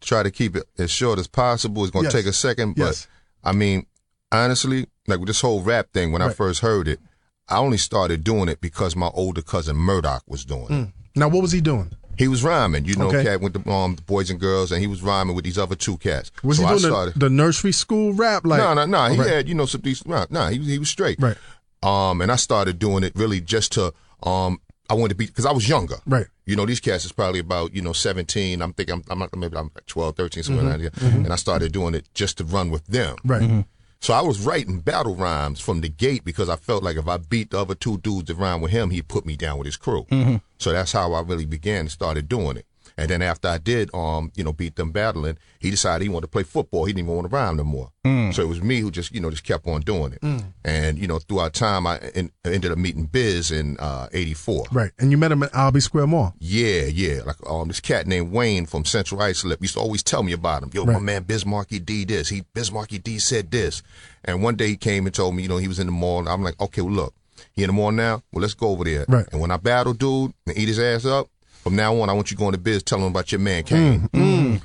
try 0.00 0.22
to 0.22 0.30
keep 0.30 0.56
it 0.56 0.64
as 0.78 0.90
short 0.90 1.18
as 1.18 1.26
possible. 1.26 1.82
It's 1.84 1.90
gonna 1.92 2.04
Yes. 2.04 2.12
take 2.12 2.26
a 2.26 2.32
second, 2.32 2.74
but 2.76 2.84
Yes. 2.86 3.06
I 3.44 3.52
mean, 3.52 3.86
honestly, 4.32 4.86
like 5.06 5.18
with 5.20 5.28
this 5.28 5.40
whole 5.40 5.62
rap 5.62 5.92
thing, 5.92 6.12
when 6.12 6.22
I 6.22 6.30
first 6.32 6.60
heard 6.60 6.88
it, 6.88 7.00
I 7.48 7.58
only 7.58 7.78
started 7.78 8.22
doing 8.24 8.48
it 8.48 8.60
because 8.60 8.94
my 8.94 9.08
older 9.14 9.42
cousin 9.42 9.76
Murdoch 9.76 10.22
was 10.26 10.44
doing 10.44 10.64
it. 10.64 10.70
Mm. 10.70 10.92
Now, 11.16 11.28
what 11.28 11.42
was 11.42 11.52
he 11.52 11.60
doing? 11.60 11.90
He 12.18 12.28
was 12.28 12.44
rhyming, 12.44 12.84
you 12.84 12.96
know, 12.96 13.08
Okay. 13.08 13.24
cat 13.24 13.40
with 13.40 13.54
the 13.54 13.70
um 13.70 13.96
the 13.96 14.02
boys 14.02 14.28
and 14.30 14.38
girls, 14.38 14.70
and 14.72 14.80
he 14.80 14.86
was 14.86 15.02
rhyming 15.02 15.34
with 15.34 15.44
these 15.44 15.56
other 15.58 15.74
two 15.74 15.96
cats. 15.96 16.30
Was 16.42 16.58
so 16.58 16.64
he 16.64 16.68
doing 16.68 16.82
the, 16.82 16.88
started. 16.88 17.14
the 17.18 17.30
nursery 17.30 17.72
school 17.72 18.12
rap? 18.12 18.44
Like 18.44 18.58
no, 18.60 18.74
no, 18.74 18.84
no. 18.84 19.08
He 19.12 19.18
Right. 19.18 19.28
had 19.30 19.48
you 19.48 19.54
know 19.54 19.66
some 19.66 19.80
decent. 19.80 20.10
No, 20.10 20.26
no, 20.30 20.48
he 20.48 20.58
was 20.58 20.68
he 20.68 20.78
was 20.78 20.90
straight. 20.90 21.18
Right. 21.20 21.36
Um, 21.82 22.20
and 22.20 22.30
I 22.30 22.36
started 22.36 22.78
doing 22.78 23.04
it 23.04 23.12
really 23.16 23.40
just 23.40 23.72
to 23.72 23.94
um. 24.22 24.60
I 24.90 24.94
wanted 24.94 25.10
to 25.10 25.14
be 25.14 25.26
because 25.26 25.46
I 25.46 25.52
was 25.52 25.68
younger. 25.68 25.96
Right. 26.04 26.26
You 26.46 26.56
know, 26.56 26.66
these 26.66 26.80
cats 26.80 27.04
is 27.04 27.12
probably 27.12 27.38
about, 27.40 27.72
you 27.74 27.80
know, 27.80 27.92
17. 27.92 28.60
I'm 28.60 28.72
thinking 28.72 28.94
I'm, 28.96 29.04
I'm 29.08 29.18
not, 29.20 29.34
maybe 29.36 29.56
I'm 29.56 29.70
like 29.74 29.86
12, 29.86 30.16
13, 30.16 30.42
somewhere 30.42 30.64
Mhm. 30.64 30.68
around 30.68 30.80
there. 30.82 30.90
Mhm. 30.90 31.24
And 31.24 31.32
I 31.32 31.36
started 31.36 31.70
doing 31.72 31.94
it 31.94 32.08
just 32.12 32.38
to 32.38 32.44
run 32.44 32.70
with 32.70 32.84
them. 32.88 33.16
Right. 33.24 33.40
Mhm. 33.42 33.64
So 34.00 34.14
I 34.14 34.22
was 34.22 34.40
writing 34.40 34.80
battle 34.80 35.14
rhymes 35.14 35.60
from 35.60 35.80
the 35.82 35.88
gate 35.88 36.24
because 36.24 36.48
I 36.48 36.56
felt 36.56 36.82
like 36.82 36.96
if 36.96 37.06
I 37.06 37.18
beat 37.18 37.50
the 37.50 37.58
other 37.60 37.74
two 37.74 37.98
dudes 37.98 38.28
that 38.28 38.36
rhyme 38.36 38.62
with 38.62 38.72
him, 38.72 38.90
he'd 38.90 39.08
put 39.08 39.24
me 39.26 39.36
down 39.36 39.58
with 39.58 39.66
his 39.66 39.76
crew. 39.76 40.06
Mhm. 40.10 40.40
So 40.58 40.72
that's 40.72 40.92
how 40.92 41.12
I 41.12 41.20
really 41.20 41.44
began 41.46 41.80
and 41.80 41.90
started 41.90 42.28
doing 42.28 42.56
it. 42.56 42.66
And 43.00 43.08
then 43.10 43.22
after 43.22 43.48
I 43.48 43.58
did, 43.58 43.88
um, 43.94 44.30
you 44.34 44.44
know, 44.44 44.52
beat 44.52 44.76
them 44.76 44.92
battling, 44.92 45.38
he 45.58 45.70
decided 45.70 46.02
he 46.02 46.08
wanted 46.08 46.26
to 46.26 46.30
play 46.30 46.42
football. 46.42 46.84
He 46.84 46.92
didn't 46.92 47.06
even 47.06 47.16
want 47.16 47.30
to 47.30 47.34
rhyme 47.34 47.56
no 47.56 47.64
more. 47.64 47.90
Mm. 48.06 48.34
So 48.34 48.42
it 48.42 48.48
was 48.48 48.62
me 48.62 48.80
who 48.80 48.90
just, 48.90 49.12
you 49.14 49.20
know, 49.20 49.30
just 49.30 49.44
kept 49.44 49.66
on 49.66 49.80
doing 49.80 50.12
it. 50.12 50.20
Mm. 50.20 50.44
And 50.64 50.98
you 50.98 51.06
know, 51.06 51.18
throughout 51.18 51.54
time, 51.54 51.86
I 51.86 51.98
en- 52.14 52.30
ended 52.44 52.70
up 52.72 52.78
meeting 52.78 53.06
Biz 53.06 53.50
in 53.50 53.76
uh, 53.78 54.08
'84. 54.12 54.66
Right. 54.72 54.90
And 54.98 55.10
you 55.10 55.16
met 55.18 55.32
him 55.32 55.42
at 55.42 55.54
Albee 55.54 55.80
Square 55.80 56.08
Mall. 56.08 56.34
Yeah, 56.38 56.82
yeah. 56.84 57.22
Like 57.24 57.36
um, 57.48 57.68
this 57.68 57.80
cat 57.80 58.06
named 58.06 58.30
Wayne 58.32 58.66
from 58.66 58.84
Central 58.84 59.20
Islip 59.22 59.60
used 59.62 59.74
to 59.74 59.80
always 59.80 60.02
tell 60.02 60.22
me 60.22 60.32
about 60.32 60.62
him. 60.62 60.70
Yo, 60.72 60.84
my 60.84 60.94
Right. 60.94 61.02
man 61.02 61.22
Biz 61.24 61.46
Markie 61.46 61.78
D 61.80 62.04
this. 62.04 62.28
He 62.28 62.44
Biz 62.54 62.70
Markie 62.72 62.98
D 62.98 63.18
said 63.18 63.50
this. 63.50 63.82
And 64.24 64.42
one 64.42 64.54
day 64.56 64.68
he 64.68 64.76
came 64.76 65.06
and 65.06 65.14
told 65.14 65.34
me, 65.34 65.42
you 65.42 65.48
know, 65.48 65.56
he 65.56 65.68
was 65.68 65.78
in 65.78 65.86
the 65.86 65.92
mall. 65.92 66.18
And 66.20 66.28
I'm 66.28 66.42
like, 66.42 66.60
okay, 66.60 66.82
well 66.82 66.92
look, 66.92 67.14
he 67.54 67.62
in 67.62 67.68
the 67.68 67.72
mall 67.72 67.90
now. 67.92 68.22
Well, 68.32 68.42
let's 68.42 68.54
go 68.54 68.68
over 68.68 68.84
there. 68.84 69.06
Right. 69.08 69.26
And 69.32 69.40
when 69.40 69.50
I 69.50 69.56
battle 69.56 69.94
dude 69.94 70.34
and 70.46 70.56
eat 70.58 70.68
his 70.68 70.78
ass 70.78 71.06
up, 71.06 71.28
from 71.62 71.76
now 71.76 72.00
on, 72.00 72.08
I 72.10 72.12
want 72.12 72.30
you 72.30 72.36
going 72.36 72.52
to 72.52 72.58
Biz, 72.58 72.82
telling 72.82 73.04
him 73.04 73.10
about 73.12 73.30
your 73.32 73.38
man 73.40 73.62
Kane. 73.64 74.08
Mm. 74.12 74.62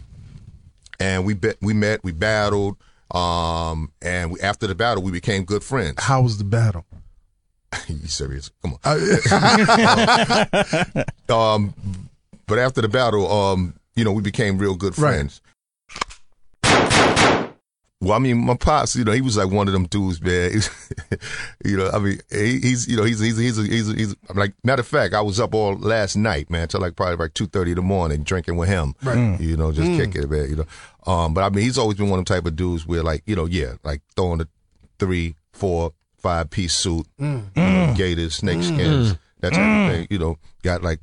And 1.00 1.26
we 1.26 1.34
bet, 1.34 1.58
we 1.62 1.74
met, 1.74 2.04
we 2.04 2.12
battled. 2.12 2.78
Um, 3.12 3.92
and 4.02 4.32
we, 4.32 4.40
after 4.40 4.66
the 4.68 4.76
battle, 4.76 5.04
we 5.04 5.12
became 5.12 5.44
good 5.44 5.64
friends. 5.64 6.02
How 6.02 6.22
was 6.22 6.38
the 6.38 6.44
battle? 6.44 6.86
you 7.88 8.08
serious? 8.08 8.50
Come 8.62 8.78
Uh, 8.84 8.98
on. 11.30 11.30
um, 11.66 11.74
but 12.48 12.58
after 12.60 12.82
the 12.82 12.88
battle, 12.88 13.32
um, 13.32 13.74
you 13.96 14.04
know, 14.04 14.12
we 14.12 14.22
became 14.22 14.58
real 14.58 14.76
good 14.76 14.96
friends. 14.96 15.42
Well, 18.06 18.14
I 18.14 18.20
mean, 18.20 18.46
my 18.46 18.56
pops, 18.56 18.96
you 18.96 19.04
know, 19.04 19.12
he 19.12 19.22
was 19.22 19.36
like 19.38 19.50
one 19.52 19.68
of 19.68 19.74
them 19.74 19.86
dudes, 19.88 20.22
man. 20.22 20.62
You 21.64 21.78
know, 21.78 21.90
I 21.92 21.98
mean, 22.00 22.20
he, 22.32 22.60
he's, 22.60 22.88
you 22.88 22.96
know, 22.96 23.04
he's, 23.04 23.20
he's, 23.20 23.38
he's, 23.38 23.58
he's, 23.58 23.88
he's, 23.88 24.16
I'm 24.30 24.38
like, 24.38 24.54
matter 24.64 24.82
of 24.82 24.88
fact, 24.88 25.14
I 25.16 25.22
was 25.22 25.40
up 25.40 25.56
all 25.56 25.76
last 25.78 26.16
night, 26.16 26.50
man, 26.52 26.68
till 26.68 26.80
like 26.82 26.96
probably 26.96 27.16
like 27.16 27.34
two 27.34 27.48
thirty 27.48 27.72
in 27.72 27.76
the 27.78 27.82
morning, 27.82 28.22
drinking 28.24 28.56
with 28.58 28.70
him. 28.70 28.94
Right. 29.02 29.18
Mm. 29.18 29.40
You 29.40 29.58
know, 29.58 29.72
just 29.72 29.90
Mm. 29.90 29.98
kicking 29.98 30.24
it, 30.24 30.30
man. 30.30 30.50
You 30.50 30.56
know, 30.58 31.12
um, 31.12 31.34
but 31.34 31.44
I 31.44 31.50
mean, 31.50 31.64
he's 31.64 31.78
always 31.80 31.98
been 31.98 32.10
one 32.10 32.20
of 32.20 32.26
them 32.26 32.36
type 32.38 32.46
of 32.46 32.56
dudes 32.56 32.86
where, 32.86 33.02
like, 33.02 33.24
you 33.26 33.36
know, 33.36 33.46
yeah, 33.46 33.74
like 33.84 34.02
throwing 34.16 34.42
a 34.42 34.48
three, 35.00 35.36
four, 35.54 35.94
five 36.20 36.50
piece 36.52 36.74
suit, 36.74 37.08
Mm. 37.20 37.56
know, 37.56 37.62
Mm. 37.64 37.96
gators, 37.98 38.36
snake 38.36 38.60
Mm. 38.60 38.74
skins, 38.76 39.16
that 39.40 39.54
type 39.54 39.62
Mm. 39.62 39.86
of 39.88 39.92
thing. 39.96 40.08
You 40.12 40.20
know, 40.20 40.38
got 40.62 40.84
like 40.84 41.00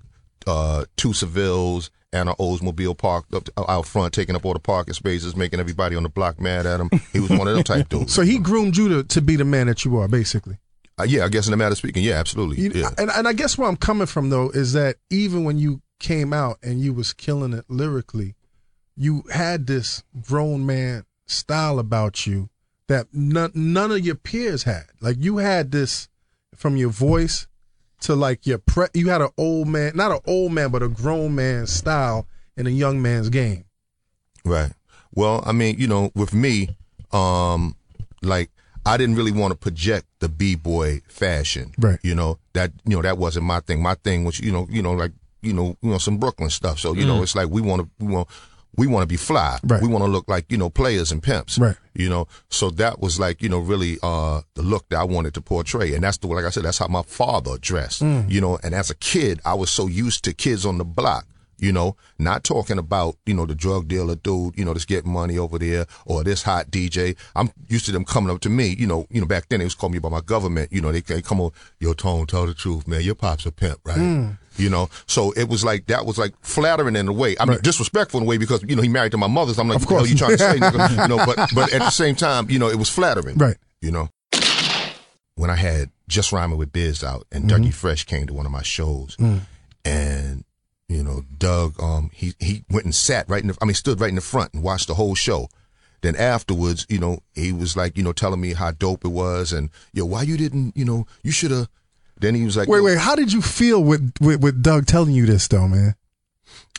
uh, 0.47 0.85
two 0.97 1.13
Sevilles 1.13 1.91
and 2.13 2.29
an 2.29 2.35
Oldsmobile 2.39 2.97
parked 2.99 3.33
up 3.35 3.49
out 3.57 3.87
front, 3.87 4.13
taking 4.15 4.37
up 4.37 4.45
all 4.45 4.53
the 4.53 4.59
parking 4.59 4.95
spaces, 4.95 5.35
making 5.37 5.61
everybody 5.61 5.97
on 5.97 6.03
the 6.03 6.09
block 6.09 6.41
mad 6.41 6.67
at 6.67 6.81
him. 6.81 6.91
He 7.13 7.21
was 7.21 7.31
one 7.31 7.49
of 7.49 7.55
them 7.55 7.65
type 7.65 7.89
dudes. 7.91 8.13
So 8.13 8.23
he 8.23 8.39
groomed 8.39 8.77
you 8.77 8.89
to, 8.89 9.05
to 9.05 9.21
be 9.23 9.37
the 9.37 9.45
man 9.45 9.67
that 9.69 9.85
you 9.85 9.97
are, 9.99 10.09
basically. 10.09 10.59
Uh, 11.01 11.05
yeah, 11.05 11.25
I 11.25 11.29
guess 11.29 11.47
in 11.49 11.55
a 11.55 11.57
matter 11.57 11.73
of 11.73 11.79
speaking, 11.79 12.03
yeah, 12.05 12.15
absolutely. 12.15 12.63
You- 12.63 12.73
yeah. 12.75 12.91
And 12.99 13.11
and 13.11 13.27
I 13.27 13.33
guess 13.33 13.57
where 13.57 13.69
I'm 13.69 13.77
coming 13.77 14.07
from 14.07 14.29
though 14.31 14.51
is 14.51 14.75
that 14.75 14.97
even 15.11 15.45
when 15.45 15.59
you 15.59 15.81
came 16.01 16.33
out 16.33 16.59
and 16.63 16.81
you 16.81 16.93
was 16.93 17.13
killing 17.13 17.53
it 17.55 17.65
lyrically, 17.69 18.35
you 18.97 19.23
had 19.33 19.67
this 19.67 20.03
grown 20.21 20.67
man 20.67 21.05
style 21.27 21.79
about 21.79 22.27
you 22.27 22.51
that 22.89 23.07
none 23.15 23.53
none 23.55 23.91
of 23.91 24.01
your 24.05 24.17
peers 24.17 24.65
had. 24.65 24.85
Like 25.01 25.17
you 25.19 25.39
had 25.39 25.71
this 25.73 26.09
from 26.55 26.77
your 26.77 26.91
voice 26.91 27.47
to 28.03 28.15
like 28.15 28.47
your 28.47 28.59
pre 28.59 28.87
you 28.95 29.09
had 29.09 29.21
an 29.23 29.31
old 29.39 29.69
man, 29.69 29.93
not 29.95 30.13
an 30.13 30.21
old 30.27 30.53
man, 30.53 30.71
but 30.71 30.83
a 30.83 30.89
grown 30.89 31.35
man 31.35 31.67
style 31.67 32.27
in 32.57 32.67
a 32.67 32.71
young 32.71 33.01
man's 33.03 33.29
game. 33.29 33.65
Right. 34.45 34.73
Well, 35.15 35.43
I 35.47 35.53
mean, 35.53 35.77
you 35.79 35.87
know, 35.87 36.11
with 36.15 36.33
me, 36.35 36.77
um, 37.13 37.77
like 38.23 38.51
I 38.85 38.97
didn't 38.97 39.15
really 39.17 39.33
want 39.33 39.53
to 39.53 39.57
project 39.59 40.07
the 40.21 40.29
b 40.29 40.55
boy 40.55 41.03
fashion. 41.09 41.73
Right. 41.79 41.99
You 42.03 42.15
know 42.15 42.39
that 42.55 42.73
you 42.85 42.97
know 42.97 43.03
that 43.03 43.19
wasn't 43.19 43.47
my 43.47 43.61
thing. 43.61 43.83
My 43.83 43.95
thing 43.95 44.25
was 44.25 44.41
you 44.41 44.53
know 44.53 44.67
you 44.71 44.83
know 44.83 44.93
like 44.93 45.13
you 45.43 45.53
know 45.53 45.77
you 45.83 45.91
know 45.91 45.99
some 45.99 46.19
Brooklyn 46.19 46.51
stuff. 46.51 46.79
So 46.79 46.95
you 46.95 47.05
know 47.07 47.19
Mm. 47.19 47.23
it's 47.23 47.35
like 47.37 47.49
we 47.49 47.61
want 47.61 47.83
to 47.83 48.05
we 48.05 48.13
want 48.13 48.29
we 48.77 48.87
want 48.87 49.03
to 49.03 49.07
be 49.07 49.17
fly. 49.17 49.59
Right. 49.65 49.83
We 49.83 49.89
want 49.89 50.05
to 50.05 50.11
look 50.11 50.29
like 50.29 50.51
you 50.51 50.59
know 50.59 50.71
players 50.71 51.13
and 51.13 51.23
pimps. 51.23 51.59
Right. 51.59 51.77
You 51.95 52.09
know, 52.09 52.27
so 52.49 52.71
that 52.71 53.01
was 53.01 53.21
like 53.21 53.43
you 53.43 53.49
know 53.49 53.59
really 53.59 53.99
uh 54.03 54.43
the 54.55 54.63
look 54.63 54.89
that 54.89 54.99
I 54.99 55.05
wanted 55.05 55.35
to 55.35 55.41
portray, 55.41 55.95
and 55.95 56.05
that's 56.05 56.19
the 56.19 56.27
like 56.27 56.45
I 56.45 56.51
said 56.51 56.65
that's 56.65 56.79
how 56.79 56.89
my 56.89 57.03
father 57.03 57.59
dressed. 57.59 58.03
Mm. 58.03 58.31
You 58.31 58.41
know, 58.41 58.59
and 58.63 58.75
as 58.75 58.91
a 58.91 58.95
kid, 58.95 59.41
I 59.45 59.55
was 59.55 59.71
so 59.71 59.87
used 59.87 60.25
to 60.25 60.33
kids 60.33 60.65
on 60.65 60.79
the 60.79 60.85
block. 60.85 61.27
You 61.59 61.71
know, 61.71 61.97
not 62.19 62.43
talking 62.43 62.77
about, 62.77 63.19
you 63.25 63.35
know, 63.35 63.47
the 63.47 63.55
drug 63.55 63.87
dealer 63.87 64.17
dude, 64.17 64.59
you 64.59 64.65
know, 64.65 64.73
that's 64.73 64.85
getting 64.85 65.13
money 65.13 65.39
over 65.39 65.61
there 65.61 65.87
or 66.07 66.25
this 66.25 66.43
hot 66.43 66.73
DJ. 66.73 67.17
I'm 67.37 67.53
used 67.69 67.87
to 67.87 67.93
them 67.93 68.05
coming 68.05 68.35
up 68.35 68.41
to 68.41 68.49
me, 68.49 68.75
you 68.77 68.85
know, 68.85 69.07
you 69.11 69.21
know, 69.21 69.29
back 69.29 69.49
then 69.49 69.61
they 69.61 69.65
was 69.65 69.77
calling 69.77 69.93
me 69.93 70.01
by 70.01 70.09
my 70.09 70.23
government, 70.23 70.73
you 70.73 70.81
know, 70.81 70.91
they, 70.91 71.03
they 71.03 71.23
come 71.23 71.41
on, 71.41 71.53
yo, 71.79 71.93
Tone, 71.93 72.27
tell 72.27 72.47
the 72.47 72.55
truth, 72.55 72.89
man, 72.89 73.03
your 73.03 73.15
pop's 73.15 73.47
a 73.47 73.53
pimp, 73.53 73.79
right? 73.85 73.97
Mm. 73.97 74.39
You 74.57 74.69
know, 74.71 74.89
so 75.07 75.33
it 75.33 75.49
was 75.49 75.65
like, 75.65 75.87
that 75.87 76.05
was 76.07 76.19
like 76.19 76.35
flattering 76.43 76.97
in 76.97 77.09
a 77.09 77.13
way. 77.13 77.37
I 77.41 77.45
mean, 77.47 77.59
disrespectful 77.63 78.21
in 78.21 78.27
a 78.27 78.29
way 78.29 78.37
because, 78.37 78.63
you 78.63 78.77
know, 78.77 78.83
he 78.83 78.89
married 78.89 79.13
to 79.13 79.19
my 79.19 79.27
mother. 79.27 79.55
So 79.55 79.63
I'm 79.63 79.69
like, 79.69 79.77
Of 79.77 79.83
what 79.83 79.89
the 79.89 79.95
hell 79.95 80.01
course. 80.01 80.11
you 80.11 80.17
trying 80.17 80.31
to 80.33 80.39
say? 80.39 80.59
nigga? 80.79 81.03
you 81.03 81.09
know, 81.09 81.25
but, 81.25 81.51
but 81.55 81.73
at 81.73 81.79
the 81.81 81.91
same 81.91 82.15
time, 82.15 82.51
you 82.51 82.59
know, 82.59 82.69
it 82.69 82.77
was 82.77 82.89
flattering. 82.91 83.37
Right. 83.39 83.57
You 83.81 83.91
know, 83.93 84.09
when 85.37 85.51
I 85.51 85.57
had 85.57 85.91
Just 86.09 86.33
Rhyming 86.33 86.59
with 86.59 86.73
Biz 86.73 87.03
out 87.03 87.27
and 87.33 87.45
Mhm. 87.45 87.51
Dougie 87.65 87.75
Fresh 87.75 88.05
came 88.05 88.27
to 88.27 88.35
one 88.35 88.47
of 88.47 88.53
my 88.53 88.63
shows 88.63 89.17
Mm. 89.19 89.41
and 89.85 90.45
you 90.89 91.03
know 91.03 91.25
Doug 91.39 91.81
um 91.83 92.11
he 92.13 92.35
he 92.39 92.65
went 92.71 92.85
and 92.85 92.95
sat 92.95 93.29
right 93.29 93.41
in 93.43 93.49
the 93.49 93.57
I 93.63 93.65
mean 93.65 93.75
stood 93.75 93.99
right 94.01 94.11
in 94.11 94.15
the 94.17 94.21
front 94.21 94.53
and 94.53 94.63
watched 94.63 94.89
the 94.89 94.95
whole 94.95 95.15
show. 95.15 95.49
Then 96.03 96.17
afterwards, 96.17 96.85
you 96.89 96.99
know, 96.99 97.21
he 97.35 97.53
was 97.53 97.77
like, 97.77 97.97
you 97.97 98.03
know, 98.03 98.13
telling 98.13 98.41
me 98.41 98.55
how 98.55 98.73
dope 98.73 99.05
it 99.05 99.09
was 99.09 99.53
and 99.53 99.71
yo, 99.93 100.05
why 100.05 100.23
you 100.23 100.37
didn't, 100.37 100.77
you 100.77 100.85
know, 100.85 101.07
you 101.23 101.31
should 101.31 101.51
have 101.53 101.69
then 102.23 102.35
he 102.35 102.45
was 102.45 102.57
like 102.57 102.69
Wait, 102.69 102.79
yo, 102.79 102.85
wait, 102.85 102.99
how 102.99 103.15
did 103.15 103.33
you 103.33 103.43
feel 103.43 103.83
with, 103.85 104.13
with 104.21 104.41
with 104.41 104.63
Doug 104.63 104.87
telling 104.87 105.13
you 105.15 105.27
this 105.27 105.47
though, 105.49 105.69
man? 105.69 105.95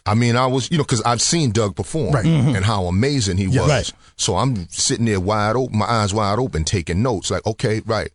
I 0.05 0.15
mean, 0.15 0.35
I 0.35 0.47
was, 0.47 0.69
you 0.69 0.77
know, 0.77 0.83
because 0.83 1.01
I've 1.03 1.21
seen 1.21 1.51
Doug 1.51 1.75
perform 1.77 2.13
Right. 2.13 2.25
Mhm. 2.25 2.55
and 2.57 2.65
how 2.65 2.85
amazing 2.87 3.37
he 3.37 3.45
Yeah. 3.45 3.61
was. 3.61 3.69
Right. 3.69 3.93
So 4.17 4.35
I'm 4.37 4.67
sitting 4.69 5.05
there 5.05 5.19
wide 5.19 5.55
open, 5.55 5.77
my 5.77 5.85
eyes 5.85 6.13
wide 6.13 6.39
open, 6.39 6.63
taking 6.65 7.01
notes. 7.01 7.31
Like, 7.31 7.45
okay, 7.47 7.81
right, 7.85 8.09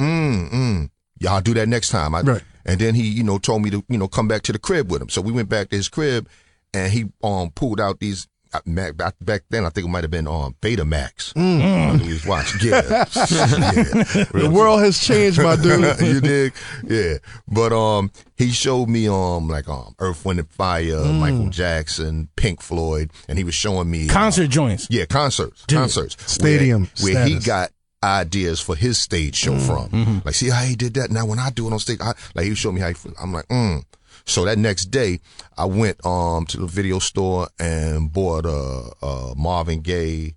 mm, 0.00 0.50
mm, 0.50 0.90
yeah, 1.18 1.34
I'll 1.34 1.40
do 1.42 1.54
that 1.54 1.68
next 1.68 1.88
time. 1.90 2.14
I, 2.14 2.20
Right. 2.22 2.42
And 2.66 2.80
then 2.80 2.94
he, 2.94 3.02
you 3.06 3.22
know, 3.22 3.36
told 3.38 3.60
me 3.62 3.68
to, 3.70 3.84
you 3.90 3.98
know, 3.98 4.08
come 4.08 4.26
back 4.26 4.40
to 4.44 4.52
the 4.52 4.58
crib 4.58 4.90
with 4.90 5.02
him. 5.02 5.10
So 5.10 5.20
we 5.20 5.32
went 5.32 5.50
back 5.50 5.68
to 5.68 5.76
his 5.76 5.88
crib, 5.90 6.28
and 6.72 6.90
he 6.92 7.06
um 7.22 7.50
pulled 7.54 7.78
out 7.80 8.00
these. 8.00 8.26
Uh, 8.54 8.92
back, 8.92 9.14
back 9.20 9.42
then, 9.50 9.64
I 9.64 9.68
think 9.70 9.86
it 9.86 9.90
might 9.90 10.04
have 10.04 10.10
been 10.10 10.26
on 10.26 10.54
Betamax. 10.60 11.32
Mm. 11.34 12.00
He 12.00 12.12
was 12.12 12.24
watching. 12.26 12.60
Yeah, 12.68 12.82
yeah. 12.88 14.24
The 14.32 14.50
world 14.52 14.80
has 14.80 14.98
changed, 14.98 15.40
my 15.42 15.56
dude. 15.56 16.00
you 16.00 16.20
dig? 16.20 16.52
Yeah. 16.86 17.18
But 17.48 17.72
um 17.72 18.10
he 18.36 18.50
showed 18.50 18.88
me 18.88 19.08
um 19.08 19.48
like 19.48 19.68
um 19.68 19.94
Earth, 19.98 20.24
Wind 20.24 20.40
and 20.40 20.48
Fire, 20.50 20.84
Mm. 20.84 21.18
Michael 21.20 21.48
Jackson, 21.50 22.28
Pink 22.36 22.60
Floyd, 22.62 23.10
and 23.28 23.38
he 23.38 23.44
was 23.44 23.54
showing 23.54 23.90
me 23.90 24.06
Concert 24.08 24.48
joints. 24.48 24.86
Yeah, 24.90 25.06
concerts. 25.06 25.64
Dude. 25.66 25.78
Concerts. 25.78 26.16
Stadium 26.30 26.88
Where, 27.00 27.14
where 27.14 27.26
he 27.26 27.38
got 27.38 27.70
ideas 28.02 28.60
for 28.60 28.76
his 28.76 28.98
stage 28.98 29.34
show 29.34 29.58
from. 29.58 29.88
Mm-hmm. 29.88 30.18
Like, 30.24 30.34
see 30.34 30.50
how 30.50 30.62
he 30.62 30.76
did 30.76 30.94
that? 30.94 31.10
Now 31.10 31.24
when 31.26 31.38
I 31.38 31.50
do 31.50 31.66
it 31.66 31.72
on 31.72 31.78
stage, 31.78 31.98
I, 32.00 32.12
like 32.34 32.46
he 32.46 32.54
showed 32.54 32.72
me 32.72 32.80
how 32.80 32.88
he 32.88 32.94
I'm 33.20 33.32
like, 33.32 33.48
mm. 33.48 33.82
So 34.26 34.44
that 34.46 34.58
next 34.58 34.86
day, 34.86 35.20
I 35.56 35.64
went 35.66 36.04
um 36.06 36.46
to 36.46 36.56
the 36.58 36.66
video 36.66 36.98
store 36.98 37.48
and 37.58 38.12
bought 38.12 38.46
a, 38.46 38.90
a 39.06 39.34
Marvin 39.36 39.80
Gaye, 39.80 40.34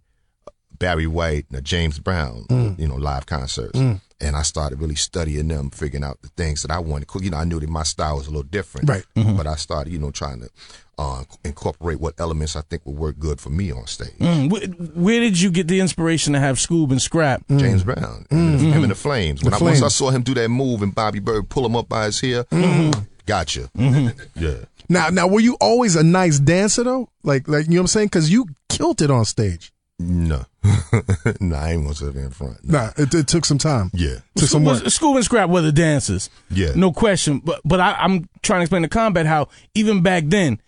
Barry 0.78 1.08
White, 1.08 1.46
and 1.52 1.64
James 1.64 1.98
Brown, 2.00 2.46
Mm. 2.50 2.80
you 2.80 2.88
know, 2.88 2.96
live 2.96 3.26
concerts. 3.26 3.78
Mm. 3.80 4.02
And 4.20 4.36
I 4.36 4.42
started 4.42 4.80
really 4.82 4.96
studying 4.96 5.48
them, 5.48 5.70
figuring 5.70 6.04
out 6.04 6.20
the 6.24 6.30
things 6.30 6.64
that 6.64 6.72
I 6.72 6.80
wanted. 6.80 7.08
You 7.22 7.30
know, 7.30 7.38
I 7.38 7.44
knew 7.44 7.60
that 7.60 7.70
my 7.70 7.84
style 7.84 8.18
was 8.18 8.26
a 8.26 8.32
little 8.32 8.42
different. 8.42 8.90
Right. 8.90 9.04
But 9.16 9.46
I 9.46 9.56
started, 9.56 9.94
you 9.94 10.00
know, 10.00 10.10
trying 10.10 10.40
to 10.42 10.50
uh, 10.98 11.24
incorporate 11.46 12.00
what 12.00 12.16
elements 12.20 12.56
I 12.56 12.62
think 12.62 12.84
would 12.88 12.96
work 12.98 13.20
good 13.20 13.40
for 13.40 13.52
me 13.52 13.72
on 13.72 13.86
stage. 13.86 14.18
Mm, 14.20 14.50
wh- 14.50 14.98
where 14.98 15.20
did 15.20 15.40
you 15.40 15.52
get 15.52 15.68
the 15.68 15.80
inspiration 15.80 16.34
to 16.34 16.40
have 16.40 16.58
Scoob 16.58 16.90
and 16.90 17.00
Scrap? 17.00 17.44
James 17.58 17.84
Brown, 17.84 18.26
him, 18.32 18.38
and 18.40 18.60
the, 18.60 18.64
him 18.72 18.82
and 18.84 18.92
the 18.92 18.96
Flames. 18.96 19.44
When 19.44 19.52
The 19.52 19.58
I, 19.60 19.62
once 19.62 19.84
I 19.84 19.90
saw 19.90 20.10
him 20.10 20.24
do 20.24 20.34
that 20.34 20.50
move 20.50 20.82
and 20.82 20.96
Bobby 20.96 21.20
Byrd 21.20 21.48
pull 21.50 21.64
him 21.66 21.76
up 21.76 21.88
by 21.88 22.06
his 22.06 22.20
hair, 22.20 22.44
Mm-hmm. 22.46 23.00
Gotcha. 23.28 23.70
Mm-hmm. 23.78 24.44
Yeah. 24.44 24.56
Now, 24.90 25.10
now, 25.10 25.28
were 25.28 25.42
you 25.42 25.56
always 25.62 25.96
a 25.96 26.04
nice 26.04 26.40
dancer 26.40 26.84
though? 26.84 27.10
Like, 27.24 27.48
like 27.48 27.66
you 27.68 27.72
know 27.74 27.82
what 27.82 27.84
I'm 27.84 27.88
saying? 27.88 28.08
Because 28.08 28.32
you 28.32 28.48
killed 28.70 29.02
it 29.02 29.12
on 29.12 29.26
stage. 29.26 29.72
No, 30.00 30.46
no, 31.42 31.56
I 31.56 31.72
ain't 31.72 31.82
gonna 31.84 31.96
sit 31.96 32.16
in 32.16 32.30
front. 32.30 32.64
Nah, 32.64 32.92
it, 32.98 33.12
it 33.16 33.28
took 33.28 33.46
some 33.46 33.58
time. 33.58 33.90
Yeah, 33.96 34.18
took 34.36 34.48
some 34.48 34.64
work. 34.64 34.84
Scoob, 34.84 35.00
Scoob 35.00 35.16
and 35.16 35.26
Scrap 35.26 35.50
were 35.50 35.62
the 35.62 35.72
dancers. 35.72 36.30
Yeah. 36.52 36.74
No 36.76 36.92
question. 36.92 37.40
But 37.44 37.62
but 37.66 37.80
I, 37.80 37.94
I'm 37.94 38.30
trying 38.44 38.60
to 38.60 38.64
explain 38.64 38.84
to 38.84 38.90
combat 38.90 39.26
how 39.26 39.50
even 39.74 40.04
back 40.04 40.26
then, 40.28 40.62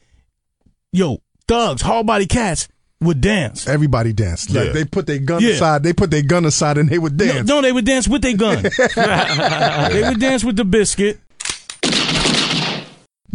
yo, 0.91 1.19
thugs, 1.47 1.83
hard 1.83 2.07
body 2.07 2.25
cats 2.25 2.67
would 3.01 3.21
dance. 3.21 3.67
Everybody 3.67 4.13
danced. 4.13 4.49
Like 4.49 4.65
Yeah. 4.65 4.71
they 4.73 4.83
put 4.85 5.05
their 5.05 5.19
gun 5.19 5.41
Yeah. 5.43 5.51
aside. 5.51 5.83
They 5.83 5.93
put 5.93 6.09
their 6.09 6.23
gun 6.23 6.43
aside 6.45 6.79
and 6.79 6.89
they 6.89 6.97
would 6.97 7.17
No, 7.17 7.25
dance. 7.25 7.47
no, 7.47 7.61
they 7.61 7.71
would 7.71 7.85
dance 7.85 8.07
with 8.07 8.23
their 8.23 8.35
gun. 8.35 8.63
they 8.95 10.03
would 10.09 10.19
dance 10.19 10.43
with 10.43 10.55
the 10.57 10.65
biscuit. 10.65 11.19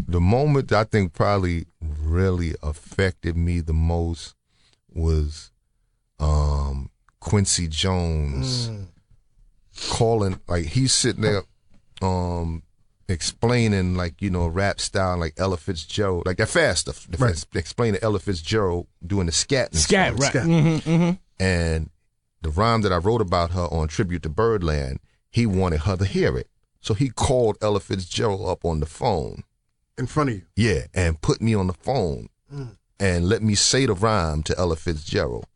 The 0.06 0.20
moment 0.20 0.68
that 0.68 0.78
I 0.78 0.84
think 0.84 1.12
probably 1.12 1.66
really 1.80 2.54
affected 2.62 3.36
me 3.36 3.60
the 3.60 3.72
most 3.72 4.34
was 4.92 5.50
um 6.20 6.90
Quincy 7.20 7.66
Jones 7.68 8.70
calling 9.90 10.38
like 10.46 10.66
he's 10.66 10.92
sitting 10.92 11.22
there 11.22 11.42
um 12.02 12.62
explaining 13.08 13.94
like 13.96 14.20
you 14.22 14.30
know 14.30 14.46
rap 14.46 14.80
style 14.80 15.18
like 15.18 15.34
Ella 15.36 15.56
Fitzgerald 15.56 16.26
like 16.26 16.36
that 16.38 16.48
fast 16.48 16.82
stuff 16.82 17.06
the 17.10 17.18
Right. 17.18 17.30
fast- 17.34 17.48
explaining 17.54 18.00
Ella 18.02 18.18
Fitzgerald 18.18 18.86
doing 19.04 19.26
the 19.26 19.32
scat 19.32 19.70
and 19.72 19.78
Scat, 19.80 20.14
stuff. 20.16 20.34
right. 20.34 20.44
Mhm, 20.44 20.82
mhm. 20.82 21.18
and 21.38 21.90
the 22.42 22.50
rhyme 22.50 22.82
that 22.82 22.92
I 22.92 22.96
wrote 22.98 23.20
about 23.20 23.50
her 23.52 23.64
on 23.72 23.88
tribute 23.88 24.22
to 24.22 24.28
Birdland 24.28 25.00
he 25.30 25.44
wanted 25.46 25.80
her 25.80 25.96
to 25.96 26.04
hear 26.04 26.38
it 26.38 26.48
so 26.80 26.94
he 26.94 27.08
called 27.10 27.56
Ella 27.60 27.80
Fitzgerald 27.80 28.48
up 28.48 28.64
on 28.64 28.80
the 28.80 28.86
phone 28.86 29.42
in 29.98 30.06
front 30.06 30.30
of 30.30 30.36
you. 30.36 30.42
yeah, 30.56 30.86
and 30.94 31.20
put 31.20 31.40
me 31.40 31.54
on 31.54 31.66
the 31.66 31.72
phone 31.74 32.28
Mm. 32.52 32.76
and 33.00 33.28
let 33.28 33.42
me 33.42 33.54
say 33.54 33.86
the 33.86 33.94
rhyme 33.94 34.42
to 34.44 34.58
Ella 34.58 34.76
Fitzgerald. 34.76 35.46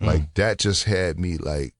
Like 0.00 0.34
that 0.34 0.58
just 0.58 0.84
had 0.84 1.18
me 1.20 1.36
like 1.38 1.74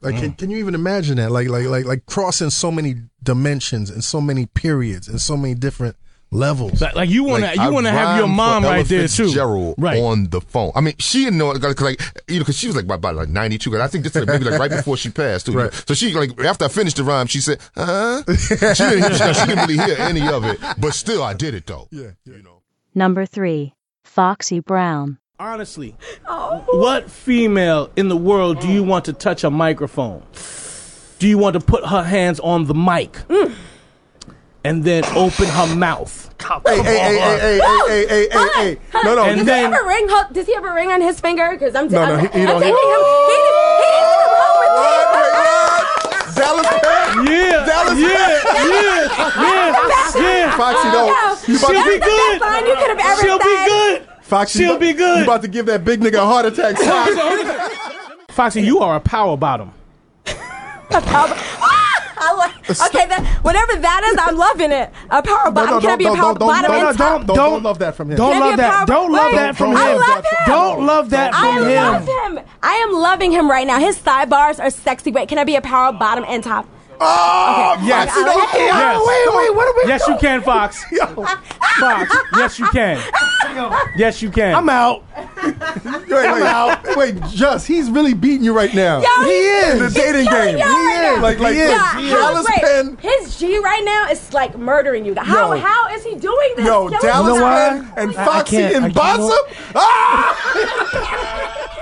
Like, 0.00 0.16
can, 0.16 0.32
can 0.32 0.50
you 0.50 0.56
even 0.58 0.74
imagine 0.74 1.18
that? 1.18 1.30
Like, 1.30 1.48
like, 1.48 1.66
like, 1.66 1.84
like 1.84 2.06
crossing 2.06 2.50
so 2.50 2.72
many 2.72 2.96
dimensions 3.22 3.88
and 3.88 4.02
so 4.02 4.20
many 4.20 4.46
periods 4.46 5.06
and 5.06 5.20
so 5.20 5.36
many 5.36 5.54
different 5.54 5.94
levels. 6.32 6.80
Like, 6.80 6.94
like 6.96 7.10
you 7.10 7.24
want 7.24 7.44
to 7.44 7.48
like, 7.48 7.60
you 7.60 7.72
want 7.72 7.86
to 7.86 7.92
have 7.92 8.18
your 8.18 8.26
mom 8.26 8.64
right 8.64 8.84
there 8.86 9.06
too. 9.06 9.24
Fitzgerald 9.24 9.74
Right. 9.78 10.00
on 10.00 10.30
the 10.30 10.40
phone. 10.40 10.72
I 10.74 10.80
mean, 10.80 10.94
she 10.98 11.24
didn't 11.24 11.38
know 11.38 11.50
it 11.52 11.60
cause 11.60 11.80
like 11.80 12.00
you 12.28 12.36
know 12.36 12.40
because 12.40 12.58
she 12.58 12.66
was 12.66 12.76
like 12.76 12.86
about, 12.86 12.98
about 12.98 13.14
like 13.16 13.28
ninety 13.28 13.58
two. 13.58 13.80
I 13.80 13.86
think 13.86 14.04
this 14.04 14.16
is 14.16 14.26
maybe 14.26 14.44
like 14.44 14.58
right 14.58 14.70
before 14.70 14.96
she 14.96 15.10
passed 15.10 15.46
too. 15.46 15.52
Right. 15.52 15.72
So 15.86 15.94
she 15.94 16.12
like 16.14 16.38
after 16.40 16.64
I 16.64 16.68
finished 16.68 16.96
the 16.96 17.04
rhyme, 17.04 17.26
she 17.26 17.40
said, 17.40 17.60
"Huh?" 17.74 18.22
she 18.26 18.56
didn't, 18.56 19.12
hear, 19.12 19.34
she 19.34 19.46
didn't 19.46 19.68
really 19.68 19.76
hear 19.76 19.96
any 19.98 20.26
of 20.26 20.44
it, 20.44 20.58
but 20.78 20.94
still 20.94 21.22
I 21.22 21.34
did 21.34 21.54
it 21.54 21.66
though. 21.66 21.88
Yeah. 21.90 22.10
you 22.24 22.42
know. 22.42 22.62
Number 22.94 23.24
3. 23.24 23.72
Foxy 24.04 24.60
Brown. 24.60 25.18
Honestly, 25.38 25.96
what 26.26 27.10
female 27.10 27.90
in 27.96 28.08
the 28.08 28.16
world 28.16 28.60
do 28.60 28.68
you 28.68 28.84
want 28.84 29.06
to 29.06 29.12
touch 29.12 29.42
a 29.42 29.50
microphone? 29.50 30.22
Do 31.18 31.26
you 31.26 31.38
want 31.38 31.54
to 31.54 31.60
put 31.60 31.86
her 31.86 32.02
hands 32.02 32.38
on 32.40 32.66
the 32.66 32.74
mic 32.74 33.12
mm. 33.28 33.54
And 34.64 34.84
then 34.84 35.04
open 35.16 35.46
her 35.46 35.74
mouth? 35.76 36.28
Hey, 36.66 36.82
hey, 36.82 36.82
hey, 36.82 37.18
hey, 37.18 37.38
hey, 37.38 37.60
hey, 37.88 38.06
hey, 38.08 38.28
hey, 38.30 38.48
hey. 38.74 38.78
No, 39.04 39.14
no. 39.14 39.24
And 39.24 39.38
does 39.38 39.46
then- 39.46 39.70
he 39.70 39.76
have 39.76 39.84
a 39.84 39.86
ring? 39.86 40.08
Hold- 40.08 40.32
Does 40.32 40.46
he 40.46 40.54
have 40.54 40.64
a 40.64 40.72
ring 40.74 40.90
on 40.90 41.00
his 41.00 41.20
finger? 41.20 41.50
Because 41.52 41.74
I'm, 41.76 41.88
No, 41.88 42.04
no, 42.04 42.14
I'm, 42.14 42.20
he- 42.20 42.26
he 42.26 42.40
I'm 42.42 42.46
don't- 42.48 42.60
taking 42.62 42.76
he- 42.76 42.90
him. 42.90 43.02
He, 43.30 43.38
he 43.78 43.88
needs 43.94 44.10
to 44.18 44.26
roll 44.34 44.54
with 44.58 44.72
me. 44.82 46.34
Dallas 46.34 46.66
Penn? 46.66 47.26
Yeah, 47.26 47.64
Dallas 47.66 47.98
yeah, 47.98 48.08
Penn? 48.42 48.70
yeah, 48.70 49.06
yeah, 49.38 50.20
yeah. 50.20 50.56
Foxy, 50.56 50.88
no. 50.88 51.04
You 51.06 51.58
about 51.58 51.70
She'll 51.70 51.84
to- 51.84 51.90
be 51.90 51.98
good. 51.98 52.40
Best 52.40 52.40
line 52.40 52.66
you 52.66 52.74
could 52.74 52.88
have 52.90 52.98
ever 52.98 53.20
She'll 53.22 53.38
be 53.38 53.44
said. 53.44 53.66
good. 53.68 54.08
Foxy, 54.22 54.58
She'll 54.58 54.66
you 54.68 54.70
about- 54.72 54.80
be 54.80 54.92
good. 54.94 55.18
You 55.18 55.24
about 55.24 55.42
to 55.42 55.48
give 55.48 55.66
that 55.66 55.84
big 55.84 56.00
nigga 56.00 56.14
a 56.16 56.26
heart 56.26 56.46
attack. 56.46 56.76
Foxy, 58.30 58.62
you 58.62 58.80
are 58.80 58.96
a 58.96 59.00
power 59.00 59.36
bottom. 59.36 59.72
a 60.26 60.32
power 60.90 61.28
bottom. 61.28 61.38
I 62.22 62.34
like, 62.34 62.70
okay, 62.94 63.06
that, 63.08 63.40
whatever 63.42 63.76
that 63.76 64.02
is, 64.04 64.18
I'm 64.20 64.36
loving 64.36 64.72
it. 64.72 64.92
A 65.10 65.22
power 65.22 65.50
bottom. 65.50 65.80
Can 65.80 65.90
I 65.90 65.96
be 65.96 66.04
a 66.04 66.14
power 66.14 66.34
don't, 66.34 66.38
bottom? 66.38 66.70
don't, 66.70 66.88
and 66.88 66.98
don't, 66.98 67.18
top? 67.18 67.26
don't, 67.26 67.36
don't 67.36 67.62
love 67.62 67.78
that 67.80 67.96
from 67.96 68.10
him. 68.10 68.16
Don't 68.16 68.38
love 68.38 68.56
that. 68.56 68.86
Don't 68.86 69.12
love 69.12 69.32
that 69.32 69.56
from 69.56 69.70
him. 69.72 69.76
I 69.76 69.90
him. 69.90 69.98
love 69.98 70.24
him. 70.24 70.38
Don't 70.46 70.86
love 70.86 71.10
that 71.10 71.34
from 71.34 71.56
him. 71.56 71.62
I 71.62 71.90
love 71.90 72.08
him. 72.08 72.38
him. 72.38 72.44
I 72.62 72.74
am 72.74 72.92
loving 72.92 73.32
him 73.32 73.50
right 73.50 73.66
now. 73.66 73.78
His 73.78 73.98
thigh 73.98 74.24
bars 74.24 74.60
are 74.60 74.70
sexy. 74.70 75.10
Wait, 75.10 75.28
can 75.28 75.38
I 75.38 75.44
be 75.44 75.56
a 75.56 75.60
power 75.60 75.92
bottom 75.92 76.24
and 76.28 76.44
top? 76.44 76.68
Oh, 77.04 77.74
Okay. 77.78 77.86
Yes. 77.86 78.10
I- 78.12 78.20
I 78.20 78.24
like 78.34 78.48
him. 78.50 78.60
Yes. 78.60 79.00
Wait, 79.06 79.36
wait, 79.36 79.50
what 79.56 79.66
are 79.68 79.74
we 79.76 79.82
Yes, 79.88 80.06
you 80.06 80.16
can, 80.18 80.42
Fox. 80.42 80.84
Fox. 81.80 82.16
Yes, 82.36 82.58
you 82.58 82.66
can. 82.66 83.00
Yes, 83.96 84.20
you 84.22 84.30
can. 84.30 84.54
I'm 84.54 84.68
out. 84.68 85.02
Wait, 85.42 85.56
wait, 86.08 86.96
wait, 86.96 87.14
Just, 87.30 87.66
he's 87.66 87.90
really 87.90 88.14
beating 88.14 88.44
you 88.44 88.54
right 88.54 88.72
now. 88.74 89.00
Yo, 89.00 89.08
he 89.24 89.30
he's- 89.30 89.74
is. 89.80 89.94
The 89.94 90.00
dating 90.00 90.26
game. 90.26 90.58
y'all 90.58 90.68
right 90.68 90.76
He 90.78 91.08
is. 91.08 91.16
now. 91.16 91.22
Like, 91.22 91.38
like, 91.40 91.56
yeah, 91.56 91.66
look, 91.68 91.78
how- 91.78 92.00
Dallas 92.32 92.46
wait, 92.48 92.62
Penn. 92.62 92.96
His 93.00 93.36
G 93.38 93.58
right 93.58 93.82
now 93.84 94.06
is 94.10 94.32
like 94.32 94.56
murdering 94.56 95.04
you. 95.04 95.14
How 95.16 95.52
Yo. 95.54 95.60
how 95.60 95.88
is 95.88 96.04
he 96.04 96.14
doing 96.14 96.52
this? 96.56 96.66
Yo, 96.66 96.88
Killing 96.88 97.00
Dallas 97.02 97.34
you? 97.36 97.42
Penn 97.42 97.92
and 97.96 98.16
I- 98.16 98.22
I 98.22 98.26
Foxy 98.26 98.56
and 98.62 98.92
I. 98.96 99.42
Ah! 99.74 101.78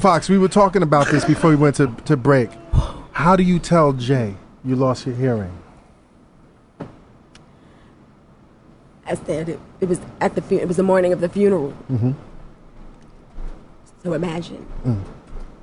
Fox, 0.00 0.28
we 0.28 0.38
were 0.38 0.48
talking 0.48 0.82
about 0.82 1.08
this 1.08 1.24
before 1.24 1.50
we 1.50 1.56
went 1.56 1.76
to, 1.76 1.88
to 2.06 2.16
break. 2.16 2.50
How 3.12 3.36
do 3.36 3.42
you 3.42 3.58
tell 3.58 3.92
Jay 3.92 4.34
you 4.64 4.74
lost 4.74 5.06
your 5.06 5.14
hearing? 5.14 5.56
I 9.06 9.14
said 9.14 9.48
it, 9.48 9.60
it 9.80 9.88
was 9.88 10.00
at 10.20 10.34
the 10.34 10.60
it 10.60 10.68
was 10.68 10.76
the 10.76 10.82
morning 10.82 11.12
of 11.12 11.20
the 11.20 11.28
funeral. 11.28 11.74
Mm-hmm. 11.90 12.12
So 14.02 14.12
imagine. 14.12 14.66
Mm. 14.84 15.02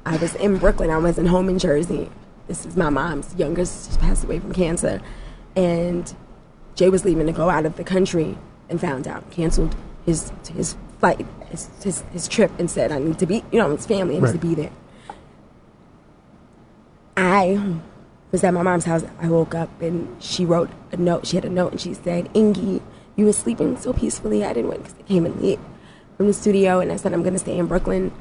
I 0.05 0.17
was 0.17 0.35
in 0.35 0.57
Brooklyn. 0.57 0.89
I 0.89 0.97
wasn't 0.97 1.29
home 1.29 1.49
in 1.49 1.57
Jersey. 1.57 2.09
This 2.47 2.65
is 2.65 2.77
my 2.77 2.89
mom's 2.89 3.33
youngest. 3.35 3.93
She 3.93 3.97
passed 3.97 4.23
away 4.23 4.39
from 4.39 4.53
cancer. 4.53 5.01
And 5.55 6.13
Jay 6.75 6.89
was 6.89 7.03
leaving 7.03 7.25
to 7.25 7.33
go 7.33 7.49
out 7.49 7.65
of 7.65 7.77
the 7.77 7.83
country 7.83 8.37
and 8.69 8.79
found 8.79 9.07
out, 9.07 9.29
canceled 9.31 9.75
his 10.05 10.31
his 10.53 10.75
flight, 10.99 11.25
his, 11.49 11.69
his, 11.83 12.01
his 12.11 12.27
trip, 12.27 12.51
and 12.59 12.69
said, 12.69 12.91
I 12.91 12.99
need 12.99 13.19
to 13.19 13.25
be, 13.25 13.43
you 13.51 13.59
know, 13.59 13.75
his 13.75 13.85
family 13.85 14.15
needs 14.19 14.31
to 14.31 14.37
Right. 14.37 14.41
be 14.41 14.55
there. 14.55 14.71
I 17.15 17.75
was 18.31 18.43
at 18.43 18.53
my 18.53 18.61
mom's 18.61 18.85
house. 18.85 19.03
I 19.19 19.27
woke 19.29 19.55
up 19.55 19.81
and 19.81 20.21
she 20.21 20.45
wrote 20.45 20.69
a 20.91 20.97
note. 20.97 21.25
She 21.27 21.35
had 21.37 21.45
a 21.45 21.49
note 21.49 21.71
and 21.71 21.81
she 21.81 21.93
said, 21.93 22.31
Ingy, 22.33 22.81
you 23.15 23.25
were 23.25 23.33
sleeping 23.33 23.77
so 23.77 23.93
peacefully. 23.93 24.43
I 24.45 24.53
didn't 24.53 24.69
wake 24.69 24.83
because 24.83 24.95
I 24.99 25.03
came 25.03 25.25
in 25.25 25.41
late 25.41 25.59
from 26.17 26.27
the 26.27 26.33
studio 26.33 26.79
and 26.79 26.91
I 26.91 26.95
said, 26.97 27.13
I'm 27.13 27.21
going 27.23 27.33
to 27.33 27.39
stay 27.39 27.57
in 27.57 27.65
Brooklyn. 27.67 28.11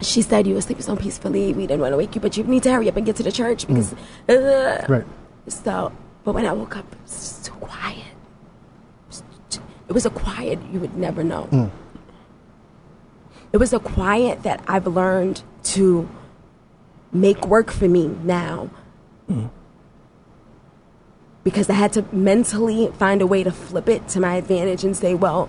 She 0.00 0.22
said, 0.22 0.46
You 0.46 0.54
were 0.54 0.60
sleeping 0.60 0.84
so 0.84 0.94
peacefully. 0.96 1.52
We 1.52 1.66
didn't 1.66 1.80
want 1.80 1.92
to 1.92 1.96
wake 1.96 2.14
you, 2.14 2.20
but 2.20 2.36
you 2.36 2.44
need 2.44 2.62
to 2.64 2.70
hurry 2.72 2.88
up 2.88 2.96
and 2.96 3.04
get 3.04 3.16
to 3.16 3.22
the 3.24 3.32
church 3.32 3.66
because. 3.66 3.94
uh, 4.28 4.84
Right. 4.88 5.04
So, 5.48 5.90
but 6.24 6.34
when 6.34 6.46
I 6.46 6.52
woke 6.52 6.76
up, 6.76 6.84
it 6.92 6.98
was 7.02 7.10
so 7.42 7.52
quiet. 7.54 8.04
It 9.88 9.92
was 9.92 10.04
a 10.04 10.10
quiet 10.10 10.58
you 10.70 10.78
would 10.80 10.94
never 10.96 11.24
know. 11.24 11.48
Mm. 11.50 11.70
It 13.52 13.56
was 13.58 13.72
a 13.72 13.78
quiet 13.78 14.42
that 14.42 14.62
I've 14.68 14.86
learned 14.86 15.42
to 15.74 16.08
make 17.12 17.46
work 17.46 17.70
for 17.70 17.88
me 17.88 18.08
now. 18.08 18.70
Because 21.44 21.70
I 21.70 21.74
had 21.74 21.92
to 21.94 22.04
mentally 22.12 22.88
find 22.98 23.22
a 23.22 23.26
way 23.26 23.42
to 23.42 23.50
flip 23.50 23.88
it 23.88 24.06
to 24.08 24.20
my 24.20 24.34
advantage 24.36 24.84
and 24.84 24.96
say, 24.96 25.14
well, 25.14 25.48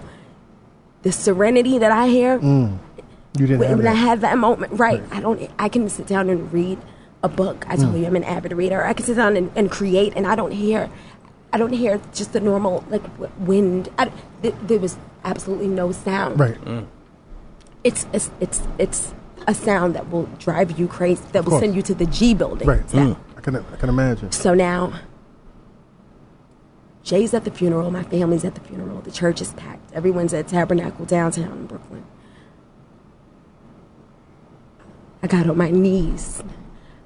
the 1.01 1.11
serenity 1.11 1.77
that 1.77 1.91
I 1.91 2.07
hear, 2.07 2.39
Mm. 2.39 2.77
You 3.37 3.45
didn't 3.47 3.59
when 3.59 3.69
have 3.69 3.77
when 3.77 3.87
I 3.87 3.91
that. 3.93 3.95
have 3.97 4.21
that 4.21 4.37
moment, 4.39 4.73
right? 4.79 5.03
I 5.11 5.19
don't. 5.21 5.49
I 5.59 5.69
can 5.69 5.87
sit 5.87 6.07
down 6.07 6.29
and 6.29 6.51
read 6.51 6.79
a 7.21 7.29
book. 7.29 7.63
I 7.69 7.75
told 7.75 7.93
Mm. 7.93 7.99
you 8.01 8.05
I'm 8.07 8.15
an 8.15 8.23
avid 8.23 8.53
reader. 8.53 8.83
I 8.83 8.93
can 8.93 9.05
sit 9.05 9.15
down 9.17 9.37
and, 9.37 9.51
and 9.55 9.69
create, 9.69 10.13
and 10.15 10.25
I 10.25 10.35
don't 10.35 10.51
hear. 10.51 10.89
I 11.53 11.57
don't 11.57 11.71
hear 11.73 12.01
just 12.13 12.33
the 12.33 12.39
normal 12.39 12.83
like 12.89 13.03
wind. 13.39 13.89
I, 13.99 14.11
th- 14.41 14.55
there 14.63 14.79
was 14.79 14.97
absolutely 15.23 15.67
no 15.67 15.91
sound. 15.91 16.39
Right. 16.39 16.57
It's 17.83 18.05
it's 18.13 18.29
it's 18.39 18.61
it's 18.77 19.13
a 19.47 19.53
sound 19.53 19.95
that 19.95 20.09
will 20.09 20.25
drive 20.37 20.77
you 20.77 20.87
crazy. 20.87 21.23
That 21.31 21.45
will 21.45 21.59
send 21.59 21.75
you 21.75 21.81
to 21.83 21.93
the 21.93 22.05
G 22.05 22.33
building. 22.33 22.67
Right. 22.67 22.87
That. 22.89 22.97
Mm. 22.97 23.17
I 23.37 23.41
can 23.41 23.55
I 23.55 23.75
can 23.77 23.89
imagine. 23.89 24.31
So 24.31 24.53
now, 24.53 24.93
Jay's 27.03 27.33
at 27.33 27.45
the 27.45 27.51
funeral. 27.51 27.89
My 27.91 28.03
family's 28.03 28.43
at 28.43 28.55
the 28.55 28.61
funeral. 28.61 29.01
The 29.01 29.11
church 29.11 29.41
is 29.41 29.53
packed. 29.53 29.93
Everyone's 29.93 30.33
at 30.33 30.47
Tabernacle 30.47 31.05
downtown 31.05 31.51
in 31.51 31.65
Brooklyn. 31.67 32.05
I 35.21 35.27
got 35.27 35.49
on 35.49 35.57
my 35.57 35.69
knees. 35.69 36.43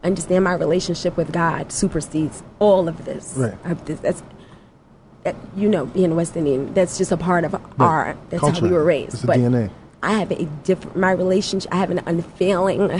I 0.04 0.08
understand 0.08 0.44
my 0.44 0.54
relationship 0.54 1.16
with 1.16 1.32
God 1.32 1.72
supersedes 1.72 2.44
all 2.60 2.88
of 2.88 3.06
this. 3.06 3.34
Right. 3.38 3.58
I, 3.64 3.74
this 3.74 4.00
that's, 4.00 4.22
that, 5.24 5.36
you 5.56 5.70
know, 5.70 5.86
being 5.86 6.16
West 6.16 6.36
Indian, 6.36 6.74
that's 6.74 6.98
just 6.98 7.12
a 7.12 7.18
part 7.18 7.46
of 7.46 7.56
our, 7.80 8.18
that's 8.30 8.44
how 8.44 8.60
we 8.60 8.72
were 8.72 8.84
raised. 8.84 9.14
It's 9.14 9.22
the 9.22 9.28
but 9.28 9.38
DNA. 9.38 9.72
I 10.04 10.14
have 10.20 10.32
a 10.32 10.46
different, 10.64 10.98
my 10.98 11.12
relationship, 11.12 11.74
I 11.74 11.78
have 11.78 11.90
an 11.92 12.02
unfailing, 12.06 12.92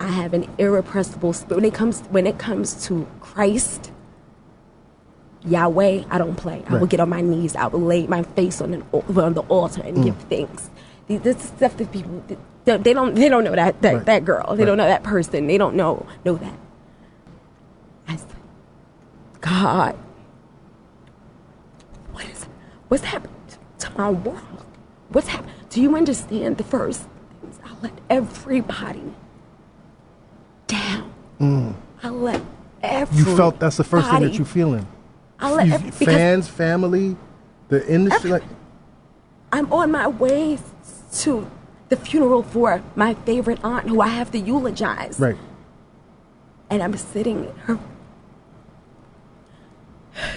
I 0.00 0.06
have 0.08 0.34
an 0.34 0.48
irrepressible 0.58 1.32
spirit. 1.32 1.56
When 1.62 1.64
it 1.64 1.74
comes, 1.74 2.00
when 2.10 2.26
it 2.26 2.38
comes 2.38 2.86
to 2.86 3.06
Christ, 3.20 3.92
Yahweh, 5.46 6.04
I 6.10 6.18
don't 6.18 6.36
play. 6.36 6.64
I 6.68 6.76
will 6.78 6.86
get 6.86 7.00
on 7.00 7.08
my 7.10 7.20
knees. 7.20 7.54
I 7.54 7.66
will 7.66 7.80
lay 7.80 8.06
my 8.06 8.22
face 8.22 8.60
on, 8.60 8.74
an, 8.74 8.82
on 8.92 9.34
the 9.34 9.42
altar 9.42 9.82
and 9.82 9.98
Mm. 9.98 10.04
give 10.04 10.16
thanks. 10.28 10.70
This 11.06 11.36
is 11.36 11.42
stuff 11.42 11.76
that 11.76 11.92
people 11.92 12.22
they 12.64 12.78
they 12.78 12.94
don't 12.94 13.14
they 13.14 13.28
don't 13.28 13.44
know 13.44 13.54
that 13.54 13.82
that, 13.82 13.94
Right. 13.94 14.06
that 14.06 14.24
girl. 14.24 14.56
They 14.56 14.62
Right. 14.62 14.66
don't 14.66 14.78
know 14.78 14.86
that 14.86 15.02
person. 15.02 15.46
They 15.46 15.58
don't 15.58 15.76
know 15.76 16.06
know 16.24 16.36
that. 16.36 16.54
I 18.08 18.16
said, 18.16 18.26
God, 19.42 19.94
what 22.12 22.24
is 22.24 22.46
what's 22.88 23.04
happened 23.04 23.34
to 23.80 23.90
my 23.98 24.10
world? 24.10 24.64
What's 25.10 25.28
happened? 25.28 25.52
Do 25.74 25.82
you 25.82 25.96
understand 25.96 26.56
the 26.56 26.62
first 26.62 27.02
things? 27.40 27.58
I 27.64 27.74
let 27.82 27.92
everybody 28.08 29.12
down. 30.68 31.12
Mm. 31.40 31.74
I 32.00 32.10
let 32.10 32.40
every 32.80 33.18
You 33.18 33.24
felt 33.36 33.58
that's 33.58 33.78
the 33.78 33.82
first 33.82 34.08
thing 34.08 34.20
that 34.20 34.34
you're 34.34 34.46
feeling. 34.46 34.86
I 35.40 35.50
let 35.50 35.68
every, 35.68 35.90
fans, 35.90 36.46
family, 36.46 37.16
the 37.70 37.84
industry. 37.92 38.30
Like, 38.30 38.44
I'm 39.50 39.72
on 39.72 39.90
my 39.90 40.06
way 40.06 40.60
to 41.14 41.50
the 41.88 41.96
funeral 41.96 42.44
for 42.44 42.80
my 42.94 43.14
favorite 43.14 43.58
aunt 43.64 43.88
who 43.88 44.00
I 44.00 44.06
have 44.06 44.30
to 44.30 44.38
eulogize. 44.38 45.18
right. 45.18 45.36
And 46.70 46.84
I'm 46.84 46.96
sitting 46.96 47.52
her 47.64 47.80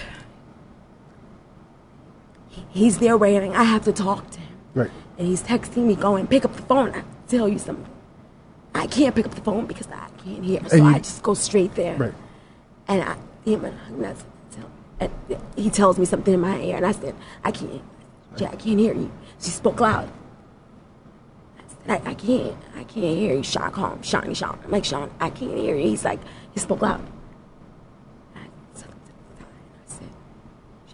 He's 2.70 2.98
there 2.98 3.16
waiting. 3.16 3.54
I 3.54 3.62
have 3.62 3.84
to 3.84 3.92
talk 3.92 4.28
to 4.32 4.40
him. 4.40 4.47
And 5.18 5.26
he's 5.26 5.42
texting 5.42 5.84
me 5.84 5.96
going, 5.96 6.26
pick 6.28 6.44
up 6.44 6.54
the 6.54 6.62
phone. 6.62 6.94
I 6.94 7.02
tell 7.26 7.48
you 7.48 7.58
something. 7.58 7.86
I 8.74 8.86
can't 8.86 9.14
pick 9.14 9.26
up 9.26 9.34
the 9.34 9.40
phone 9.40 9.66
because 9.66 9.88
I 9.88 10.08
can't 10.24 10.44
hear. 10.44 10.60
So 10.68 10.76
you- 10.76 10.84
I 10.84 10.98
just 11.00 11.22
go 11.22 11.34
straight 11.34 11.74
there. 11.74 11.96
Right. 11.96 12.14
And 12.86 13.02
I, 13.02 13.16
him 13.44 13.64
and 13.64 13.76
that's, 14.04 14.24
and 15.00 15.10
he 15.56 15.70
tells 15.70 15.98
me 15.98 16.04
something 16.04 16.34
in 16.34 16.40
my 16.40 16.58
ear, 16.60 16.76
and 16.76 16.86
I 16.86 16.92
said, 16.92 17.14
I 17.44 17.50
can't. 17.52 17.82
Jay, 18.36 18.46
I 18.46 18.56
can't 18.56 18.78
hear 18.78 18.94
you. 18.94 19.10
She 19.40 19.50
spoke 19.50 19.78
loud. 19.80 20.08
I 21.58 21.62
said, 21.96 22.06
I, 22.06 22.10
I 22.10 22.14
can't. 22.14 22.56
I 22.74 22.84
can't 22.84 23.18
hear 23.18 23.36
you. 23.36 23.42
Sean, 23.42 23.70
call 23.70 23.92
him. 23.92 24.02
Shawnee, 24.02 24.34
Sean. 24.34 24.58
I'm 24.64 24.70
like, 24.70 24.84
Sean, 24.84 25.10
I 25.20 25.30
can't 25.30 25.56
hear 25.56 25.76
you. 25.76 25.86
He's 25.88 26.04
like, 26.04 26.18
he 26.52 26.58
spoke 26.60 26.82
loud. 26.82 27.00
I 28.34 28.40
said, 28.74 30.08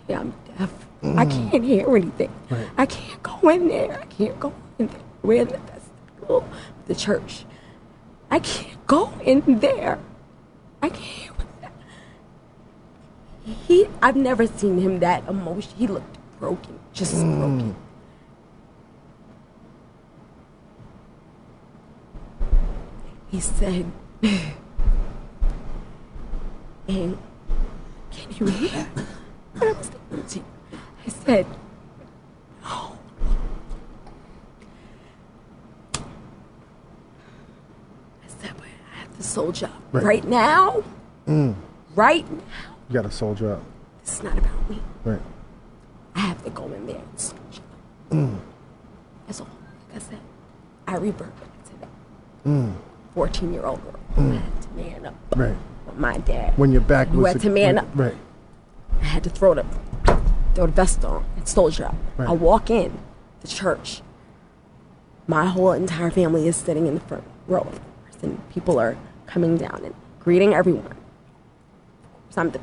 Jay, 0.09 0.15
I'm 0.15 0.35
deaf. 0.59 0.71
I 1.05 1.27
Mm. 1.27 1.51
can't 1.51 1.65
hear 1.65 1.97
anything. 1.97 2.31
Right. 2.49 2.67
I 2.79 2.87
can't 2.87 3.23
go 3.23 3.49
in 3.51 3.69
there. 3.69 4.01
I 4.01 4.07
can't 4.07 4.41
go 4.41 4.53
in 4.79 4.87
there. 4.89 5.01
We're 5.23 5.43
in 5.43 5.49
the 5.49 5.59
festival, 5.59 6.45
the 6.87 6.95
church. 6.95 7.45
I 8.31 8.39
can't 8.39 8.87
go 8.87 9.13
in 9.23 9.43
there. 9.61 9.99
I 10.83 10.89
can't. 10.89 11.33
He, 13.69 13.87
I've 14.01 14.17
never 14.17 14.47
seen 14.47 14.79
him 14.79 15.01
that 15.01 15.29
emotional. 15.29 15.77
He 15.77 15.87
looked 15.87 16.17
broken, 16.41 16.79
just 16.95 17.21
broken. 17.21 17.77
He 23.31 23.41
said, 23.41 23.91
and 26.89 27.19
can 28.11 28.31
you 28.39 28.47
hear 28.47 28.87
what 29.55 29.67
I 29.67 30.17
was 30.17 30.37
you? 30.37 30.45
I 31.07 31.11
said, 31.11 31.47
no. 32.63 32.97
I 38.25 38.29
said, 38.29 38.53
but 38.57 38.65
I 38.95 38.99
have 39.01 39.17
to 39.17 39.23
soldier 39.23 39.67
up. 39.67 39.73
Right. 39.93 40.05
Right 40.05 40.25
now, 40.29 40.83
Mm. 41.27 41.55
right 41.95 42.31
now, 42.31 42.39
You 42.89 42.95
got 42.95 43.03
to 43.03 43.11
soldier 43.11 43.55
up. 43.55 43.63
it's 44.03 44.23
not 44.23 44.37
about 44.39 44.69
me. 44.71 44.81
Right. 45.05 45.21
I 46.15 46.21
have 46.21 46.43
to 46.45 46.51
go 46.51 46.65
in 46.67 46.87
there 46.87 46.97
and 46.97 47.19
soldier 47.21 47.63
up. 47.63 48.11
Mm. 48.11 48.39
That's 49.27 49.41
all. 49.41 49.49
Like 49.93 49.97
I 50.03 50.05
said, 50.05 50.19
I 50.87 50.97
revert 50.97 51.35
back 51.41 51.65
to 51.65 51.81
that 51.81 51.89
Mm. 52.47 52.73
14 53.15 53.53
year 53.53 53.65
old 53.65 53.83
girl. 53.83 53.95
Mm. 54.17 54.33
I 54.33 54.35
had 54.37 54.63
to 54.63 54.69
man 54.77 55.07
up. 55.07 55.15
Right. 55.37 55.57
My 55.97 56.19
dad. 56.19 56.55
When 56.59 56.73
your 56.73 56.81
back 56.81 57.13
was 57.13 57.33
had 57.35 57.43
to 57.43 57.51
man 57.51 57.79
up. 57.79 57.87
Right. 57.95 58.17
I 59.01 59.05
had 59.05 59.23
to 59.25 59.31
throw 59.31 59.55
the 59.55 59.65
throw 60.55 60.67
the 60.67 60.73
vest 60.73 61.05
on 61.05 61.25
up. 61.81 61.95
Right. 62.17 62.29
I 62.29 62.33
walk 62.33 62.71
in 62.71 62.99
the 63.41 63.49
church. 63.49 64.03
My 65.27 65.47
whole 65.47 65.73
entire 65.73 66.11
family 66.11 66.47
is 66.49 66.57
sitting 66.57 66.87
in 66.87 66.95
the 66.95 67.01
front 67.01 67.25
row, 67.49 67.61
of 67.61 67.81
course, 67.81 68.23
and 68.23 68.39
people 68.51 68.79
are 68.79 68.97
coming 69.27 69.57
down 69.57 69.83
and 69.85 69.95
greeting 70.21 70.55
everyone. 70.55 70.95
So 72.31 72.41
I'm 72.43 72.51
the, 72.51 72.61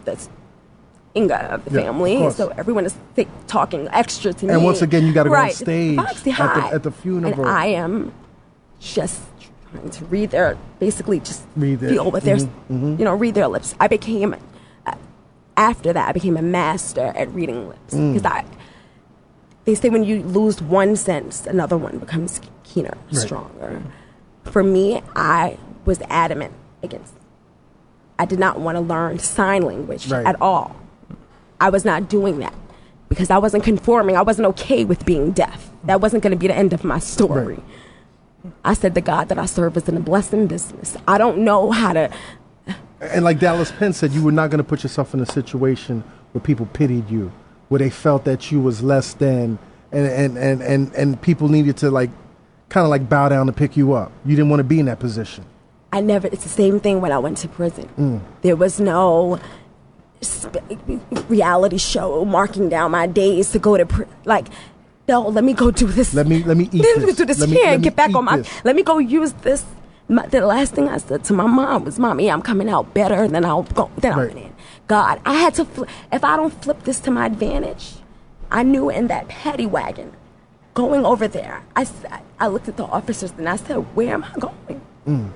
Inga 1.15 1.53
of 1.55 1.65
the 1.65 1.71
Yeah, 1.79 1.85
family, 1.87 2.17
course. 2.17 2.35
so 2.37 2.49
everyone 2.57 2.85
is 2.85 2.95
th- 3.15 3.27
talking 3.47 3.87
extra 3.91 4.31
to 4.31 4.45
me. 4.45 4.53
And 4.53 4.63
once 4.63 4.81
again, 4.81 5.05
you 5.05 5.11
gotta 5.13 5.29
go 5.29 5.35
on 5.35 5.49
stage 5.51 5.97
Foxy 5.97 6.31
at 6.31 6.37
the- 6.55 6.75
at 6.75 6.83
the 6.83 6.91
funeral. 6.91 7.33
and 7.41 7.49
I 7.49 7.65
am 7.67 8.13
just 8.79 9.19
trying 9.71 9.89
to 9.89 10.05
read 10.05 10.31
their, 10.31 10.57
basically 10.79 11.19
just 11.19 11.43
Read 11.57 11.83
it. 11.83 11.89
feel 11.89 12.09
what 12.11 12.23
their, 12.23 12.37
Mhm, 12.37 12.49
mhm. 12.71 12.99
you 12.99 13.03
know, 13.05 13.13
read 13.15 13.33
their 13.35 13.47
lips. 13.49 13.75
I 13.79 13.87
became, 13.87 14.35
after 15.57 15.93
that, 15.93 16.09
I 16.09 16.11
became 16.11 16.37
a 16.37 16.41
master 16.41 17.11
at 17.15 17.29
reading 17.33 17.67
lips 17.69 17.93
Mm. 17.93 18.13
because 18.13 18.25
I. 18.31 18.45
They 19.65 19.75
say 19.75 19.89
when 19.89 20.03
you 20.03 20.23
lose 20.23 20.61
one 20.61 20.95
sense, 20.95 21.45
another 21.45 21.77
one 21.77 21.99
becomes 21.99 22.41
keener, 22.63 22.97
Right. 23.11 23.21
stronger. 23.21 23.81
For 24.45 24.63
me, 24.63 25.03
I 25.15 25.57
was 25.85 25.99
adamant 26.09 26.53
against. 26.81 27.13
I 28.17 28.25
did 28.25 28.39
not 28.39 28.59
want 28.59 28.75
to 28.77 28.81
learn 28.81 29.19
sign 29.19 29.61
language 29.63 30.09
Right. 30.09 30.25
at 30.25 30.41
all. 30.41 30.75
I 31.59 31.69
was 31.69 31.85
not 31.85 32.09
doing 32.09 32.39
that 32.39 32.53
because 33.07 33.29
I 33.29 33.37
wasn't 33.37 33.63
conforming. 33.63 34.17
I 34.17 34.23
wasn't 34.23 34.47
okay 34.47 34.83
with 34.83 35.05
being 35.05 35.31
deaf. 35.31 35.69
That 35.83 36.01
wasn't 36.01 36.23
going 36.23 36.31
to 36.31 36.37
be 36.37 36.47
the 36.47 36.55
end 36.57 36.73
of 36.73 36.83
my 36.83 36.97
story. 36.99 37.59
I 38.65 38.73
said 38.73 38.95
the 38.95 39.01
God 39.01 39.29
that 39.29 39.37
I 39.37 39.45
serve 39.45 39.77
is 39.77 39.87
in 39.87 39.93
the 39.93 40.01
blessing 40.01 40.47
business. 40.47 40.97
I 41.07 41.19
don't 41.19 41.39
know 41.39 41.69
how 41.69 41.93
to. 41.93 42.09
And 43.01 43.25
like 43.25 43.39
Dallas 43.39 43.71
Penn 43.71 43.93
said, 43.93 44.11
you 44.11 44.23
were 44.23 44.31
not 44.31 44.49
going 44.51 44.59
to 44.59 44.63
put 44.63 44.83
yourself 44.83 45.13
in 45.13 45.19
a 45.19 45.25
situation 45.25 46.03
where 46.33 46.41
people 46.41 46.67
pitied 46.67 47.09
you, 47.09 47.31
where 47.69 47.79
they 47.79 47.89
felt 47.89 48.23
that 48.25 48.51
you 48.51 48.61
was 48.61 48.81
less 48.83 49.13
than, 49.15 49.57
and 49.91 50.05
and 50.07 50.37
and 50.37 50.61
and, 50.61 50.93
and 50.93 51.21
people 51.21 51.49
needed 51.49 51.77
to 51.77 51.89
like, 51.91 52.11
kind 52.69 52.83
of 52.85 52.89
like 52.91 53.09
bow 53.09 53.27
down 53.29 53.47
to 53.47 53.53
pick 53.53 53.75
you 53.75 53.93
up. 53.93 54.11
You 54.23 54.35
didn't 54.35 54.49
want 54.49 54.59
to 54.59 54.63
be 54.63 54.79
in 54.79 54.85
that 54.85 54.99
position. 54.99 55.43
I 55.91 55.99
never. 56.01 56.27
It's 56.27 56.43
the 56.43 56.49
same 56.49 56.79
thing 56.79 57.01
when 57.01 57.11
I 57.11 57.17
went 57.17 57.37
to 57.39 57.47
prison. 57.49 57.89
Mm. 57.97 58.21
There 58.43 58.55
was 58.55 58.79
no 58.79 59.39
sp- 60.21 60.61
reality 61.27 61.77
show 61.79 62.23
marking 62.23 62.69
down 62.69 62.91
my 62.91 63.07
days 63.07 63.51
to 63.51 63.59
go 63.59 63.77
to 63.77 63.85
pr- 63.85 64.03
like. 64.25 64.47
No, 65.07 65.27
let 65.27 65.43
me 65.43 65.53
go 65.53 65.71
do 65.71 65.87
this. 65.87 66.13
Let 66.13 66.27
me 66.27 66.43
let 66.43 66.55
me 66.55 66.69
eat 66.71 66.83
Let 66.97 66.99
me 67.03 67.11
do 67.13 67.25
this 67.25 67.39
Let 67.39 67.49
me- 67.49 67.55
here 67.55 67.65
let 67.65 67.73
and 67.73 67.81
me 67.81 67.89
get 67.89 67.95
back 67.95 68.13
on 68.15 68.23
my. 68.25 68.37
this. 68.37 68.63
Let 68.63 68.75
me 68.75 68.83
go 68.83 68.99
use 68.99 69.33
this. 69.41 69.65
My, 70.11 70.25
the 70.27 70.41
last 70.45 70.73
thing 70.75 70.89
I 70.89 70.97
said 70.97 71.23
to 71.25 71.33
my 71.33 71.47
mom 71.47 71.85
was, 71.85 71.97
"Mommy, 71.97 72.29
I'm 72.29 72.41
coming 72.41 72.69
out 72.69 72.93
better 72.93 73.27
than 73.29 73.45
I'll 73.45 73.63
go 73.63 73.89
than 73.97 74.11
I 74.13 74.17
went 74.17 74.37
in." 74.37 74.53
God, 74.87 75.21
I 75.25 75.35
had 75.35 75.53
to. 75.55 75.63
Fl- 75.65 75.85
if 76.11 76.23
I 76.25 76.35
don't 76.35 76.53
flip 76.63 76.83
this 76.83 76.99
to 77.05 77.11
my 77.11 77.27
advantage, 77.27 77.93
I 78.51 78.63
knew 78.63 78.89
in 78.89 79.07
that 79.07 79.29
paddy 79.29 79.65
wagon, 79.65 80.11
going 80.73 81.05
over 81.05 81.27
there, 81.29 81.63
I 81.77 81.87
I 82.39 82.47
looked 82.47 82.67
at 82.67 82.75
the 82.75 82.83
officers 82.83 83.31
and 83.37 83.47
I 83.47 83.55
said, 83.55 83.77
"Where 83.95 84.13
am 84.13 84.25
I 84.25 84.33
going? 84.37 84.81
Mm. 85.07 85.29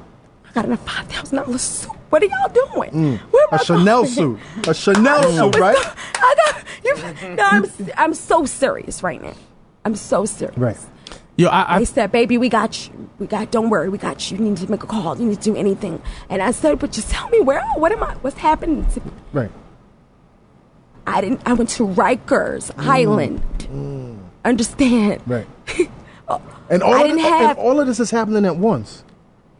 I 0.50 0.52
got 0.52 0.66
in 0.66 0.74
a 0.74 0.78
five 0.78 1.08
thousand 1.08 1.38
dollars 1.38 1.62
suit. 1.62 1.96
What 2.10 2.22
are 2.24 2.26
y'all 2.26 2.50
doing? 2.74 2.92
Mm. 2.92 3.20
Where 3.32 3.44
am 3.44 3.50
A 3.54 3.56
I 3.56 3.64
Chanel 3.64 4.02
going?" 4.04 4.14
suit, 4.14 4.40
a 4.68 4.74
Chanel 4.74 5.24
suit, 5.32 5.56
right? 5.58 5.78
I 6.16 6.36
got 6.46 6.64
you. 6.84 6.96
No, 7.36 7.44
I'm 7.46 7.66
I'm 7.98 8.14
so 8.14 8.46
serious 8.46 9.02
right 9.04 9.22
now. 9.22 9.36
I'm 9.86 9.96
so 9.96 10.26
serious. 10.26 10.58
Right. 10.58 10.78
Yo, 11.38 11.50
I, 11.50 11.80
they 11.80 11.86
said, 11.86 12.12
"Baby, 12.12 12.38
we 12.38 12.48
got 12.50 12.88
you. 12.88 13.10
We 13.20 13.28
got. 13.28 13.52
Don't 13.52 13.70
worry, 13.70 13.90
we 13.90 13.98
got 13.98 14.32
you. 14.32 14.38
You 14.38 14.44
need 14.44 14.58
to 14.58 14.72
make 14.72 14.84
a 14.84 14.88
call. 14.88 15.18
You 15.18 15.26
need 15.26 15.42
to 15.42 15.52
do 15.52 15.56
anything." 15.56 16.02
And 16.30 16.42
I 16.42 16.52
said, 16.52 16.80
"But 16.80 16.92
just 16.94 17.10
tell 17.12 17.30
me 17.30 17.42
where. 17.42 17.62
What 17.76 17.92
am 17.92 18.04
I? 18.04 18.14
What's 18.16 18.38
happening 18.38 18.86
to 18.92 19.00
me?" 19.02 19.12
Right. 19.34 19.52
I 21.08 21.22
didn't. 21.22 21.42
I 21.46 21.54
went 21.54 21.70
to 21.72 21.88
Rikers 21.88 22.72
mm. 22.74 22.86
Island. 22.88 23.42
Mm. 23.60 24.20
Understand? 24.44 25.22
Right. 25.26 25.48
Oh, 26.28 26.42
and 26.72 26.82
all 26.82 26.92
I 26.92 27.02
of 27.02 27.04
didn't 27.04 27.18
this, 27.18 27.28
have- 27.28 27.50
and 27.52 27.60
all 27.60 27.80
of 27.80 27.86
this 27.86 28.00
is 28.00 28.10
happening 28.10 28.46
at 28.46 28.58
once. 28.58 29.04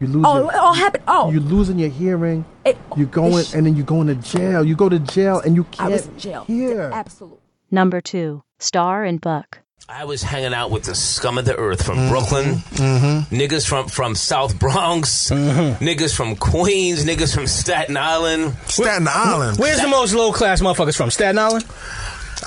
You 0.00 0.08
lose. 0.08 0.24
Oh, 0.26 0.40
your, 0.40 0.50
it 0.50 0.56
all 0.56 0.74
happened. 0.74 1.04
Oh, 1.06 1.30
you 1.30 1.38
losing 1.38 1.78
your 1.78 1.90
hearing. 1.90 2.44
It- 2.64 2.76
you 2.96 3.06
going 3.06 3.44
sh- 3.44 3.54
and 3.54 3.64
then 3.64 3.76
you're 3.76 3.86
going 3.86 4.08
to 4.08 4.16
jail. 4.16 4.64
You 4.64 4.74
go 4.74 4.88
to 4.88 4.98
jail 4.98 5.38
and 5.38 5.54
you 5.54 5.62
can't 5.62 5.88
I 5.90 5.92
was 5.92 6.08
in 6.08 6.18
jail. 6.18 6.42
hear. 6.42 6.90
Absolutely. 6.92 7.38
Number 7.70 8.00
2. 8.00 8.42
Star 8.58 9.04
and 9.04 9.20
Buck. 9.20 9.60
I 9.88 10.04
was 10.04 10.20
hanging 10.20 10.52
out 10.52 10.72
with 10.72 10.82
the 10.82 10.96
scum 10.96 11.38
of 11.38 11.44
the 11.44 11.54
earth 11.54 11.86
from 11.86 12.08
Brooklyn, 12.08 12.56
mm-hmm. 12.56 13.32
niggas 13.32 13.68
from, 13.68 13.86
from 13.86 14.16
South 14.16 14.58
Bronx, 14.58 15.30
mm-hmm. 15.30 15.82
niggas 15.82 16.14
from 16.14 16.34
Queens, 16.34 17.04
niggas 17.04 17.32
from 17.32 17.46
Staten 17.46 17.96
Island. 17.96 18.56
Staten 18.66 19.06
Island. 19.08 19.58
Where's 19.58 19.80
the 19.80 19.86
most 19.86 20.12
low 20.12 20.32
class 20.32 20.60
motherfuckers 20.60 20.96
from? 20.96 21.12
Staten 21.12 21.38
Island? 21.38 21.64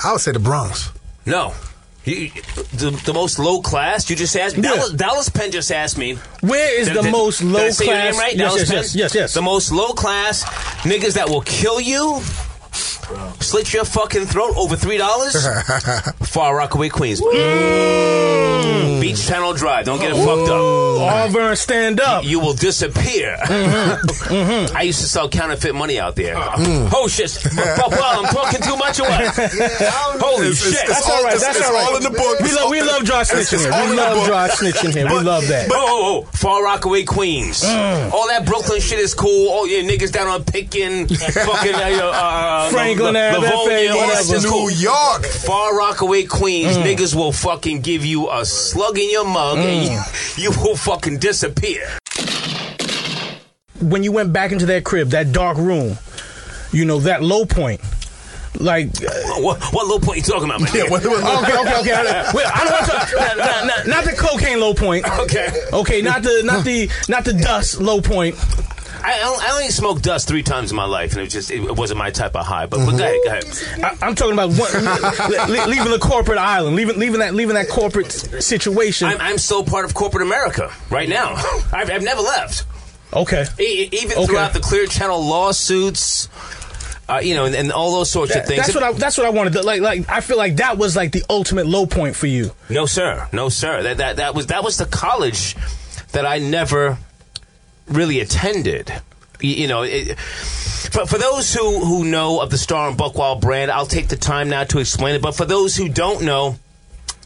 I 0.04 0.12
would 0.12 0.20
say 0.20 0.32
the 0.32 0.38
Bronx. 0.38 0.92
No. 1.24 1.54
You, 2.04 2.30
the, 2.74 2.90
the 3.06 3.14
most 3.14 3.38
low 3.38 3.62
class? 3.62 4.10
You 4.10 4.16
just 4.16 4.36
asked 4.36 4.56
me. 4.56 4.62
Dallas, 4.62 4.90
Dallas 4.92 5.28
Penn 5.30 5.50
just 5.50 5.72
asked 5.72 5.96
me. 5.96 6.16
Where 6.40 6.78
is 6.78 6.88
Did- 6.88 6.96
the 6.98 7.02
did- 7.02 7.12
most 7.12 7.42
low 7.42 7.70
say 7.70 7.86
your 7.86 7.94
name 7.94 8.12
class- 8.12 8.18
right? 8.18 8.36
Yes, 8.36 8.48
Dallas 8.48 8.60
yes, 8.60 8.68
Penn? 8.68 8.76
yes, 8.78 8.94
yes, 8.94 9.14
yes. 9.14 9.34
The 9.34 9.42
most 9.42 9.72
low 9.72 9.94
class 9.94 10.44
niggas 10.84 11.14
that 11.14 11.30
will 11.30 11.40
kill 11.42 11.80
you 11.80 12.20
Slit 13.40 13.72
your 13.72 13.84
fucking 13.84 14.26
throat 14.26 14.54
over 14.56 14.76
three 14.76 14.98
dollars? 14.98 15.34
Far 16.22 16.54
Rockaway, 16.56 16.88
Queens. 16.90 17.20
Mm. 17.20 19.00
Beach 19.00 19.26
Channel 19.26 19.54
Drive. 19.54 19.86
Don't 19.86 19.98
get 19.98 20.10
it 20.12 20.14
fucked 20.24 20.48
up. 20.50 20.60
Auburn, 21.00 21.56
stand 21.56 22.00
up. 22.00 22.24
You 22.24 22.38
will 22.40 22.52
disappear. 22.52 23.36
Mm-hmm. 23.40 24.34
Mm-hmm. 24.34 24.76
I 24.76 24.82
used 24.82 25.00
to 25.00 25.06
sell 25.06 25.28
counterfeit 25.28 25.74
money 25.74 25.98
out 25.98 26.14
there. 26.16 26.36
Mm. 26.36 26.90
Oh 26.94 27.08
shit! 27.08 27.30
Well, 27.80 27.90
well, 27.90 28.24
I'm 28.24 28.32
talking 28.32 28.60
too 28.62 28.76
much 28.76 29.00
or 29.00 29.04
what? 29.04 29.34
Holy 29.36 30.48
It's- 30.48 30.66
it's- 30.66 30.80
shit! 30.80 30.88
That's 30.88 31.08
all 31.08 31.22
right. 31.24 31.38
That's 31.40 31.60
all 31.62 31.72
right. 31.72 31.86
All 31.88 31.96
in 31.96 32.02
the 32.02 32.10
book. 32.10 32.40
We 32.40 32.52
love, 32.52 32.70
we 32.70 32.82
love 32.82 33.04
dry 33.04 33.22
snitching 33.22 33.60
here. 33.60 33.70
We 33.90 33.96
love 33.96 34.26
dry 34.26 34.48
snitching 34.48 34.94
here. 34.94 35.06
We 35.06 35.20
love 35.20 35.46
that. 35.48 35.68
Oh, 35.72 35.74
oh, 35.74 36.24
oh, 36.26 36.30
Far 36.36 36.62
Rockaway, 36.64 37.04
Queens. 37.04 37.62
Mm. 37.64 38.12
All 38.12 38.26
that 38.28 38.44
Brooklyn 38.46 38.80
shit 38.80 38.98
is 38.98 39.14
cool. 39.14 39.48
All 39.50 39.66
your 39.66 39.82
niggas 39.82 40.12
down 40.12 40.28
on 40.28 40.44
Pitkin, 40.44 41.08
fucking 41.08 41.74
uh, 41.74 41.78
uh, 41.78 42.10
uh 42.12 42.70
Franklin 42.70 42.99
La- 43.02 43.08
Ave, 43.08 43.38
Livonia, 43.38 43.48
FA, 43.48 43.92
all 43.92 43.98
that 43.98 44.06
whatever. 44.08 44.22
shit's 44.22 44.46
cool. 44.46 44.66
New 44.68 44.74
York. 44.76 45.24
Far 45.26 45.76
Rockaway, 45.76 46.24
Queens. 46.24 46.76
Mm. 46.76 46.84
Niggas 46.84 47.14
will 47.14 47.32
fucking 47.32 47.80
give 47.80 48.04
you 48.04 48.30
a 48.30 48.44
slug 48.44 48.98
in 48.98 49.10
your 49.10 49.24
mug 49.24 49.58
and 49.58 49.88
mm. 49.88 50.36
you, 50.38 50.44
you 50.44 50.50
will 50.62 50.76
fucking 50.76 51.18
disappear. 51.18 51.86
When 53.80 54.02
you 54.02 54.12
went 54.12 54.32
back 54.32 54.52
into 54.52 54.66
that 54.66 54.84
crib, 54.84 55.08
that 55.10 55.32
dark 55.32 55.56
room, 55.56 55.96
you 56.72 56.84
know 56.84 57.00
that 57.00 57.22
low 57.22 57.44
point. 57.44 57.80
Like 58.58 58.88
uh, 59.02 59.10
what, 59.40 59.62
what 59.72 59.86
low 59.86 59.98
point 59.98 60.18
you 60.18 60.22
talking 60.24 60.44
about, 60.44 60.60
man? 60.60 60.68
okay, 60.70 60.82
okay, 60.82 61.80
okay. 61.80 61.92
I, 61.92 62.30
well, 62.34 62.50
I 62.52 62.64
don't 62.64 62.72
want 62.72 62.84
to 62.84 62.90
talk, 62.90 63.12
not, 63.14 63.36
not, 63.38 63.66
not, 63.66 63.86
not 63.86 64.04
the 64.04 64.12
cocaine 64.12 64.58
low 64.58 64.74
point. 64.74 65.06
Okay. 65.20 65.48
Okay, 65.72 66.02
not 66.02 66.22
the 66.22 66.42
not 66.44 66.64
the 66.64 66.90
not 67.08 67.24
the 67.24 67.32
dust 67.32 67.80
low 67.80 68.00
point. 68.00 68.34
I, 69.02 69.20
I 69.20 69.22
only- 69.28 69.44
I 69.44 69.50
only 69.52 69.68
smoked 69.70 70.02
dust 70.02 70.28
three 70.28 70.42
times 70.42 70.70
in 70.70 70.76
my 70.76 70.84
life, 70.84 71.12
and 71.12 71.20
it 71.20 71.24
was 71.24 71.32
just 71.32 71.50
it 71.50 71.76
wasn't 71.76 71.98
my 71.98 72.10
type 72.10 72.34
of 72.36 72.44
high. 72.46 72.66
But, 72.66 72.84
but 72.86 72.96
go 72.96 73.04
ahead, 73.04 73.20
go 73.24 73.30
ahead. 73.30 73.44
I, 74.02 74.06
I'm 74.06 74.14
talking 74.14 74.32
about 74.34 74.50
one, 74.50 74.72
le- 74.72 75.46
le- 75.48 75.68
leaving 75.68 75.90
the 75.92 75.98
corporate 76.00 76.38
island, 76.38 76.76
leaving 76.76 76.98
leaving 76.98 77.20
that 77.20 77.34
leaving 77.34 77.54
that 77.54 77.68
corporate 77.68 78.10
situation. 78.12 79.08
I'm, 79.08 79.20
I'm 79.20 79.38
still 79.38 79.64
part 79.64 79.84
of 79.84 79.94
corporate 79.94 80.22
America 80.22 80.72
right 80.90 81.08
now. 81.08 81.34
I've, 81.72 81.90
I've 81.90 82.02
never 82.02 82.20
left. 82.20 82.64
Okay. 83.12 83.44
E- 83.58 83.88
even 83.92 84.12
Okay. 84.18 84.26
throughout 84.26 84.52
the 84.52 84.60
Clear 84.60 84.86
Channel 84.86 85.20
lawsuits, 85.20 86.28
uh, 87.08 87.18
you 87.22 87.34
know, 87.34 87.44
and, 87.44 87.56
and 87.56 87.72
all 87.72 87.92
those 87.92 88.10
sorts 88.10 88.32
That- 88.34 88.42
of 88.42 88.46
things. 88.46 88.60
That's 88.60 88.74
what 88.74 88.84
I 88.84 88.92
that's 88.92 89.18
what 89.18 89.26
I 89.26 89.30
wanted. 89.30 89.54
To, 89.54 89.62
like 89.62 89.80
like 89.80 90.08
I 90.08 90.20
feel 90.20 90.36
like 90.36 90.56
that 90.56 90.78
was 90.78 90.94
like 90.94 91.12
the 91.12 91.24
ultimate 91.28 91.66
low 91.66 91.86
point 91.86 92.14
for 92.16 92.26
you. 92.28 92.52
No, 92.68 92.86
sir. 92.86 93.28
No, 93.32 93.48
sir. 93.48 93.82
That 93.82 93.96
that 93.96 94.16
that 94.16 94.34
was 94.34 94.46
that 94.48 94.62
was 94.62 94.76
the 94.76 94.86
college 94.86 95.56
that 96.12 96.24
I 96.26 96.38
never 96.38 96.98
really 97.90 98.20
attended. 98.20 98.92
You, 99.40 99.54
you 99.54 99.68
know, 99.68 99.82
it, 99.82 100.18
for, 100.18 101.06
for 101.06 101.18
those 101.18 101.52
who 101.54 101.84
who 101.84 102.04
know 102.04 102.40
of 102.40 102.50
the 102.50 102.58
Star 102.58 102.88
and 102.88 102.98
Buc 102.98 103.14
Wild 103.14 103.40
brand, 103.40 103.70
I'll 103.70 103.86
take 103.86 104.08
the 104.08 104.16
time 104.16 104.48
now 104.48 104.64
to 104.64 104.78
explain 104.78 105.14
it. 105.14 105.22
But 105.22 105.32
for 105.32 105.44
those 105.44 105.76
who 105.76 105.88
don't 105.88 106.22
know, 106.22 106.56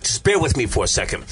just 0.01 0.25
bear 0.25 0.39
with 0.39 0.57
me 0.57 0.67
for 0.67 0.85
a 0.85 0.89
second. 0.89 1.25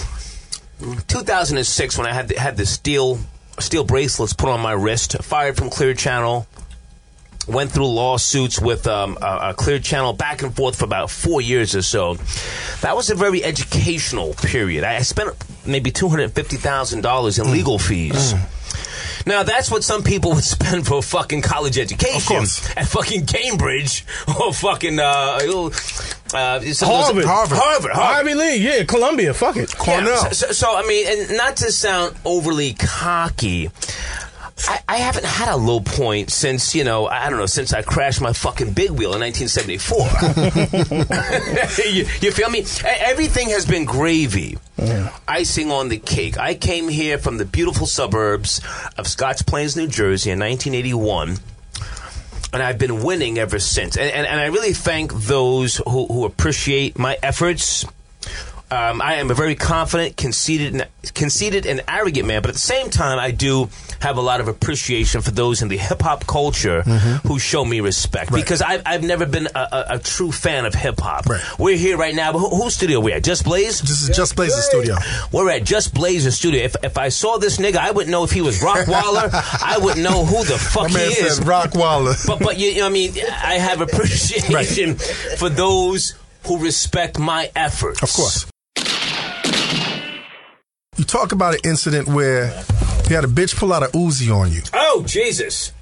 2006, 1.06 1.98
when 1.98 2.06
I 2.06 2.12
had 2.12 2.28
the, 2.28 2.38
had 2.38 2.56
the 2.56 2.66
steel 2.66 3.18
steel 3.58 3.84
bracelets 3.84 4.32
put 4.32 4.48
on 4.48 4.60
my 4.60 4.72
wrist, 4.72 5.22
fired 5.22 5.56
from 5.56 5.70
Clear 5.70 5.94
Channel, 5.94 6.46
went 7.46 7.70
through 7.70 7.86
lawsuits 7.86 8.60
with 8.60 8.86
um, 8.86 9.18
a, 9.20 9.50
a 9.50 9.54
Clear 9.54 9.78
Channel 9.78 10.12
back 10.14 10.42
and 10.42 10.54
forth 10.54 10.78
for 10.78 10.84
about 10.84 11.10
four 11.10 11.40
years 11.40 11.74
or 11.74 11.82
so. 11.82 12.14
That 12.80 12.96
was 12.96 13.10
a 13.10 13.14
very 13.14 13.44
educational 13.44 14.34
period. 14.34 14.84
I 14.84 15.00
spent 15.02 15.30
maybe 15.66 15.90
two 15.90 16.08
hundred 16.08 16.32
fifty 16.32 16.56
thousand 16.56 17.02
dollars 17.02 17.38
in 17.38 17.50
legal 17.52 17.78
fees. 17.78 18.34
Now 19.26 19.42
that's 19.42 19.70
what 19.70 19.84
some 19.84 20.02
people 20.02 20.32
would 20.34 20.44
spend 20.44 20.86
for 20.86 20.98
a 20.98 21.02
fucking 21.02 21.42
college 21.42 21.78
education 21.78 22.36
at 22.76 22.86
fucking 22.86 23.26
Cambridge 23.26 24.04
or 24.40 24.52
fucking 24.52 24.98
uh, 24.98 25.02
uh, 25.02 25.38
of 25.38 25.44
those- 26.64 26.80
Harvard. 26.80 27.24
Harvard, 27.24 27.58
Harvard, 27.58 27.90
Ivy 27.92 28.34
League, 28.34 28.62
yeah, 28.62 28.84
Columbia, 28.84 29.34
fuck 29.34 29.56
it. 29.56 29.74
yeah, 29.86 30.16
so, 30.16 30.28
so, 30.30 30.52
so, 30.52 30.76
I 30.76 30.82
mean, 30.86 31.06
and 31.06 31.36
not 31.36 31.56
to 31.56 31.70
sound 31.72 32.14
overly 32.24 32.74
cocky, 32.74 33.70
I, 34.68 34.80
I 34.88 34.96
haven't 34.98 35.24
had 35.26 35.48
a 35.52 35.56
low 35.56 35.80
point 35.80 36.30
since 36.30 36.74
you 36.74 36.84
know 36.84 37.06
I 37.06 37.28
don't 37.30 37.38
know 37.38 37.46
since 37.46 37.72
I 37.72 37.82
crashed 37.82 38.20
my 38.20 38.32
fucking 38.32 38.72
big 38.72 38.90
wheel 38.90 39.14
in 39.14 39.20
1974. 39.20 41.84
you, 41.92 42.06
you 42.20 42.30
feel 42.32 42.50
me? 42.50 42.64
Everything 42.84 43.48
has 43.50 43.66
been 43.66 43.84
gravy, 43.84 44.56
icing 45.28 45.70
on 45.70 45.88
the 45.88 45.98
cake. 45.98 46.38
I 46.38 46.54
came 46.54 46.88
here 46.88 47.18
from 47.18 47.38
the 47.38 47.44
beautiful 47.44 47.86
suburbs 47.86 48.60
of 48.96 49.06
Scotch 49.06 49.46
Plains, 49.46 49.76
New 49.76 49.88
Jersey, 49.88 50.30
in 50.30 50.38
1981 50.38 51.38
and 52.52 52.62
I've 52.62 52.78
been 52.78 53.02
winning 53.02 53.38
ever 53.38 53.58
since. 53.58 53.96
And, 53.96 54.10
and, 54.10 54.26
and 54.26 54.38
I 54.38 54.46
really 54.46 54.74
thank 54.74 55.12
those 55.12 55.76
who, 55.88 56.06
who 56.06 56.24
appreciate 56.24 56.98
my 56.98 57.16
efforts. 57.22 57.84
Um, 58.70 59.02
I 59.02 59.14
am 59.14 59.30
a 59.30 59.34
very 59.34 59.54
confident, 59.54 60.16
conceited, 60.16 60.74
and, 60.74 61.14
conceited, 61.14 61.66
and 61.66 61.82
arrogant 61.88 62.26
man, 62.26 62.42
but 62.42 62.48
at 62.48 62.54
the 62.54 62.60
same 62.60 62.90
time, 62.90 63.18
I 63.18 63.30
do 63.30 63.68
have 64.02 64.16
a 64.16 64.20
lot 64.20 64.40
of 64.40 64.48
appreciation 64.48 65.22
for 65.22 65.30
those 65.30 65.62
in 65.62 65.68
the 65.68 65.76
hip 65.78 66.02
hop 66.02 66.26
culture 66.26 66.82
mm-hmm. 66.82 67.28
who 67.28 67.38
show 67.38 67.64
me 67.64 67.80
respect. 67.80 68.32
Because 68.32 68.60
I've, 68.60 68.82
I've 68.84 69.04
never 69.04 69.26
been 69.26 69.46
a, 69.54 69.58
a, 69.60 69.86
a 69.90 69.98
true 70.00 70.32
fan 70.32 70.66
of 70.66 70.74
hip 70.74 71.00
hop. 71.00 71.26
We're 71.58 71.76
here 71.76 71.96
right 71.96 72.14
now, 72.14 72.32
but 72.32 72.40
who, 72.40 72.48
whose 72.48 72.74
studio 72.74 72.98
are 72.98 73.02
we 73.02 73.12
at? 73.12 73.22
Just 73.22 73.44
Blaze? 73.44 73.80
This 73.80 74.02
is 74.02 74.16
Just 74.16 74.34
Blaze's 74.34 74.66
studio. 74.66 74.96
We're 75.30 75.50
at 75.50 75.62
Just 75.62 75.94
Blaze's 75.94 76.36
studio. 76.36 76.62
If, 76.64 76.74
if 76.82 76.98
I 76.98 77.10
saw 77.10 77.38
this 77.38 77.58
nigga, 77.58 77.76
I 77.76 77.92
wouldn't 77.92 78.10
know 78.10 78.24
if 78.24 78.32
he 78.32 78.40
was 78.40 78.60
Rockwaller. 78.60 79.30
I 79.62 79.78
wouldn't 79.78 80.02
know 80.02 80.24
who 80.24 80.44
the 80.44 80.58
fuck 80.58 80.88
he 80.90 80.96
is. 80.96 81.38
Rockwaller. 81.40 82.26
But 82.26 82.40
but 82.40 82.58
you, 82.58 82.70
you 82.70 82.80
know, 82.80 82.86
I 82.86 82.90
mean, 82.90 83.12
I 83.30 83.54
have 83.54 83.80
appreciation 83.86 84.96
for 85.38 85.48
those 85.48 86.14
who 86.46 86.58
respect 86.58 87.20
my 87.20 87.50
efforts. 87.54 88.02
Of 88.02 88.12
course. 88.12 88.46
You 90.96 91.04
talk 91.04 91.32
about 91.32 91.54
an 91.54 91.60
incident 91.64 92.08
where 92.08 92.52
you 93.12 93.16
had 93.16 93.24
a 93.24 93.28
bitch 93.28 93.54
pull 93.56 93.72
out 93.74 93.82
a 93.82 93.86
Uzi 93.88 94.34
on 94.34 94.50
you. 94.50 94.62
Oh 94.72 95.04
Jesus! 95.06 95.72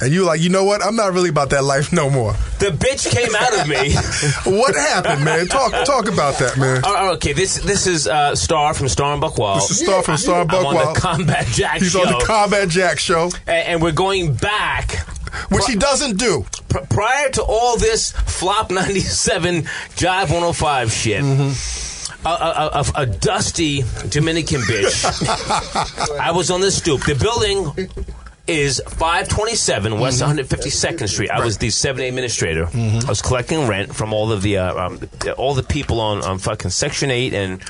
And 0.00 0.12
you 0.12 0.24
like, 0.24 0.40
you 0.40 0.48
know 0.50 0.64
what? 0.64 0.82
I'm 0.84 0.94
not 0.96 1.12
really 1.12 1.30
about 1.30 1.50
that 1.50 1.64
life 1.64 1.92
no 1.92 2.08
more. 2.08 2.32
The 2.60 2.70
bitch 2.70 3.10
came 3.10 3.34
out 3.34 3.58
of 3.60 3.68
me. 3.68 3.92
what 4.58 4.74
happened, 4.74 5.24
man? 5.24 5.46
Talk 5.48 5.72
talk 5.84 6.08
about 6.08 6.38
that, 6.38 6.56
man. 6.56 6.82
All 6.84 6.94
right, 6.94 7.12
okay, 7.16 7.32
this 7.34 7.56
this 7.58 7.86
is 7.86 8.06
uh, 8.06 8.34
Star 8.34 8.72
from 8.72 8.88
Star 8.88 9.12
and 9.12 9.22
Buc 9.22 9.36
Wild. 9.38 9.60
This 9.62 9.72
is 9.72 9.80
Star 9.80 10.02
from 10.02 10.16
Star 10.16 10.42
and 10.42 10.50
I'm 10.52 10.64
on 10.64 10.94
the 10.94 10.98
Combat 11.00 11.46
Jack 11.48 11.80
He's 11.80 11.90
show. 11.92 12.00
on 12.06 12.18
the 12.18 12.24
Combat 12.24 12.68
Jack 12.68 12.98
show, 12.98 13.30
and, 13.46 13.68
and 13.68 13.82
we're 13.82 13.92
going 13.92 14.32
back. 14.34 15.06
which 15.50 15.66
he 15.66 15.76
doesn't 15.76 16.18
do. 16.18 16.44
Pr- 16.68 16.78
prior 16.88 17.28
to 17.30 17.42
all 17.42 17.76
this 17.76 18.10
Flop 18.12 18.70
97 18.70 19.62
Jive 19.96 20.30
105 20.30 20.90
shit, 20.92 21.22
Mm-hmm. 21.22 21.89
A, 22.24 22.28
a, 22.28 22.70
a, 22.96 23.02
a 23.02 23.06
dusty 23.06 23.82
Dominican 24.08 24.60
bitch. 24.62 25.04
I 26.20 26.30
was 26.32 26.50
on 26.50 26.60
the 26.60 26.70
stoop. 26.70 27.02
The 27.04 27.14
building 27.14 27.88
is 28.46 28.80
527 28.86 29.98
West 30.00 30.20
Mm-hmm. 30.22 30.38
152nd 30.40 31.08
Street. 31.08 31.30
I 31.30 31.44
was 31.44 31.58
the 31.58 31.68
7A 31.68 32.08
administrator. 32.08 32.68
I 32.74 33.08
was 33.08 33.22
collecting 33.22 33.66
rent 33.68 33.94
from 33.94 34.12
all 34.12 34.32
of 34.32 34.42
the 34.42 34.58
uh, 34.58 34.86
um, 34.86 35.00
all 35.38 35.54
the 35.54 35.62
people 35.62 36.00
on, 36.00 36.22
on 36.24 36.38
fucking 36.38 36.70
Section 36.70 37.10
8 37.10 37.32
and 37.34 37.62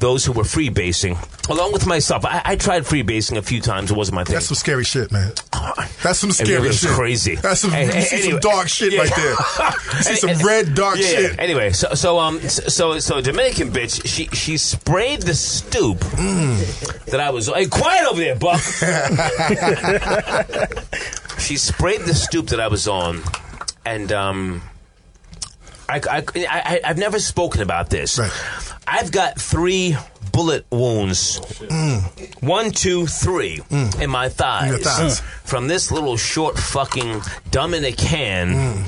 those 0.00 0.24
who 0.24 0.32
were 0.32 0.44
freebasing, 0.44 1.16
along 1.48 1.72
with 1.72 1.86
myself. 1.86 2.24
I, 2.24 2.42
I 2.44 2.56
tried 2.56 2.82
freebasing 2.84 3.36
a 3.36 3.42
few 3.42 3.60
times. 3.60 3.90
It 3.90 3.96
wasn't 3.96 4.16
my 4.16 4.24
thing. 4.24 4.34
That's 4.34 4.46
some 4.46 4.56
scary 4.56 4.84
shit, 4.84 5.10
man. 5.12 5.32
That's 6.02 6.18
some 6.20 6.30
It 6.30 6.34
scary 6.34 6.62
really 6.62 6.72
shit. 6.74 6.90
crazy. 6.90 7.34
That's 7.36 7.60
some, 7.60 7.72
you 7.72 7.90
see 7.90 8.16
anyway. 8.16 8.30
some 8.30 8.40
dark 8.40 8.68
shit 8.68 8.92
Yeah. 8.92 9.00
right 9.00 9.12
there. 9.16 9.34
You 9.96 10.02
see 10.02 10.14
some 10.16 10.46
red 10.46 10.74
dark 10.74 10.98
yeah. 10.98 11.06
shit. 11.06 11.38
Anyway, 11.38 11.70
so 11.72 11.94
so 11.94 12.18
um 12.18 12.40
so 12.40 12.98
so 12.98 13.20
Dominican 13.20 13.70
bitch, 13.70 14.06
she 14.06 14.26
she 14.28 14.56
sprayed 14.56 15.22
the 15.22 15.34
stoop 15.34 15.98
Mm. 15.98 17.04
that 17.06 17.20
I 17.20 17.30
was. 17.30 17.48
Hey, 17.48 17.66
quiet 17.66 18.06
over 18.10 18.20
there, 18.20 18.36
Buck. 18.36 18.60
she 21.38 21.56
sprayed 21.56 22.00
the 22.02 22.14
stoop 22.14 22.48
that 22.48 22.60
I 22.60 22.68
was 22.68 22.86
on, 22.88 23.22
and 23.84 24.10
um, 24.12 24.62
I 25.88 26.00
I, 26.10 26.24
I 26.36 26.80
I've 26.84 26.98
never 26.98 27.18
spoken 27.18 27.62
about 27.62 27.90
this. 27.90 28.18
I've 28.90 29.12
got 29.12 29.38
three 29.40 29.96
bullet 30.32 30.64
wounds. 30.70 31.40
Mm. 31.40 32.42
One, 32.42 32.70
two, 32.70 33.06
three 33.06 33.58
mm. 33.68 34.00
in 34.00 34.08
my 34.08 34.28
thighs. 34.28 34.70
Your 34.70 34.78
thighs. 34.78 35.20
Mm. 35.20 35.24
From 35.48 35.68
this 35.68 35.92
little 35.92 36.16
short 36.16 36.58
fucking 36.58 37.20
Dominican. 37.50 38.84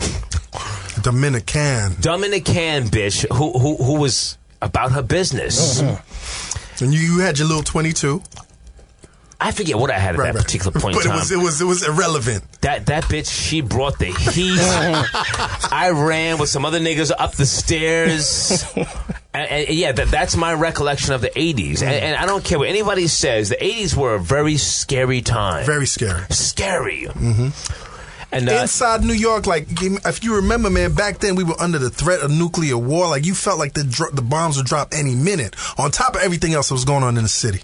Dominican. 1.03 1.97
Dominican 2.01 2.85
bitch 2.85 3.27
who 3.33 3.59
who 3.59 3.77
who 3.77 4.01
was 4.01 4.39
about 4.63 4.93
her 4.93 5.03
business. 5.03 5.83
Mm-hmm. 5.83 6.85
And 6.85 6.95
you, 6.95 7.01
you 7.01 7.19
had 7.21 7.39
your 7.39 7.49
little 7.49 7.63
22. 7.63 8.23
I 9.43 9.53
forget 9.53 9.77
what 9.77 9.91
I 9.91 9.99
had 9.99 10.15
at 10.15 10.19
Right, 10.19 10.27
that 10.27 10.35
right. 10.37 10.45
particular 10.45 10.79
point 10.79 10.97
But 10.97 11.05
in 11.07 11.11
it 11.11 11.11
time. 11.13 11.19
was 11.19 11.33
it 11.33 11.37
was 11.39 11.61
it 11.63 11.65
was 11.65 11.87
irrelevant. 11.89 12.45
that 12.61 12.87
that 12.87 13.05
bitch, 13.05 13.31
she 13.31 13.61
brought 13.63 13.99
the 13.99 14.07
heat. 14.07 14.59
I 15.73 15.91
ran 15.95 16.39
with 16.39 16.49
some 16.51 16.65
other 16.65 16.79
niggas 16.81 17.11
up 17.17 17.33
the 17.35 17.47
stairs. 17.47 18.65
And, 19.33 19.49
and 19.49 19.69
yeah, 19.69 19.93
that, 19.93 20.09
that's 20.09 20.35
my 20.37 20.53
recollection 20.55 21.15
of 21.15 21.21
the 21.21 21.31
80s. 21.31 21.83
And, 21.83 21.93
and 21.93 22.17
I 22.17 22.27
don't 22.27 22.43
care 22.45 22.59
what 22.59 22.67
anybody 22.69 23.07
says, 23.07 23.49
the 23.49 23.55
80s 23.55 23.95
were 23.95 24.17
a 24.17 24.19
very 24.19 24.57
scary 24.57 25.23
time. 25.23 25.65
Very 25.65 25.87
scary. 25.87 26.25
Scary. 26.31 27.03
Mm-hmm. 27.05 28.25
And, 28.35 28.49
uh, 28.49 28.53
inside 28.63 29.05
New 29.05 29.13
York, 29.13 29.47
like 29.47 29.67
if 29.71 30.25
you 30.25 30.35
remember, 30.35 30.69
man, 30.69 30.95
back 30.95 31.19
then 31.19 31.37
we 31.37 31.45
were 31.45 31.55
under 31.61 31.79
the 31.79 31.91
threat 31.91 32.23
of 32.23 32.33
nuclear 32.33 32.77
war. 32.77 33.07
Like 33.07 33.25
you 33.25 33.35
felt 33.37 33.61
like 33.61 33.75
the 33.75 33.85
dro- 33.85 34.11
the 34.11 34.21
bombs 34.23 34.57
would 34.57 34.67
drop 34.67 34.89
any 34.93 35.15
minute. 35.15 35.55
On 35.79 35.93
top 35.93 36.17
of 36.17 36.23
everything 36.23 36.53
else 36.55 36.69
that 36.71 36.75
was 36.75 36.85
going 36.85 37.05
on 37.05 37.17
in 37.17 37.23
the 37.23 37.29
city. 37.29 37.61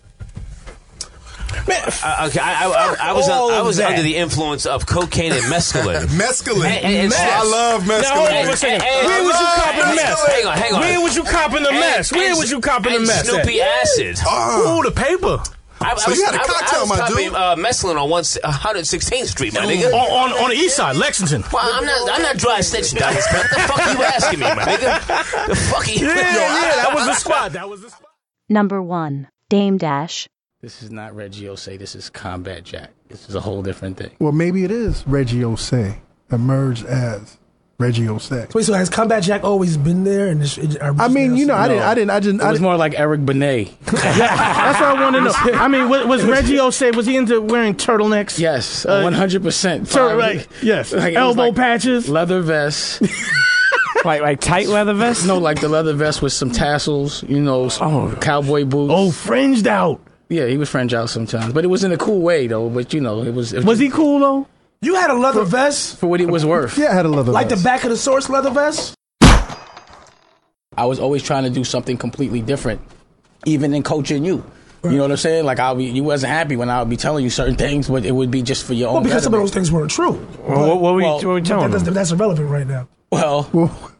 Uh, 1.58 2.26
okay, 2.28 2.40
I, 2.40 2.66
I, 2.66 2.68
I, 2.68 2.96
I 3.08 3.12
was 3.12 3.28
all 3.28 3.50
I 3.50 3.60
was 3.62 3.78
that. 3.78 3.90
under 3.90 4.02
the 4.02 4.16
influence 4.16 4.66
of 4.66 4.86
cocaine 4.86 5.32
and 5.32 5.42
mescaline. 5.44 6.06
Mescaline. 6.20 6.66
And- 6.66 6.84
and- 6.84 6.94
and- 6.96 7.08
Mess. 7.10 7.20
I 7.20 7.42
love 7.44 7.82
mescaline. 7.82 8.02
Now, 8.02 8.14
hold 8.16 8.28
on 8.28 8.52
a 8.52 8.56
second. 8.56 8.82
Hey, 8.82 9.06
Where 9.06 9.22
was 9.24 9.40
you 9.40 9.46
hey, 9.46 9.54
copping 9.56 9.88
the 9.90 9.94
mess? 9.96 10.26
Hang 10.26 10.46
on, 10.46 10.58
hang 10.58 10.74
on. 10.74 10.80
Where 10.80 11.00
was 11.00 11.16
you 11.16 11.22
copping 11.24 11.62
the 11.62 11.68
And- 11.70 11.80
mess? 11.80 12.12
Where 12.12 12.30
and- 12.30 12.38
was 12.38 12.50
you 12.50 12.60
copping 12.60 12.92
the 12.92 13.00
mess? 13.00 13.28
Snoopy 13.28 13.60
at? 13.62 13.68
acid. 13.82 14.18
Ooh, 14.26 14.82
the 14.82 14.92
paper. 14.94 15.42
I, 15.78 15.94
So 15.96 16.10
you 16.12 16.24
had 16.24 16.34
a 16.34 16.38
cocktail, 16.38 16.78
I 16.78 16.80
was 16.80 16.88
my 16.88 16.96
copying, 16.96 17.28
dude. 17.28 17.34
Uh, 17.36 17.54
mescaline 17.56 18.00
on 18.02 18.08
one, 18.08 18.22
116th 18.22 19.26
Street, 19.26 19.52
my 19.52 19.60
nigga. 19.66 19.92
On, 19.92 20.32
on, 20.32 20.44
on 20.44 20.48
the 20.50 20.56
east 20.56 20.74
side, 20.76 20.96
Lexington. 20.96 21.44
Well, 21.52 21.68
I'm 21.70 21.84
not. 21.84 22.10
I'm 22.12 22.22
not 22.22 22.36
dry 22.38 22.60
snitching, 22.60 22.98
guys. 22.98 23.22
Man. 23.30 23.40
What 23.42 23.50
the 23.50 23.60
fuck 23.60 23.86
are 23.86 23.92
you 23.92 24.02
asking 24.02 24.40
me, 24.40 24.46
my 24.46 24.62
nigga? 24.64 25.46
The 25.48 25.54
fuck 25.56 25.86
are 25.86 25.90
you? 25.90 26.06
Yeah, 26.06 26.14
yeah, 26.14 26.76
that 26.76 26.90
was 26.94 27.06
the 27.06 27.14
spot. 27.14 27.52
That 27.52 27.68
was 27.68 27.82
the 27.82 27.90
spot. 27.90 28.08
Number 28.48 28.80
1. 28.80 29.28
Dame 29.50 29.76
Dash. 29.76 30.28
This 30.66 30.82
is 30.82 30.90
not 30.90 31.14
Reggie 31.14 31.44
Ossé. 31.44 31.78
This 31.78 31.94
is 31.94 32.10
Combat 32.10 32.64
Jack. 32.64 32.90
This 33.08 33.28
is 33.28 33.36
a 33.36 33.40
whole 33.40 33.62
different 33.62 33.98
thing. 33.98 34.10
Well, 34.18 34.32
maybe 34.32 34.64
it 34.64 34.72
is 34.72 35.06
Reggie 35.06 35.42
Ossé 35.42 35.98
emerged 36.32 36.84
as 36.86 37.36
Reggie 37.78 38.06
Ossé. 38.06 38.52
Wait, 38.52 38.64
so 38.64 38.72
has 38.72 38.90
Combat 38.90 39.22
Jack 39.22 39.44
always 39.44 39.76
been 39.76 40.02
there? 40.02 40.26
And 40.26 40.42
this, 40.42 40.58
it, 40.58 40.82
I 40.82 41.06
mean, 41.06 41.36
you 41.36 41.46
know, 41.46 41.54
I 41.54 41.68
didn't, 41.68 41.84
I 41.84 41.94
didn't, 41.94 42.10
I 42.10 42.18
didn't. 42.18 42.40
It 42.40 42.42
I 42.42 42.50
was 42.50 42.58
didn't 42.58 42.64
more 42.64 42.76
like 42.76 42.98
Eric 42.98 43.24
Benet. 43.24 43.66
That's 43.84 44.80
what 44.80 44.88
I 44.88 45.00
want 45.00 45.14
to 45.14 45.20
know. 45.20 45.32
I 45.56 45.68
mean, 45.68 45.88
was, 45.88 46.04
was 46.04 46.24
Reggie 46.24 46.56
Ossé, 46.56 46.92
was 46.96 47.06
he 47.06 47.16
into 47.16 47.40
wearing 47.40 47.76
turtlenecks? 47.76 48.36
Yes, 48.40 48.84
Uh, 48.84 49.02
one 49.02 49.12
hundred 49.12 49.44
percent. 49.44 49.88
Tur- 49.88 50.16
right, 50.16 50.48
yes. 50.64 50.92
Elbow 50.92 51.52
patches, 51.52 52.08
leather 52.08 52.40
vest. 52.40 53.02
like 54.04 54.20
like 54.20 54.40
tight 54.40 54.66
leather 54.66 54.94
vest? 54.94 55.28
No, 55.28 55.38
like 55.38 55.60
the 55.60 55.68
leather 55.68 55.94
vest 55.94 56.22
with 56.22 56.32
some 56.32 56.50
tassels. 56.50 57.22
You 57.22 57.38
know, 57.38 57.70
oh, 57.80 58.18
cowboy 58.20 58.64
boots. 58.64 58.92
Oh, 58.92 59.12
fringed 59.12 59.68
out. 59.68 60.00
Yeah, 60.28 60.46
he 60.46 60.56
was 60.56 60.68
fringe 60.68 60.92
out 60.92 61.08
sometimes, 61.10 61.52
but 61.52 61.64
it 61.64 61.68
was 61.68 61.84
in 61.84 61.92
a 61.92 61.96
cool 61.96 62.20
way 62.20 62.46
though. 62.48 62.68
But 62.68 62.92
you 62.92 63.00
know, 63.00 63.22
it 63.22 63.32
was. 63.34 63.52
It 63.52 63.64
Was 63.64 63.78
he 63.78 63.88
cool 63.90 64.18
though? 64.18 64.48
You 64.82 64.94
had 64.96 65.10
a 65.10 65.14
leather 65.14 65.44
vest, 65.44 65.96
for 65.98 66.06
what 66.06 66.20
it 66.20 66.28
was 66.28 66.44
worth? 66.44 66.76
Yeah, 66.78 66.90
I 66.90 66.94
had 66.94 67.06
a 67.06 67.08
leather 67.08 67.32
like 67.32 67.48
vest. 67.48 67.62
the 67.62 67.68
back 67.68 67.84
of 67.84 67.90
the 67.90 67.96
source 67.96 68.28
leather 68.28 68.50
vest. 68.50 68.94
I 70.76 70.84
was 70.84 71.00
always 71.00 71.22
trying 71.22 71.44
to 71.44 71.50
do 71.50 71.64
something 71.64 71.96
completely 71.96 72.42
different, 72.42 72.80
even 73.46 73.72
in 73.72 73.82
coaching 73.82 74.24
you. 74.24 74.44
You 74.84 74.92
know 74.98 75.02
what 75.02 75.10
I'm 75.10 75.16
saying? 75.16 75.44
Like 75.44 75.58
I'll 75.58 75.74
be, 75.74 75.86
you 75.86 76.04
wasn't 76.04 76.32
happy 76.32 76.54
when 76.54 76.70
I 76.70 76.78
would 76.80 76.88
be 76.90 76.96
telling 76.96 77.24
you 77.24 77.30
certain 77.30 77.56
things, 77.56 77.88
but 77.88 78.04
it 78.04 78.12
would 78.12 78.30
be 78.30 78.42
just 78.42 78.64
for 78.64 78.72
your 78.72 78.88
Well, 78.88 78.98
own. 78.98 79.02
Well, 79.02 79.10
because 79.10 79.24
some 79.24 79.34
of 79.34 79.40
those 79.40 79.50
things 79.50 79.72
weren't 79.72 79.90
true. 79.90 80.12
Well, 80.46 80.68
what, 80.68 80.80
what 80.80 80.94
were 80.94 81.00
you, 81.00 81.06
what 81.06 81.24
were 81.24 81.38
you 81.38 81.44
telling 81.44 81.70
that- 81.72 81.78
him? 81.78 81.84
that's, 81.86 81.94
that's 81.94 82.12
irrelevant 82.12 82.48
right 82.50 82.66
now. 82.66 82.86
Well, 83.10 83.90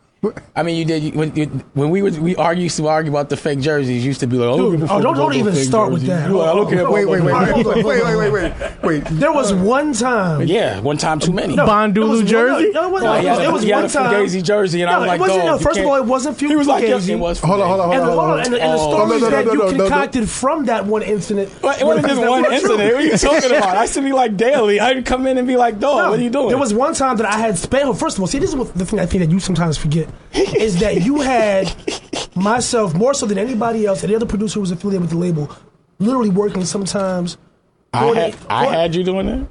I 0.54 0.62
mean, 0.62 0.76
you 0.76 0.84
did 0.84 1.14
when, 1.14 1.34
you, 1.36 1.46
when 1.74 1.90
we 1.90 2.02
would 2.02 2.18
we 2.18 2.36
argue 2.36 2.64
used 2.64 2.76
to 2.78 2.88
argue 2.88 3.10
about 3.12 3.28
the 3.28 3.36
fake 3.36 3.60
jerseys. 3.60 4.04
Used 4.04 4.20
to 4.20 4.26
be 4.26 4.36
like, 4.36 4.48
oh, 4.48 4.72
Dude, 4.76 4.82
oh, 4.90 5.00
don't, 5.00 5.16
don't 5.16 5.34
even 5.34 5.54
start 5.54 5.92
with 5.92 6.02
that. 6.06 6.26
I 6.26 6.28
don't 6.28 6.68
care. 6.70 6.90
Wait, 6.90 7.04
wait, 7.04 7.22
wait, 7.22 7.32
wait, 7.34 7.66
wait, 7.66 7.84
wait, 7.84 8.16
wait, 8.16 8.30
wait, 8.32 8.82
wait. 8.82 9.04
There 9.10 9.32
was 9.32 9.52
one 9.52 9.92
time. 9.92 10.42
Yeah, 10.46 10.80
one 10.80 10.96
time 10.96 11.20
too 11.20 11.32
many. 11.32 11.54
No, 11.56 11.64
was 11.64 11.70
Bondulu 11.72 12.26
jersey? 12.26 12.70
No. 12.72 12.90
No, 12.96 13.20
he 13.20 13.26
had 13.26 13.38
a- 13.40 13.44
it 13.44 13.52
was 13.52 13.64
one 13.66 13.88
time. 13.88 14.12
Fugazi 14.14 14.42
jersey, 14.42 14.82
and 14.82 14.90
I 14.90 14.94
no, 14.94 15.00
was 15.00 15.08
like, 15.08 15.20
wasn't, 15.20 15.44
no, 15.44 15.58
first 15.58 15.78
of 15.80 15.86
all, 15.86 15.96
it 15.96 16.04
wasn't 16.04 16.36
Fugazi. 16.38 16.48
He 16.48 16.56
was 16.56 16.66
like, 16.66 16.82
yes, 16.84 17.08
it 17.08 17.16
was. 17.16 17.40
Hold 17.40 17.60
on, 17.60 17.68
hold 17.68 17.80
on, 17.80 17.88
hold 17.88 18.00
on, 18.00 18.06
hold 18.06 18.18
hold 18.18 18.30
on, 18.30 18.38
on. 18.40 18.44
and, 18.46 18.54
the- 18.54 18.66
Oh. 18.66 18.90
stories 18.90 19.22
No, 19.22 19.28
no, 19.28 19.30
no, 19.30 19.30
that 19.30 19.44
you 19.52 19.58
no, 19.58 19.64
no, 19.64 19.70
no. 19.70 19.78
concocted 19.84 20.28
from 20.28 20.64
that 20.66 20.86
one 20.86 21.02
incident. 21.02 21.48
It 21.50 21.62
wasn't 21.62 22.06
just 22.08 22.20
one 22.20 22.52
incident. 22.52 22.78
What 22.78 22.94
are 22.94 23.00
you 23.02 23.16
talking 23.16 23.50
about? 23.50 23.76
I 23.76 23.82
used 23.82 23.94
to 23.94 24.02
be 24.02 24.12
like 24.12 24.36
daily. 24.36 24.80
I'd 24.80 25.04
come 25.06 25.26
in 25.26 25.38
and 25.38 25.46
be 25.46 25.56
like, 25.56 25.78
dog, 25.78 26.10
what 26.10 26.18
are 26.18 26.22
you 26.22 26.30
doing? 26.30 26.48
There 26.48 26.58
was 26.58 26.74
one 26.74 26.94
time 26.94 27.16
that 27.18 27.26
I 27.26 27.38
had 27.38 27.56
spent. 27.58 27.84
Oh, 27.88 27.94
first 27.94 28.16
of 28.16 28.22
all, 28.22 28.26
see, 28.26 28.38
this 28.38 28.52
is 28.54 28.70
the 28.72 28.84
thing 28.86 28.98
I 28.98 29.06
think 29.06 29.22
that 29.24 29.30
you 29.30 29.40
sometimes 29.40 29.76
forget 29.76 30.08
is 30.32 30.80
that 30.80 31.02
you 31.02 31.20
had 31.20 31.72
myself 32.34 32.94
more 32.94 33.14
so 33.14 33.26
than 33.26 33.38
anybody 33.38 33.86
else, 33.86 34.04
any 34.04 34.14
other 34.14 34.26
producer 34.26 34.54
who 34.54 34.60
was 34.60 34.70
affiliated 34.70 35.02
with 35.02 35.10
the 35.10 35.16
label, 35.16 35.50
literally 35.98 36.30
working 36.30 36.64
sometimes. 36.64 37.38
I 37.92 38.04
had, 38.06 38.16
it- 38.16 38.36
I 38.48 38.66
had 38.66 38.94
you 38.94 39.04
doing 39.04 39.26
that. 39.26 39.48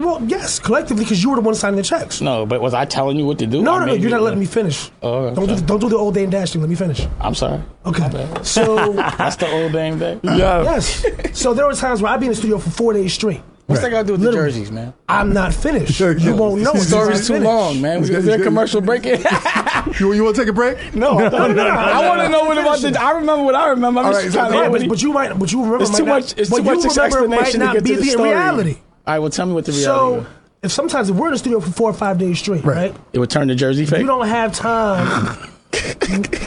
Well, 0.00 0.22
yes, 0.26 0.60
collectively, 0.60 1.02
because 1.02 1.20
you 1.24 1.30
were 1.30 1.34
the 1.36 1.42
one 1.42 1.56
signing 1.56 1.76
the 1.76 1.82
checks. 1.82 2.20
No, 2.20 2.46
but 2.46 2.60
was 2.60 2.72
I 2.72 2.84
telling 2.84 3.18
you 3.18 3.26
what 3.26 3.40
to 3.40 3.46
do? 3.48 3.62
No, 3.62 3.72
I 3.74 3.78
no, 3.80 3.86
no, 3.86 3.92
you're 3.94 4.02
you- 4.02 4.08
not 4.10 4.20
letting 4.22 4.38
me 4.38 4.46
finish. 4.46 4.92
Oh, 5.02 5.34
Don't 5.34 5.48
do 5.48 5.56
the, 5.56 5.62
don't 5.62 5.80
do 5.80 5.88
the 5.88 5.96
old 5.96 6.14
Dame 6.14 6.30
Dash 6.30 6.52
thing. 6.52 6.60
Let 6.60 6.70
me 6.70 6.76
finish. 6.76 7.04
I'm 7.20 7.34
sorry. 7.34 7.60
Okay. 7.84 8.28
So, 8.44 8.92
That's 8.92 9.34
the 9.34 9.50
old 9.50 9.72
dame 9.72 9.98
day. 9.98 10.20
yes. 10.22 11.04
So 11.32 11.52
there 11.52 11.66
were 11.66 11.72
times 11.74 12.00
where 12.00 12.12
I'd 12.12 12.20
be 12.20 12.26
in 12.26 12.30
the 12.32 12.36
studio 12.36 12.58
for 12.58 12.70
four 12.70 12.92
days 12.92 13.12
straight. 13.12 13.40
What's 13.68 13.82
that 13.82 13.90
got 13.90 14.00
to 14.00 14.06
do 14.06 14.12
with 14.14 14.22
Literally. 14.22 14.46
the 14.50 14.58
jerseys, 14.58 14.72
man? 14.72 14.94
I'm 15.08 15.32
not 15.32 15.52
finished. 15.54 16.00
You 16.00 16.34
won't 16.34 16.62
know. 16.62 16.72
The 16.72 16.78
until 16.80 16.80
story's 16.80 17.20
I'm 17.20 17.26
too 17.26 17.32
finished. 17.34 17.44
long, 17.44 17.80
man. 17.82 17.98
He's 17.98 18.08
Is 18.10 18.16
got- 18.16 18.22
there 18.24 18.34
a 18.34 18.36
he's 18.38 18.46
commercial 18.46 18.80
break? 18.80 19.04
You, 20.00 20.12
you 20.12 20.22
want 20.24 20.36
to 20.36 20.42
take 20.42 20.48
a 20.48 20.52
break? 20.52 20.94
no, 20.94 21.18
no, 21.18 21.28
no, 21.28 21.46
no, 21.48 21.52
no, 21.54 21.62
I 21.68 22.06
want 22.08 22.20
to 22.20 22.28
no, 22.28 22.38
know 22.40 22.44
what 22.46 22.58
about 22.58 22.80
the. 22.80 23.00
I 23.00 23.12
remember 23.12 23.42
what 23.44 23.54
I 23.54 23.68
remember. 23.70 24.00
I'm 24.00 24.06
All 24.06 24.12
just 24.12 24.24
right, 24.26 24.32
trying 24.32 24.50
to 24.52 24.56
Right, 24.56 24.62
hear 24.64 24.70
what 24.70 24.72
but, 24.72 24.82
he- 24.82 24.88
but 24.88 25.02
you 25.02 25.12
might, 25.12 25.38
but 25.38 25.52
you 25.52 25.62
remember. 25.62 25.82
It's 25.82 25.92
might 25.92 25.98
too 25.98 26.04
not- 26.04 26.20
much. 26.20 26.34
It's 26.38 26.50
what 26.50 26.58
too 26.58 26.64
you 26.64 26.70
much 26.76 26.84
remember 26.84 27.04
explanation 27.04 27.30
might 27.40 27.52
to 27.52 27.58
not 27.58 27.74
get 27.74 27.84
be 27.84 27.90
to 27.90 27.96
the 27.96 28.02
the 28.02 28.10
story. 28.10 28.30
reality. 28.30 28.74
All 29.06 29.14
right, 29.14 29.18
well, 29.18 29.30
tell 29.30 29.46
me 29.46 29.52
what 29.54 29.64
the 29.64 29.72
reality 29.72 29.84
So, 29.84 30.20
is. 30.20 30.26
if 30.64 30.72
sometimes 30.72 31.08
if 31.10 31.16
we're 31.16 31.26
in 31.28 31.32
the 31.32 31.38
studio 31.38 31.60
for 31.60 31.70
four 31.70 31.90
or 31.90 31.94
five 31.94 32.18
days 32.18 32.38
straight, 32.38 32.64
right? 32.64 32.94
It 33.12 33.18
would 33.18 33.30
turn 33.30 33.48
to 33.48 33.54
Jersey 33.54 33.86
fake. 33.86 34.00
You 34.00 34.06
don't 34.06 34.26
have 34.28 34.52
time. 34.54 35.50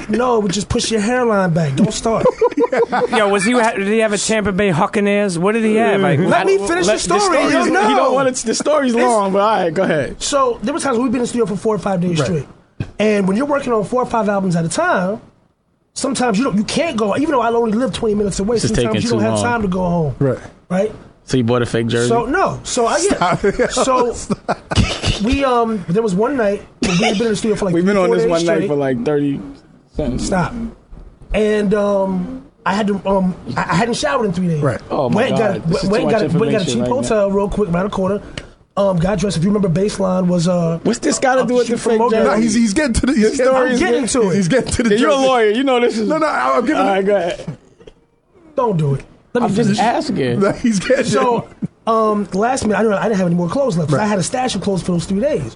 no, 0.10 0.48
just 0.48 0.70
push 0.70 0.92
your 0.92 1.02
hairline 1.02 1.54
back. 1.54 1.76
Don't 1.76 1.94
start. 1.94 2.26
Yo, 3.12 3.30
was 3.30 3.44
he? 3.46 3.54
Did 3.54 3.88
he 3.88 4.00
have 4.00 4.14
a 4.14 4.18
Tampa 4.18 4.52
Bay 4.52 4.72
Buccaneers? 4.72 5.38
What 5.40 5.54
did 5.54 5.64
he 5.64 5.76
have? 5.76 6.02
Like, 6.02 6.20
Let 6.20 6.46
me 6.46 6.58
finish 6.58 6.88
the 6.88 6.98
story. 6.98 7.20
story's- 7.22 7.66
You 7.66 7.72
know. 7.72 7.90
You 7.90 7.96
don't 7.96 8.14
want 8.14 8.28
it. 8.30 8.36
The 8.36 8.54
story's 8.56 8.94
It's- 8.94 9.08
long, 9.08 9.34
but 9.34 9.42
all 9.42 9.50
right, 9.58 9.74
go 9.74 9.84
ahead. 9.84 10.22
So 10.22 10.60
there 10.64 10.74
were 10.74 10.80
times 10.80 10.98
we've 10.98 11.08
been 11.12 11.20
in 11.20 11.24
the 11.24 11.28
studio 11.28 11.46
for 11.46 11.56
four 11.56 11.76
or 11.76 11.80
five 11.80 12.02
days 12.02 12.22
straight, 12.24 12.48
and 13.00 13.28
when 13.28 13.38
you're 13.38 13.46
working 13.46 13.74
on 13.74 13.84
four 13.84 14.02
or 14.04 14.06
five 14.06 14.28
albums 14.30 14.56
at 14.56 14.66
a 14.66 14.70
time, 14.70 15.22
sometimes 15.94 16.38
you 16.38 16.46
don't, 16.46 16.58
you 16.58 16.64
can't 16.64 16.98
go. 16.98 17.16
Even 17.18 17.32
though 17.32 17.42
I 17.42 17.50
only 17.52 17.78
live 17.78 17.94
20 17.94 18.16
minutes 18.16 18.40
away, 18.40 18.58
This 18.58 18.74
sometimes 18.74 19.04
you 19.04 19.10
don't 19.12 19.22
have 19.22 19.34
long. 19.36 19.44
time 19.44 19.62
to 19.64 19.68
go 19.68 19.80
home. 19.80 20.16
Right. 20.20 20.40
Right. 20.70 20.92
So 21.26 21.38
you 21.38 21.44
bought 21.44 21.62
a 21.62 21.66
fake 21.66 21.88
jersey? 21.88 22.10
So 22.10 22.26
no. 22.26 22.60
So 22.64 22.88
I 22.88 23.02
get. 23.02 23.72
So 23.72 24.14
we 25.24 25.44
um. 25.44 25.84
There 25.88 26.04
was 26.04 26.16
one 26.16 26.38
night 26.38 26.66
we 26.82 26.90
had 26.90 27.18
been 27.18 27.28
in 27.28 27.34
the 27.34 27.36
studio 27.36 27.56
for 27.56 27.66
like 27.66 27.74
We've 27.74 27.86
been 27.86 27.98
on 27.98 28.12
this 28.12 28.24
days 28.24 28.30
one 28.30 28.46
night 28.46 28.68
for 28.68 28.76
like 28.76 29.04
thirty. 29.06 29.40
Something. 29.94 30.20
Stop. 30.20 30.54
And 31.34 31.74
um, 31.74 32.50
I 32.66 32.74
had 32.74 32.88
to 32.88 33.08
um, 33.08 33.36
I 33.58 33.62
I 33.62 33.76
hadn't 33.76 33.96
showered 33.96 34.26
in 34.26 34.34
three 34.34 34.48
days. 34.48 34.62
Right. 34.62 34.82
Oh, 34.90 35.10
my 35.10 35.24
went, 35.24 35.38
God. 35.38 35.62
Got, 35.62 35.68
This 35.70 35.84
is 35.84 35.90
went, 35.90 36.04
too 36.06 36.12
got, 36.12 36.22
much 36.22 36.34
went, 36.34 36.52
got 36.52 36.62
a 36.62 36.66
cheap 36.66 36.80
right 36.80 36.90
now. 36.90 36.96
hotel 36.96 37.32
real 37.32 37.50
quick 37.50 37.70
around 37.70 37.86
the 37.86 37.96
corner. 37.96 38.22
Um, 38.78 38.98
got 38.98 39.20
dressed. 39.20 39.36
If 39.38 39.44
you 39.44 39.50
remember, 39.52 39.68
Baseline 39.70 40.28
was 40.28 40.48
uh. 40.48 40.80
What's 40.84 41.00
this 41.00 41.20
got 41.20 41.36
to 41.36 41.46
do 41.46 41.56
with 41.56 41.68
the 41.68 41.78
street 41.78 41.94
fake 41.94 42.02
Motown. 42.02 42.24
No, 42.24 42.36
he's 42.40 42.54
he's 42.54 42.74
getting 42.74 42.94
to 42.94 43.06
the 43.06 43.14
he's 43.14 43.36
story 43.36 43.72
I'm 43.72 43.80
getting 43.80 44.08
to 44.08 44.30
it. 44.32 44.36
He's 44.36 44.48
getting 44.48 44.72
to 44.72 44.84
the. 44.84 44.90
Yeah, 44.92 45.00
you're 45.02 45.10
a 45.10 45.16
lawyer. 45.16 45.50
You 45.50 45.64
know 45.64 45.80
this 45.82 45.98
is. 45.98 46.08
No, 46.08 46.18
no, 46.18 46.28
I'm 46.28 46.62
giving. 46.66 46.78
All 46.82 46.88
right, 46.88 47.06
go 47.06 47.16
ahead. 47.16 47.58
Don't 48.56 48.78
do 48.78 48.96
it. 48.96 49.06
Let 49.34 49.42
me 49.42 49.48
I'm 49.48 49.54
finish. 49.56 49.78
just 49.78 49.82
asking. 49.82 50.40
No, 50.42 50.52
he's 50.54 50.80
getting. 50.80 51.06
So, 51.06 51.50
um, 51.92 52.28
last 52.34 52.64
minute, 52.64 52.78
I 52.80 52.84
didn't, 52.84 52.98
I 52.98 53.04
didn't 53.04 53.18
have 53.18 53.28
any 53.28 53.36
more 53.36 53.50
clothes 53.50 53.78
left. 53.78 53.90
'cause 53.92 54.00
I 54.00 54.06
had 54.06 54.20
a 54.20 54.24
stash 54.24 54.56
of 54.56 54.62
clothes 54.62 54.82
for 54.84 54.92
those 54.94 55.06
three 55.06 55.20
days. 55.20 55.56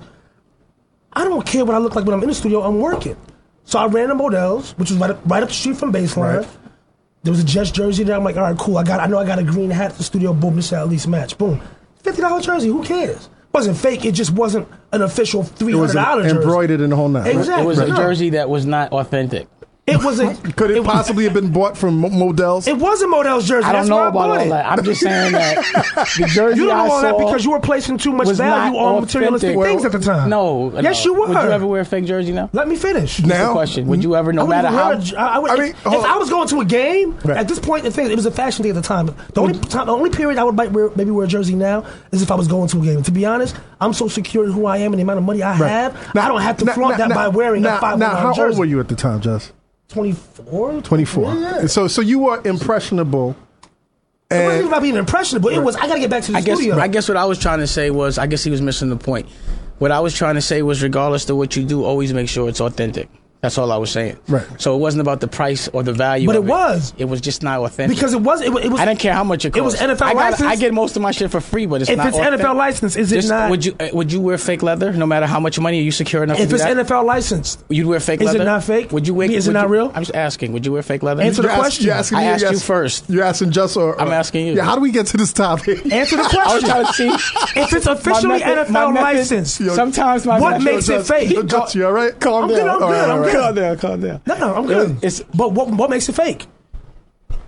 I 1.14 1.24
don't 1.24 1.46
care 1.46 1.64
what 1.64 1.76
I 1.76 1.80
look 1.80 1.96
like 1.96 2.06
when 2.06 2.14
I'm 2.14 2.22
in 2.24 2.30
the 2.30 2.36
studio. 2.36 2.62
I'm 2.62 2.80
working. 2.80 3.16
So 3.64 3.80
I 3.80 3.88
ran 3.88 4.10
to 4.10 4.16
Modell's, 4.16 4.72
which 4.74 4.90
was 4.92 5.00
right 5.00 5.12
up, 5.12 5.20
right 5.26 5.42
up 5.42 5.50
the 5.50 5.56
street 5.56 5.78
from 5.78 5.92
Baseline. 5.94 6.40
Right. 6.40 6.48
There 7.24 7.32
was 7.32 7.40
a 7.40 7.46
Jets 7.46 7.72
jersey 7.72 8.04
there. 8.04 8.16
I'm 8.16 8.24
like, 8.24 8.36
all 8.38 8.44
right, 8.44 8.58
cool. 8.58 8.78
I 8.78 8.84
got. 8.84 9.00
I 9.00 9.08
know 9.08 9.18
I 9.18 9.26
got 9.26 9.40
a 9.40 9.44
green 9.44 9.72
hat 9.72 9.92
at 9.92 9.98
the 9.98 10.04
studio. 10.04 10.34
Boom, 10.34 10.58
this 10.58 10.68
shall 10.68 10.84
at 10.84 10.90
least 10.90 11.08
match. 11.08 11.38
Boom, 11.38 11.60
fifty 12.04 12.22
dollar 12.22 12.42
jersey. 12.42 12.68
Who 12.68 12.84
cares? 12.84 13.16
It 13.26 13.30
wasn't 13.54 13.78
fake. 13.78 14.06
It 14.06 14.12
just 14.12 14.32
wasn't 14.32 14.68
an 14.92 15.02
official 15.02 15.42
three 15.44 15.74
It 15.74 15.78
was 15.78 15.94
hundred 15.94 16.06
dollar 16.06 16.24
jersey. 16.24 16.36
embroidered 16.36 16.82
in 16.82 16.90
the 16.92 16.96
whole 16.96 17.10
nine. 17.10 17.26
Exactly. 17.26 17.64
It 17.64 17.66
was 17.68 17.80
a 17.80 17.88
jersey 17.96 18.30
that 18.32 18.50
was 18.50 18.66
not 18.68 18.92
authentic. 18.92 19.48
It 19.96 20.04
was 20.04 20.20
a. 20.20 20.34
Could 20.54 20.72
it, 20.72 20.84
possibly 20.84 21.26
have 21.26 21.36
been 21.36 21.52
bought 21.52 21.78
from 21.78 22.00
Mo- 22.00 22.10
Modell's? 22.10 22.66
It 22.68 22.76
was 22.76 23.04
a 23.04 23.08
Modell's 23.08 23.48
jersey. 23.48 23.68
I 23.68 23.72
don't 23.72 23.82
That's 23.82 23.90
know 23.90 23.98
I 24.00 24.08
about 24.08 24.14
bought 24.14 24.30
all 24.32 24.46
it. 24.48 24.50
that. 24.50 24.66
I'm 24.66 24.84
just 24.84 25.00
saying 25.02 25.34
that 25.34 25.58
the 26.18 26.26
jersey 26.26 26.60
You 26.62 26.66
don't 26.70 26.76
I 26.80 26.88
know 26.88 26.92
all 26.92 27.02
that 27.04 27.18
because 27.20 27.46
you 27.46 27.52
were 27.52 27.60
placing 27.60 28.00
too 28.00 28.12
much 28.12 28.30
value 28.30 28.74
not 28.74 28.84
on 28.84 29.02
materialistic 29.02 29.56
authentic. 29.56 29.70
things 29.82 29.86
at 29.86 29.92
the 29.92 30.00
time. 30.00 30.30
No. 30.32 30.72
Yes, 30.82 31.06
no. 31.06 31.12
you 31.12 31.20
were. 31.20 31.28
Would 31.28 31.34
you 31.44 31.52
ever 31.52 31.68
wear 31.68 31.82
a 31.82 31.86
fake 31.86 32.06
jersey 32.06 32.32
now? 32.32 32.50
Let 32.52 32.68
me 32.68 32.78
finish. 32.78 33.18
That's 33.18 33.46
the 33.48 33.52
question. 33.54 33.86
Would 33.86 34.04
you 34.04 34.16
ever, 34.16 34.34
no 34.34 34.42
I 34.42 34.46
wouldn't 34.46 34.64
matter 34.64 34.76
how? 34.76 34.92
a 34.94 34.98
j- 35.00 35.16
I, 35.18 35.38
would, 35.38 35.52
I 35.52 35.56
mean, 35.56 35.64
if, 35.70 35.86
if. 35.86 35.86
I 35.94 36.18
was 36.18 36.32
going 36.32 36.48
to 36.48 36.62
a 36.62 36.66
game 36.66 37.16
Right. 37.24 37.38
at 37.38 37.48
this 37.48 37.60
point, 37.60 37.84
the 37.84 37.92
thing 37.92 38.10
it 38.10 38.16
was 38.16 38.26
a 38.26 38.32
fashion 38.32 38.64
thing 38.64 38.72
at 38.72 38.76
the 38.76 38.82
time. 38.82 39.06
The 39.36 39.42
only 39.42 39.60
time, 39.60 39.86
the 39.86 39.94
only 39.94 40.10
period 40.10 40.40
I 40.40 40.46
would 40.46 40.56
might 40.56 40.72
wear, 40.72 40.90
maybe 40.96 41.12
wear 41.12 41.26
a 41.26 41.28
jersey 41.28 41.54
now 41.54 41.86
is 42.12 42.24
if 42.24 42.32
I 42.32 42.36
was 42.36 42.48
going 42.48 42.70
to 42.70 42.80
a 42.82 42.84
game. 42.84 43.04
To 43.04 43.12
be 43.12 43.24
honest, 43.28 43.56
I'm 43.80 43.94
so 43.94 44.08
secure 44.08 44.46
in 44.46 44.52
who 44.52 44.66
I 44.66 44.78
am 44.78 44.94
and 44.94 45.00
the 45.00 45.04
amount 45.04 45.20
of 45.20 45.26
money 45.26 45.44
I 45.44 45.56
Right. 45.60 45.70
have. 45.70 46.18
I 46.18 46.28
don't 46.28 46.42
have 46.42 46.58
to 46.58 46.66
Now- 46.66 46.74
flaunt 46.74 46.98
that 46.98 47.10
by 47.12 47.28
wearing 47.28 47.62
now, 47.62 47.78
a 47.78 47.80
five 47.80 48.00
Now, 48.00 48.16
how 48.34 48.44
old 48.46 48.58
were 48.58 48.66
you 48.66 48.80
at 48.80 48.88
the 48.88 48.96
time, 48.96 49.22
Jess? 49.22 49.52
24? 49.90 50.82
24. 50.82 51.34
Yeah. 51.36 51.68
So, 51.68 51.88
so 51.88 52.02
you 52.02 52.20
were 52.20 52.42
impressionable. 52.46 53.36
It 54.32 54.36
wasn't 54.44 54.54
even 54.56 54.68
about 54.68 54.82
being 54.82 54.96
impressionable. 54.96 55.50
It 55.50 55.60
was 55.60 55.76
I 55.76 55.88
got 55.88 55.96
to 55.96 56.00
get 56.00 56.10
back 56.10 56.24
to 56.24 56.32
the 56.32 56.40
I 56.40 56.42
guess 56.42 56.58
studio. 56.58 56.80
I 56.80 56.88
guess 56.88 57.08
what 57.08 57.18
I 57.18 57.26
was 57.26 57.38
trying 57.38 57.60
to 57.60 57.68
say 57.68 57.92
was 57.92 58.18
I 58.18 58.26
guess 58.26 58.44
he 58.44 58.50
was 58.50 58.62
missing 58.62 58.90
the 58.90 58.98
point. 58.98 59.30
What 59.78 59.92
I 59.92 60.00
was 60.00 60.16
trying 60.16 60.36
to 60.36 60.42
say 60.42 60.62
was 60.62 60.82
regardless 60.82 61.30
of 61.30 61.38
what 61.38 61.56
you 61.56 61.64
do, 61.64 61.84
always 61.84 62.12
make 62.14 62.28
sure 62.28 62.50
it's 62.50 62.62
authentic. 62.62 63.10
That's 63.46 63.60
all 63.60 63.72
I 63.72 63.78
was 63.78 63.92
saying. 63.92 64.18
Right. 64.28 64.44
So 64.60 64.76
it 64.76 64.80
wasn't 64.80 65.02
about 65.02 65.20
the 65.20 65.28
price 65.28 65.68
or 65.68 65.84
the 65.84 65.94
value. 65.94 66.26
But 66.26 66.36
it, 66.36 66.40
it, 66.40 66.46
was. 66.46 66.96
It 66.98 67.06
was 67.06 67.22
just 67.22 67.44
not 67.44 67.60
authentic. 67.60 67.96
Because 67.96 68.16
it 68.16 68.22
was. 68.22 68.42
It, 68.42 68.48
it 68.48 68.72
was. 68.72 68.80
I 68.80 68.86
didn't 68.86 69.00
care 69.00 69.14
how 69.14 69.24
much 69.24 69.46
it 69.46 69.52
cost. 69.54 69.60
It 69.60 69.62
was 69.62 69.76
NFL 69.76 70.02
I 70.02 70.14
got, 70.14 70.32
license. 70.32 70.50
I 70.50 70.56
get 70.56 70.74
most 70.74 70.96
of 70.96 71.04
my 71.04 71.12
shit 71.12 71.30
for 71.30 71.40
free, 71.40 71.68
but 71.68 71.82
it's 71.82 71.92
if 71.92 71.98
not. 71.98 72.08
If 72.08 72.16
it's 72.16 72.18
authentic. 72.18 72.42
NFL 72.44 72.56
license, 72.56 72.96
is 72.96 73.12
it 73.12 73.18
just, 73.18 73.30
not? 73.30 73.52
Would 73.52 73.64
you 73.64 73.76
uh, 73.80 73.90
would 73.94 74.12
you 74.12 74.20
wear 74.20 74.40
fake 74.40 74.64
leather 74.64 74.94
no 74.94 75.06
matter 75.06 75.28
how 75.28 75.40
much 75.40 75.60
money 75.60 75.80
you 75.84 75.92
secure 75.92 76.24
enough? 76.24 76.40
If 76.40 76.52
it's 76.52 76.64
that? 76.64 76.76
NFL 76.76 77.06
licensed, 77.06 77.64
you'd 77.70 77.86
wear 77.86 78.00
fake. 78.00 78.22
Is 78.22 78.26
leather? 78.26 78.40
Is 78.40 78.42
it 78.42 78.46
not 78.46 78.64
fake? 78.64 78.92
Would 78.92 79.08
you 79.08 79.14
wear? 79.14 79.30
Is 79.30 79.48
it 79.48 79.54
not 79.54 79.68
you, 79.68 79.74
real? 79.74 79.92
I'm 79.94 80.02
just 80.02 80.16
asking. 80.16 80.52
Would 80.54 80.66
you 80.66 80.72
wear 80.72 80.82
fake 80.82 81.04
leather? 81.04 81.22
Answer 81.22 81.44
you're 81.44 81.52
the 81.52 81.58
question. 81.58 81.90
Ask, 81.92 82.14
I 82.14 82.24
asked 82.24 82.42
you, 82.42 82.48
asked, 82.48 82.54
you 82.54 82.60
first. 82.66 83.10
You're 83.12 83.24
asking 83.24 83.52
just 83.52 83.78
or, 83.78 84.02
I'm 84.02 84.12
asking 84.12 84.48
you. 84.48 84.56
Yeah. 84.56 84.64
How 84.64 84.74
do 84.74 84.82
we 84.82 84.90
get 84.90 85.06
to 85.08 85.18
this 85.18 85.34
topic? 85.34 85.86
Answer 85.92 86.18
the 86.18 86.24
question. 86.24 86.42
I 86.48 86.56
was 86.56 86.64
trying 86.64 86.86
to 86.88 86.94
see 86.94 87.62
if 87.62 87.74
it's 87.74 87.86
officially 87.86 88.40
NFL 88.40 88.96
licensed. 88.96 89.58
Sometimes 89.76 90.26
my 90.26 90.40
what 90.40 90.64
makes 90.64 90.90
it 90.90 91.04
fake? 91.04 91.30
You 91.76 91.86
all 91.86 91.92
right? 91.92 92.20
Calm 92.20 92.50
down. 92.50 92.82
I'm 92.82 93.22
good 93.22 93.35
calm 93.42 93.56
down, 93.56 93.78
calm 93.78 94.02
down. 94.02 94.22
No, 94.26 94.38
no, 94.38 94.56
I'm 94.56 94.66
good. 94.66 94.92
It's- 94.98 95.24
but 95.34 95.52
what 95.54 95.70
what 95.70 95.90
makes 95.90 96.08
it 96.10 96.14
fake? 96.16 96.46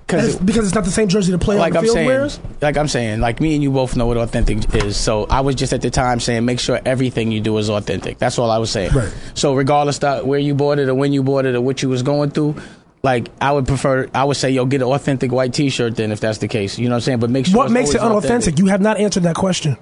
Because 0.06 0.36
It's 0.36 0.42
because 0.44 0.66
it's 0.66 0.74
not 0.76 0.86
the 0.86 0.92
same 0.92 1.10
jersey 1.10 1.34
to 1.34 1.38
play 1.38 1.56
on 1.56 1.60
like 1.60 1.74
the 1.74 1.80
I'm 1.80 1.84
field 1.84 1.96
saying, 1.96 2.08
wears. 2.08 2.40
like 2.62 2.78
I'm 2.78 2.88
saying, 2.88 3.20
like 3.20 3.42
me 3.42 3.56
and 3.56 3.62
you 3.62 3.72
both 3.72 3.98
know 3.98 4.06
what 4.06 4.16
authentic 4.16 4.74
is. 4.74 4.96
So 4.96 5.26
I 5.30 5.42
was 5.42 5.56
just 5.56 5.74
at 5.74 5.82
the 5.82 5.90
time 5.90 6.22
saying, 6.22 6.46
make 6.46 6.62
sure 6.62 6.80
everything 6.86 7.30
you 7.30 7.42
do 7.42 7.58
is 7.58 7.70
authentic. 7.70 8.18
That's 8.18 8.40
all 8.40 8.50
I 8.50 8.58
was 8.58 8.70
saying. 8.72 8.92
Right. 8.94 9.12
So 9.34 9.54
regardless 9.54 10.00
of 10.00 10.26
where 10.26 10.40
you 10.40 10.56
bought 10.56 10.80
it 10.80 10.88
or 10.88 10.96
when 10.96 11.12
you 11.12 11.24
bought 11.24 11.46
it 11.46 11.56
or 11.56 11.62
what 11.62 11.82
you 11.84 11.90
was 11.90 12.04
going 12.04 12.30
through, 12.32 12.56
like 13.04 13.28
I 13.42 13.52
would 13.52 13.68
prefer, 13.68 14.08
I 14.14 14.24
would 14.24 14.38
say, 14.38 14.50
yo, 14.50 14.66
get 14.66 14.82
an 14.82 14.88
authentic 14.88 15.34
white 15.34 15.54
T-shirt 15.54 15.98
then 15.98 16.14
if 16.14 16.22
that's 16.22 16.38
the 16.38 16.48
case. 16.48 16.80
You 16.80 16.86
know 16.88 16.92
what 16.96 17.00
I'm 17.00 17.02
saying? 17.02 17.20
But 17.20 17.30
make 17.30 17.48
sure 17.48 17.58
What 17.58 17.66
it's 17.66 17.74
makes 17.74 17.90
it 17.90 17.96
authentic. 17.98 18.12
unauthentic? 18.14 18.60
You 18.60 18.68
have 18.68 18.80
not 18.80 18.98
answered 19.02 19.24
that 19.24 19.36
question. 19.36 19.76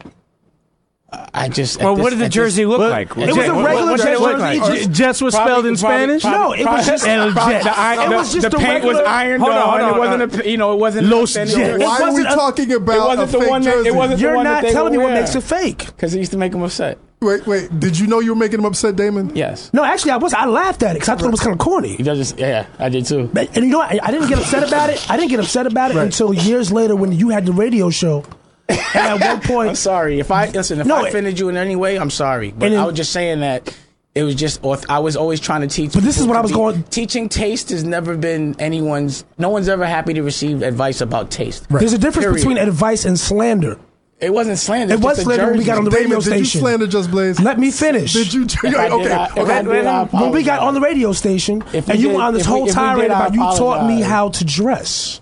I 1.34 1.50
just. 1.50 1.82
Well, 1.82 1.96
this, 1.96 2.04
what 2.04 2.10
did 2.12 2.20
the 2.20 2.30
jersey 2.30 2.64
this, 2.64 2.70
look 2.70 2.80
well, 2.80 2.90
like? 2.90 3.12
It 3.12 3.36
was 3.36 3.38
a 3.38 3.54
regular 3.54 3.98
jersey. 3.98 4.22
What, 4.22 4.40
what, 4.40 4.92
Jets 4.92 5.22
was 5.22 5.36
probably, 5.36 5.52
spelled 5.52 5.66
in 5.66 5.76
probably, 5.76 6.20
Spanish. 6.20 6.22
Probably, 6.22 6.64
no, 6.64 6.72
it 6.72 6.76
was 6.78 6.86
just 6.86 7.08
El 7.08 7.32
Jets. 7.32 7.66
It 7.66 8.16
was 8.16 8.34
just 8.34 8.44
the, 8.44 8.50
the 8.50 8.58
paint 8.58 8.84
was 8.84 8.98
ironed 8.98 9.44
hold 9.44 9.54
on. 9.54 9.70
Hold 9.70 9.82
on. 9.82 9.96
It 9.96 10.00
wasn't 10.00 10.46
a, 10.46 10.50
you 10.50 10.58
know, 10.58 10.74
it 10.74 10.78
wasn't. 10.78 11.08
Los 11.08 11.34
Jets. 11.34 11.56
Why 11.56 12.00
are 12.02 12.14
we 12.14 12.24
talking 12.24 12.72
about? 12.72 12.96
It 12.96 13.00
wasn't 13.00 13.32
the 13.32 13.50
one 13.50 13.62
that. 13.64 13.86
It 13.86 13.96
wasn't 13.96 14.20
You're 14.22 14.44
not 14.44 14.64
telling 14.64 14.94
me 14.94 14.98
what 15.00 15.14
makes 15.14 15.36
it 15.36 15.42
fake. 15.42 15.86
Because 15.86 16.14
it 16.14 16.20
used 16.20 16.32
to 16.32 16.38
make 16.38 16.52
them 16.52 16.62
upset. 16.62 16.98
Wait, 17.22 17.48
wait. 17.48 17.80
Did 17.80 17.98
you 17.98 18.08
know 18.08 18.20
you 18.20 18.34
were 18.34 18.40
making 18.40 18.60
him 18.60 18.66
upset, 18.66 18.96
Damon? 18.96 19.36
Yes. 19.36 19.74
No, 19.74 19.84
actually, 19.84 20.12
I 20.12 20.18
was. 20.18 20.34
I 20.34 20.46
laughed 20.46 20.84
at 20.84 20.92
it 20.92 21.00
because 21.00 21.10
I 21.10 21.16
thought 21.16 21.28
it 21.28 21.32
was 21.32 21.40
kind 21.40 21.54
of 21.54 21.60
corny. 21.60 21.98
Just, 21.98 22.38
yeah, 22.38 22.68
I 22.78 22.90
did 22.90 23.06
too. 23.06 23.30
But, 23.34 23.56
and 23.56 23.66
you 23.66 23.72
know, 23.72 23.80
what? 23.80 23.92
I, 23.92 24.00
I 24.04 24.12
didn't 24.12 24.28
get 24.28 24.38
upset 24.38 24.68
about 24.68 24.90
it. 24.90 25.10
I 25.10 25.18
didn't 25.18 25.32
get 25.32 25.40
upset 25.40 25.66
about 25.66 25.92
it 25.92 25.98
until 25.98 26.34
years 26.34 26.72
later 26.72 26.96
when 26.96 27.12
you 27.12 27.30
had 27.30 27.46
the 27.46 27.54
radio 27.54 27.90
show 27.90 28.24
and 28.68 28.80
at 28.96 29.22
one 29.22 29.42
point, 29.42 29.70
I'm 29.70 29.76
sorry 29.76 30.20
if 30.20 30.32
I 30.32 30.50
listen. 30.50 30.80
If 30.80 30.88
no, 30.88 30.98
I 30.98 31.10
offended 31.10 31.40
you 31.40 31.50
in 31.50 31.58
any 31.58 31.76
way, 31.76 31.98
I'm 31.98 32.10
sorry. 32.10 32.52
But 32.52 32.70
then, 32.70 32.80
I 32.80 32.86
was 32.86 32.96
just 32.96 33.12
saying 33.12 33.42
that 33.42 33.76
it 34.16 34.24
was 34.24 34.36
just 34.36 34.66
I 34.90 35.00
was 35.00 35.18
always 35.18 35.40
trying 35.40 35.62
to 35.62 35.68
teach. 35.68 35.94
But 35.94 36.04
this 36.04 36.18
is 36.18 36.26
what 36.26 36.38
I 36.38 36.42
was 36.42 36.52
be, 36.52 36.56
going. 36.56 36.84
Teaching 36.84 37.28
taste 37.28 37.70
has 37.70 37.84
never 37.84 38.16
been 38.16 38.56
anyone's. 38.60 39.26
No 39.38 39.50
one's 39.50 39.68
ever 39.68 39.86
happy 39.86 40.14
to 40.14 40.24
receive 40.24 40.62
advice 40.62 41.02
about 41.02 41.30
taste. 41.30 41.68
Right. 41.70 41.80
There's 41.80 41.94
a 41.94 41.98
difference 41.98 42.26
Period. 42.26 42.38
between 42.38 42.58
advice 42.58 43.06
and 43.06 43.20
slander. 43.20 43.78
It 44.22 44.34
wasn't 44.34 44.58
slander. 44.58 44.94
It 44.94 45.02
was 45.02 45.22
slander 45.22 45.48
when 45.48 45.58
we 45.58 45.66
got 45.66 45.78
on 45.78 45.84
the 45.84 45.92
radio 45.92 46.22
station. 46.22 46.44
Did 46.44 46.54
you 46.54 46.60
slander 46.62 46.88
Just 46.88 47.12
Blaze? 47.12 47.40
Let 47.42 47.60
me 47.60 47.70
finish. 47.70 48.14
Did 48.14 48.34
you? 48.34 48.44
Okay. 48.66 48.90
okay. 48.90 49.12
I, 49.12 49.30
okay. 49.32 49.68
When, 49.68 50.08
when 50.08 50.32
we 50.32 50.44
got 50.44 50.62
on 50.62 50.74
the 50.74 50.80
radio 50.80 51.12
station, 51.12 51.62
and 51.74 51.88
you 52.00 52.08
did, 52.08 52.16
were 52.16 52.22
on 52.22 52.34
this 52.34 52.46
whole 52.46 52.64
we, 52.64 52.72
tirade 52.72 53.06
about 53.06 53.34
you 53.34 53.42
taught 53.42 53.86
me 53.86 54.02
how 54.02 54.30
to 54.30 54.46
dress. 54.46 55.22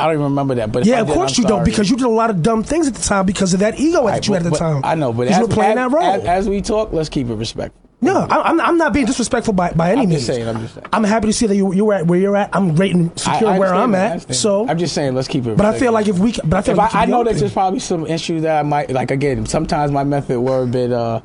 I 0.00 0.04
don't 0.04 0.14
even 0.14 0.24
remember 0.26 0.54
that. 0.54 0.70
But 0.70 0.86
yeah, 0.86 1.00
of 1.00 1.08
course 1.08 1.36
you 1.36 1.42
sorry. 1.42 1.56
don't, 1.56 1.64
because 1.64 1.90
you 1.90 1.96
did 1.96 2.06
a 2.06 2.08
lot 2.08 2.30
of 2.30 2.40
dumb 2.40 2.62
things 2.62 2.86
at 2.86 2.94
the 2.94 3.02
time 3.02 3.26
because 3.26 3.52
of 3.52 3.60
that 3.60 3.80
ego 3.80 4.04
right, 4.04 4.14
that 4.14 4.28
you 4.28 4.34
had 4.34 4.46
at 4.46 4.52
the 4.52 4.56
time. 4.56 4.80
I 4.84 4.94
know, 4.94 5.12
but 5.12 5.26
as, 5.26 5.36
you 5.36 5.42
were 5.42 5.52
playing 5.52 5.76
as, 5.76 5.90
that 5.90 5.96
role. 5.96 6.04
As, 6.04 6.24
as, 6.24 6.48
we 6.48 6.62
talk, 6.62 6.92
let's 6.92 7.08
keep 7.08 7.28
it 7.28 7.34
respectful. 7.34 7.82
No, 8.00 8.28
I'm, 8.30 8.60
I'm 8.60 8.78
not 8.78 8.92
being 8.92 9.06
disrespectful 9.06 9.54
by, 9.54 9.72
by 9.72 9.90
any 9.90 10.02
I'm 10.02 10.08
means. 10.10 10.24
Saying, 10.24 10.46
I'm 10.46 10.60
just 10.60 10.74
saying. 10.74 10.86
I'm 10.92 11.02
happy 11.02 11.26
to 11.26 11.32
see 11.32 11.48
that 11.48 11.56
you, 11.56 11.72
you're 11.72 11.92
at 11.94 12.06
where 12.06 12.20
you're 12.20 12.36
at. 12.36 12.54
I'm 12.54 12.76
rating 12.76 13.10
secure 13.16 13.50
I, 13.50 13.56
I 13.56 13.58
where 13.58 13.74
I'm 13.74 13.92
at. 13.96 14.36
so 14.36 14.68
I'm 14.68 14.78
just 14.78 14.94
saying, 14.94 15.16
let's 15.16 15.26
keep 15.26 15.44
it. 15.46 15.56
But 15.56 15.66
I 15.66 15.76
feel 15.76 15.90
like 15.90 16.06
if 16.06 16.16
we, 16.16 16.32
but 16.44 16.58
I 16.58 16.62
feel 16.62 16.74
if 16.74 16.78
like 16.78 16.94
I, 16.94 17.02
I 17.02 17.06
know 17.06 17.24
that 17.24 17.34
there's 17.34 17.52
probably 17.52 17.80
some 17.80 18.06
issues 18.06 18.42
that 18.42 18.60
I 18.60 18.62
might 18.62 18.90
like. 18.90 19.10
Again, 19.10 19.46
sometimes 19.46 19.90
my 19.90 20.04
method 20.04 20.38
were 20.38 20.62
a 20.62 20.66
bit. 20.68 20.92
Uh, 20.92 21.22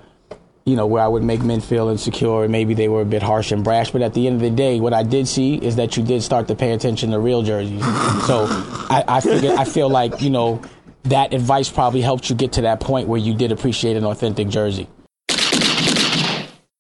you 0.65 0.76
know, 0.76 0.85
where 0.85 1.03
I 1.03 1.07
would 1.07 1.23
make 1.23 1.41
men 1.41 1.60
feel 1.60 1.90
insecure 1.90 2.44
and 2.44 2.52
maybe 2.52 2.73
they 2.73 2.88
were 2.88 3.02
a 3.02 3.06
bit 3.06 3.22
harsh 3.22 3.52
and 3.52 3.64
brash. 3.64 3.91
But 3.91 4.02
at 4.02 4.14
the 4.14 4.27
end 4.27 4.38
of 4.38 4.41
the 4.41 4.49
day, 4.49 4.80
what 4.80 4.94
I 4.94 5.03
did 5.03 5.27
see 5.27 5.56
is 5.56 5.76
that 5.76 5.98
you 5.98 6.03
did 6.03 6.23
start 6.23 6.48
to 6.48 6.56
pay 6.56 6.72
attention 6.72 7.11
to 7.11 7.19
real 7.19 7.41
jerseys. 7.41 7.81
so 8.27 8.45
I, 8.90 9.03
I, 9.07 9.19
figured, 9.19 9.53
I 9.53 9.65
feel 9.65 9.90
like, 9.90 10.22
you 10.22 10.30
know, 10.30 10.61
that 11.03 11.34
advice 11.34 11.69
probably 11.69 12.02
helped 12.02 12.30
you 12.30 12.35
get 12.35 12.53
to 12.53 12.61
that 12.61 12.80
point 12.80 13.07
where 13.07 13.19
you 13.19 13.34
did 13.34 13.52
appreciate 13.52 13.98
an 13.98 14.06
authentic 14.06 14.48
jersey. 14.48 14.88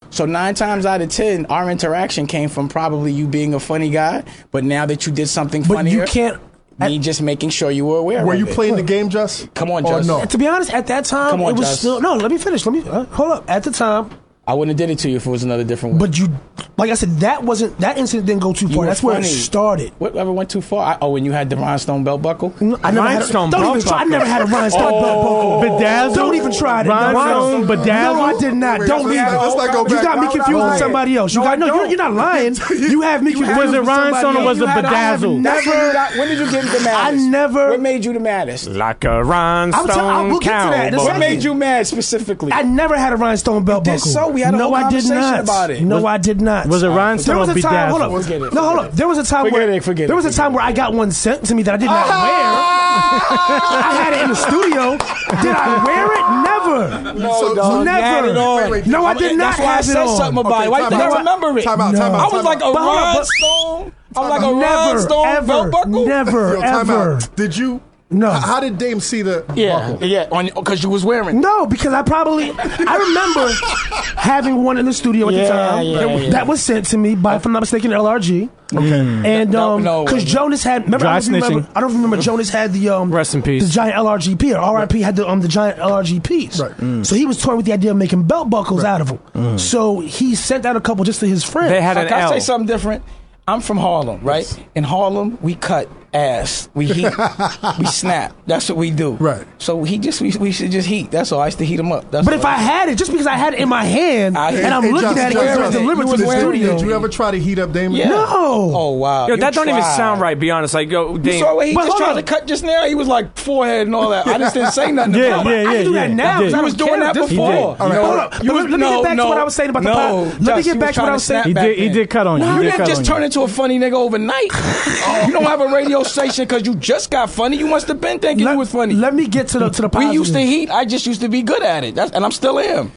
So 0.09 0.27
nine 0.27 0.53
times 0.53 0.85
out 0.85 1.01
of 1.01 1.09
ten, 1.09 1.47
our 1.47 1.71
interaction 1.71 2.27
came 2.27 2.47
from 2.47 2.69
probably 2.69 3.11
you 3.11 3.27
being 3.27 3.55
a 3.55 3.59
funny 3.59 3.89
guy, 3.89 4.23
but 4.51 4.63
now 4.63 4.85
that 4.85 5.07
you 5.07 5.11
did 5.11 5.27
something 5.27 5.63
but 5.63 5.87
you 5.87 6.05
can't 6.05 6.39
me 6.79 6.99
just 6.99 7.21
making 7.21 7.49
sure 7.49 7.71
you 7.71 7.85
were 7.85 7.97
aware. 7.97 8.25
Were 8.25 8.35
you 8.35 8.47
it. 8.47 8.53
playing 8.53 8.75
the 8.75 8.83
game, 8.83 9.09
Just? 9.09 9.53
Come 9.53 9.71
on, 9.71 9.85
Just. 9.85 10.07
No. 10.07 10.23
To 10.25 10.37
be 10.37 10.47
honest, 10.47 10.73
at 10.73 10.87
that 10.87 11.05
time, 11.05 11.31
Come 11.31 11.41
on, 11.43 11.55
it 11.55 11.59
was 11.59 11.79
still 11.79 12.01
no. 12.01 12.15
Let 12.15 12.31
me 12.31 12.37
finish. 12.37 12.65
Let 12.65 12.73
me 12.73 12.89
uh, 12.89 13.05
hold 13.05 13.31
up. 13.31 13.49
At 13.49 13.63
the 13.63 13.71
time, 13.71 14.09
I 14.45 14.55
wouldn't 14.55 14.77
have 14.77 14.89
did 14.89 14.91
it 14.91 14.99
to 14.99 15.09
you 15.09 15.15
if 15.15 15.25
it 15.25 15.29
was 15.29 15.43
another 15.43 15.63
different 15.63 15.93
one. 15.93 15.99
But 15.99 16.19
you, 16.19 16.27
like 16.75 16.89
I 16.89 16.95
said, 16.95 17.11
that 17.21 17.45
wasn't 17.45 17.77
that 17.79 17.97
incident 17.97 18.27
didn't 18.27 18.41
go 18.41 18.51
too 18.51 18.67
far. 18.67 18.85
That's 18.85 18.99
funny. 18.99 19.13
where 19.13 19.21
it 19.21 19.25
started. 19.25 19.91
Whatever 19.99 20.33
went 20.33 20.49
too 20.49 20.59
far. 20.59 20.95
I, 20.95 20.97
oh, 21.01 21.11
when 21.11 21.23
you 21.23 21.31
had 21.31 21.49
the 21.49 21.55
rhinestone 21.55 22.03
belt 22.03 22.21
buckle. 22.21 22.53
No, 22.59 22.77
I 22.83 22.91
never 22.91 23.07
had 23.07 23.21
a, 23.21 23.31
don't. 23.31 23.55
I 23.55 24.03
never 24.03 24.25
had 24.25 24.41
a 24.41 24.45
rhinestone 24.45 24.81
oh, 24.83 25.01
belt 25.01 25.23
buckle. 25.23 25.79
Bedazzle. 25.79 26.15
Don't 26.15 26.35
even 26.35 26.51
try 26.51 26.81
it. 26.81 26.87
Rhinestone 26.87 27.67
bedazzle. 27.67 27.85
No, 27.85 28.21
I 28.21 28.37
did 28.37 28.53
not. 28.55 28.79
Wait, 28.81 28.87
don't 28.87 29.01
even. 29.01 29.15
Let's 29.15 29.55
not 29.55 29.71
go 29.71 29.83
back. 29.85 29.91
You 29.93 30.01
got 30.01 30.19
me 30.19 30.29
confused 30.29 30.65
with 30.65 30.77
somebody 30.77 31.15
else. 31.15 31.33
You 31.33 31.39
no, 31.39 31.45
got 31.45 31.59
no. 31.59 31.65
You're, 31.67 31.85
you're, 31.85 31.97
not 31.97 32.13
lying. 32.13 32.55
you 32.69 33.01
have 33.01 33.23
me 33.23 33.31
confused. 33.31 33.57
Was 33.57 33.73
it 33.73 33.79
rhinestone 33.79 34.35
or 34.35 34.43
was 34.43 34.59
it 34.59 34.67
bedazzle? 34.67 35.39
Never. 35.39 36.19
When 36.19 36.27
did 36.27 36.39
you 36.39 36.51
get 36.51 36.65
the 36.65 36.83
maddest? 36.83 37.23
I 37.25 37.29
never. 37.29 37.69
What 37.69 37.79
made 37.79 38.03
you 38.03 38.11
the 38.11 38.19
maddest? 38.19 38.67
Like 38.67 39.05
a 39.05 39.23
rhinestone. 39.23 39.89
I 39.89 40.21
will 40.23 40.39
get 40.39 40.63
to 40.63 40.69
that. 40.69 40.95
What 40.95 41.17
made 41.17 41.41
you 41.45 41.53
mad 41.53 41.87
specifically? 41.87 42.51
I 42.51 42.63
never 42.63 42.97
had 42.97 43.13
a 43.13 43.15
rhinestone 43.15 43.63
belt 43.63 43.85
buckle. 43.85 43.99
We 44.33 44.41
had 44.41 44.53
a 44.53 44.57
no, 44.57 44.65
whole 44.65 44.75
I 44.75 44.89
did 44.89 45.03
conversation 45.03 45.15
not. 45.15 45.43
about 45.43 45.69
it. 45.69 45.81
No, 45.81 46.05
I 46.05 46.17
did 46.17 46.41
not. 46.41 46.67
Was 46.67 46.83
it 46.83 46.89
uh, 46.89 46.95
Ryan 46.95 47.17
There 47.17 47.37
was 47.37 47.49
oh, 47.49 47.53
a 47.53 47.61
time. 47.61 47.89
Hold 47.89 48.01
on. 48.01 48.21
Forget 48.21 48.41
it. 48.41 48.53
No, 48.53 48.61
hold 48.61 48.79
on. 48.79 48.91
There 48.91 49.07
was 49.07 49.17
a 49.17 49.23
time 49.23 49.45
Forget 49.45 49.59
where 49.59 49.71
it, 49.71 49.83
forget 49.83 50.05
it, 50.05 50.07
there 50.07 50.15
was 50.15 50.25
a 50.25 50.31
time 50.31 50.51
it. 50.51 50.55
where 50.55 50.63
I 50.63 50.71
got 50.71 50.93
one 50.93 51.11
sent 51.11 51.45
to 51.45 51.55
me 51.55 51.63
that 51.63 51.75
I 51.75 51.77
did 51.77 51.85
not 51.85 52.07
wear. 52.07 52.73
I 52.95 54.01
had 54.03 54.13
it 54.13 54.23
in 54.23 54.29
the 54.29 54.35
studio. 54.35 54.97
Did 55.41 55.55
I 55.55 55.83
wear 55.85 56.05
it? 56.13 56.25
Never. 56.43 57.19
No, 57.19 57.39
so, 57.39 57.55
dog, 57.55 57.85
never. 57.85 58.27
It 58.29 58.37
on. 58.37 58.89
No, 58.89 59.05
I 59.05 59.13
did 59.13 59.37
not. 59.37 59.57
That's 59.57 59.59
why 59.59 59.77
I 59.77 59.81
said 59.81 60.17
something 60.17 60.39
about 60.39 60.53
okay, 60.53 60.65
it. 60.65 60.71
Why 60.71 60.79
you 60.81 60.89
think 60.89 61.01
I 61.01 61.17
remember 61.17 61.57
it? 61.57 61.63
Time 61.63 61.81
out. 61.81 61.95
Time 61.95 62.13
out. 62.13 62.31
I 62.31 62.35
was 62.35 62.43
like 62.43 62.61
a 62.61 62.71
rhinestone. 62.71 63.93
I'm 64.15 64.29
like 64.29 64.41
a 64.41 64.53
rhinestone. 64.53 65.23
Never, 65.23 65.67
ever, 65.67 66.57
never, 66.57 66.63
ever. 66.63 67.19
Did 67.35 67.57
you? 67.57 67.81
No. 68.13 68.31
How, 68.31 68.39
how 68.39 68.59
did 68.59 68.77
Dame 68.77 68.99
see 68.99 69.21
the 69.21 69.45
yeah, 69.55 69.91
buckle? 69.91 70.07
Yeah, 70.07 70.27
on 70.31 70.45
because 70.45 70.83
you 70.83 70.89
was 70.89 71.03
wearing. 71.03 71.41
No, 71.41 71.65
because 71.65 71.93
I 71.93 72.01
probably 72.03 72.51
I 72.51 72.97
remember 72.97 73.51
having 74.17 74.63
one 74.63 74.77
in 74.77 74.85
the 74.85 74.93
studio 74.93 75.27
at 75.27 75.33
yeah, 75.33 75.43
the 75.43 75.49
time 75.49 75.85
yeah, 75.85 75.97
that, 75.97 76.21
yeah. 76.21 76.29
that, 76.29 76.47
was 76.47 76.61
sent 76.61 76.85
to 76.87 76.97
me 76.97 77.15
by, 77.15 77.35
if 77.35 77.45
I'm 77.45 77.51
not 77.51 77.61
mistaken, 77.61 77.91
LRG. 77.91 78.49
Okay. 78.73 78.99
And 79.25 79.55
um, 79.55 79.81
because 79.81 79.83
no, 79.83 80.03
no, 80.03 80.03
no. 80.05 80.19
Jonas 80.19 80.63
had 80.63 80.85
remember, 80.85 81.07
I, 81.07 81.19
don't 81.19 81.33
remember 81.33 81.67
I 81.75 81.81
don't 81.81 81.93
remember 81.93 82.17
Jonas 82.17 82.49
had 82.49 82.73
the 82.73 82.89
um 82.89 83.13
rest 83.13 83.35
in 83.35 83.41
peace 83.41 83.63
the 83.63 83.69
giant 83.69 83.95
LRGP 83.95 84.59
or 84.59 84.79
RIP 84.79 84.93
had 84.93 85.15
the 85.15 85.27
um 85.27 85.41
the 85.41 85.47
giant 85.47 85.79
LRGPs. 85.79 86.59
Right. 86.59 86.77
Mm. 86.77 87.05
So 87.05 87.15
he 87.15 87.25
mm. 87.25 87.27
was 87.27 87.41
toying 87.41 87.57
with 87.57 87.65
the 87.65 87.73
idea 87.73 87.91
of 87.91 87.97
making 87.97 88.23
belt 88.23 88.49
buckles 88.49 88.83
right. 88.83 88.91
out 88.91 89.01
of 89.01 89.07
them. 89.07 89.19
Mm. 89.33 89.59
So 89.59 89.99
he 89.99 90.35
sent 90.35 90.65
out 90.65 90.75
a 90.75 90.81
couple 90.81 91.03
just 91.03 91.19
to 91.19 91.27
his 91.27 91.43
friends. 91.43 91.69
They 91.69 91.81
had 91.81 91.97
an 91.97 92.09
Like, 92.09 92.29
say 92.29 92.39
something 92.39 92.67
different. 92.67 93.03
I'm 93.47 93.61
from 93.61 93.77
Harlem, 93.77 94.21
right? 94.21 94.39
Yes. 94.39 94.59
In 94.73 94.83
Harlem, 94.83 95.37
we 95.41 95.55
cut 95.55 95.89
ass. 96.13 96.69
We 96.73 96.85
heat. 96.85 97.11
we 97.79 97.85
snap. 97.85 98.35
That's 98.45 98.69
what 98.69 98.77
we 98.77 98.91
do. 98.91 99.13
Right. 99.13 99.45
So 99.57 99.83
he 99.83 99.97
just 99.97 100.21
we, 100.21 100.31
we 100.39 100.51
should 100.51 100.71
just 100.71 100.87
heat. 100.87 101.11
That's 101.11 101.31
all. 101.31 101.39
I 101.39 101.47
used 101.47 101.57
to 101.59 101.65
heat 101.65 101.79
him 101.79 101.91
up. 101.91 102.09
That's 102.11 102.25
but 102.25 102.33
if 102.33 102.45
I, 102.45 102.53
I 102.53 102.57
had 102.57 102.89
it, 102.89 102.97
just 102.97 103.11
because 103.11 103.27
I 103.27 103.35
had 103.35 103.53
it 103.53 103.59
in 103.59 103.69
my 103.69 103.83
hand 103.83 104.37
I, 104.37 104.51
and 104.51 104.73
I'm 104.73 104.91
looking 104.91 105.17
at 105.17 105.31
it, 105.31 105.33
Josh, 105.33 105.57
it 105.57 105.59
was 105.59 105.71
delivered 105.71 106.07
to 106.07 106.17
the 106.17 106.29
studio. 106.29 106.77
Did 106.77 106.85
you 106.85 106.93
ever 106.93 107.09
try 107.09 107.31
to 107.31 107.39
heat 107.39 107.59
up 107.59 107.71
Damon? 107.71 107.97
Yeah. 107.97 108.09
No. 108.09 108.25
Oh 108.29 108.91
wow. 108.91 109.27
Yo, 109.27 109.35
you 109.35 109.39
that 109.41 109.53
tried. 109.53 109.65
don't 109.65 109.77
even 109.77 109.83
sound 109.83 110.21
right. 110.21 110.39
Be 110.39 110.51
honest. 110.51 110.73
Like 110.73 110.89
yo, 110.89 111.17
Damon. 111.17 111.33
You 111.33 111.39
saw 111.39 111.55
what 111.55 111.67
he 111.67 111.73
but 111.73 111.85
just 111.85 111.97
tried 111.97 112.13
to 112.13 112.23
cut 112.23 112.47
just 112.47 112.63
now. 112.63 112.85
He 112.85 112.95
was 112.95 113.07
like 113.07 113.37
forehead 113.37 113.87
and 113.87 113.95
all 113.95 114.09
that. 114.09 114.27
I 114.27 114.37
just 114.37 114.53
didn't 114.53 114.71
say 114.71 114.91
nothing. 114.91 115.15
yeah, 115.15 115.43
yeah, 115.43 115.61
yeah. 115.63 115.69
I 115.69 115.83
do 115.83 115.93
that 115.93 116.11
now 116.11 116.39
because 116.39 116.53
I 116.53 116.61
was 116.61 116.73
doing 116.73 116.99
that 116.99 117.15
before. 117.15 117.75
Hold 117.75 117.91
up. 117.91 118.43
Let 118.43 118.69
me 118.69 118.77
get 118.77 119.03
back 119.03 119.17
to 119.17 119.23
what 119.25 119.37
I 119.37 119.43
was 119.43 119.55
saying 119.55 119.69
about 119.69 119.83
the 119.83 119.91
pot. 119.91 120.41
Let 120.41 120.57
me 120.57 120.63
get 120.63 120.79
back 120.79 120.93
to 120.95 121.01
what 121.01 121.09
I 121.09 121.13
was 121.13 121.23
saying. 121.23 121.43
He 121.45 121.53
did. 121.53 121.77
He 121.77 121.89
did 121.89 122.09
cut 122.09 122.27
on 122.27 122.41
you. 122.41 122.53
You 122.53 122.71
didn't 122.71 122.85
just 122.85 123.05
turn 123.05 123.23
into 123.23 123.41
a 123.41 123.47
funny 123.47 123.79
nigga 123.79 123.93
overnight. 123.93 124.51
You 125.23 125.31
don't 125.31 125.45
have 125.45 125.61
a 125.61 125.67
radio 125.67 126.02
station 126.03 126.45
because 126.45 126.65
you 126.65 126.75
just 126.75 127.11
got 127.11 127.29
funny. 127.29 127.57
You 127.57 127.67
must 127.67 127.87
have 127.87 127.99
been 128.01 128.19
thinking 128.19 128.47
you 128.47 128.57
was 128.57 128.71
funny. 128.71 128.93
Let 128.93 129.13
me 129.13 129.27
get 129.27 129.47
to 129.49 129.59
the 129.59 129.69
to 129.69 129.81
the 129.83 129.89
We 129.89 130.11
used 130.11 130.33
to 130.33 130.41
heat. 130.41 130.69
I 130.69 130.85
just 130.85 131.05
used 131.05 131.21
to 131.21 131.29
be 131.29 131.41
good 131.41 131.63
at 131.63 131.83
it. 131.83 131.95
That's, 131.95 132.11
and 132.11 132.23
I'm 132.25 132.31
still 132.31 132.59
am. 132.59 132.91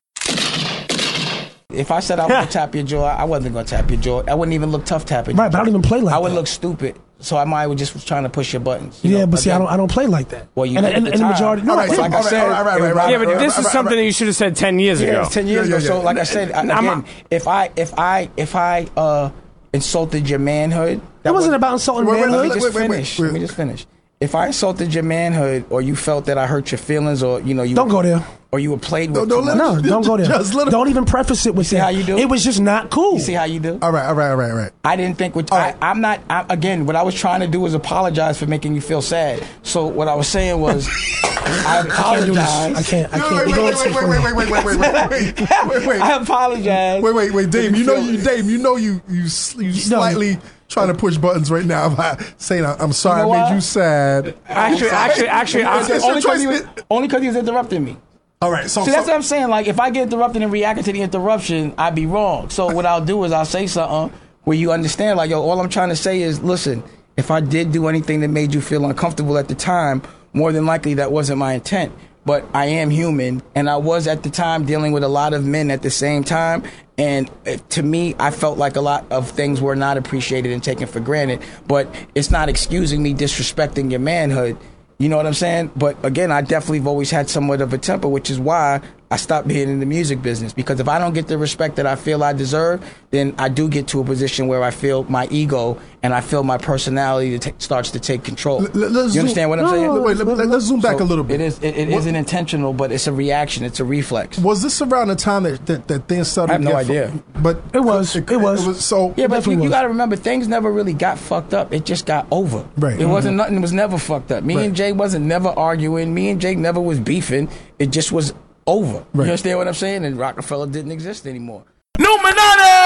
If 1.69 1.91
I 1.91 2.01
said 2.01 2.19
I 2.21 2.25
was 2.27 2.33
gonna 2.33 2.47
tap 2.47 2.75
your 2.75 2.85
jaw, 2.85 3.05
I 3.05 3.25
wasn't 3.25 3.55
gonna 3.55 3.67
tap 3.67 3.91
your 3.91 4.01
jaw. 4.01 4.23
I 4.27 4.35
wouldn't 4.35 4.55
even 4.55 4.71
look 4.71 4.85
tough 4.87 5.05
tapping. 5.05 5.37
Right, 5.37 5.51
but 5.53 5.59
I 5.59 5.61
don't 5.61 5.69
even 5.69 5.83
play 5.83 6.01
like 6.01 6.15
I 6.15 6.19
would 6.19 6.33
look 6.33 6.47
stupid. 6.47 6.99
So 7.19 7.37
I 7.37 7.45
might 7.45 7.67
was 7.67 7.79
just 7.79 8.07
trying 8.07 8.23
to 8.25 8.29
push 8.29 8.53
your 8.53 8.61
buttons. 8.61 9.01
you 9.03 9.11
Yeah, 9.13 9.21
know, 9.21 9.27
but 9.29 9.39
see, 9.41 9.51
I 9.51 9.57
don't, 9.59 9.69
I 9.69 9.77
don't 9.79 9.91
play 9.91 10.07
like 10.07 10.29
that. 10.29 10.49
Well, 10.55 10.67
you 10.67 10.77
and, 10.77 10.87
and, 10.87 11.07
the 11.07 11.13
and 11.13 11.21
the 11.21 11.27
majority. 11.27 11.63
No, 11.63 11.73
All 11.73 11.79
I 11.79 11.83
right, 11.83 11.89
did. 11.89 11.97
so 11.97 12.03
like 12.03 12.13
I 12.13 12.21
said, 12.21 12.45
it 12.47 12.51
was 12.95 13.11
yeah, 13.11 13.19
but 13.19 13.27
like- 13.29 13.39
this 13.39 13.59
is 13.59 13.71
something 13.73 13.97
that 13.97 14.05
you 14.05 14.13
should 14.13 14.27
have 14.27 14.37
said 14.37 14.55
ten 14.55 14.79
years 14.79 15.01
yeah, 15.01 15.09
ago. 15.09 15.23
it's 15.23 15.35
ten 15.35 15.47
years 15.47 15.69
ago. 15.69 15.79
So, 15.81 16.01
like 16.03 16.19
I 16.19 16.25
said, 16.25 16.53
I, 16.53 16.61
I'm- 16.61 17.01
again, 17.01 17.05
if 17.31 17.49
I 17.49 17.71
if 17.77 17.99
I 17.99 18.31
if 18.37 18.55
I 18.55 18.87
uh, 18.97 19.31
insulted 19.77 20.29
your 20.29 20.39
manhood, 20.41 21.01
That 21.23 21.33
wasn't 21.33 21.55
about 21.55 21.75
insulting 21.75 22.07
Wait, 22.07 22.15
wait, 22.15 22.21
manhood. 22.23 22.49
Let 22.49 22.49
me 22.49 22.61
just 22.61 22.75
Wait, 22.75 22.75
wait, 22.75 22.89
wait, 22.91 22.97
finish. 22.97 23.19
wait. 23.19 23.25
Let 23.27 23.35
me 23.35 23.41
just 23.41 23.55
finish. 23.55 23.87
If 24.19 24.35
I 24.35 24.47
insulted 24.47 24.95
your 24.95 25.03
manhood, 25.03 25.67
or 25.69 25.83
you 25.83 25.95
felt 25.95 26.25
that 26.25 26.39
I 26.39 26.47
hurt 26.47 26.71
your 26.73 26.79
feelings, 26.79 27.23
or 27.23 27.39
you 27.43 27.53
know, 27.53 27.63
you 27.63 27.75
Don't 27.77 27.89
go 27.89 28.01
there. 28.01 28.27
or 28.51 28.59
you 28.59 28.71
were 28.71 28.79
played 28.79 29.11
with, 29.11 29.29
No, 29.29 29.41
too 29.41 29.45
much, 29.45 29.59
no, 29.59 29.79
don't 29.83 30.07
go 30.07 30.17
there. 30.17 30.25
Just 30.27 30.53
don't 30.55 30.89
even 30.89 31.05
preface 31.05 31.45
it 31.45 31.55
with 31.55 31.67
see 31.67 31.77
that. 31.77 31.83
how 31.83 31.89
you 31.91 32.03
do? 32.03 32.17
It 32.17 32.27
was 32.27 32.43
just 32.43 32.59
not 32.59 32.89
cool. 32.91 33.15
You 33.15 33.21
see 33.21 33.35
how 33.35 33.45
you 33.45 33.61
do? 33.61 33.79
All 33.83 33.93
right, 33.93 34.07
all 34.07 34.15
right, 34.15 34.31
all 34.31 34.37
right, 34.37 34.51
all 34.51 34.57
right. 34.57 34.73
I 34.83 34.97
didn't 34.97 35.19
think 35.19 35.37
what 35.37 35.53
I, 35.53 35.75
I'm 35.83 36.01
not. 36.01 36.21
I, 36.31 36.47
again, 36.49 36.87
what 36.87 36.97
I 36.97 37.03
was 37.03 37.15
trying 37.15 37.41
to 37.41 37.47
do 37.47 37.61
was 37.61 37.75
apologize 37.75 38.39
for 38.39 38.47
making 38.47 38.75
you 38.75 38.81
feel 38.81 39.03
sad. 39.03 39.47
So 39.63 39.87
what 39.87 40.09
I 40.09 40.15
was 40.15 40.29
saying 40.29 40.59
was, 40.63 40.89
I 41.23 41.81
I 41.81 41.83
can't. 41.87 42.77
I 42.79 42.83
can't. 42.83 43.13
I 43.13 43.19
Wait, 43.19 43.45
can't. 43.45 43.47
wait, 43.47 43.87
It 43.87 43.95
wait, 43.95 44.09
wait, 44.09 44.09
wait, 44.09 44.35
wait, 44.35 44.49
wait, 44.49 44.65
wait, 44.65 44.65
wait, 44.65 44.79
wait, 44.79 45.11
wait, 45.11 45.11
wait, 45.11 45.69
wait, 45.69 45.87
wait. 45.87 46.01
I 46.01 46.17
apologize. 46.23 47.03
Wait, 47.03 47.15
wait, 47.15 47.33
wait, 47.35 47.51
Dame. 47.51 47.75
You 47.75 47.85
know 47.85 47.97
you, 47.97 48.17
Dame. 48.17 48.49
You 48.49 48.57
know 48.59 48.77
you, 48.77 49.03
you, 49.11 49.25
you 49.25 49.29
slightly 49.29 50.39
trying 50.69 50.89
to 50.89 50.95
push 50.95 51.17
buttons 51.17 51.51
right 51.51 51.65
now 51.65 51.95
by 51.95 52.23
saying 52.39 52.65
I'm 52.65 52.93
sorry 52.93 53.23
You 53.23 53.27
know 53.27 53.33
I 53.33 53.49
made 53.51 53.55
you 53.57 53.61
sad. 53.61 54.35
Actually, 54.49 54.91
actually, 54.91 55.29
actually, 55.29 55.65
I'm- 55.65 56.03
only 56.03 56.21
because 56.21 56.41
he 56.41 56.47
was 56.47 56.63
only 56.91 57.09
he 57.09 57.27
was 57.29 57.37
interrupting 57.37 57.85
me. 57.85 57.97
All 58.43 58.51
right, 58.51 58.69
so, 58.69 58.85
See, 58.85 58.91
that's 58.91 59.07
so- 59.07 59.13
what 59.13 59.17
I'm 59.17 59.23
saying. 59.23 59.49
Like, 59.49 59.67
if 59.67 59.81
I 59.81 59.89
get 59.89 60.03
interrupted 60.05 60.43
and 60.43 60.53
reacting 60.53 60.85
to 60.85 60.93
the 60.93 61.01
interruption, 61.01 61.73
I'd 61.79 61.95
be 61.95 62.05
wrong. 62.05 62.51
So 62.51 62.67
what 62.71 62.85
I'll 62.85 63.05
do 63.05 63.25
is 63.25 63.33
I'll 63.33 63.47
say 63.47 63.67
something 63.67 64.13
where 64.45 64.57
you 64.57 64.73
understand. 64.73 65.17
Like, 65.17 65.31
yo, 65.31 65.41
all 65.41 65.59
I'm 65.59 65.71
trying 65.71 65.89
to 65.89 65.97
say 65.97 66.21
is, 66.21 66.43
listen, 66.43 66.83
if 67.17 67.31
I 67.31 67.41
did 67.41 67.73
do 67.73 67.89
anything 67.89 68.21
that 68.21 68.29
made 68.29 68.53
you 68.53 68.61
feel 68.61 68.85
uncomfortable 68.85 69.39
at 69.39 69.49
the 69.49 69.55
time, 69.55 70.03
more 70.35 70.53
than 70.53 70.67
likely 70.67 70.95
that 70.95 71.11
wasn't 71.13 71.39
my 71.39 71.55
intent. 71.55 71.93
But 72.27 72.45
I 72.53 72.67
am 72.67 72.91
human, 72.91 73.41
and 73.55 73.71
I 73.71 73.77
was 73.77 74.07
at 74.07 74.25
the 74.25 74.31
time 74.31 74.67
dealing 74.67 74.93
with 74.93 75.05
a 75.05 75.09
lot 75.09 75.33
of 75.33 75.47
men 75.47 75.71
at 75.71 75.83
the 75.83 75.91
same 75.91 76.25
time. 76.25 76.65
And 76.99 77.31
uh, 77.47 77.57
to 77.71 77.83
me, 77.83 78.15
I 78.19 78.31
felt 78.31 78.59
like 78.59 78.77
a 78.77 78.81
lot 78.81 79.07
of 79.11 79.31
things 79.31 79.61
were 79.61 79.77
not 79.77 79.97
appreciated 79.97 80.51
and 80.53 80.63
taken 80.63 80.89
for 80.89 81.01
granted. 81.01 81.41
But 81.69 81.89
it's 82.15 82.31
not 82.31 82.49
excusing 82.49 83.03
me 83.03 83.15
disrespecting 83.15 83.91
your 83.91 84.01
manhood. 84.01 84.59
You 84.99 85.09
know 85.09 85.17
what 85.17 85.27
I'm 85.27 85.35
saying? 85.35 85.73
But 85.77 86.03
again, 86.05 86.33
I 86.33 86.41
definitely 86.41 86.79
have 86.79 86.87
always 86.87 87.11
had 87.11 87.29
somewhat 87.29 87.61
of 87.61 87.73
a 87.73 87.79
temper, 87.79 88.09
which 88.09 88.31
is 88.31 88.41
why 88.41 88.81
I 89.11 89.17
stopped 89.17 89.47
being 89.47 89.69
in 89.69 89.79
the 89.81 89.87
music 89.87 90.21
business. 90.21 90.53
Because 90.53 90.81
if 90.81 90.89
I 90.89 90.99
don't 90.99 91.15
get 91.15 91.29
the 91.29 91.39
respect 91.39 91.77
that 91.77 91.87
I 91.87 91.95
feel 91.95 92.25
I 92.25 92.33
deserve, 92.33 92.85
then 93.13 93.35
I 93.39 93.49
do 93.49 93.69
get 93.69 93.87
to 93.89 94.01
a 94.01 94.05
position 94.05 94.49
where 94.49 94.65
I 94.65 94.73
feel 94.73 95.05
my 95.05 95.29
ego 95.31 95.79
and 96.03 96.13
I 96.13 96.21
feel 96.21 96.43
my 96.43 96.59
personality 96.59 97.39
to 97.39 97.51
ta- 97.51 97.57
starts 97.59 97.93
to 97.93 98.01
take 98.01 98.25
control. 98.25 98.61
Let- 98.63 98.75
let's 98.75 99.15
you 99.15 99.21
understand 99.21 99.35
zoom- 99.35 99.49
what 99.51 99.59
I'm 99.61 99.65
no, 99.67 99.71
saying? 99.71 99.87
no, 99.87 99.95
no, 99.97 100.03
wait, 100.03 100.17
let- 100.17 100.27
let- 100.27 100.49
let's 100.49 100.65
zoom 100.65 100.81
back 100.81 100.99
So 100.99 101.05
a 101.05 101.07
little 101.07 101.23
bit. 101.25 101.41
It 101.41 101.45
is. 101.45 101.59
It, 101.63 101.77
it 101.77 101.89
What- 101.89 101.99
isn't 101.99 102.17
intentional, 102.17 102.73
but 102.73 102.91
it's 102.91 103.07
a 103.07 103.13
reaction. 103.13 103.65
It's 103.65 103.79
a 103.79 103.85
reflex. 103.85 104.39
Was 104.39 104.63
this 104.63 104.83
around 104.83 105.09
the 105.09 105.17
time 105.17 105.45
that, 105.45 105.65
that, 105.67 105.87
that 105.89 106.09
things 106.09 106.27
started? 106.29 106.51
I 106.51 106.55
have 106.55 106.63
no 106.63 106.75
idea. 106.75 107.09
fu- 107.11 107.41
but 107.43 107.63
it 107.73 107.81
was. 107.81 108.17
It 108.17 108.29
was. 108.41 108.85
so 108.85 109.15
Yeah, 109.17 109.29
but 109.29 109.47
you, 109.47 109.63
you 109.63 109.69
got 109.71 109.83
to 109.83 109.89
remember, 109.89 110.17
things 110.17 110.49
never 110.49 110.73
really 110.73 110.93
got 110.95 111.17
fucked 111.19 111.55
up. 111.55 111.73
It 111.73 111.85
just 111.85 112.07
got 112.07 112.27
over. 112.33 112.65
Right. 112.77 113.01
It 113.01 113.07
wasn't 113.07 113.35
Mhm. 113.35 113.39
nothing. 113.39 113.61
Was 113.63 113.73
never 113.73 113.99
fucked 113.99 114.33
up. 114.33 114.43
Me 114.43 114.57
Right. 114.57 114.65
and 114.67 114.75
Jay 114.75 114.91
wasn't 114.93 115.27
never 115.27 115.49
arguing. 115.51 116.13
Me 116.13 116.29
and 116.31 116.41
Jake 116.41 116.59
never 116.59 116.81
was 116.81 116.99
beefing. 116.99 117.49
It 117.79 117.91
just 117.91 118.11
was 118.13 118.33
over. 118.67 119.05
Right. 119.13 119.25
You 119.27 119.31
understand 119.33 119.59
what 119.59 119.69
I'm 119.69 119.75
saying? 119.75 120.05
And 120.05 120.19
Rockefeller 120.19 120.67
didn't 120.67 120.93
exist 120.93 121.27
anymore. 121.27 121.65
Illuminati! 121.99 122.86